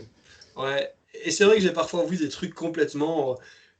ouais, 0.57 0.91
et 1.25 1.31
c'est 1.31 1.45
vrai 1.45 1.57
que 1.57 1.63
j'ai 1.63 1.73
parfois 1.73 2.05
vu 2.07 2.17
des 2.17 2.29
trucs 2.29 2.55
complètement. 2.55 3.37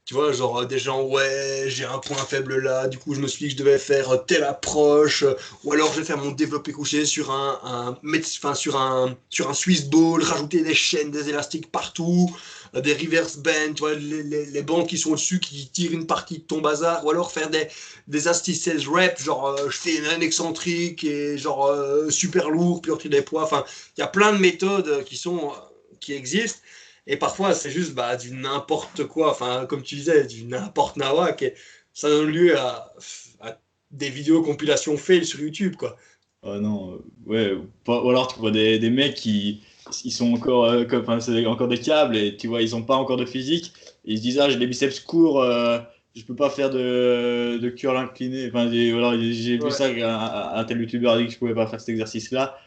Tu 0.07 0.13
vois, 0.13 0.31
genre 0.31 0.65
des 0.65 0.79
gens, 0.79 1.03
ouais, 1.03 1.65
j'ai 1.67 1.83
un 1.83 1.97
point 1.97 2.15
faible 2.15 2.59
là, 2.59 2.87
du 2.87 2.97
coup 2.97 3.13
je 3.13 3.19
me 3.19 3.27
suis 3.27 3.39
dit 3.39 3.53
que 3.53 3.59
je 3.59 3.65
devais 3.65 3.77
faire 3.77 4.23
telle 4.25 4.45
approche, 4.45 5.25
ou 5.65 5.73
alors 5.73 5.91
je 5.91 5.99
vais 5.99 6.05
faire 6.05 6.17
mon 6.17 6.31
développé 6.31 6.71
couché 6.71 7.05
sur 7.05 7.29
un, 7.29 7.59
un, 7.61 7.97
enfin, 8.37 8.55
sur 8.55 8.77
un, 8.77 9.17
sur 9.29 9.49
un 9.49 9.53
Swiss 9.53 9.83
ball, 9.89 10.23
rajouter 10.23 10.61
des 10.61 10.73
chaînes, 10.73 11.11
des 11.11 11.27
élastiques 11.27 11.69
partout, 11.73 12.33
des 12.73 12.93
reverse 12.93 13.35
bends, 13.35 13.73
tu 13.75 13.81
vois, 13.81 13.95
les, 13.95 14.23
les, 14.23 14.45
les 14.45 14.61
bandes 14.61 14.87
qui 14.87 14.97
sont 14.97 15.11
au-dessus 15.11 15.41
qui 15.41 15.67
tirent 15.67 15.91
une 15.91 16.07
partie 16.07 16.37
de 16.37 16.43
ton 16.43 16.61
bazar, 16.61 17.03
ou 17.05 17.11
alors 17.11 17.29
faire 17.29 17.49
des, 17.49 17.67
des 18.07 18.29
astices 18.29 18.69
reps, 18.87 19.21
genre 19.21 19.57
je 19.69 19.77
fais 19.77 20.07
un 20.07 20.21
excentrique 20.21 21.03
et 21.03 21.37
genre 21.37 21.69
super 22.09 22.49
lourd, 22.49 22.81
puis 22.81 22.93
on 22.93 22.95
des 22.95 23.21
poids, 23.21 23.43
enfin, 23.43 23.65
il 23.97 23.99
y 23.99 24.03
a 24.03 24.07
plein 24.07 24.31
de 24.31 24.37
méthodes 24.37 25.03
qui 25.03 25.17
sont, 25.17 25.51
qui 25.99 26.13
existent. 26.13 26.61
Et 27.07 27.15
parfois, 27.15 27.53
c'est 27.53 27.71
juste 27.71 27.95
bah, 27.95 28.17
du 28.17 28.31
n'importe 28.31 29.05
quoi, 29.05 29.31
enfin, 29.31 29.65
comme 29.65 29.81
tu 29.81 29.95
disais, 29.95 30.25
du 30.27 30.43
n'importe 30.43 30.97
nawak. 30.97 31.41
Et 31.41 31.53
ça 31.93 32.09
donne 32.09 32.27
lieu 32.27 32.57
à, 32.57 32.93
des 33.91 34.09
vidéos 34.09 34.43
compilations 34.43 34.97
fail 34.97 35.25
sur 35.25 35.39
YouTube, 35.39 35.77
quoi. 35.77 35.95
Oh 36.43 36.59
non, 36.59 36.93
euh, 36.93 36.97
ouais. 37.25 37.57
Ou 37.87 38.09
alors 38.09 38.27
tu 38.27 38.39
vois 38.39 38.51
des, 38.51 38.77
des 38.77 38.89
mecs 38.89 39.15
qui 39.15 39.63
ils 40.03 40.11
sont 40.11 40.33
encore, 40.33 40.65
euh, 40.65 40.83
enfin, 40.93 41.19
c'est 41.21 41.45
encore 41.45 41.69
des 41.69 41.79
câbles 41.79 42.17
et 42.17 42.35
tu 42.35 42.47
vois, 42.47 42.61
ils 42.61 42.71
n'ont 42.71 42.83
pas 42.83 42.95
encore 42.95 43.17
de 43.17 43.25
physique. 43.25 43.71
Et 44.05 44.13
ils 44.13 44.17
se 44.17 44.21
disent, 44.21 44.39
ah, 44.39 44.49
j'ai 44.49 44.57
des 44.57 44.67
biceps 44.67 44.99
courts, 44.99 45.41
euh, 45.41 45.79
je 46.13 46.23
peux 46.23 46.35
pas 46.35 46.49
faire 46.49 46.69
de, 46.69 47.57
de 47.57 47.69
curl 47.69 47.95
incliné. 47.95 48.47
Enfin, 48.49 48.69
j'ai 48.69 49.57
vu 49.57 49.71
ça, 49.71 49.85
un, 49.85 50.59
un 50.59 50.63
tel 50.65 50.81
youtubeur 50.81 51.13
a 51.13 51.17
dit 51.17 51.27
que 51.27 51.31
je 51.31 51.37
pouvais 51.37 51.53
pas 51.55 51.67
faire 51.67 51.79
cet 51.79 51.89
exercice-là 51.89 52.57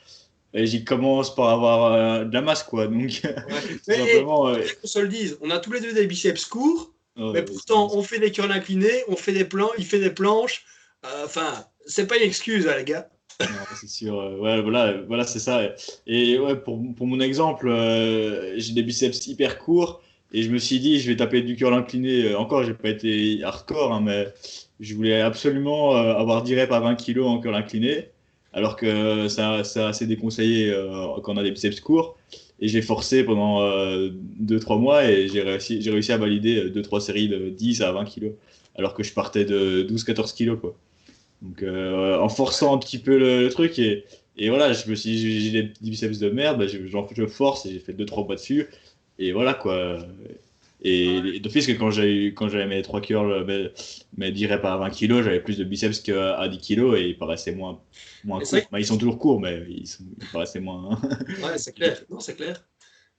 j'y 0.54 0.84
commence 0.84 1.34
par 1.34 1.48
avoir 1.48 1.92
euh, 1.92 2.24
de 2.24 2.34
la 2.34 2.40
masse, 2.40 2.62
quoi. 2.62 2.86
Donc, 2.86 3.10
simplement, 3.82 4.42
on 4.42 4.86
se 4.86 4.98
le 4.98 5.08
dise, 5.08 5.38
on 5.40 5.50
a 5.50 5.58
tous 5.58 5.72
les 5.72 5.80
deux 5.80 5.92
des 5.92 6.06
biceps 6.06 6.44
courts, 6.46 6.92
mais 7.16 7.42
pourtant, 7.42 7.90
on 7.94 8.02
fait 8.02 8.18
des 8.18 8.32
curls 8.32 8.50
inclinés, 8.50 9.04
on 9.08 9.16
fait 9.16 9.32
des 9.32 9.44
plans, 9.44 9.70
il 9.76 9.84
fait 9.84 9.98
des 9.98 10.10
planches. 10.10 10.64
Euh, 11.04 11.24
enfin, 11.24 11.64
c'est 11.86 12.06
pas 12.06 12.16
une 12.16 12.22
excuse, 12.22 12.66
hein, 12.66 12.76
les 12.78 12.84
gars. 12.84 13.08
c'est 13.78 13.88
sûr. 13.88 14.18
Euh, 14.18 14.38
ouais, 14.38 14.62
voilà, 14.62 15.02
voilà 15.06 15.24
c'est 15.24 15.38
ça. 15.38 15.60
Et 16.06 16.38
ouais, 16.38 16.56
pour, 16.56 16.80
pour 16.96 17.06
mon 17.06 17.20
exemple, 17.20 17.68
j'ai 18.56 18.72
des 18.72 18.82
biceps 18.82 19.26
hyper 19.26 19.58
courts 19.58 20.02
et 20.32 20.42
je 20.42 20.50
me 20.50 20.58
suis 20.58 20.80
dit, 20.80 20.98
je 20.98 21.10
vais 21.10 21.16
taper 21.16 21.42
du 21.42 21.56
curl 21.56 21.74
incliné. 21.74 22.34
Encore, 22.34 22.64
j'ai 22.64 22.74
pas 22.74 22.88
été 22.88 23.42
hardcore, 23.44 23.92
hein, 23.92 24.00
mais 24.02 24.28
je 24.78 24.94
voulais 24.94 25.20
absolument 25.20 25.94
avoir 25.94 26.42
10 26.42 26.54
reps 26.54 26.72
à 26.72 26.80
20 26.80 26.94
kg 26.96 27.20
en 27.20 27.38
curl 27.38 27.54
incliné 27.54 28.08
alors 28.52 28.76
que 28.76 29.28
c'est 29.28 29.80
assez 29.80 30.06
déconseillé 30.06 30.70
euh, 30.70 31.06
quand 31.22 31.34
on 31.34 31.36
a 31.36 31.42
des 31.42 31.50
biceps 31.50 31.80
courts. 31.80 32.16
Et 32.60 32.68
j'ai 32.68 32.82
forcé 32.82 33.24
pendant 33.24 33.62
2-3 33.62 34.74
euh, 34.74 34.76
mois 34.76 35.04
et 35.08 35.28
j'ai 35.28 35.40
réussi, 35.42 36.12
à 36.12 36.16
valider 36.18 36.68
2-3 36.70 37.00
séries 37.00 37.28
de 37.28 37.48
10 37.48 37.80
à 37.82 37.92
20 37.92 38.04
kg, 38.04 38.32
alors 38.76 38.92
que 38.92 39.02
je 39.02 39.14
partais 39.14 39.46
de 39.46 39.86
12-14 39.88 40.36
kg. 40.36 40.60
Quoi. 40.60 40.76
Donc 41.40 41.62
euh, 41.62 42.18
en 42.18 42.28
forçant 42.28 42.74
un 42.74 42.78
petit 42.78 42.98
peu 42.98 43.18
le, 43.18 43.48
truc, 43.48 43.78
et, 43.78 44.04
voilà, 44.48 44.74
je 44.74 44.90
me 44.90 44.94
suis 44.94 45.40
j'ai 45.40 45.50
des 45.50 45.72
biceps 45.80 46.18
de 46.18 46.28
merde, 46.28 46.58
bah, 46.58 46.66
je 46.66 47.26
force 47.26 47.64
et 47.64 47.72
j'ai 47.72 47.78
fait 47.78 47.94
2-3 47.94 48.26
mois 48.26 48.34
dessus. 48.34 48.68
Et 49.18 49.32
voilà 49.32 49.54
quoi. 49.54 49.98
Et 50.82 51.40
d'office 51.40 51.66
que 51.66 51.72
quand 51.72 51.90
j'avais 51.90 52.28
quand 52.28 52.48
j'avais 52.48 52.66
mes 52.66 52.80
3 52.80 53.00
curls, 53.00 53.44
mais, 53.46 53.72
mais 54.16 54.32
dirais 54.32 54.60
pas 54.60 54.72
à 54.72 54.76
20 54.78 54.90
kg, 54.90 55.22
j'avais 55.22 55.40
plus 55.40 55.58
de 55.58 55.64
biceps 55.64 56.00
qu'à 56.00 56.48
10 56.48 56.58
kg 56.58 56.94
et 56.96 57.08
ils 57.08 57.18
paraissaient 57.18 57.54
moins, 57.54 57.80
moins 58.24 58.40
courts. 58.40 58.60
Bah, 58.72 58.80
ils 58.80 58.86
sont 58.86 58.96
toujours 58.96 59.18
courts, 59.18 59.40
mais 59.40 59.62
ils, 59.68 59.86
sont, 59.86 60.04
ils 60.20 60.28
paraissaient 60.28 60.60
moins. 60.60 60.98
ouais, 61.42 61.58
c'est 61.58 61.74
clair. 61.74 62.02
Non, 62.08 62.20
c'est 62.20 62.34
clair. 62.34 62.64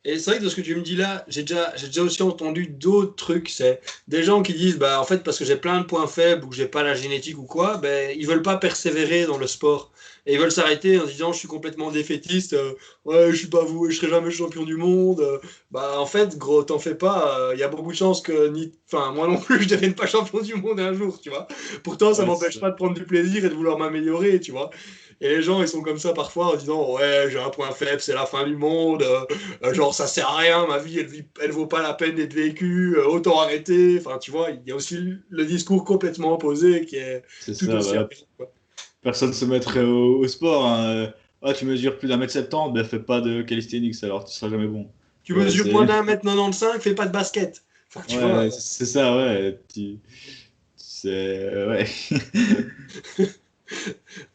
Et 0.04 0.18
c'est 0.18 0.32
vrai 0.32 0.40
que 0.40 0.46
de 0.46 0.50
ce 0.50 0.56
que 0.56 0.62
tu 0.62 0.76
me 0.76 0.82
dis 0.82 0.96
là, 0.96 1.24
j'ai 1.28 1.44
déjà, 1.44 1.76
j'ai 1.76 1.86
déjà 1.86 2.02
aussi 2.02 2.24
entendu 2.24 2.66
d'autres 2.66 3.16
trucs. 3.16 3.50
C'est 3.50 3.82
des 4.08 4.24
gens 4.24 4.42
qui 4.42 4.54
disent, 4.54 4.80
bah, 4.80 5.00
en 5.00 5.04
fait, 5.04 5.20
parce 5.24 5.38
que 5.38 5.46
j'ai 5.46 5.56
plein 5.56 5.80
de 5.80 5.86
points 5.86 6.08
faibles 6.08 6.44
ou 6.44 6.50
que 6.50 6.56
j'ai 6.56 6.68
pas 6.68 6.82
la 6.82 6.96
génétique 6.96 7.38
ou 7.38 7.44
quoi, 7.44 7.78
ben, 7.78 8.16
ils 8.18 8.26
veulent 8.26 8.42
pas 8.42 8.58
persévérer 8.58 9.28
dans 9.28 9.38
le 9.38 9.46
sport 9.46 9.91
et 10.26 10.34
ils 10.34 10.40
veulent 10.40 10.52
s'arrêter 10.52 11.00
en 11.00 11.06
disant 11.06 11.34
je 11.34 11.40
suis 11.40 11.48
complètement 11.48 11.92
défaitiste, 11.92 12.54
euh, 12.54 12.74
ouais 13.06 13.32
je 13.32 13.38
suis 13.38 13.48
pas 13.48 13.64
vous, 13.64 13.90
je 13.90 13.98
serai 13.98 14.10
jamais 14.10 14.32
champion 14.32 14.64
du 14.64 14.76
monde. 14.76 15.22
Euh, 15.22 15.40
bah 15.72 16.00
en 16.00 16.06
fait 16.06 16.38
gros 16.38 16.64
t'en 16.64 16.80
fais 16.80 16.96
pas, 16.96 17.52
il 17.54 17.58
euh, 17.58 17.62
y 17.62 17.64
a 17.64 17.68
beaucoup 17.68 17.92
de 17.92 17.96
chances 17.96 18.22
que 18.22 18.50
ni, 18.50 18.72
enfin 18.92 19.12
moi 19.12 19.28
non 19.28 19.38
plus 19.38 19.62
je 19.64 19.70
devienne 19.70 19.96
pas 19.96 20.06
champion 20.06 20.42
du 20.42 20.56
monde 20.56 20.80
un 20.80 20.94
jour, 20.94 21.20
tu 21.20 21.30
vois. 21.30 21.48
Pourtant 21.84 22.14
ça 22.14 22.26
m'empêche 22.26 22.60
pas 22.60 22.70
de 22.70 22.76
prendre 22.76 22.94
du 22.94 23.06
plaisir 23.06 23.44
et 23.46 23.50
de 23.50 23.54
vouloir 23.54 23.78
m'améliorer, 23.78 24.40
tu 24.40 24.52
vois. 24.52 24.70
Et 25.24 25.30
les 25.30 25.44
gens, 25.44 25.62
ils 25.62 25.68
sont 25.68 25.84
comme 25.84 26.00
ça 26.00 26.14
parfois 26.14 26.54
en 26.54 26.56
disant 26.56 26.96
Ouais, 26.96 27.28
j'ai 27.30 27.38
un 27.38 27.52
point 27.52 27.72
faible, 27.72 28.02
c'est 28.02 28.16
la 28.16 28.26
fin 28.26 28.44
du 28.44 28.56
monde, 28.56 29.06
genre 29.72 29.94
ça 29.94 30.08
sert 30.08 30.28
à 30.28 30.38
rien, 30.38 30.66
ma 30.66 30.80
vie, 30.80 30.98
elle, 30.98 31.10
elle 31.42 31.52
vaut 31.52 31.68
pas 31.68 31.84
la 31.84 31.94
peine 31.94 32.16
d'être 32.16 32.34
vécue, 32.34 32.98
autant 32.98 33.40
arrêter. 33.40 34.00
Enfin, 34.00 34.18
tu 34.18 34.32
vois, 34.32 34.50
il 34.50 34.68
y 34.68 34.72
a 34.72 34.76
aussi 34.76 34.98
le 35.30 35.46
discours 35.46 35.86
complètement 35.86 36.34
opposé 36.34 36.86
qui 36.86 36.96
est, 36.96 37.24
tout 37.46 37.54
ça, 37.54 37.78
aussi 37.78 37.96
personne 39.02 39.34
se 39.34 39.46
mettrait 39.46 39.84
au, 39.84 40.28
sport. 40.28 40.66
Hein. 40.68 41.14
Ah, 41.42 41.54
tu 41.54 41.66
mesures 41.66 41.98
plus 41.98 42.08
d'un 42.08 42.18
mètre 42.18 42.34
70, 42.34 42.74
ben 42.74 42.84
fais 42.84 43.00
pas 43.00 43.20
de 43.20 43.42
calisthenics 43.42 44.04
alors 44.04 44.26
tu 44.26 44.34
seras 44.34 44.52
jamais 44.52 44.68
bon. 44.68 44.88
Tu 45.24 45.34
mesures 45.34 45.68
moins 45.72 45.86
d'un 45.86 46.04
mètre 46.04 46.24
95, 46.24 46.80
fais 46.80 46.96
pas 46.96 47.08
de 47.08 47.12
basket. 47.12 47.64
ouais, 47.96 48.50
c'est 48.52 48.86
ça, 48.86 49.16
ouais. 49.16 49.60
C'est. 50.76 51.66
Ouais. 51.68 51.88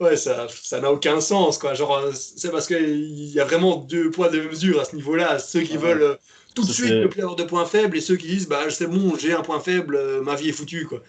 ouais, 0.01 0.17
ça 0.17 0.47
ça 0.49 0.81
n'a 0.81 0.91
aucun 0.91 1.21
sens, 1.21 1.59
quoi. 1.59 1.75
Genre, 1.75 2.11
c'est 2.15 2.51
parce 2.51 2.67
qu'il 2.67 3.29
y 3.29 3.41
a 3.41 3.45
vraiment 3.45 3.77
deux 3.77 4.11
poids, 4.11 4.29
deux 4.29 4.49
mesures 4.49 4.81
à 4.81 4.85
ce 4.85 4.97
niveau-là. 4.97 5.39
Ceux 5.39 5.63
qui 5.63 5.77
veulent 5.77 6.03
euh, 6.03 6.15
tout 6.55 6.65
de 6.65 6.73
suite 6.73 6.91
le 6.91 7.09
plaire 7.09 7.37
de 7.37 7.45
points 7.45 7.67
faibles 7.67 7.97
et 7.97 8.01
ceux 8.01 8.17
qui 8.17 8.27
disent, 8.27 8.49
bah, 8.49 8.71
c'est 8.71 8.87
bon, 8.87 9.17
j'ai 9.17 9.33
un 9.33 9.43
point 9.43 9.61
faible, 9.61 9.97
euh, 9.97 10.23
ma 10.23 10.35
vie 10.35 10.49
est 10.49 10.53
foutue, 10.53 10.87
quoi. 10.87 11.03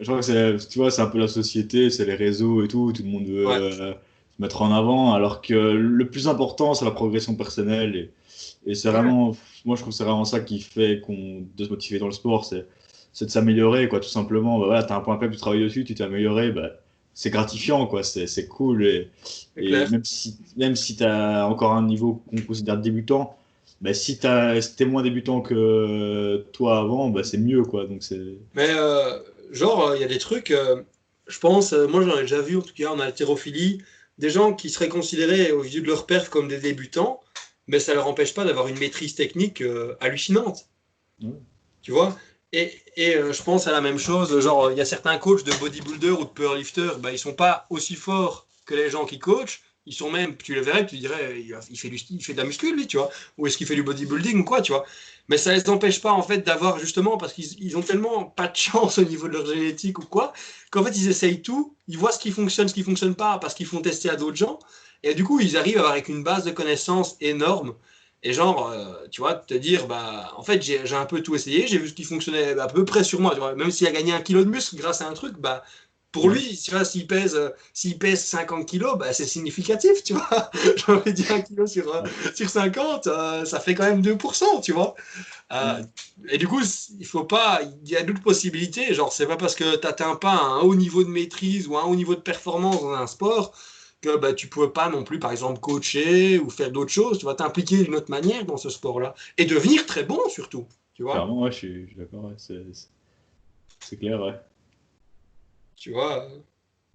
Je 0.00 0.04
crois 0.06 0.18
que 0.18 0.24
c'est, 0.24 0.68
tu 0.68 0.78
vois, 0.78 0.90
c'est 0.90 1.02
un 1.02 1.06
peu 1.06 1.18
la 1.18 1.28
société, 1.28 1.88
c'est 1.88 2.04
les 2.04 2.14
réseaux 2.16 2.64
et 2.64 2.68
tout, 2.68 2.92
tout 2.92 3.02
le 3.02 3.08
monde 3.08 3.26
veut 3.26 3.48
euh, 3.48 3.92
se 3.92 3.94
mettre 4.40 4.62
en 4.62 4.72
avant, 4.72 5.14
alors 5.14 5.40
que 5.40 5.54
le 5.54 6.08
plus 6.08 6.26
important, 6.26 6.74
c'est 6.74 6.84
la 6.84 6.90
progression 6.90 7.36
personnelle. 7.36 7.94
Et, 7.94 8.10
et 8.66 8.74
c'est 8.74 8.90
vraiment, 8.90 9.36
moi, 9.64 9.76
je 9.76 9.82
trouve 9.82 9.92
que 9.92 9.96
c'est 9.96 10.04
vraiment 10.04 10.24
ça 10.24 10.40
qui 10.40 10.60
fait 10.60 11.00
qu'on, 11.00 11.44
de 11.56 11.64
se 11.64 11.70
motiver 11.70 12.00
dans 12.00 12.06
le 12.06 12.12
sport, 12.12 12.44
c'est, 12.44 12.66
c'est 13.12 13.26
de 13.26 13.30
s'améliorer, 13.30 13.88
quoi, 13.88 14.00
tout 14.00 14.08
simplement. 14.08 14.58
Bah, 14.58 14.66
voilà, 14.66 14.82
tu 14.82 14.92
as 14.92 14.96
un 14.96 15.00
point 15.00 15.18
faible, 15.18 15.34
tu 15.34 15.40
travailles 15.40 15.62
dessus, 15.62 15.84
tu 15.84 15.94
t'es 15.94 16.02
amélioré, 16.02 16.50
bah, 16.50 16.70
c'est 17.14 17.30
gratifiant, 17.30 17.86
quoi, 17.86 18.02
c'est, 18.02 18.26
c'est 18.26 18.48
cool. 18.48 18.84
Et, 18.84 19.08
et 19.56 19.70
même 19.70 20.04
si, 20.04 20.36
même 20.56 20.74
si 20.74 20.96
tu 20.96 21.04
as 21.04 21.46
encore 21.46 21.72
un 21.72 21.86
niveau 21.86 22.20
qu'on 22.28 22.42
considère 22.42 22.78
débutant, 22.78 23.36
bah, 23.80 23.94
si 23.94 24.18
tu 24.18 24.26
es 24.26 24.86
moins 24.86 25.02
débutant 25.02 25.40
que 25.40 26.44
toi 26.52 26.80
avant, 26.80 27.10
bah, 27.10 27.22
c'est 27.22 27.38
mieux, 27.38 27.62
quoi. 27.62 27.86
Donc 27.86 28.02
c'est... 28.02 28.20
Mais 28.56 28.66
euh, 28.70 29.18
genre, 29.50 29.88
euh, 29.88 29.96
il 29.96 30.00
y 30.00 30.04
a 30.04 30.08
des 30.08 30.18
trucs, 30.18 30.50
euh, 30.50 30.82
je 31.26 31.38
pense, 31.38 31.72
euh, 31.72 31.86
moi 31.86 32.02
j'en 32.02 32.18
ai 32.18 32.22
déjà 32.22 32.40
vu 32.40 32.56
en 32.56 32.62
tout 32.62 32.74
cas 32.74 32.90
en 32.90 32.98
haltérophilie, 32.98 33.82
des 34.18 34.30
gens 34.30 34.54
qui 34.54 34.70
seraient 34.70 34.88
considérés 34.88 35.52
au 35.52 35.62
vu 35.62 35.80
de 35.80 35.86
leur 35.86 36.06
perf 36.06 36.28
comme 36.28 36.48
des 36.48 36.58
débutants, 36.58 37.20
mais 37.66 37.80
ça 37.80 37.92
ne 37.92 37.96
leur 37.96 38.06
empêche 38.06 38.34
pas 38.34 38.44
d'avoir 38.44 38.68
une 38.68 38.78
maîtrise 38.78 39.14
technique 39.14 39.62
hallucinante. 40.00 40.68
Tu 41.82 41.90
vois? 41.90 42.16
Et, 42.52 42.72
et 42.96 43.16
euh, 43.16 43.32
je 43.32 43.42
pense 43.42 43.66
à 43.66 43.72
la 43.72 43.80
même 43.80 43.98
chose, 43.98 44.40
genre, 44.40 44.70
il 44.70 44.78
y 44.78 44.80
a 44.80 44.84
certains 44.84 45.18
coachs 45.18 45.42
de 45.42 45.52
bodybuilder 45.58 46.10
ou 46.10 46.24
de 46.24 46.30
powerlifter, 46.30 46.90
bah, 47.00 47.10
ils 47.10 47.18
sont 47.18 47.34
pas 47.34 47.66
aussi 47.68 47.96
forts 47.96 48.46
que 48.64 48.76
les 48.76 48.90
gens 48.90 49.06
qui 49.06 49.18
coachent. 49.18 49.62
Ils 49.86 49.92
sont 49.94 50.10
même, 50.10 50.36
tu 50.36 50.54
les 50.54 50.62
verrais, 50.62 50.86
tu 50.86 50.96
dirais, 50.96 51.40
il, 51.40 51.78
fait, 51.78 51.90
du, 51.90 52.00
il 52.10 52.24
fait 52.24 52.32
de 52.32 52.38
la 52.38 52.44
muscule, 52.44 52.74
lui, 52.74 52.86
tu 52.86 52.96
vois. 52.96 53.10
Ou 53.36 53.46
est-ce 53.46 53.58
qu'il 53.58 53.66
fait 53.66 53.74
du 53.74 53.82
bodybuilding 53.82 54.40
ou 54.40 54.44
quoi, 54.44 54.62
tu 54.62 54.72
vois. 54.72 54.84
Mais 55.28 55.36
ça 55.36 55.52
ne 55.52 55.56
les 55.58 55.68
empêche 55.68 56.00
pas, 56.00 56.12
en 56.12 56.22
fait, 56.22 56.38
d'avoir 56.38 56.78
justement, 56.78 57.18
parce 57.18 57.32
qu'ils 57.32 57.76
ont 57.76 57.82
tellement 57.82 58.24
pas 58.24 58.48
de 58.48 58.56
chance 58.56 58.98
au 58.98 59.04
niveau 59.04 59.28
de 59.28 59.34
leur 59.34 59.46
génétique 59.46 59.98
ou 59.98 60.06
quoi, 60.06 60.32
qu'en 60.70 60.84
fait, 60.84 60.96
ils 60.96 61.08
essayent 61.08 61.42
tout, 61.42 61.76
ils 61.88 61.98
voient 61.98 62.12
ce 62.12 62.18
qui 62.18 62.30
fonctionne, 62.30 62.68
ce 62.68 62.74
qui 62.74 62.82
fonctionne 62.82 63.14
pas, 63.14 63.38
parce 63.38 63.54
qu'ils 63.54 63.66
font 63.66 63.80
tester 63.82 64.08
à 64.10 64.16
d'autres 64.16 64.36
gens. 64.36 64.58
Et 65.02 65.14
du 65.14 65.24
coup, 65.24 65.40
ils 65.40 65.56
arrivent 65.56 65.84
avec 65.84 66.08
une 66.08 66.22
base 66.22 66.44
de 66.44 66.50
connaissances 66.50 67.16
énorme. 67.20 67.74
Et 68.26 68.32
genre, 68.32 68.70
euh, 68.70 69.06
tu 69.10 69.20
vois, 69.20 69.34
te 69.34 69.52
dire, 69.52 69.86
bah, 69.86 70.32
en 70.38 70.42
fait, 70.42 70.62
j'ai 70.62 70.94
un 70.94 71.04
peu 71.04 71.22
tout 71.22 71.34
essayé, 71.34 71.66
j'ai 71.66 71.76
vu 71.76 71.88
ce 71.88 71.92
qui 71.92 72.04
fonctionnait 72.04 72.58
à 72.58 72.66
peu 72.68 72.86
près 72.86 73.04
sur 73.04 73.20
moi. 73.20 73.54
Même 73.54 73.70
s'il 73.70 73.86
a 73.86 73.92
gagné 73.92 74.14
un 74.14 74.22
kilo 74.22 74.42
de 74.44 74.48
muscle 74.48 74.76
grâce 74.76 75.02
à 75.02 75.08
un 75.08 75.12
truc, 75.12 75.36
bah, 75.38 75.62
pour 76.14 76.30
lui, 76.30 76.56
tu 76.56 76.70
vois, 76.70 76.84
s'il 76.84 77.08
pèse, 77.08 77.36
s'il 77.72 77.98
pèse 77.98 78.24
50 78.24 78.66
kilos, 78.66 78.96
bah, 78.96 79.12
c'est 79.12 79.26
significatif, 79.26 80.04
tu 80.04 80.12
vois. 80.12 80.48
J'ai 80.76 80.92
envie 80.92 81.10
de 81.10 81.16
dire 81.16 81.32
un 81.32 81.40
kilo 81.40 81.66
sur, 81.66 81.92
euh, 81.92 82.02
sur 82.36 82.48
50, 82.48 83.08
euh, 83.08 83.44
ça 83.44 83.58
fait 83.58 83.74
quand 83.74 83.82
même 83.82 84.00
2%, 84.00 84.62
tu 84.62 84.70
vois. 84.70 84.94
Et 86.28 86.38
du 86.38 86.46
coup, 86.46 86.60
il 87.00 87.04
faut 87.04 87.24
pas, 87.24 87.62
il 87.82 87.88
y 87.88 87.96
a 87.96 88.04
d'autres 88.04 88.22
possibilités. 88.22 88.94
Genre, 88.94 89.12
c'est 89.12 89.26
pas 89.26 89.36
parce 89.36 89.56
que 89.56 89.74
tu 89.74 89.84
n'atteins 89.84 90.14
pas 90.14 90.34
un 90.34 90.60
haut 90.60 90.76
niveau 90.76 91.02
de 91.02 91.08
maîtrise 91.08 91.66
ou 91.66 91.76
un 91.76 91.82
haut 91.82 91.96
niveau 91.96 92.14
de 92.14 92.20
performance 92.20 92.80
dans 92.80 92.92
un 92.92 93.08
sport 93.08 93.52
que 94.00 94.16
bah, 94.16 94.34
tu 94.34 94.46
ne 94.46 94.50
pouvais 94.50 94.70
pas 94.70 94.88
non 94.88 95.02
plus, 95.02 95.18
par 95.18 95.32
exemple, 95.32 95.58
coacher 95.58 96.38
ou 96.38 96.48
faire 96.48 96.70
d'autres 96.70 96.92
choses. 96.92 97.18
Tu 97.18 97.26
vas 97.26 97.34
t'impliquer 97.34 97.82
d'une 97.82 97.96
autre 97.96 98.12
manière 98.12 98.44
dans 98.44 98.56
ce 98.56 98.70
sport-là. 98.70 99.16
Et 99.36 99.46
devenir 99.46 99.84
très 99.84 100.04
bon, 100.04 100.20
surtout. 100.28 100.64
Tu 100.94 101.02
vois 101.02 101.14
Clairement, 101.14 101.42
ouais, 101.42 101.50
je 101.50 101.56
suis, 101.56 101.88
d'accord. 101.96 102.30
c'est 102.38 103.96
clair, 103.96 104.20
ouais. 104.22 104.34
Tu 105.76 105.90
vois, 105.90 106.28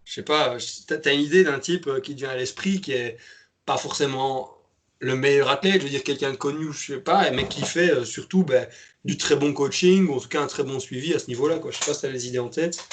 je 0.10 0.16
sais 0.16 0.24
pas, 0.24 0.58
tu 0.58 1.08
as 1.08 1.14
une 1.14 1.22
idée 1.22 1.44
d'un 1.44 1.60
type 1.60 1.86
euh, 1.86 2.00
qui 2.00 2.16
vient 2.16 2.30
à 2.30 2.36
l'esprit 2.36 2.82
qui 2.82 2.94
est 2.94 3.18
pas 3.66 3.78
forcément 3.78 4.58
le 5.00 5.16
meilleur 5.16 5.50
athlète, 5.50 5.82
je 5.82 5.84
veux 5.84 5.90
dire 5.90 6.04
quelqu'un 6.04 6.32
de 6.32 6.36
connu, 6.36 6.74
je 6.74 6.94
sais 6.94 7.00
pas, 7.00 7.30
mais 7.30 7.48
qui 7.48 7.62
fait 7.62 7.92
euh, 7.92 8.04
surtout 8.04 8.44
ben, 8.44 8.68
du 9.06 9.18
très 9.18 9.36
bon 9.36 9.54
coaching, 9.54 10.08
ou 10.08 10.16
en 10.16 10.20
tout 10.20 10.28
cas 10.28 10.42
un 10.42 10.48
très 10.48 10.64
bon 10.64 10.80
suivi 10.80 11.14
à 11.14 11.20
ce 11.20 11.28
niveau-là. 11.28 11.60
Quoi. 11.60 11.70
Je 11.70 11.78
sais 11.78 11.86
pas 11.86 11.94
si 11.94 12.00
tu 12.02 12.06
as 12.08 12.10
les 12.10 12.28
idées 12.28 12.40
en 12.40 12.50
tête. 12.50 12.84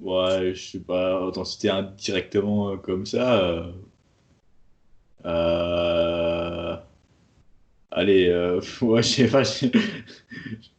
Ouais, 0.00 0.54
je 0.54 0.70
sais 0.72 0.80
pas, 0.80 1.20
autant 1.20 1.44
citer 1.44 1.70
un 1.70 1.82
directement 1.82 2.70
euh, 2.70 2.76
comme 2.76 3.06
ça. 3.06 3.72
Euh, 5.24 6.76
allez, 7.92 8.28
ouais, 8.80 9.02
je 9.04 9.08
sais 9.08 9.28
pas, 9.28 9.44
j'ai 9.44 9.70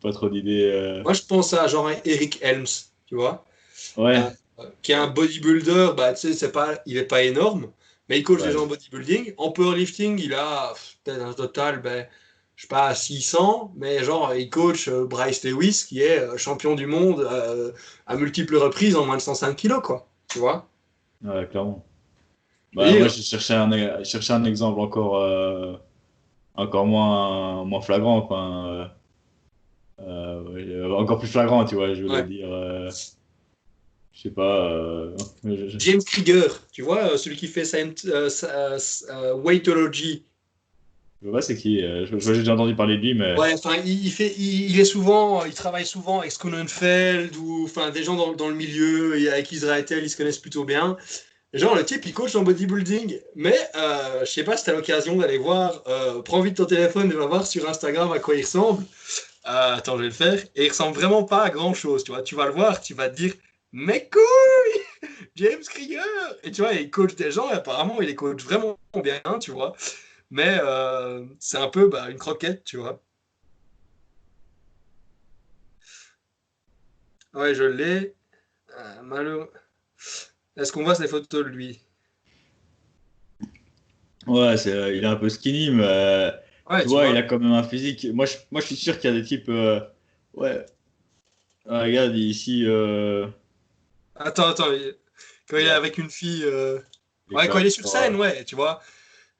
pas 0.02 0.12
trop 0.12 0.28
d'idées. 0.28 1.02
Moi, 1.04 1.14
je 1.14 1.22
pense 1.22 1.54
à 1.54 1.66
genre 1.68 1.90
Eric 2.04 2.40
Helms, 2.42 2.90
tu 3.06 3.16
vois. 3.16 3.46
Ouais. 3.98 4.22
qui 4.82 4.92
est 4.92 4.96
un 4.96 5.08
bodybuilder, 5.08 5.90
bah, 5.98 6.14
tu 6.14 6.20
sais, 6.20 6.34
c'est 6.34 6.52
pas, 6.52 6.80
il 6.86 6.98
est 6.98 7.06
pas 7.06 7.24
énorme, 7.24 7.72
mais 8.10 8.20
il 8.20 8.24
coach 8.24 8.42
des 8.42 8.52
gens 8.52 8.64
en 8.64 8.68
bodybuilding. 8.68 9.34
En 9.38 9.52
powerlifting, 9.52 10.20
il 10.20 10.34
a 10.34 10.74
peut-être 11.04 11.22
un 11.22 11.34
total, 11.34 11.82
ben, 11.82 12.08
je 12.56 12.64
sais 12.64 12.68
pas, 12.68 12.94
600, 12.94 13.74
mais 13.76 14.04
genre, 14.04 14.36
il 14.36 14.50
coach 14.50 14.88
euh, 14.88 15.06
Bryce 15.06 15.44
Lewis, 15.44 15.86
qui 15.88 16.02
est 16.02 16.20
euh, 16.20 16.38
champion 16.38 16.76
du 16.76 16.86
monde 16.86 17.22
euh, 17.22 17.72
à 18.06 18.16
multiples 18.16 18.56
reprises 18.58 18.96
en 18.96 19.06
moins 19.06 19.18
de 19.18 19.22
105 19.22 19.56
kilos, 19.56 19.82
quoi. 19.82 20.08
Tu 20.28 20.40
vois? 20.40 20.68
Ouais, 21.24 21.48
clairement. 21.48 21.84
Bah, 22.74 22.92
moi, 22.92 23.08
je 23.08 23.22
cherchais 23.22 23.54
un, 23.54 23.72
un 23.72 24.44
exemple 24.46 24.80
encore, 24.80 25.80
encore 26.56 26.86
moins, 26.86 27.66
moins 27.66 27.82
flagrant, 27.82 28.18
enfin, 28.18 28.92
encore 30.00 31.20
plus 31.20 31.28
flagrant, 31.28 31.66
tu 31.66 31.76
vois, 31.76 31.94
je 31.94 32.04
voulais 32.04 32.24
dire. 32.24 32.48
Je 34.14 34.22
sais 34.22 34.30
pas. 34.30 35.08
James 35.44 36.04
Krieger, 36.04 36.62
tu 36.72 36.82
vois, 36.82 37.18
celui 37.18 37.38
qui 37.38 37.48
fait 37.48 37.66
Weightology 39.36 40.26
vois 41.30 41.42
c'est 41.42 41.56
qui 41.56 41.84
euh, 41.84 42.06
J'ai 42.06 42.34
déjà 42.34 42.54
entendu 42.54 42.76
parler 42.76 42.98
de 42.98 43.02
lui, 43.02 43.14
mais. 43.14 43.38
Ouais, 43.38 43.54
enfin, 43.54 43.76
il, 43.86 44.12
fait, 44.12 44.34
il, 44.38 44.80
est 44.80 44.86
souvent, 44.86 45.46
il 45.46 45.54
travaille 45.54 45.86
souvent 45.86 46.20
avec 46.20 46.32
Skonenfeld 46.32 47.36
ou 47.36 47.66
enfin 47.66 47.92
des 47.92 48.04
gens 48.04 48.16
dans, 48.16 48.34
dans 48.34 48.50
le 48.50 48.56
milieu 48.56 49.20
et 49.20 49.30
avec 49.30 49.52
Israël, 49.52 49.86
ils 49.90 50.10
se 50.10 50.18
connaissent 50.18 50.40
plutôt 50.40 50.64
bien. 50.64 50.98
Genre, 51.54 51.76
le 51.76 51.84
type, 51.84 52.06
il 52.06 52.14
coach 52.14 52.34
en 52.36 52.44
bodybuilding, 52.44 53.20
mais 53.36 53.58
euh, 53.76 54.22
je 54.22 54.32
sais 54.32 54.44
pas 54.44 54.56
si 54.56 54.64
tu 54.64 54.70
as 54.70 54.74
l'occasion 54.74 55.18
d'aller 55.18 55.38
voir, 55.38 55.84
euh, 55.88 56.22
prends 56.22 56.40
vite 56.40 56.56
ton 56.56 56.66
téléphone 56.66 57.12
et 57.12 57.16
va 57.16 57.26
voir 57.26 57.46
sur 57.46 57.68
Instagram 57.70 58.10
à 58.14 58.20
quoi 58.20 58.36
il 58.36 58.44
ressemble. 58.44 58.84
Euh, 59.48 59.76
attends, 59.76 59.98
je 59.98 60.04
vais 60.04 60.08
le 60.08 60.14
faire. 60.14 60.40
Et 60.56 60.66
il 60.66 60.70
ressemble 60.70 60.96
vraiment 60.96 61.24
pas 61.24 61.44
à 61.44 61.50
grand 61.50 61.74
chose, 61.74 62.06
tu 62.06 62.12
vois. 62.12 62.22
Tu 62.22 62.36
vas 62.36 62.46
le 62.46 62.54
voir, 62.54 62.80
tu 62.80 62.94
vas 62.94 63.10
te 63.10 63.18
dire, 63.18 63.34
mais 63.72 64.10
couille 64.10 65.10
James 65.36 65.64
Krieger 65.64 66.04
Et 66.44 66.52
tu 66.52 66.62
vois, 66.62 66.74
il 66.74 66.90
coach 66.90 67.16
des 67.16 67.32
gens 67.32 67.50
et 67.50 67.54
apparemment, 67.54 68.02
il 68.02 68.08
les 68.08 68.16
coach 68.16 68.44
vraiment 68.44 68.78
bien, 69.04 69.22
tu 69.40 69.52
vois. 69.52 69.76
Mais 70.30 70.60
euh, 70.62 71.26
c'est 71.40 71.58
un 71.58 71.68
peu 71.68 71.88
bah, 71.88 72.10
une 72.10 72.18
croquette, 72.18 72.64
tu 72.64 72.78
vois. 72.78 73.02
Ouais, 77.34 77.56
je 77.56 77.64
l'ai. 77.64 78.16
Euh, 78.78 79.46
Est-ce 80.58 80.72
qu'on 80.72 80.84
voit 80.84 80.96
ces 80.96 81.08
photos 81.08 81.46
de 81.46 81.50
lui? 81.50 81.82
Ouais, 84.28 84.58
c'est, 84.58 84.74
euh, 84.74 84.96
il 84.96 85.04
est 85.04 85.08
un 85.08 85.16
peu 85.16 85.30
skinny, 85.30 85.72
mais 85.72 86.32
tu, 86.82 86.88
vois, 86.88 87.08
il 87.08 87.18
a 87.18 87.24
quand 87.24 87.40
même 87.40 87.54
un 87.54 87.64
physique. 87.64 88.06
Moi, 88.14 88.26
je, 88.26 88.38
moi, 88.52 88.62
je 88.62 88.68
suis 88.68 88.76
sûr 88.76 89.00
qu'il 89.00 89.10
y 89.10 89.14
a 89.14 89.20
des 89.20 89.26
types. 89.26 89.50
ouais. 90.34 90.66
Ah, 91.68 91.84
regarde, 91.84 92.16
ici. 92.16 92.66
Attends, 94.26 94.48
attends. 94.48 94.68
Quand 95.50 95.58
il 95.58 95.68
est 95.68 95.70
avec 95.70 95.98
une 95.98 96.10
fille. 96.10 96.46
Ouais, 97.32 97.48
quand 97.48 97.60
il 97.60 97.68
est 97.68 97.72
sur 97.72 97.88
scène, 97.88 98.16
ouais, 98.16 98.44
tu 98.44 98.56
vois. 98.56 98.82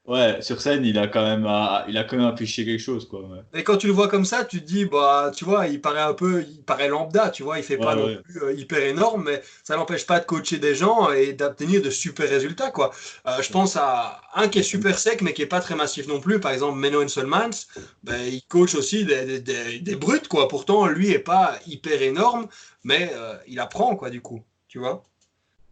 Ouais, 0.08 0.42
sur 0.42 0.60
scène, 0.60 0.84
il 0.84 0.98
a 0.98 1.08
quand 1.08 1.24
même, 1.24 1.48
il 1.88 1.96
a 1.96 2.04
quand 2.04 2.18
même 2.18 2.26
affiché 2.26 2.66
quelque 2.66 2.82
chose, 2.82 3.08
quoi. 3.08 3.22
Et 3.54 3.64
quand 3.64 3.78
tu 3.78 3.86
le 3.86 3.94
vois 3.94 4.08
comme 4.08 4.26
ça, 4.26 4.44
tu 4.44 4.60
te 4.60 4.66
dis, 4.66 4.86
bah, 4.86 5.32
tu 5.36 5.46
vois, 5.46 5.68
il 5.68 5.80
paraît 5.80 6.02
un 6.02 6.16
peu, 6.16 6.42
il 6.42 6.64
paraît 6.64 6.88
lambda, 6.88 7.30
tu 7.30 7.44
vois, 7.44 7.60
il 7.60 7.64
fait 7.64 7.78
pas 7.78 7.96
non 7.96 8.18
plus 8.24 8.42
euh, 8.42 8.54
hyper 8.54 8.80
énorme, 8.80 9.26
mais 9.26 9.44
ça 9.64 9.78
n'empêche 9.78 10.08
pas 10.08 10.20
de 10.20 10.26
coacher 10.26 10.58
des 10.58 10.74
gens 10.74 11.12
et 11.12 11.34
d'obtenir 11.34 11.84
de 11.84 11.92
super 11.92 12.28
résultats, 12.28 12.72
quoi. 12.72 12.92
Euh, 13.28 13.44
je 13.44 13.52
pense 13.52 13.76
à 13.76 14.22
un 14.34 14.48
qui 14.48 14.60
est 14.60 14.64
super 14.64 14.98
sec, 14.98 15.22
mais 15.22 15.34
qui 15.34 15.44
est 15.44 15.48
pas 15.48 15.62
très 15.62 15.76
massif 15.76 16.08
non 16.08 16.20
plus, 16.20 16.40
par 16.40 16.52
exemple 16.52 16.80
Menno 16.80 17.04
Enselmans, 17.04 17.68
ben, 18.04 18.20
il 18.24 18.42
coach 18.48 18.74
aussi 18.74 19.06
des, 19.06 19.40
des, 19.40 19.80
des, 19.80 19.96
brutes, 19.96 20.28
quoi. 20.28 20.48
Pourtant, 20.48 20.88
lui 20.88 21.12
est 21.12 21.20
pas 21.20 21.60
hyper 21.68 22.02
énorme, 22.02 22.48
mais 22.84 23.12
euh, 23.14 23.36
il 23.48 23.60
apprend, 23.60 23.96
quoi, 23.96 24.10
du 24.10 24.22
coup, 24.22 24.44
tu 24.72 24.80
vois? 24.80 25.04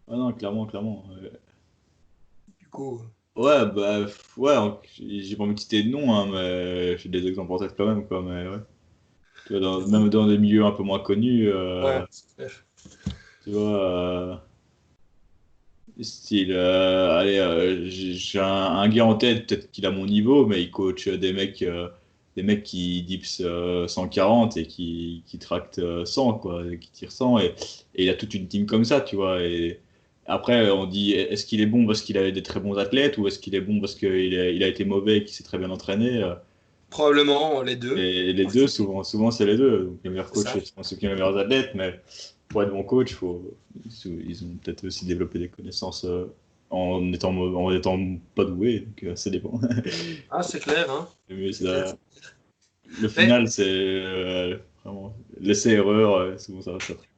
Ah 0.09 0.17
non, 0.17 0.33
clairement, 0.33 0.65
clairement. 0.65 1.05
Du 2.59 2.67
coup. 2.67 2.99
Ouais, 3.37 3.65
bah, 3.65 4.05
ouais, 4.35 4.55
j'ai 4.99 5.37
pas 5.37 5.43
envie 5.43 5.55
de 5.55 5.59
citer 5.59 5.83
de 5.83 5.89
nom, 5.89 6.13
hein, 6.13 6.27
mais 6.29 6.97
j'ai 6.97 7.07
des 7.07 7.25
exemples 7.25 7.53
en 7.53 7.59
tête 7.59 7.75
quand 7.77 7.85
même, 7.85 8.05
quoi, 8.05 8.21
mais 8.21 8.49
ouais. 8.49 8.59
Tu 9.45 9.53
vois, 9.53 9.61
dans, 9.61 9.87
même 9.87 10.09
dans 10.09 10.27
des 10.27 10.37
milieux 10.37 10.65
un 10.65 10.71
peu 10.71 10.83
moins 10.83 10.99
connus, 10.99 11.47
euh, 11.47 12.01
ouais, 12.37 12.47
tu 13.45 13.51
vois, 13.51 13.83
euh, 13.83 14.35
style, 16.01 16.51
euh, 16.51 17.19
allez, 17.19 17.89
j'ai 17.89 18.39
un, 18.39 18.89
gars 18.89 19.05
en 19.05 19.15
tête, 19.15 19.47
peut-être 19.47 19.71
qu'il 19.71 19.85
a 19.85 19.91
mon 19.91 20.07
niveau, 20.07 20.45
mais 20.45 20.61
il 20.61 20.71
coach 20.71 21.07
des 21.07 21.31
mecs, 21.31 21.63
des 22.39 22.43
mecs 22.43 22.63
qui 22.63 23.03
dips 23.03 23.41
140 23.87 24.57
et 24.57 24.65
qui, 24.65 25.23
qui 25.25 25.37
tractent 25.39 25.81
100, 26.05 26.33
quoi, 26.35 26.63
qui 26.79 26.89
tirent 26.91 27.11
100, 27.11 27.39
et, 27.39 27.55
et 27.95 28.03
il 28.03 28.09
a 28.09 28.13
toute 28.13 28.33
une 28.33 28.47
team 28.47 28.65
comme 28.65 28.85
ça, 28.85 29.01
tu 29.01 29.15
vois, 29.15 29.41
et 29.41 29.79
après, 30.29 30.69
on 30.69 30.85
dit 30.85 31.13
est-ce 31.13 31.43
qu'il 31.43 31.59
est 31.59 31.65
bon 31.65 31.87
parce 31.87 32.03
qu'il 32.03 32.17
a 32.17 32.29
des 32.29 32.43
très 32.43 32.59
bons 32.59 32.77
athlètes 32.77 33.17
ou 33.17 33.27
est-ce 33.27 33.39
qu'il 33.39 33.55
est 33.55 33.61
bon 33.61 33.79
parce 33.79 33.95
qu'il 33.95 34.39
a, 34.39 34.49
il 34.49 34.63
a 34.63 34.67
été 34.67 34.85
mauvais 34.85 35.17
et 35.17 35.23
qu'il 35.23 35.33
s'est 35.33 35.43
très 35.43 35.57
bien 35.57 35.71
entraîné 35.71 36.21
euh? 36.23 36.35
Probablement 36.91 37.63
les 37.63 37.75
deux. 37.75 37.97
Et 37.97 38.31
les 38.33 38.45
deux, 38.45 38.67
souvent, 38.67 39.03
souvent 39.03 39.31
c'est 39.31 39.45
les 39.45 39.57
deux. 39.57 39.85
Donc, 39.85 39.99
les 40.03 40.09
meilleurs 40.11 40.31
coachs, 40.31 40.47
sont 40.47 40.83
ceux 40.83 40.95
qui 40.95 41.07
ont 41.07 41.09
les 41.09 41.15
meilleurs 41.15 41.37
athlètes, 41.37 41.71
mais 41.73 41.99
pour 42.47 42.61
être 42.61 42.71
bon 42.71 42.83
coach, 42.83 43.13
faut, 43.13 43.43
ils 44.05 44.43
ont 44.43 44.57
peut-être 44.63 44.85
aussi 44.85 45.05
développé 45.05 45.39
des 45.39 45.49
connaissances 45.49 46.05
euh, 46.05 46.25
en 46.69 47.11
étant, 47.13 47.35
en 47.35 47.71
étant 47.71 47.99
pas 48.35 48.45
doués, 48.45 48.81
donc 48.81 49.03
euh, 49.03 49.15
ça 49.15 49.29
dépend. 49.29 49.59
ah, 50.31 50.43
c'est 50.43 50.59
clair. 50.59 50.89
Hein. 50.89 51.07
Le 53.01 53.07
final, 53.07 53.47
c'est 53.47 54.59
Vraiment, 54.83 55.13
laisser 55.41 55.71
erreur, 55.71 56.15
euh, 56.15 56.37
souvent 56.37 56.61
ça, 56.61 56.71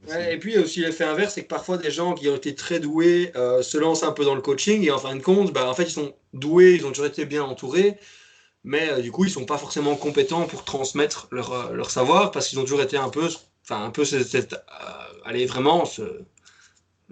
ça 0.08 0.32
et 0.32 0.40
puis 0.40 0.54
il 0.54 0.56
y 0.56 0.58
a 0.58 0.64
aussi 0.64 0.80
l'effet 0.80 1.04
inverse, 1.04 1.36
c'est 1.36 1.44
que 1.44 1.48
parfois 1.48 1.78
des 1.78 1.92
gens 1.92 2.16
qui 2.16 2.28
ont 2.28 2.36
été 2.36 2.56
très 2.56 2.80
doués 2.80 3.32
euh, 3.36 3.62
se 3.62 3.78
lancent 3.78 4.02
un 4.02 4.12
peu 4.12 4.26
dans 4.26 4.34
le 4.34 4.42
coaching 4.42 4.84
et 4.84 4.90
en 4.90 4.98
fin 4.98 5.16
de 5.16 5.22
compte, 5.22 5.54
bah, 5.54 5.70
en 5.70 5.76
fait 5.76 5.84
ils 5.84 5.92
sont 5.92 6.16
doués, 6.34 6.74
ils 6.74 6.86
ont 6.88 6.90
toujours 6.90 7.06
été 7.06 7.26
bien 7.26 7.44
entourés, 7.44 7.98
mais 8.64 8.90
euh, 8.90 9.02
du 9.02 9.12
coup 9.12 9.26
ils 9.26 9.30
sont 9.30 9.46
pas 9.46 9.60
forcément 9.60 9.96
compétents 9.96 10.48
pour 10.48 10.66
transmettre 10.66 11.28
leur, 11.32 11.72
leur 11.72 11.92
savoir 11.92 12.32
parce 12.32 12.48
qu'ils 12.48 12.58
ont 12.58 12.64
toujours 12.64 12.82
été 12.82 12.98
un 12.98 13.10
peu, 13.10 13.30
enfin 13.64 13.86
un 13.86 13.92
peu 13.92 14.06
cette, 14.06 14.56
allez 15.24 15.46
vraiment 15.46 15.84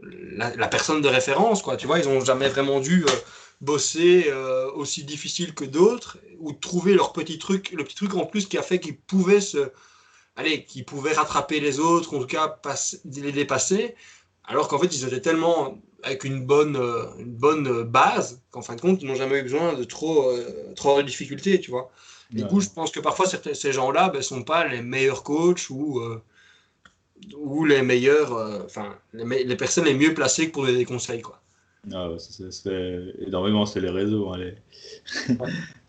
la, 0.04 0.56
la, 0.56 0.68
personne 0.68 1.02
de 1.02 1.08
référence 1.08 1.62
quoi, 1.62 1.78
tu 1.78 1.88
vois, 1.88 2.00
ils 2.00 2.08
ont 2.08 2.24
jamais 2.24 2.50
vraiment 2.50 2.80
dû 2.80 3.06
bosser 3.62 4.26
euh, 4.28 4.72
aussi 4.72 5.04
difficile 5.04 5.54
que 5.54 5.66
d'autres 5.66 6.18
ou 6.40 6.54
trouver 6.54 6.94
leur 6.94 7.12
petit 7.12 7.38
truc, 7.38 7.72
le 7.72 7.84
petit 7.84 7.96
truc 7.96 8.16
en 8.16 8.26
plus 8.26 8.48
qui 8.48 8.58
a 8.58 8.64
fait 8.64 8.80
qu'ils 8.80 8.98
pouvaient 8.98 9.42
se, 9.42 9.72
allez, 10.36 10.64
qu'ils 10.66 10.86
pouvaient 10.86 11.14
rattraper 11.14 11.60
les 11.60 11.80
autres, 11.80 12.16
en 12.16 12.20
tout 12.20 12.28
cas 12.28 12.60
les 13.06 13.32
dépasser, 13.32 13.96
alors 14.46 14.68
qu'en 14.68 14.80
fait 14.80 14.96
ils 14.96 15.06
étaient 15.06 15.22
tellement 15.22 15.78
avec 16.04 16.24
une 16.24 16.46
bonne, 16.46 16.78
euh, 16.78 17.06
une 17.18 17.34
bonne 17.34 17.84
base 17.84 18.42
qu'en 18.52 18.62
fin 18.62 18.76
de 18.76 18.82
compte 18.82 19.02
ils 19.02 19.08
n'ont 19.08 19.16
jamais 19.16 19.40
eu 19.40 19.44
besoin 19.44 19.74
de 19.74 19.84
trop, 19.84 20.30
euh, 20.30 20.74
trop 20.76 21.02
de 21.02 21.08
difficultés, 21.08 21.60
tu 21.60 21.72
vois. 21.72 21.92
Du 22.30 22.46
coup, 22.46 22.62
je 22.62 22.70
pense 22.70 22.92
que 22.92 23.00
parfois 23.00 23.26
ces 23.26 23.74
gens-là 23.74 24.10
ne 24.10 24.14
ben, 24.14 24.22
sont 24.22 24.44
pas 24.44 24.68
les 24.68 24.84
meilleurs 24.84 25.24
coachs 25.24 25.72
ou 25.72 26.00
ou 27.38 27.66
les 27.66 27.82
meilleurs, 27.82 28.32
enfin 28.66 28.96
les, 29.14 29.44
les, 29.44 29.56
personnes 29.56 29.86
les 29.86 29.94
mieux 29.94 30.14
placées 30.14 30.50
pour 30.50 30.66
donner 30.66 30.78
des 30.78 30.86
conseils, 30.86 31.22
quoi. 31.22 31.40
Ah 31.94 32.10
ça, 32.18 32.52
se 32.52 32.62
fait 32.62 33.26
énormément 33.26 33.66
sur 33.66 33.82
les 33.82 33.90
réseaux. 33.90 34.30
Hein, 34.30 34.38
les... 34.38 34.54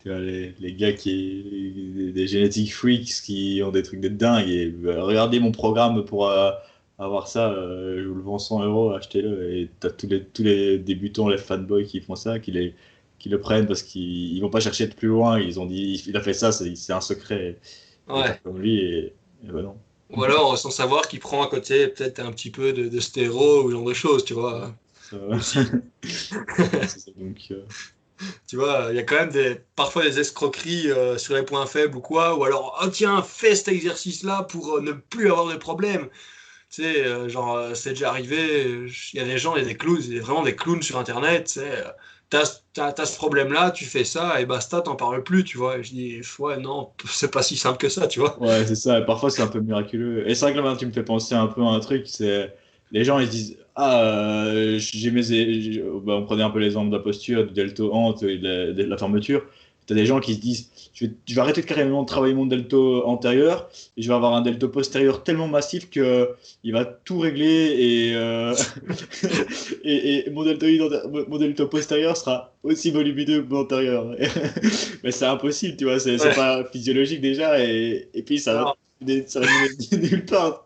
tu 0.01 0.09
vois, 0.09 0.19
les, 0.19 0.53
les, 0.59 0.73
gars 0.73 0.93
qui. 0.93 2.11
des 2.13 2.27
génétiques 2.27 2.73
freaks 2.73 3.21
qui 3.23 3.61
ont 3.63 3.71
des 3.71 3.83
trucs 3.83 3.99
de 3.99 4.07
dingue. 4.07 4.47
Et 4.49 4.67
bah, 4.67 5.03
regardez 5.03 5.39
mon 5.39 5.51
programme 5.51 6.03
pour 6.05 6.29
euh, 6.29 6.51
avoir 6.97 7.27
ça, 7.27 7.51
euh, 7.51 8.01
je 8.01 8.07
vous 8.07 8.15
le 8.15 8.21
vends 8.21 8.39
100 8.39 8.63
euros, 8.63 8.91
achetez-le. 8.91 9.53
Et 9.53 9.69
t'as 9.79 9.89
tous 9.89 10.07
les, 10.07 10.23
tous 10.23 10.43
les 10.43 10.79
débutants, 10.79 11.27
les 11.29 11.37
fanboys 11.37 11.85
qui 11.85 11.99
font 11.99 12.15
ça, 12.15 12.39
qui, 12.39 12.51
les, 12.51 12.73
qui 13.19 13.29
le 13.29 13.39
prennent 13.39 13.67
parce 13.67 13.83
qu'ils 13.83 14.41
vont 14.41 14.49
pas 14.49 14.61
chercher 14.61 14.87
de 14.87 14.93
plus 14.93 15.09
loin. 15.09 15.39
Ils 15.39 15.59
ont 15.59 15.65
dit, 15.65 16.03
il 16.07 16.15
a 16.17 16.21
fait 16.21 16.33
ça, 16.33 16.51
c'est 16.51 16.93
un 16.93 17.01
secret. 17.01 17.57
Ouais. 18.07 18.39
Comme 18.43 18.59
lui, 18.59 18.79
et, 18.79 19.13
et 19.43 19.47
bah 19.51 19.61
non. 19.61 19.75
Ou 20.11 20.23
alors 20.23 20.57
sans 20.57 20.71
savoir 20.71 21.07
qu'il 21.07 21.19
prend 21.19 21.43
à 21.43 21.47
côté 21.47 21.87
peut-être 21.87 22.19
un 22.19 22.31
petit 22.31 22.51
peu 22.51 22.73
de, 22.73 22.87
de 22.89 22.99
stéro 22.99 23.63
ou 23.63 23.71
genre 23.71 23.83
de 23.83 23.93
choses, 23.93 24.25
tu 24.25 24.33
vois. 24.33 24.75
Euh, 25.11 25.37
tu 28.47 28.55
vois, 28.55 28.87
il 28.91 28.95
y 28.95 28.99
a 28.99 29.03
quand 29.03 29.15
même 29.15 29.31
des, 29.31 29.55
parfois 29.75 30.03
des 30.03 30.19
escroqueries 30.19 30.91
euh, 30.91 31.17
sur 31.17 31.35
les 31.35 31.43
points 31.43 31.65
faibles 31.65 31.97
ou 31.97 32.01
quoi, 32.01 32.35
ou 32.37 32.43
alors, 32.43 32.79
oh 32.83 32.87
tiens, 32.87 33.21
fais 33.23 33.55
cet 33.55 33.69
exercice-là 33.69 34.43
pour 34.43 34.77
euh, 34.77 34.81
ne 34.81 34.91
plus 34.93 35.31
avoir 35.31 35.47
de 35.47 35.55
problème. 35.57 36.09
Tu 36.69 36.83
sais, 36.83 37.29
genre, 37.29 37.75
c'est 37.75 37.91
déjà 37.91 38.09
arrivé, 38.09 38.87
il 39.13 39.19
y 39.19 39.21
a 39.21 39.25
des 39.25 39.37
gens, 39.37 39.55
il 39.55 39.61
y 39.61 39.65
a 39.65 39.67
des 39.67 39.77
clowns, 39.77 40.01
il 40.03 40.15
y 40.15 40.19
a 40.19 40.21
vraiment 40.21 40.43
des 40.43 40.55
clowns 40.55 40.81
sur 40.83 40.97
Internet, 40.99 41.47
tu 41.47 41.53
sais, 41.61 41.83
t'as 42.31 42.93
as, 42.97 43.05
ce 43.05 43.17
problème-là, 43.17 43.69
tu 43.71 43.85
fais 43.85 44.03
ça, 44.03 44.41
et 44.41 44.45
basta, 44.45 44.81
t'en 44.81 44.95
parles 44.95 45.23
plus, 45.23 45.43
tu 45.43 45.57
vois. 45.57 45.77
Et 45.77 45.83
je 45.83 45.91
dis, 45.91 46.21
ouais, 46.39 46.57
non, 46.57 46.89
c'est 47.05 47.31
pas 47.31 47.43
si 47.43 47.55
simple 47.55 47.77
que 47.77 47.89
ça, 47.89 48.07
tu 48.07 48.19
vois. 48.19 48.41
Ouais, 48.41 48.65
c'est 48.65 48.75
ça, 48.75 49.01
parfois 49.01 49.29
c'est 49.29 49.43
un 49.43 49.47
peu 49.47 49.59
miraculeux. 49.59 50.27
Et 50.27 50.33
c'est 50.33 50.51
vrai 50.51 50.53
que 50.53 50.79
tu 50.79 50.87
me 50.87 50.91
fais 50.91 51.03
penser 51.03 51.35
un 51.35 51.47
peu 51.47 51.61
à 51.61 51.67
un 51.67 51.79
truc, 51.79 52.07
c'est 52.07 52.55
les 52.91 53.03
gens 53.03 53.19
ils 53.19 53.29
disent 53.29 53.57
ah 53.75 54.03
euh, 54.03 54.77
j'ai 54.79 55.11
mes 55.11 55.21
bah, 56.03 56.15
on 56.15 56.23
prenait 56.23 56.43
un 56.43 56.49
peu 56.49 56.59
l'exemple 56.59 56.89
de 56.89 56.97
la 56.97 57.01
posture 57.01 57.45
du 57.47 57.53
delto 57.53 57.93
hante 57.93 58.23
et 58.23 58.37
de 58.37 58.83
la, 58.83 58.97
fermeture 58.97 59.43
tu 59.87 59.93
as 59.93 59.95
des 59.95 60.05
gens 60.05 60.19
qui 60.19 60.35
se 60.35 60.39
disent 60.39 60.69
je 60.93 61.05
vais, 61.05 61.11
je 61.27 61.35
vais, 61.35 61.41
arrêter 61.41 61.61
de 61.61 61.65
carrément 61.65 62.03
de 62.03 62.07
travailler 62.07 62.33
mon 62.33 62.45
delto 62.45 63.05
antérieur 63.05 63.69
et 63.97 64.01
je 64.01 64.07
vais 64.07 64.13
avoir 64.13 64.33
un 64.33 64.41
delto 64.41 64.69
postérieur 64.69 65.23
tellement 65.23 65.47
massif 65.47 65.89
que 65.89 66.29
il 66.63 66.73
va 66.73 66.85
tout 66.85 67.19
régler 67.19 67.75
et, 67.77 68.15
euh, 68.15 68.53
et, 69.83 70.29
mon, 70.31 70.43
delto, 70.43 70.67
mon 71.27 71.37
delto 71.37 71.67
postérieur 71.67 72.17
sera 72.17 72.53
aussi 72.63 72.91
volumineux 72.91 73.41
que 73.41 73.49
mon 73.49 73.61
antérieur 73.61 74.15
mais 75.03 75.11
c'est 75.11 75.25
impossible 75.25 75.77
tu 75.77 75.85
vois 75.85 75.99
c'est 75.99 76.17
pas 76.17 76.63
physiologique 76.65 77.21
déjà 77.21 77.63
et, 77.63 78.09
et 78.13 78.23
puis 78.23 78.39
ça, 78.39 78.73
ça 79.27 79.39
va 79.39 79.47
nulle 79.91 80.25
part 80.25 80.65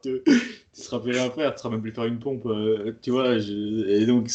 tu 0.75 0.81
seras 0.81 0.99
plus 0.99 1.11
rien 1.11 1.29
faire, 1.29 1.53
tu 1.53 1.59
seras 1.59 1.69
même 1.69 1.81
plus 1.81 1.91
faire 1.91 2.05
une 2.05 2.19
pompe, 2.19 2.45
euh, 2.47 2.93
tu 3.01 3.11
vois. 3.11 3.35
Et 3.37 4.05
donc. 4.05 4.29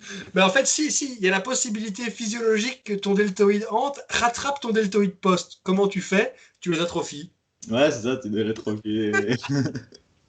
Mais 0.34 0.42
en 0.42 0.50
fait, 0.50 0.66
si, 0.66 0.90
si, 0.90 1.16
il 1.16 1.24
y 1.24 1.28
a 1.28 1.30
la 1.30 1.40
possibilité 1.40 2.10
physiologique 2.10 2.84
que 2.84 2.94
ton 2.94 3.14
deltoïde 3.14 3.66
hante 3.70 4.00
rattrape 4.08 4.60
ton 4.60 4.70
deltoïde 4.70 5.14
post. 5.14 5.60
Comment 5.62 5.88
tu 5.88 6.00
fais? 6.00 6.34
Tu 6.60 6.72
les 6.72 6.80
atrophies. 6.80 7.30
Ouais, 7.70 7.90
c'est 7.90 8.02
ça, 8.02 8.16
tu 8.16 8.28
les 8.30 8.48
atrophies. 8.50 9.12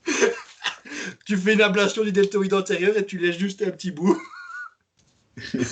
tu 1.25 1.37
fais 1.37 1.53
une 1.53 1.61
ablation 1.61 2.03
du 2.03 2.11
deltoïde 2.11 2.53
antérieur 2.53 2.97
et 2.97 3.05
tu 3.05 3.17
laisses 3.17 3.37
juste 3.37 3.61
un 3.61 3.71
petit 3.71 3.91
bout. 3.91 4.21
ouais, 5.53 5.63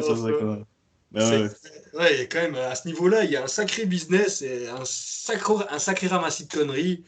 ça 0.00 0.16
serait 0.16 0.32
quoi. 0.32 0.66
ouais 1.12 1.50
ouais, 1.94 2.28
quand 2.30 2.40
même, 2.40 2.56
à 2.56 2.74
ce 2.74 2.88
niveau-là, 2.88 3.24
il 3.24 3.30
y 3.30 3.36
a 3.36 3.44
un 3.44 3.48
sacré 3.48 3.86
business 3.86 4.42
et 4.42 4.68
un 4.68 4.84
sacré, 4.84 5.54
un 5.70 5.78
sacré 5.78 6.06
ramassis 6.06 6.46
de 6.46 6.52
conneries. 6.52 7.04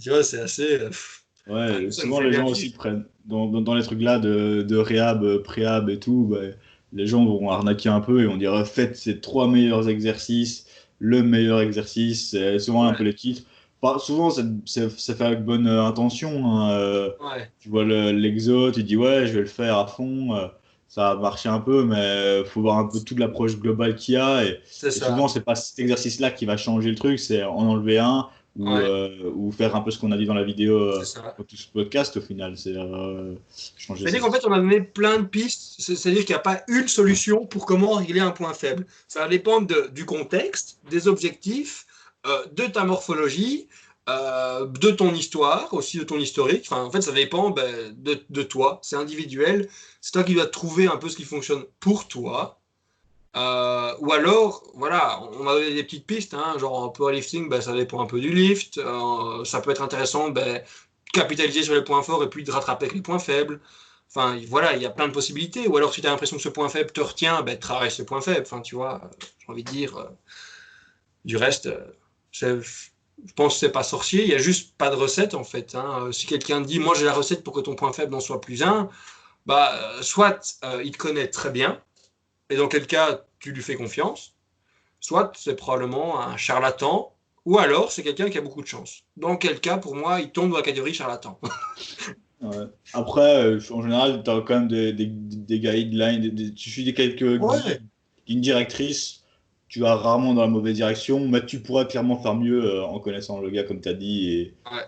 Tu 0.00 0.10
vois, 0.10 0.22
c'est 0.22 0.40
assez. 0.40 0.80
Euh, 0.80 0.90
ouais, 1.48 1.90
souvent 1.90 2.20
les 2.20 2.32
gens 2.32 2.46
aussi 2.46 2.70
prennent. 2.70 3.04
Dans, 3.26 3.46
dans, 3.46 3.74
les 3.74 3.82
trucs 3.82 4.00
là 4.00 4.18
de, 4.18 4.62
de 4.62 4.76
réhab, 4.76 5.22
euh, 5.22 5.42
préhab 5.42 5.90
et 5.90 5.98
tout, 5.98 6.28
bah, 6.30 6.38
les 6.94 7.06
gens 7.06 7.26
vont 7.26 7.50
arnaquer 7.50 7.90
un 7.90 8.00
peu 8.00 8.22
et 8.22 8.26
on 8.26 8.38
dirait 8.38 8.64
faites 8.64 8.96
ces 8.96 9.20
trois 9.20 9.46
meilleurs 9.46 9.90
exercices, 9.90 10.66
le 10.98 11.22
meilleur 11.22 11.60
exercice, 11.60 12.30
c'est 12.30 12.58
souvent 12.58 12.84
un 12.84 12.94
peu 12.94 13.04
les 13.04 13.14
titres. 13.14 13.42
Pas, 13.82 13.98
souvent, 13.98 14.30
c'est 14.30 14.90
fait 14.90 15.20
avec 15.20 15.44
bonne 15.44 15.66
euh, 15.66 15.84
intention. 15.84 16.46
Hein, 16.46 17.10
ouais. 17.20 17.50
Tu 17.60 17.68
vois 17.68 17.84
l'exo, 17.84 18.72
tu 18.72 18.82
dis 18.82 18.96
ouais, 18.96 19.26
je 19.26 19.34
vais 19.34 19.40
le 19.40 19.46
faire 19.46 19.76
à 19.76 19.86
fond 19.86 20.50
ça 20.88 21.10
a 21.10 21.16
marché 21.16 21.50
un 21.50 21.60
peu, 21.60 21.84
mais 21.84 22.40
il 22.40 22.46
faut 22.46 22.62
voir 22.62 22.78
un 22.78 22.86
peu 22.86 22.98
toute 23.00 23.18
l'approche 23.18 23.58
globale 23.58 23.94
qu'il 23.94 24.14
y 24.14 24.16
a. 24.16 24.42
Et, 24.44 24.58
et 24.82 24.90
souvent, 24.90 25.28
c'est 25.28 25.44
pas 25.44 25.54
cet 25.54 25.78
exercice-là 25.80 26.30
qui 26.30 26.46
va 26.46 26.56
changer 26.56 26.88
le 26.88 26.96
truc, 26.96 27.18
c'est 27.18 27.44
en 27.44 27.56
enlever 27.56 27.98
un 27.98 28.26
ou, 28.58 28.68
euh, 28.68 29.30
ou 29.34 29.52
faire 29.52 29.76
un 29.76 29.80
peu 29.80 29.90
ce 29.90 29.98
qu'on 29.98 30.10
a 30.10 30.16
dit 30.16 30.26
dans 30.26 30.34
la 30.34 30.42
vidéo 30.42 30.76
euh, 30.76 31.04
tout 31.46 31.56
ce 31.56 31.68
podcast 31.68 32.16
au 32.16 32.20
final. 32.20 32.58
C'est 32.58 32.76
euh, 32.76 33.34
changer. 33.76 34.02
C'est-à-dire 34.02 34.20
qu'en 34.20 34.32
fait, 34.32 34.44
on 34.44 34.52
a 34.52 34.58
donné 34.58 34.80
plein 34.80 35.18
de 35.18 35.26
pistes. 35.26 35.76
C'est-à-dire 35.80 36.24
qu'il 36.24 36.34
n'y 36.34 36.40
a 36.40 36.42
pas 36.42 36.62
une 36.66 36.88
solution 36.88 37.46
pour 37.46 37.66
comment 37.66 37.92
régler 37.92 38.20
un 38.20 38.32
point 38.32 38.52
faible. 38.54 38.84
Ça 39.06 39.20
va 39.20 39.28
dépendre 39.28 39.90
du 39.90 40.04
contexte, 40.04 40.80
des 40.90 41.06
objectifs, 41.06 41.86
euh, 42.26 42.44
de 42.52 42.64
ta 42.66 42.84
morphologie. 42.84 43.68
De 44.08 44.90
ton 44.90 45.12
histoire, 45.12 45.74
aussi 45.74 45.98
de 45.98 46.02
ton 46.02 46.18
historique. 46.18 46.66
Enfin, 46.70 46.82
en 46.82 46.90
fait, 46.90 47.02
ça 47.02 47.12
dépend 47.12 47.50
ben, 47.50 47.94
de, 47.94 48.18
de, 48.30 48.42
toi. 48.42 48.80
C'est 48.82 48.96
individuel. 48.96 49.68
C'est 50.00 50.12
toi 50.12 50.24
qui 50.24 50.32
dois 50.32 50.46
trouver 50.46 50.86
un 50.86 50.96
peu 50.96 51.10
ce 51.10 51.16
qui 51.16 51.24
fonctionne 51.24 51.64
pour 51.78 52.08
toi. 52.08 52.57
Euh, 53.36 53.94
ou 54.00 54.12
alors, 54.12 54.64
voilà, 54.74 55.22
on 55.38 55.46
a 55.46 55.54
donné 55.54 55.74
des 55.74 55.84
petites 55.84 56.06
pistes, 56.06 56.34
hein, 56.34 56.56
genre 56.58 56.74
en 56.82 56.88
powerlifting, 56.88 57.48
ben, 57.48 57.60
ça 57.60 57.72
dépend 57.72 58.00
un 58.00 58.06
peu 58.06 58.20
du 58.20 58.30
lift. 58.32 58.78
Euh, 58.78 59.44
ça 59.44 59.60
peut 59.60 59.70
être 59.70 59.82
intéressant 59.82 60.30
ben, 60.30 60.62
capitaliser 61.12 61.62
sur 61.62 61.74
les 61.74 61.84
points 61.84 62.02
forts 62.02 62.22
et 62.24 62.30
puis 62.30 62.44
de 62.44 62.50
rattraper 62.50 62.86
avec 62.86 62.96
les 62.96 63.02
points 63.02 63.18
faibles. 63.18 63.60
Enfin, 64.10 64.40
voilà, 64.48 64.74
il 64.74 64.82
y 64.82 64.86
a 64.86 64.90
plein 64.90 65.08
de 65.08 65.12
possibilités. 65.12 65.68
Ou 65.68 65.76
alors, 65.76 65.94
si 65.94 66.00
tu 66.00 66.06
as 66.06 66.10
l'impression 66.10 66.36
que 66.36 66.42
ce 66.42 66.48
point 66.48 66.68
faible 66.68 66.90
te 66.92 67.00
retient, 67.00 67.42
ben, 67.42 67.58
travaille 67.58 67.90
ce 67.90 68.02
point 68.02 68.20
faible. 68.20 68.42
Enfin, 68.42 68.60
tu 68.62 68.74
vois, 68.74 69.02
j'ai 69.40 69.52
envie 69.52 69.64
de 69.64 69.70
dire, 69.70 70.10
du 71.24 71.36
reste, 71.36 71.68
je 73.26 73.32
pense 73.34 73.54
que 73.54 73.60
c'est 73.60 73.72
pas 73.72 73.82
sorcier, 73.82 74.22
il 74.22 74.28
y 74.30 74.34
a 74.34 74.38
juste 74.38 74.76
pas 74.76 74.90
de 74.90 74.96
recette 74.96 75.34
en 75.34 75.44
fait. 75.44 75.74
Hein. 75.74 76.06
Euh, 76.06 76.12
si 76.12 76.26
quelqu'un 76.26 76.60
dit 76.60 76.78
moi 76.78 76.94
j'ai 76.96 77.04
la 77.04 77.12
recette 77.12 77.44
pour 77.44 77.54
que 77.54 77.60
ton 77.60 77.74
point 77.74 77.92
faible 77.92 78.14
en 78.14 78.20
soit 78.20 78.40
plus 78.40 78.62
un, 78.62 78.88
bah 79.46 79.72
euh, 79.74 80.02
soit 80.02 80.58
euh, 80.64 80.82
il 80.84 80.92
te 80.92 80.98
connaît 80.98 81.28
très 81.28 81.50
bien, 81.50 81.80
et 82.50 82.56
dans 82.56 82.68
quel 82.68 82.86
cas 82.86 83.24
tu 83.38 83.52
lui 83.52 83.62
fais 83.62 83.74
confiance, 83.74 84.34
soit 85.00 85.32
c'est 85.36 85.56
probablement 85.56 86.20
un 86.20 86.36
charlatan, 86.36 87.14
ou 87.44 87.58
alors 87.58 87.92
c'est 87.92 88.02
quelqu'un 88.02 88.30
qui 88.30 88.38
a 88.38 88.40
beaucoup 88.40 88.62
de 88.62 88.66
chance. 88.66 89.04
Dans 89.16 89.36
quel 89.36 89.60
cas 89.60 89.78
pour 89.78 89.94
moi 89.94 90.20
il 90.20 90.30
tombe 90.30 90.50
dans 90.50 90.56
la 90.56 90.62
catégorie 90.62 90.94
charlatan. 90.94 91.40
Après, 92.92 93.56
en 93.70 93.82
général, 93.82 94.22
tu 94.22 94.30
as 94.30 94.40
quand 94.42 94.54
même 94.54 94.68
des, 94.68 94.92
des, 94.92 95.58
guidelines, 95.58 96.54
tu 96.54 96.70
suis 96.70 96.84
des 96.84 96.94
quelques 96.94 97.40
lignes 98.28 98.40
directrices 98.40 99.24
tu 99.68 99.80
vas 99.80 99.94
rarement 99.96 100.34
dans 100.34 100.42
la 100.42 100.48
mauvaise 100.48 100.76
direction, 100.76 101.28
mais 101.28 101.44
tu 101.44 101.60
pourrais 101.60 101.86
clairement 101.86 102.20
faire 102.20 102.34
mieux 102.34 102.64
euh, 102.64 102.84
en 102.84 102.98
connaissant 103.00 103.40
le 103.40 103.50
gars, 103.50 103.64
comme 103.64 103.80
tu 103.80 103.88
as 103.88 103.94
dit. 103.94 104.30
Et... 104.30 104.54
Ouais. 104.72 104.82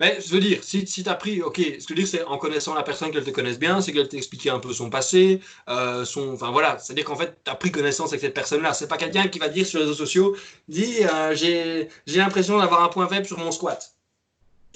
Mais 0.00 0.18
je 0.20 0.32
veux 0.32 0.40
dire, 0.40 0.62
si, 0.62 0.86
si 0.86 1.02
tu 1.02 1.08
as 1.08 1.14
pris, 1.14 1.42
ok, 1.42 1.56
ce 1.56 1.62
que 1.62 1.76
je 1.80 1.88
veux 1.88 1.94
dire, 1.96 2.08
c'est 2.08 2.24
en 2.24 2.38
connaissant 2.38 2.74
la 2.74 2.82
personne 2.82 3.10
qu'elle 3.10 3.24
te 3.24 3.30
connaisse 3.30 3.58
bien, 3.58 3.80
c'est 3.80 3.92
qu'elle 3.92 4.08
t'expliqué 4.08 4.50
un 4.50 4.58
peu 4.58 4.72
son 4.72 4.90
passé, 4.90 5.40
euh, 5.68 6.04
son, 6.04 6.34
enfin 6.34 6.50
voilà, 6.50 6.78
c'est-à-dire 6.78 7.04
qu'en 7.04 7.16
fait, 7.16 7.38
tu 7.44 7.50
as 7.50 7.54
pris 7.54 7.70
connaissance 7.70 8.10
avec 8.10 8.20
cette 8.20 8.34
personne-là. 8.34 8.74
C'est 8.74 8.88
pas 8.88 8.96
quelqu'un 8.96 9.28
qui 9.28 9.38
va 9.38 9.48
dire 9.48 9.66
sur 9.66 9.78
les 9.78 9.84
réseaux 9.84 9.96
sociaux, 9.96 10.36
dit, 10.68 11.04
euh, 11.04 11.34
j'ai 11.34 11.88
l'impression 12.06 12.58
d'avoir 12.58 12.82
un 12.82 12.88
point 12.88 13.08
faible 13.08 13.26
sur 13.26 13.38
mon 13.38 13.50
squat. 13.50 13.94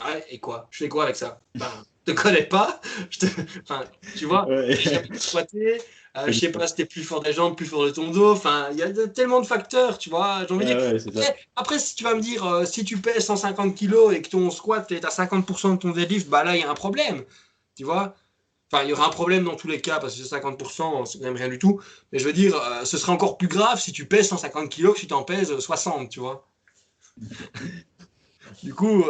Ouais, 0.04 0.24
et 0.30 0.38
quoi? 0.38 0.68
Je 0.70 0.78
fais 0.78 0.88
quoi 0.88 1.04
avec 1.04 1.16
ça? 1.16 1.40
Ben, 1.54 1.70
te 2.04 2.12
connais 2.12 2.44
pas, 2.44 2.80
je 3.10 3.18
te... 3.20 3.26
enfin, 3.62 3.84
tu 4.16 4.26
vois, 4.26 4.46
ouais. 4.46 4.76
j'ai 4.76 5.18
squatter, 5.18 5.80
euh, 6.18 6.26
je 6.26 6.38
sais 6.38 6.52
pas 6.52 6.66
si 6.66 6.74
t'es 6.74 6.84
plus 6.84 7.04
fort 7.04 7.22
des 7.22 7.32
jambes, 7.32 7.56
plus 7.56 7.66
fort 7.66 7.84
de 7.86 7.90
ton 7.90 8.10
dos. 8.10 8.32
Enfin, 8.32 8.68
il 8.72 8.78
y 8.78 8.82
a 8.82 9.08
tellement 9.08 9.40
de 9.40 9.46
facteurs, 9.46 9.96
tu 9.96 10.10
vois. 10.10 10.44
J'ai 10.46 10.54
envie 10.54 10.66
de 10.66 11.10
dire. 11.10 11.32
Après, 11.56 11.78
si 11.78 11.94
tu 11.94 12.04
vas 12.04 12.14
me 12.14 12.20
dire, 12.20 12.44
euh, 12.44 12.66
si 12.66 12.84
tu 12.84 12.98
pèses 12.98 13.24
150 13.24 13.74
kg 13.74 14.12
et 14.12 14.20
que 14.20 14.28
ton 14.28 14.50
squat 14.50 14.90
est 14.92 15.04
à 15.04 15.08
50% 15.08 15.72
de 15.72 15.76
ton 15.78 15.90
deadlift, 15.90 16.28
bah 16.28 16.44
là, 16.44 16.54
il 16.54 16.60
y 16.60 16.64
a 16.64 16.70
un 16.70 16.74
problème. 16.74 17.24
Tu 17.76 17.84
vois 17.84 18.14
Enfin, 18.70 18.84
il 18.84 18.90
y 18.90 18.92
aura 18.92 19.06
un 19.06 19.10
problème 19.10 19.44
dans 19.44 19.56
tous 19.56 19.68
les 19.68 19.80
cas 19.80 20.00
parce 20.00 20.16
que 20.16 20.22
50%, 20.22 21.06
c'est 21.06 21.18
quand 21.18 21.24
même 21.24 21.36
rien 21.36 21.48
du 21.48 21.58
tout. 21.58 21.80
Mais 22.10 22.18
je 22.18 22.24
veux 22.24 22.32
dire, 22.32 22.56
euh, 22.56 22.84
ce 22.84 22.98
serait 22.98 23.12
encore 23.12 23.38
plus 23.38 23.48
grave 23.48 23.80
si 23.80 23.92
tu 23.92 24.06
pèses 24.06 24.28
150 24.28 24.74
kg 24.74 24.92
que 24.92 25.00
si 25.00 25.06
tu 25.06 25.14
en 25.14 25.22
pèses 25.22 25.58
60, 25.58 26.10
tu 26.10 26.20
vois. 26.20 26.46
du 28.62 28.74
coup, 28.74 29.04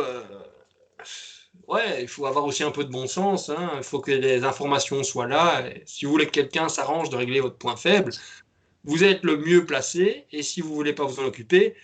ouais, 1.68 2.02
il 2.02 2.08
faut 2.08 2.26
avoir 2.26 2.44
aussi 2.44 2.62
un 2.62 2.70
peu 2.70 2.84
de 2.84 2.90
bon 2.90 3.06
sens. 3.06 3.50
hein. 3.50 3.72
Il 3.76 3.82
faut 3.82 4.00
que 4.00 4.10
les 4.10 4.44
informations 4.44 5.02
soient 5.02 5.26
là. 5.26 5.66
Et 5.68 5.82
si 5.86 6.04
vous 6.04 6.12
voulez 6.12 6.26
que 6.26 6.32
quelqu'un 6.32 6.68
s'arrange 6.68 7.10
de 7.10 7.16
régler 7.16 7.40
votre 7.40 7.56
point 7.56 7.76
faible, 7.76 8.12
vous 8.84 9.04
êtes 9.04 9.22
le 9.22 9.36
mieux 9.36 9.64
placé. 9.66 10.26
Et 10.32 10.42
si 10.42 10.60
vous 10.60 10.74
voulez 10.74 10.92
pas 10.92 11.04
vous 11.04 11.20
en 11.20 11.24
occuper, 11.24 11.74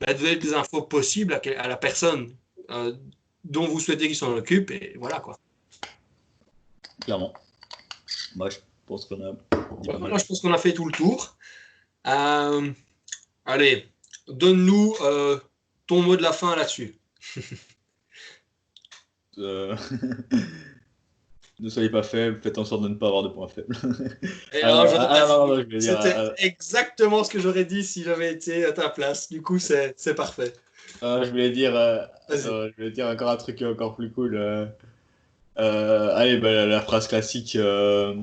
bah, 0.00 0.14
donnez 0.14 0.36
des 0.36 0.54
infos 0.54 0.82
possibles 0.82 1.34
à, 1.34 1.68
la 1.68 1.76
personne 1.76 2.34
euh, 2.70 2.94
dont 3.44 3.66
vous 3.66 3.80
souhaitez 3.80 4.06
qu'il 4.06 4.16
s'en 4.16 4.36
occupe. 4.36 4.70
Et 4.70 4.94
voilà 4.98 5.20
quoi. 5.20 5.38
Clairement. 7.00 7.32
Moi, 8.36 8.50
je 8.50 8.58
pense 8.86 9.04
qu'on 9.06 9.20
a. 9.24 9.32
Moi, 9.98 10.18
je 10.18 10.24
pense 10.24 10.40
qu'on 10.40 10.52
a 10.52 10.58
fait 10.58 10.72
tout 10.72 10.86
le 10.86 10.92
tour. 10.92 11.36
Euh, 12.06 12.70
allez, 13.44 13.86
donne-nous 14.28 14.94
euh, 15.02 15.38
ton 15.86 16.02
mot 16.02 16.16
de 16.16 16.22
la 16.22 16.32
fin 16.32 16.56
là-dessus. 16.56 16.96
Euh, 19.38 19.76
ne 21.60 21.68
soyez 21.68 21.90
pas 21.90 22.02
faible, 22.02 22.40
faites 22.42 22.58
en 22.58 22.64
sorte 22.64 22.82
de 22.82 22.88
ne 22.88 22.94
pas 22.94 23.08
avoir 23.08 23.22
de 23.22 23.28
points 23.28 23.48
faibles. 23.48 23.76
C'était 24.52 24.62
ah, 24.62 26.32
exactement 26.38 27.24
ce 27.24 27.30
que 27.30 27.38
j'aurais 27.40 27.64
dit 27.64 27.84
si 27.84 28.02
j'avais 28.02 28.32
été 28.32 28.64
à 28.64 28.72
ta 28.72 28.88
place. 28.88 29.28
Du 29.30 29.42
coup, 29.42 29.58
c'est 29.58 30.14
parfait. 30.16 30.52
ah, 31.00 31.20
je 31.24 31.30
voulais 31.30 31.50
dire, 31.50 31.74
euh, 31.76 31.98
euh, 32.30 32.70
je 32.70 32.76
voulais 32.76 32.90
dire 32.90 33.06
encore 33.06 33.30
un 33.30 33.36
truc 33.36 33.62
encore 33.62 33.94
plus 33.94 34.10
cool. 34.10 34.36
euh, 34.36 34.66
euh, 35.58 36.14
allez, 36.16 36.38
bah, 36.38 36.52
la, 36.52 36.66
la 36.66 36.80
phrase 36.80 37.06
classique 37.08 37.56
euh, 37.56 38.14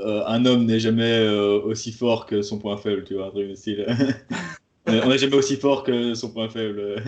euh, 0.00 0.24
un 0.26 0.46
homme 0.46 0.64
n'est 0.64 0.80
jamais 0.80 1.18
euh, 1.26 1.60
aussi 1.62 1.92
fort 1.92 2.26
que 2.26 2.42
son 2.42 2.58
point 2.58 2.76
faible, 2.76 3.04
tu 3.04 3.14
vois, 3.14 3.26
un 3.26 3.30
truc 3.30 3.56
style. 3.56 3.86
On 4.86 5.08
n'est 5.08 5.18
jamais 5.18 5.36
aussi 5.36 5.56
fort 5.56 5.82
que 5.84 6.14
son 6.14 6.30
point 6.32 6.48
faible. 6.48 7.02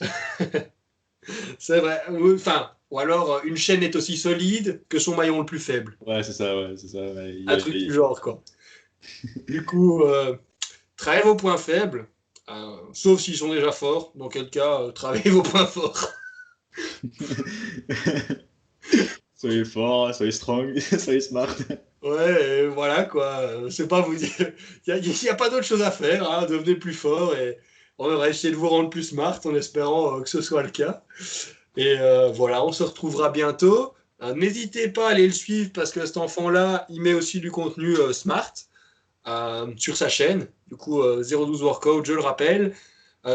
C'est 1.64 1.80
vrai. 1.80 2.02
Enfin, 2.34 2.70
ou 2.90 2.98
alors, 2.98 3.36
euh, 3.36 3.40
une 3.44 3.56
chaîne 3.56 3.82
est 3.82 3.96
aussi 3.96 4.18
solide 4.18 4.82
que 4.90 4.98
son 4.98 5.16
maillon 5.16 5.38
le 5.38 5.46
plus 5.46 5.58
faible. 5.58 5.96
Ouais, 6.06 6.22
c'est 6.22 6.34
ça, 6.34 6.54
ouais, 6.54 6.74
c'est 6.76 6.88
ça. 6.88 6.98
ouais. 7.00 7.38
Un 7.46 7.56
truc 7.56 7.72
du 7.72 7.90
genre, 7.90 8.20
quoi. 8.20 8.42
du 9.48 9.64
coup, 9.64 10.02
euh, 10.02 10.36
travaillez 10.98 11.24
vos 11.24 11.36
points 11.36 11.56
faibles, 11.56 12.06
euh, 12.50 12.76
sauf 12.92 13.18
s'ils 13.18 13.38
sont 13.38 13.48
déjà 13.48 13.72
forts. 13.72 14.12
Dans 14.14 14.28
quel 14.28 14.50
cas, 14.50 14.82
euh, 14.82 14.90
travaillez 14.90 15.30
vos 15.30 15.40
points 15.42 15.64
forts. 15.64 16.12
soyez 19.34 19.64
fort, 19.64 20.14
soyez 20.14 20.32
strong, 20.32 20.78
soyez 20.98 21.20
smart. 21.20 21.56
Ouais, 22.02 22.66
voilà, 22.66 23.04
quoi. 23.04 23.70
C'est 23.70 23.88
pas 23.88 24.02
vous 24.02 24.16
dire. 24.16 24.52
Il 24.86 25.00
n'y 25.00 25.28
a, 25.30 25.34
pas 25.34 25.48
d'autre 25.48 25.64
chose 25.64 25.80
à 25.80 25.90
faire. 25.90 26.30
Hein. 26.30 26.44
Devenez 26.44 26.74
plus 26.74 26.92
fort 26.92 27.34
et 27.34 27.56
on 27.98 28.14
va 28.16 28.28
essayer 28.28 28.52
de 28.52 28.58
vous 28.58 28.68
rendre 28.68 28.90
plus 28.90 29.04
smart 29.04 29.40
en 29.44 29.54
espérant 29.54 30.20
que 30.20 30.28
ce 30.28 30.42
soit 30.42 30.62
le 30.62 30.70
cas. 30.70 31.04
Et 31.76 31.96
euh, 31.98 32.30
voilà, 32.30 32.64
on 32.64 32.72
se 32.72 32.82
retrouvera 32.82 33.30
bientôt. 33.30 33.94
Euh, 34.22 34.34
N'hésitez 34.34 34.88
pas 34.88 35.08
à 35.08 35.10
aller 35.12 35.26
le 35.26 35.32
suivre 35.32 35.70
parce 35.72 35.90
que 35.90 36.04
cet 36.06 36.16
enfant-là, 36.16 36.86
il 36.88 37.00
met 37.02 37.14
aussi 37.14 37.40
du 37.40 37.50
contenu 37.50 37.96
euh, 37.96 38.12
smart 38.12 38.52
sur 39.76 39.96
sa 39.96 40.08
chaîne. 40.08 40.48
Du 40.68 40.76
coup, 40.76 41.02
euh, 41.02 41.24
012 41.24 41.62
Workout, 41.62 42.04
je 42.06 42.12
le 42.12 42.20
rappelle. 42.20 42.74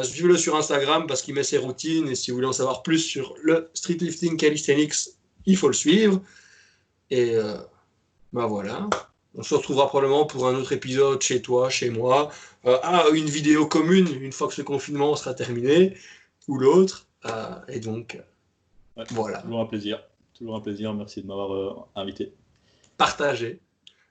Suivez-le 0.03 0.37
sur 0.37 0.55
Instagram 0.55 1.07
parce 1.07 1.23
qu'il 1.23 1.33
met 1.33 1.43
ses 1.43 1.57
routines. 1.57 2.07
Et 2.09 2.15
si 2.15 2.29
vous 2.29 2.37
voulez 2.37 2.47
en 2.47 2.53
savoir 2.53 2.83
plus 2.83 2.99
sur 2.99 3.33
le 3.41 3.71
street 3.73 3.97
lifting 3.99 4.37
calisthenics, 4.37 4.93
il 5.47 5.57
faut 5.57 5.67
le 5.67 5.73
suivre. 5.73 6.21
Et 7.09 7.35
ben 8.31 8.45
voilà. 8.45 8.87
On 9.33 9.41
se 9.41 9.55
retrouvera 9.55 9.87
probablement 9.87 10.27
pour 10.27 10.47
un 10.47 10.53
autre 10.53 10.73
épisode 10.73 11.23
chez 11.23 11.41
toi, 11.41 11.71
chez 11.71 11.89
moi. 11.89 12.29
Ah, 12.65 13.05
une 13.15 13.31
vidéo 13.31 13.65
commune 13.65 14.07
une 14.21 14.31
fois 14.31 14.47
que 14.47 14.53
ce 14.53 14.61
confinement 14.61 15.15
sera 15.15 15.33
terminé, 15.33 15.97
ou 16.47 16.59
l'autre. 16.59 17.07
Euh, 17.25 17.59
et 17.67 17.79
donc, 17.79 18.19
Ouais. 18.97 19.03
voilà, 19.11 19.41
Toujours 19.41 19.61
un 19.61 19.65
plaisir. 19.65 20.01
Toujours 20.33 20.55
un 20.55 20.61
plaisir. 20.61 20.93
Merci 20.93 21.21
de 21.21 21.27
m'avoir 21.27 21.53
euh, 21.53 21.75
invité. 21.95 22.33
partagez. 22.97 23.59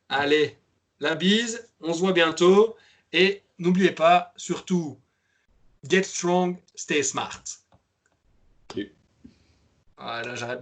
Allez, 0.09 0.57
la 1.01 1.15
bise, 1.15 1.69
on 1.81 1.93
se 1.93 2.01
voit 2.01 2.13
bientôt. 2.13 2.77
Et 3.13 3.43
n'oubliez 3.59 3.91
pas, 3.93 4.33
surtout, 4.37 4.99
get 5.89 6.03
strong, 6.03 6.57
stay 6.75 7.03
smart. 7.03 7.43
Ok. 8.71 8.87
Voilà, 9.97 10.35
j'arrête. 10.35 10.61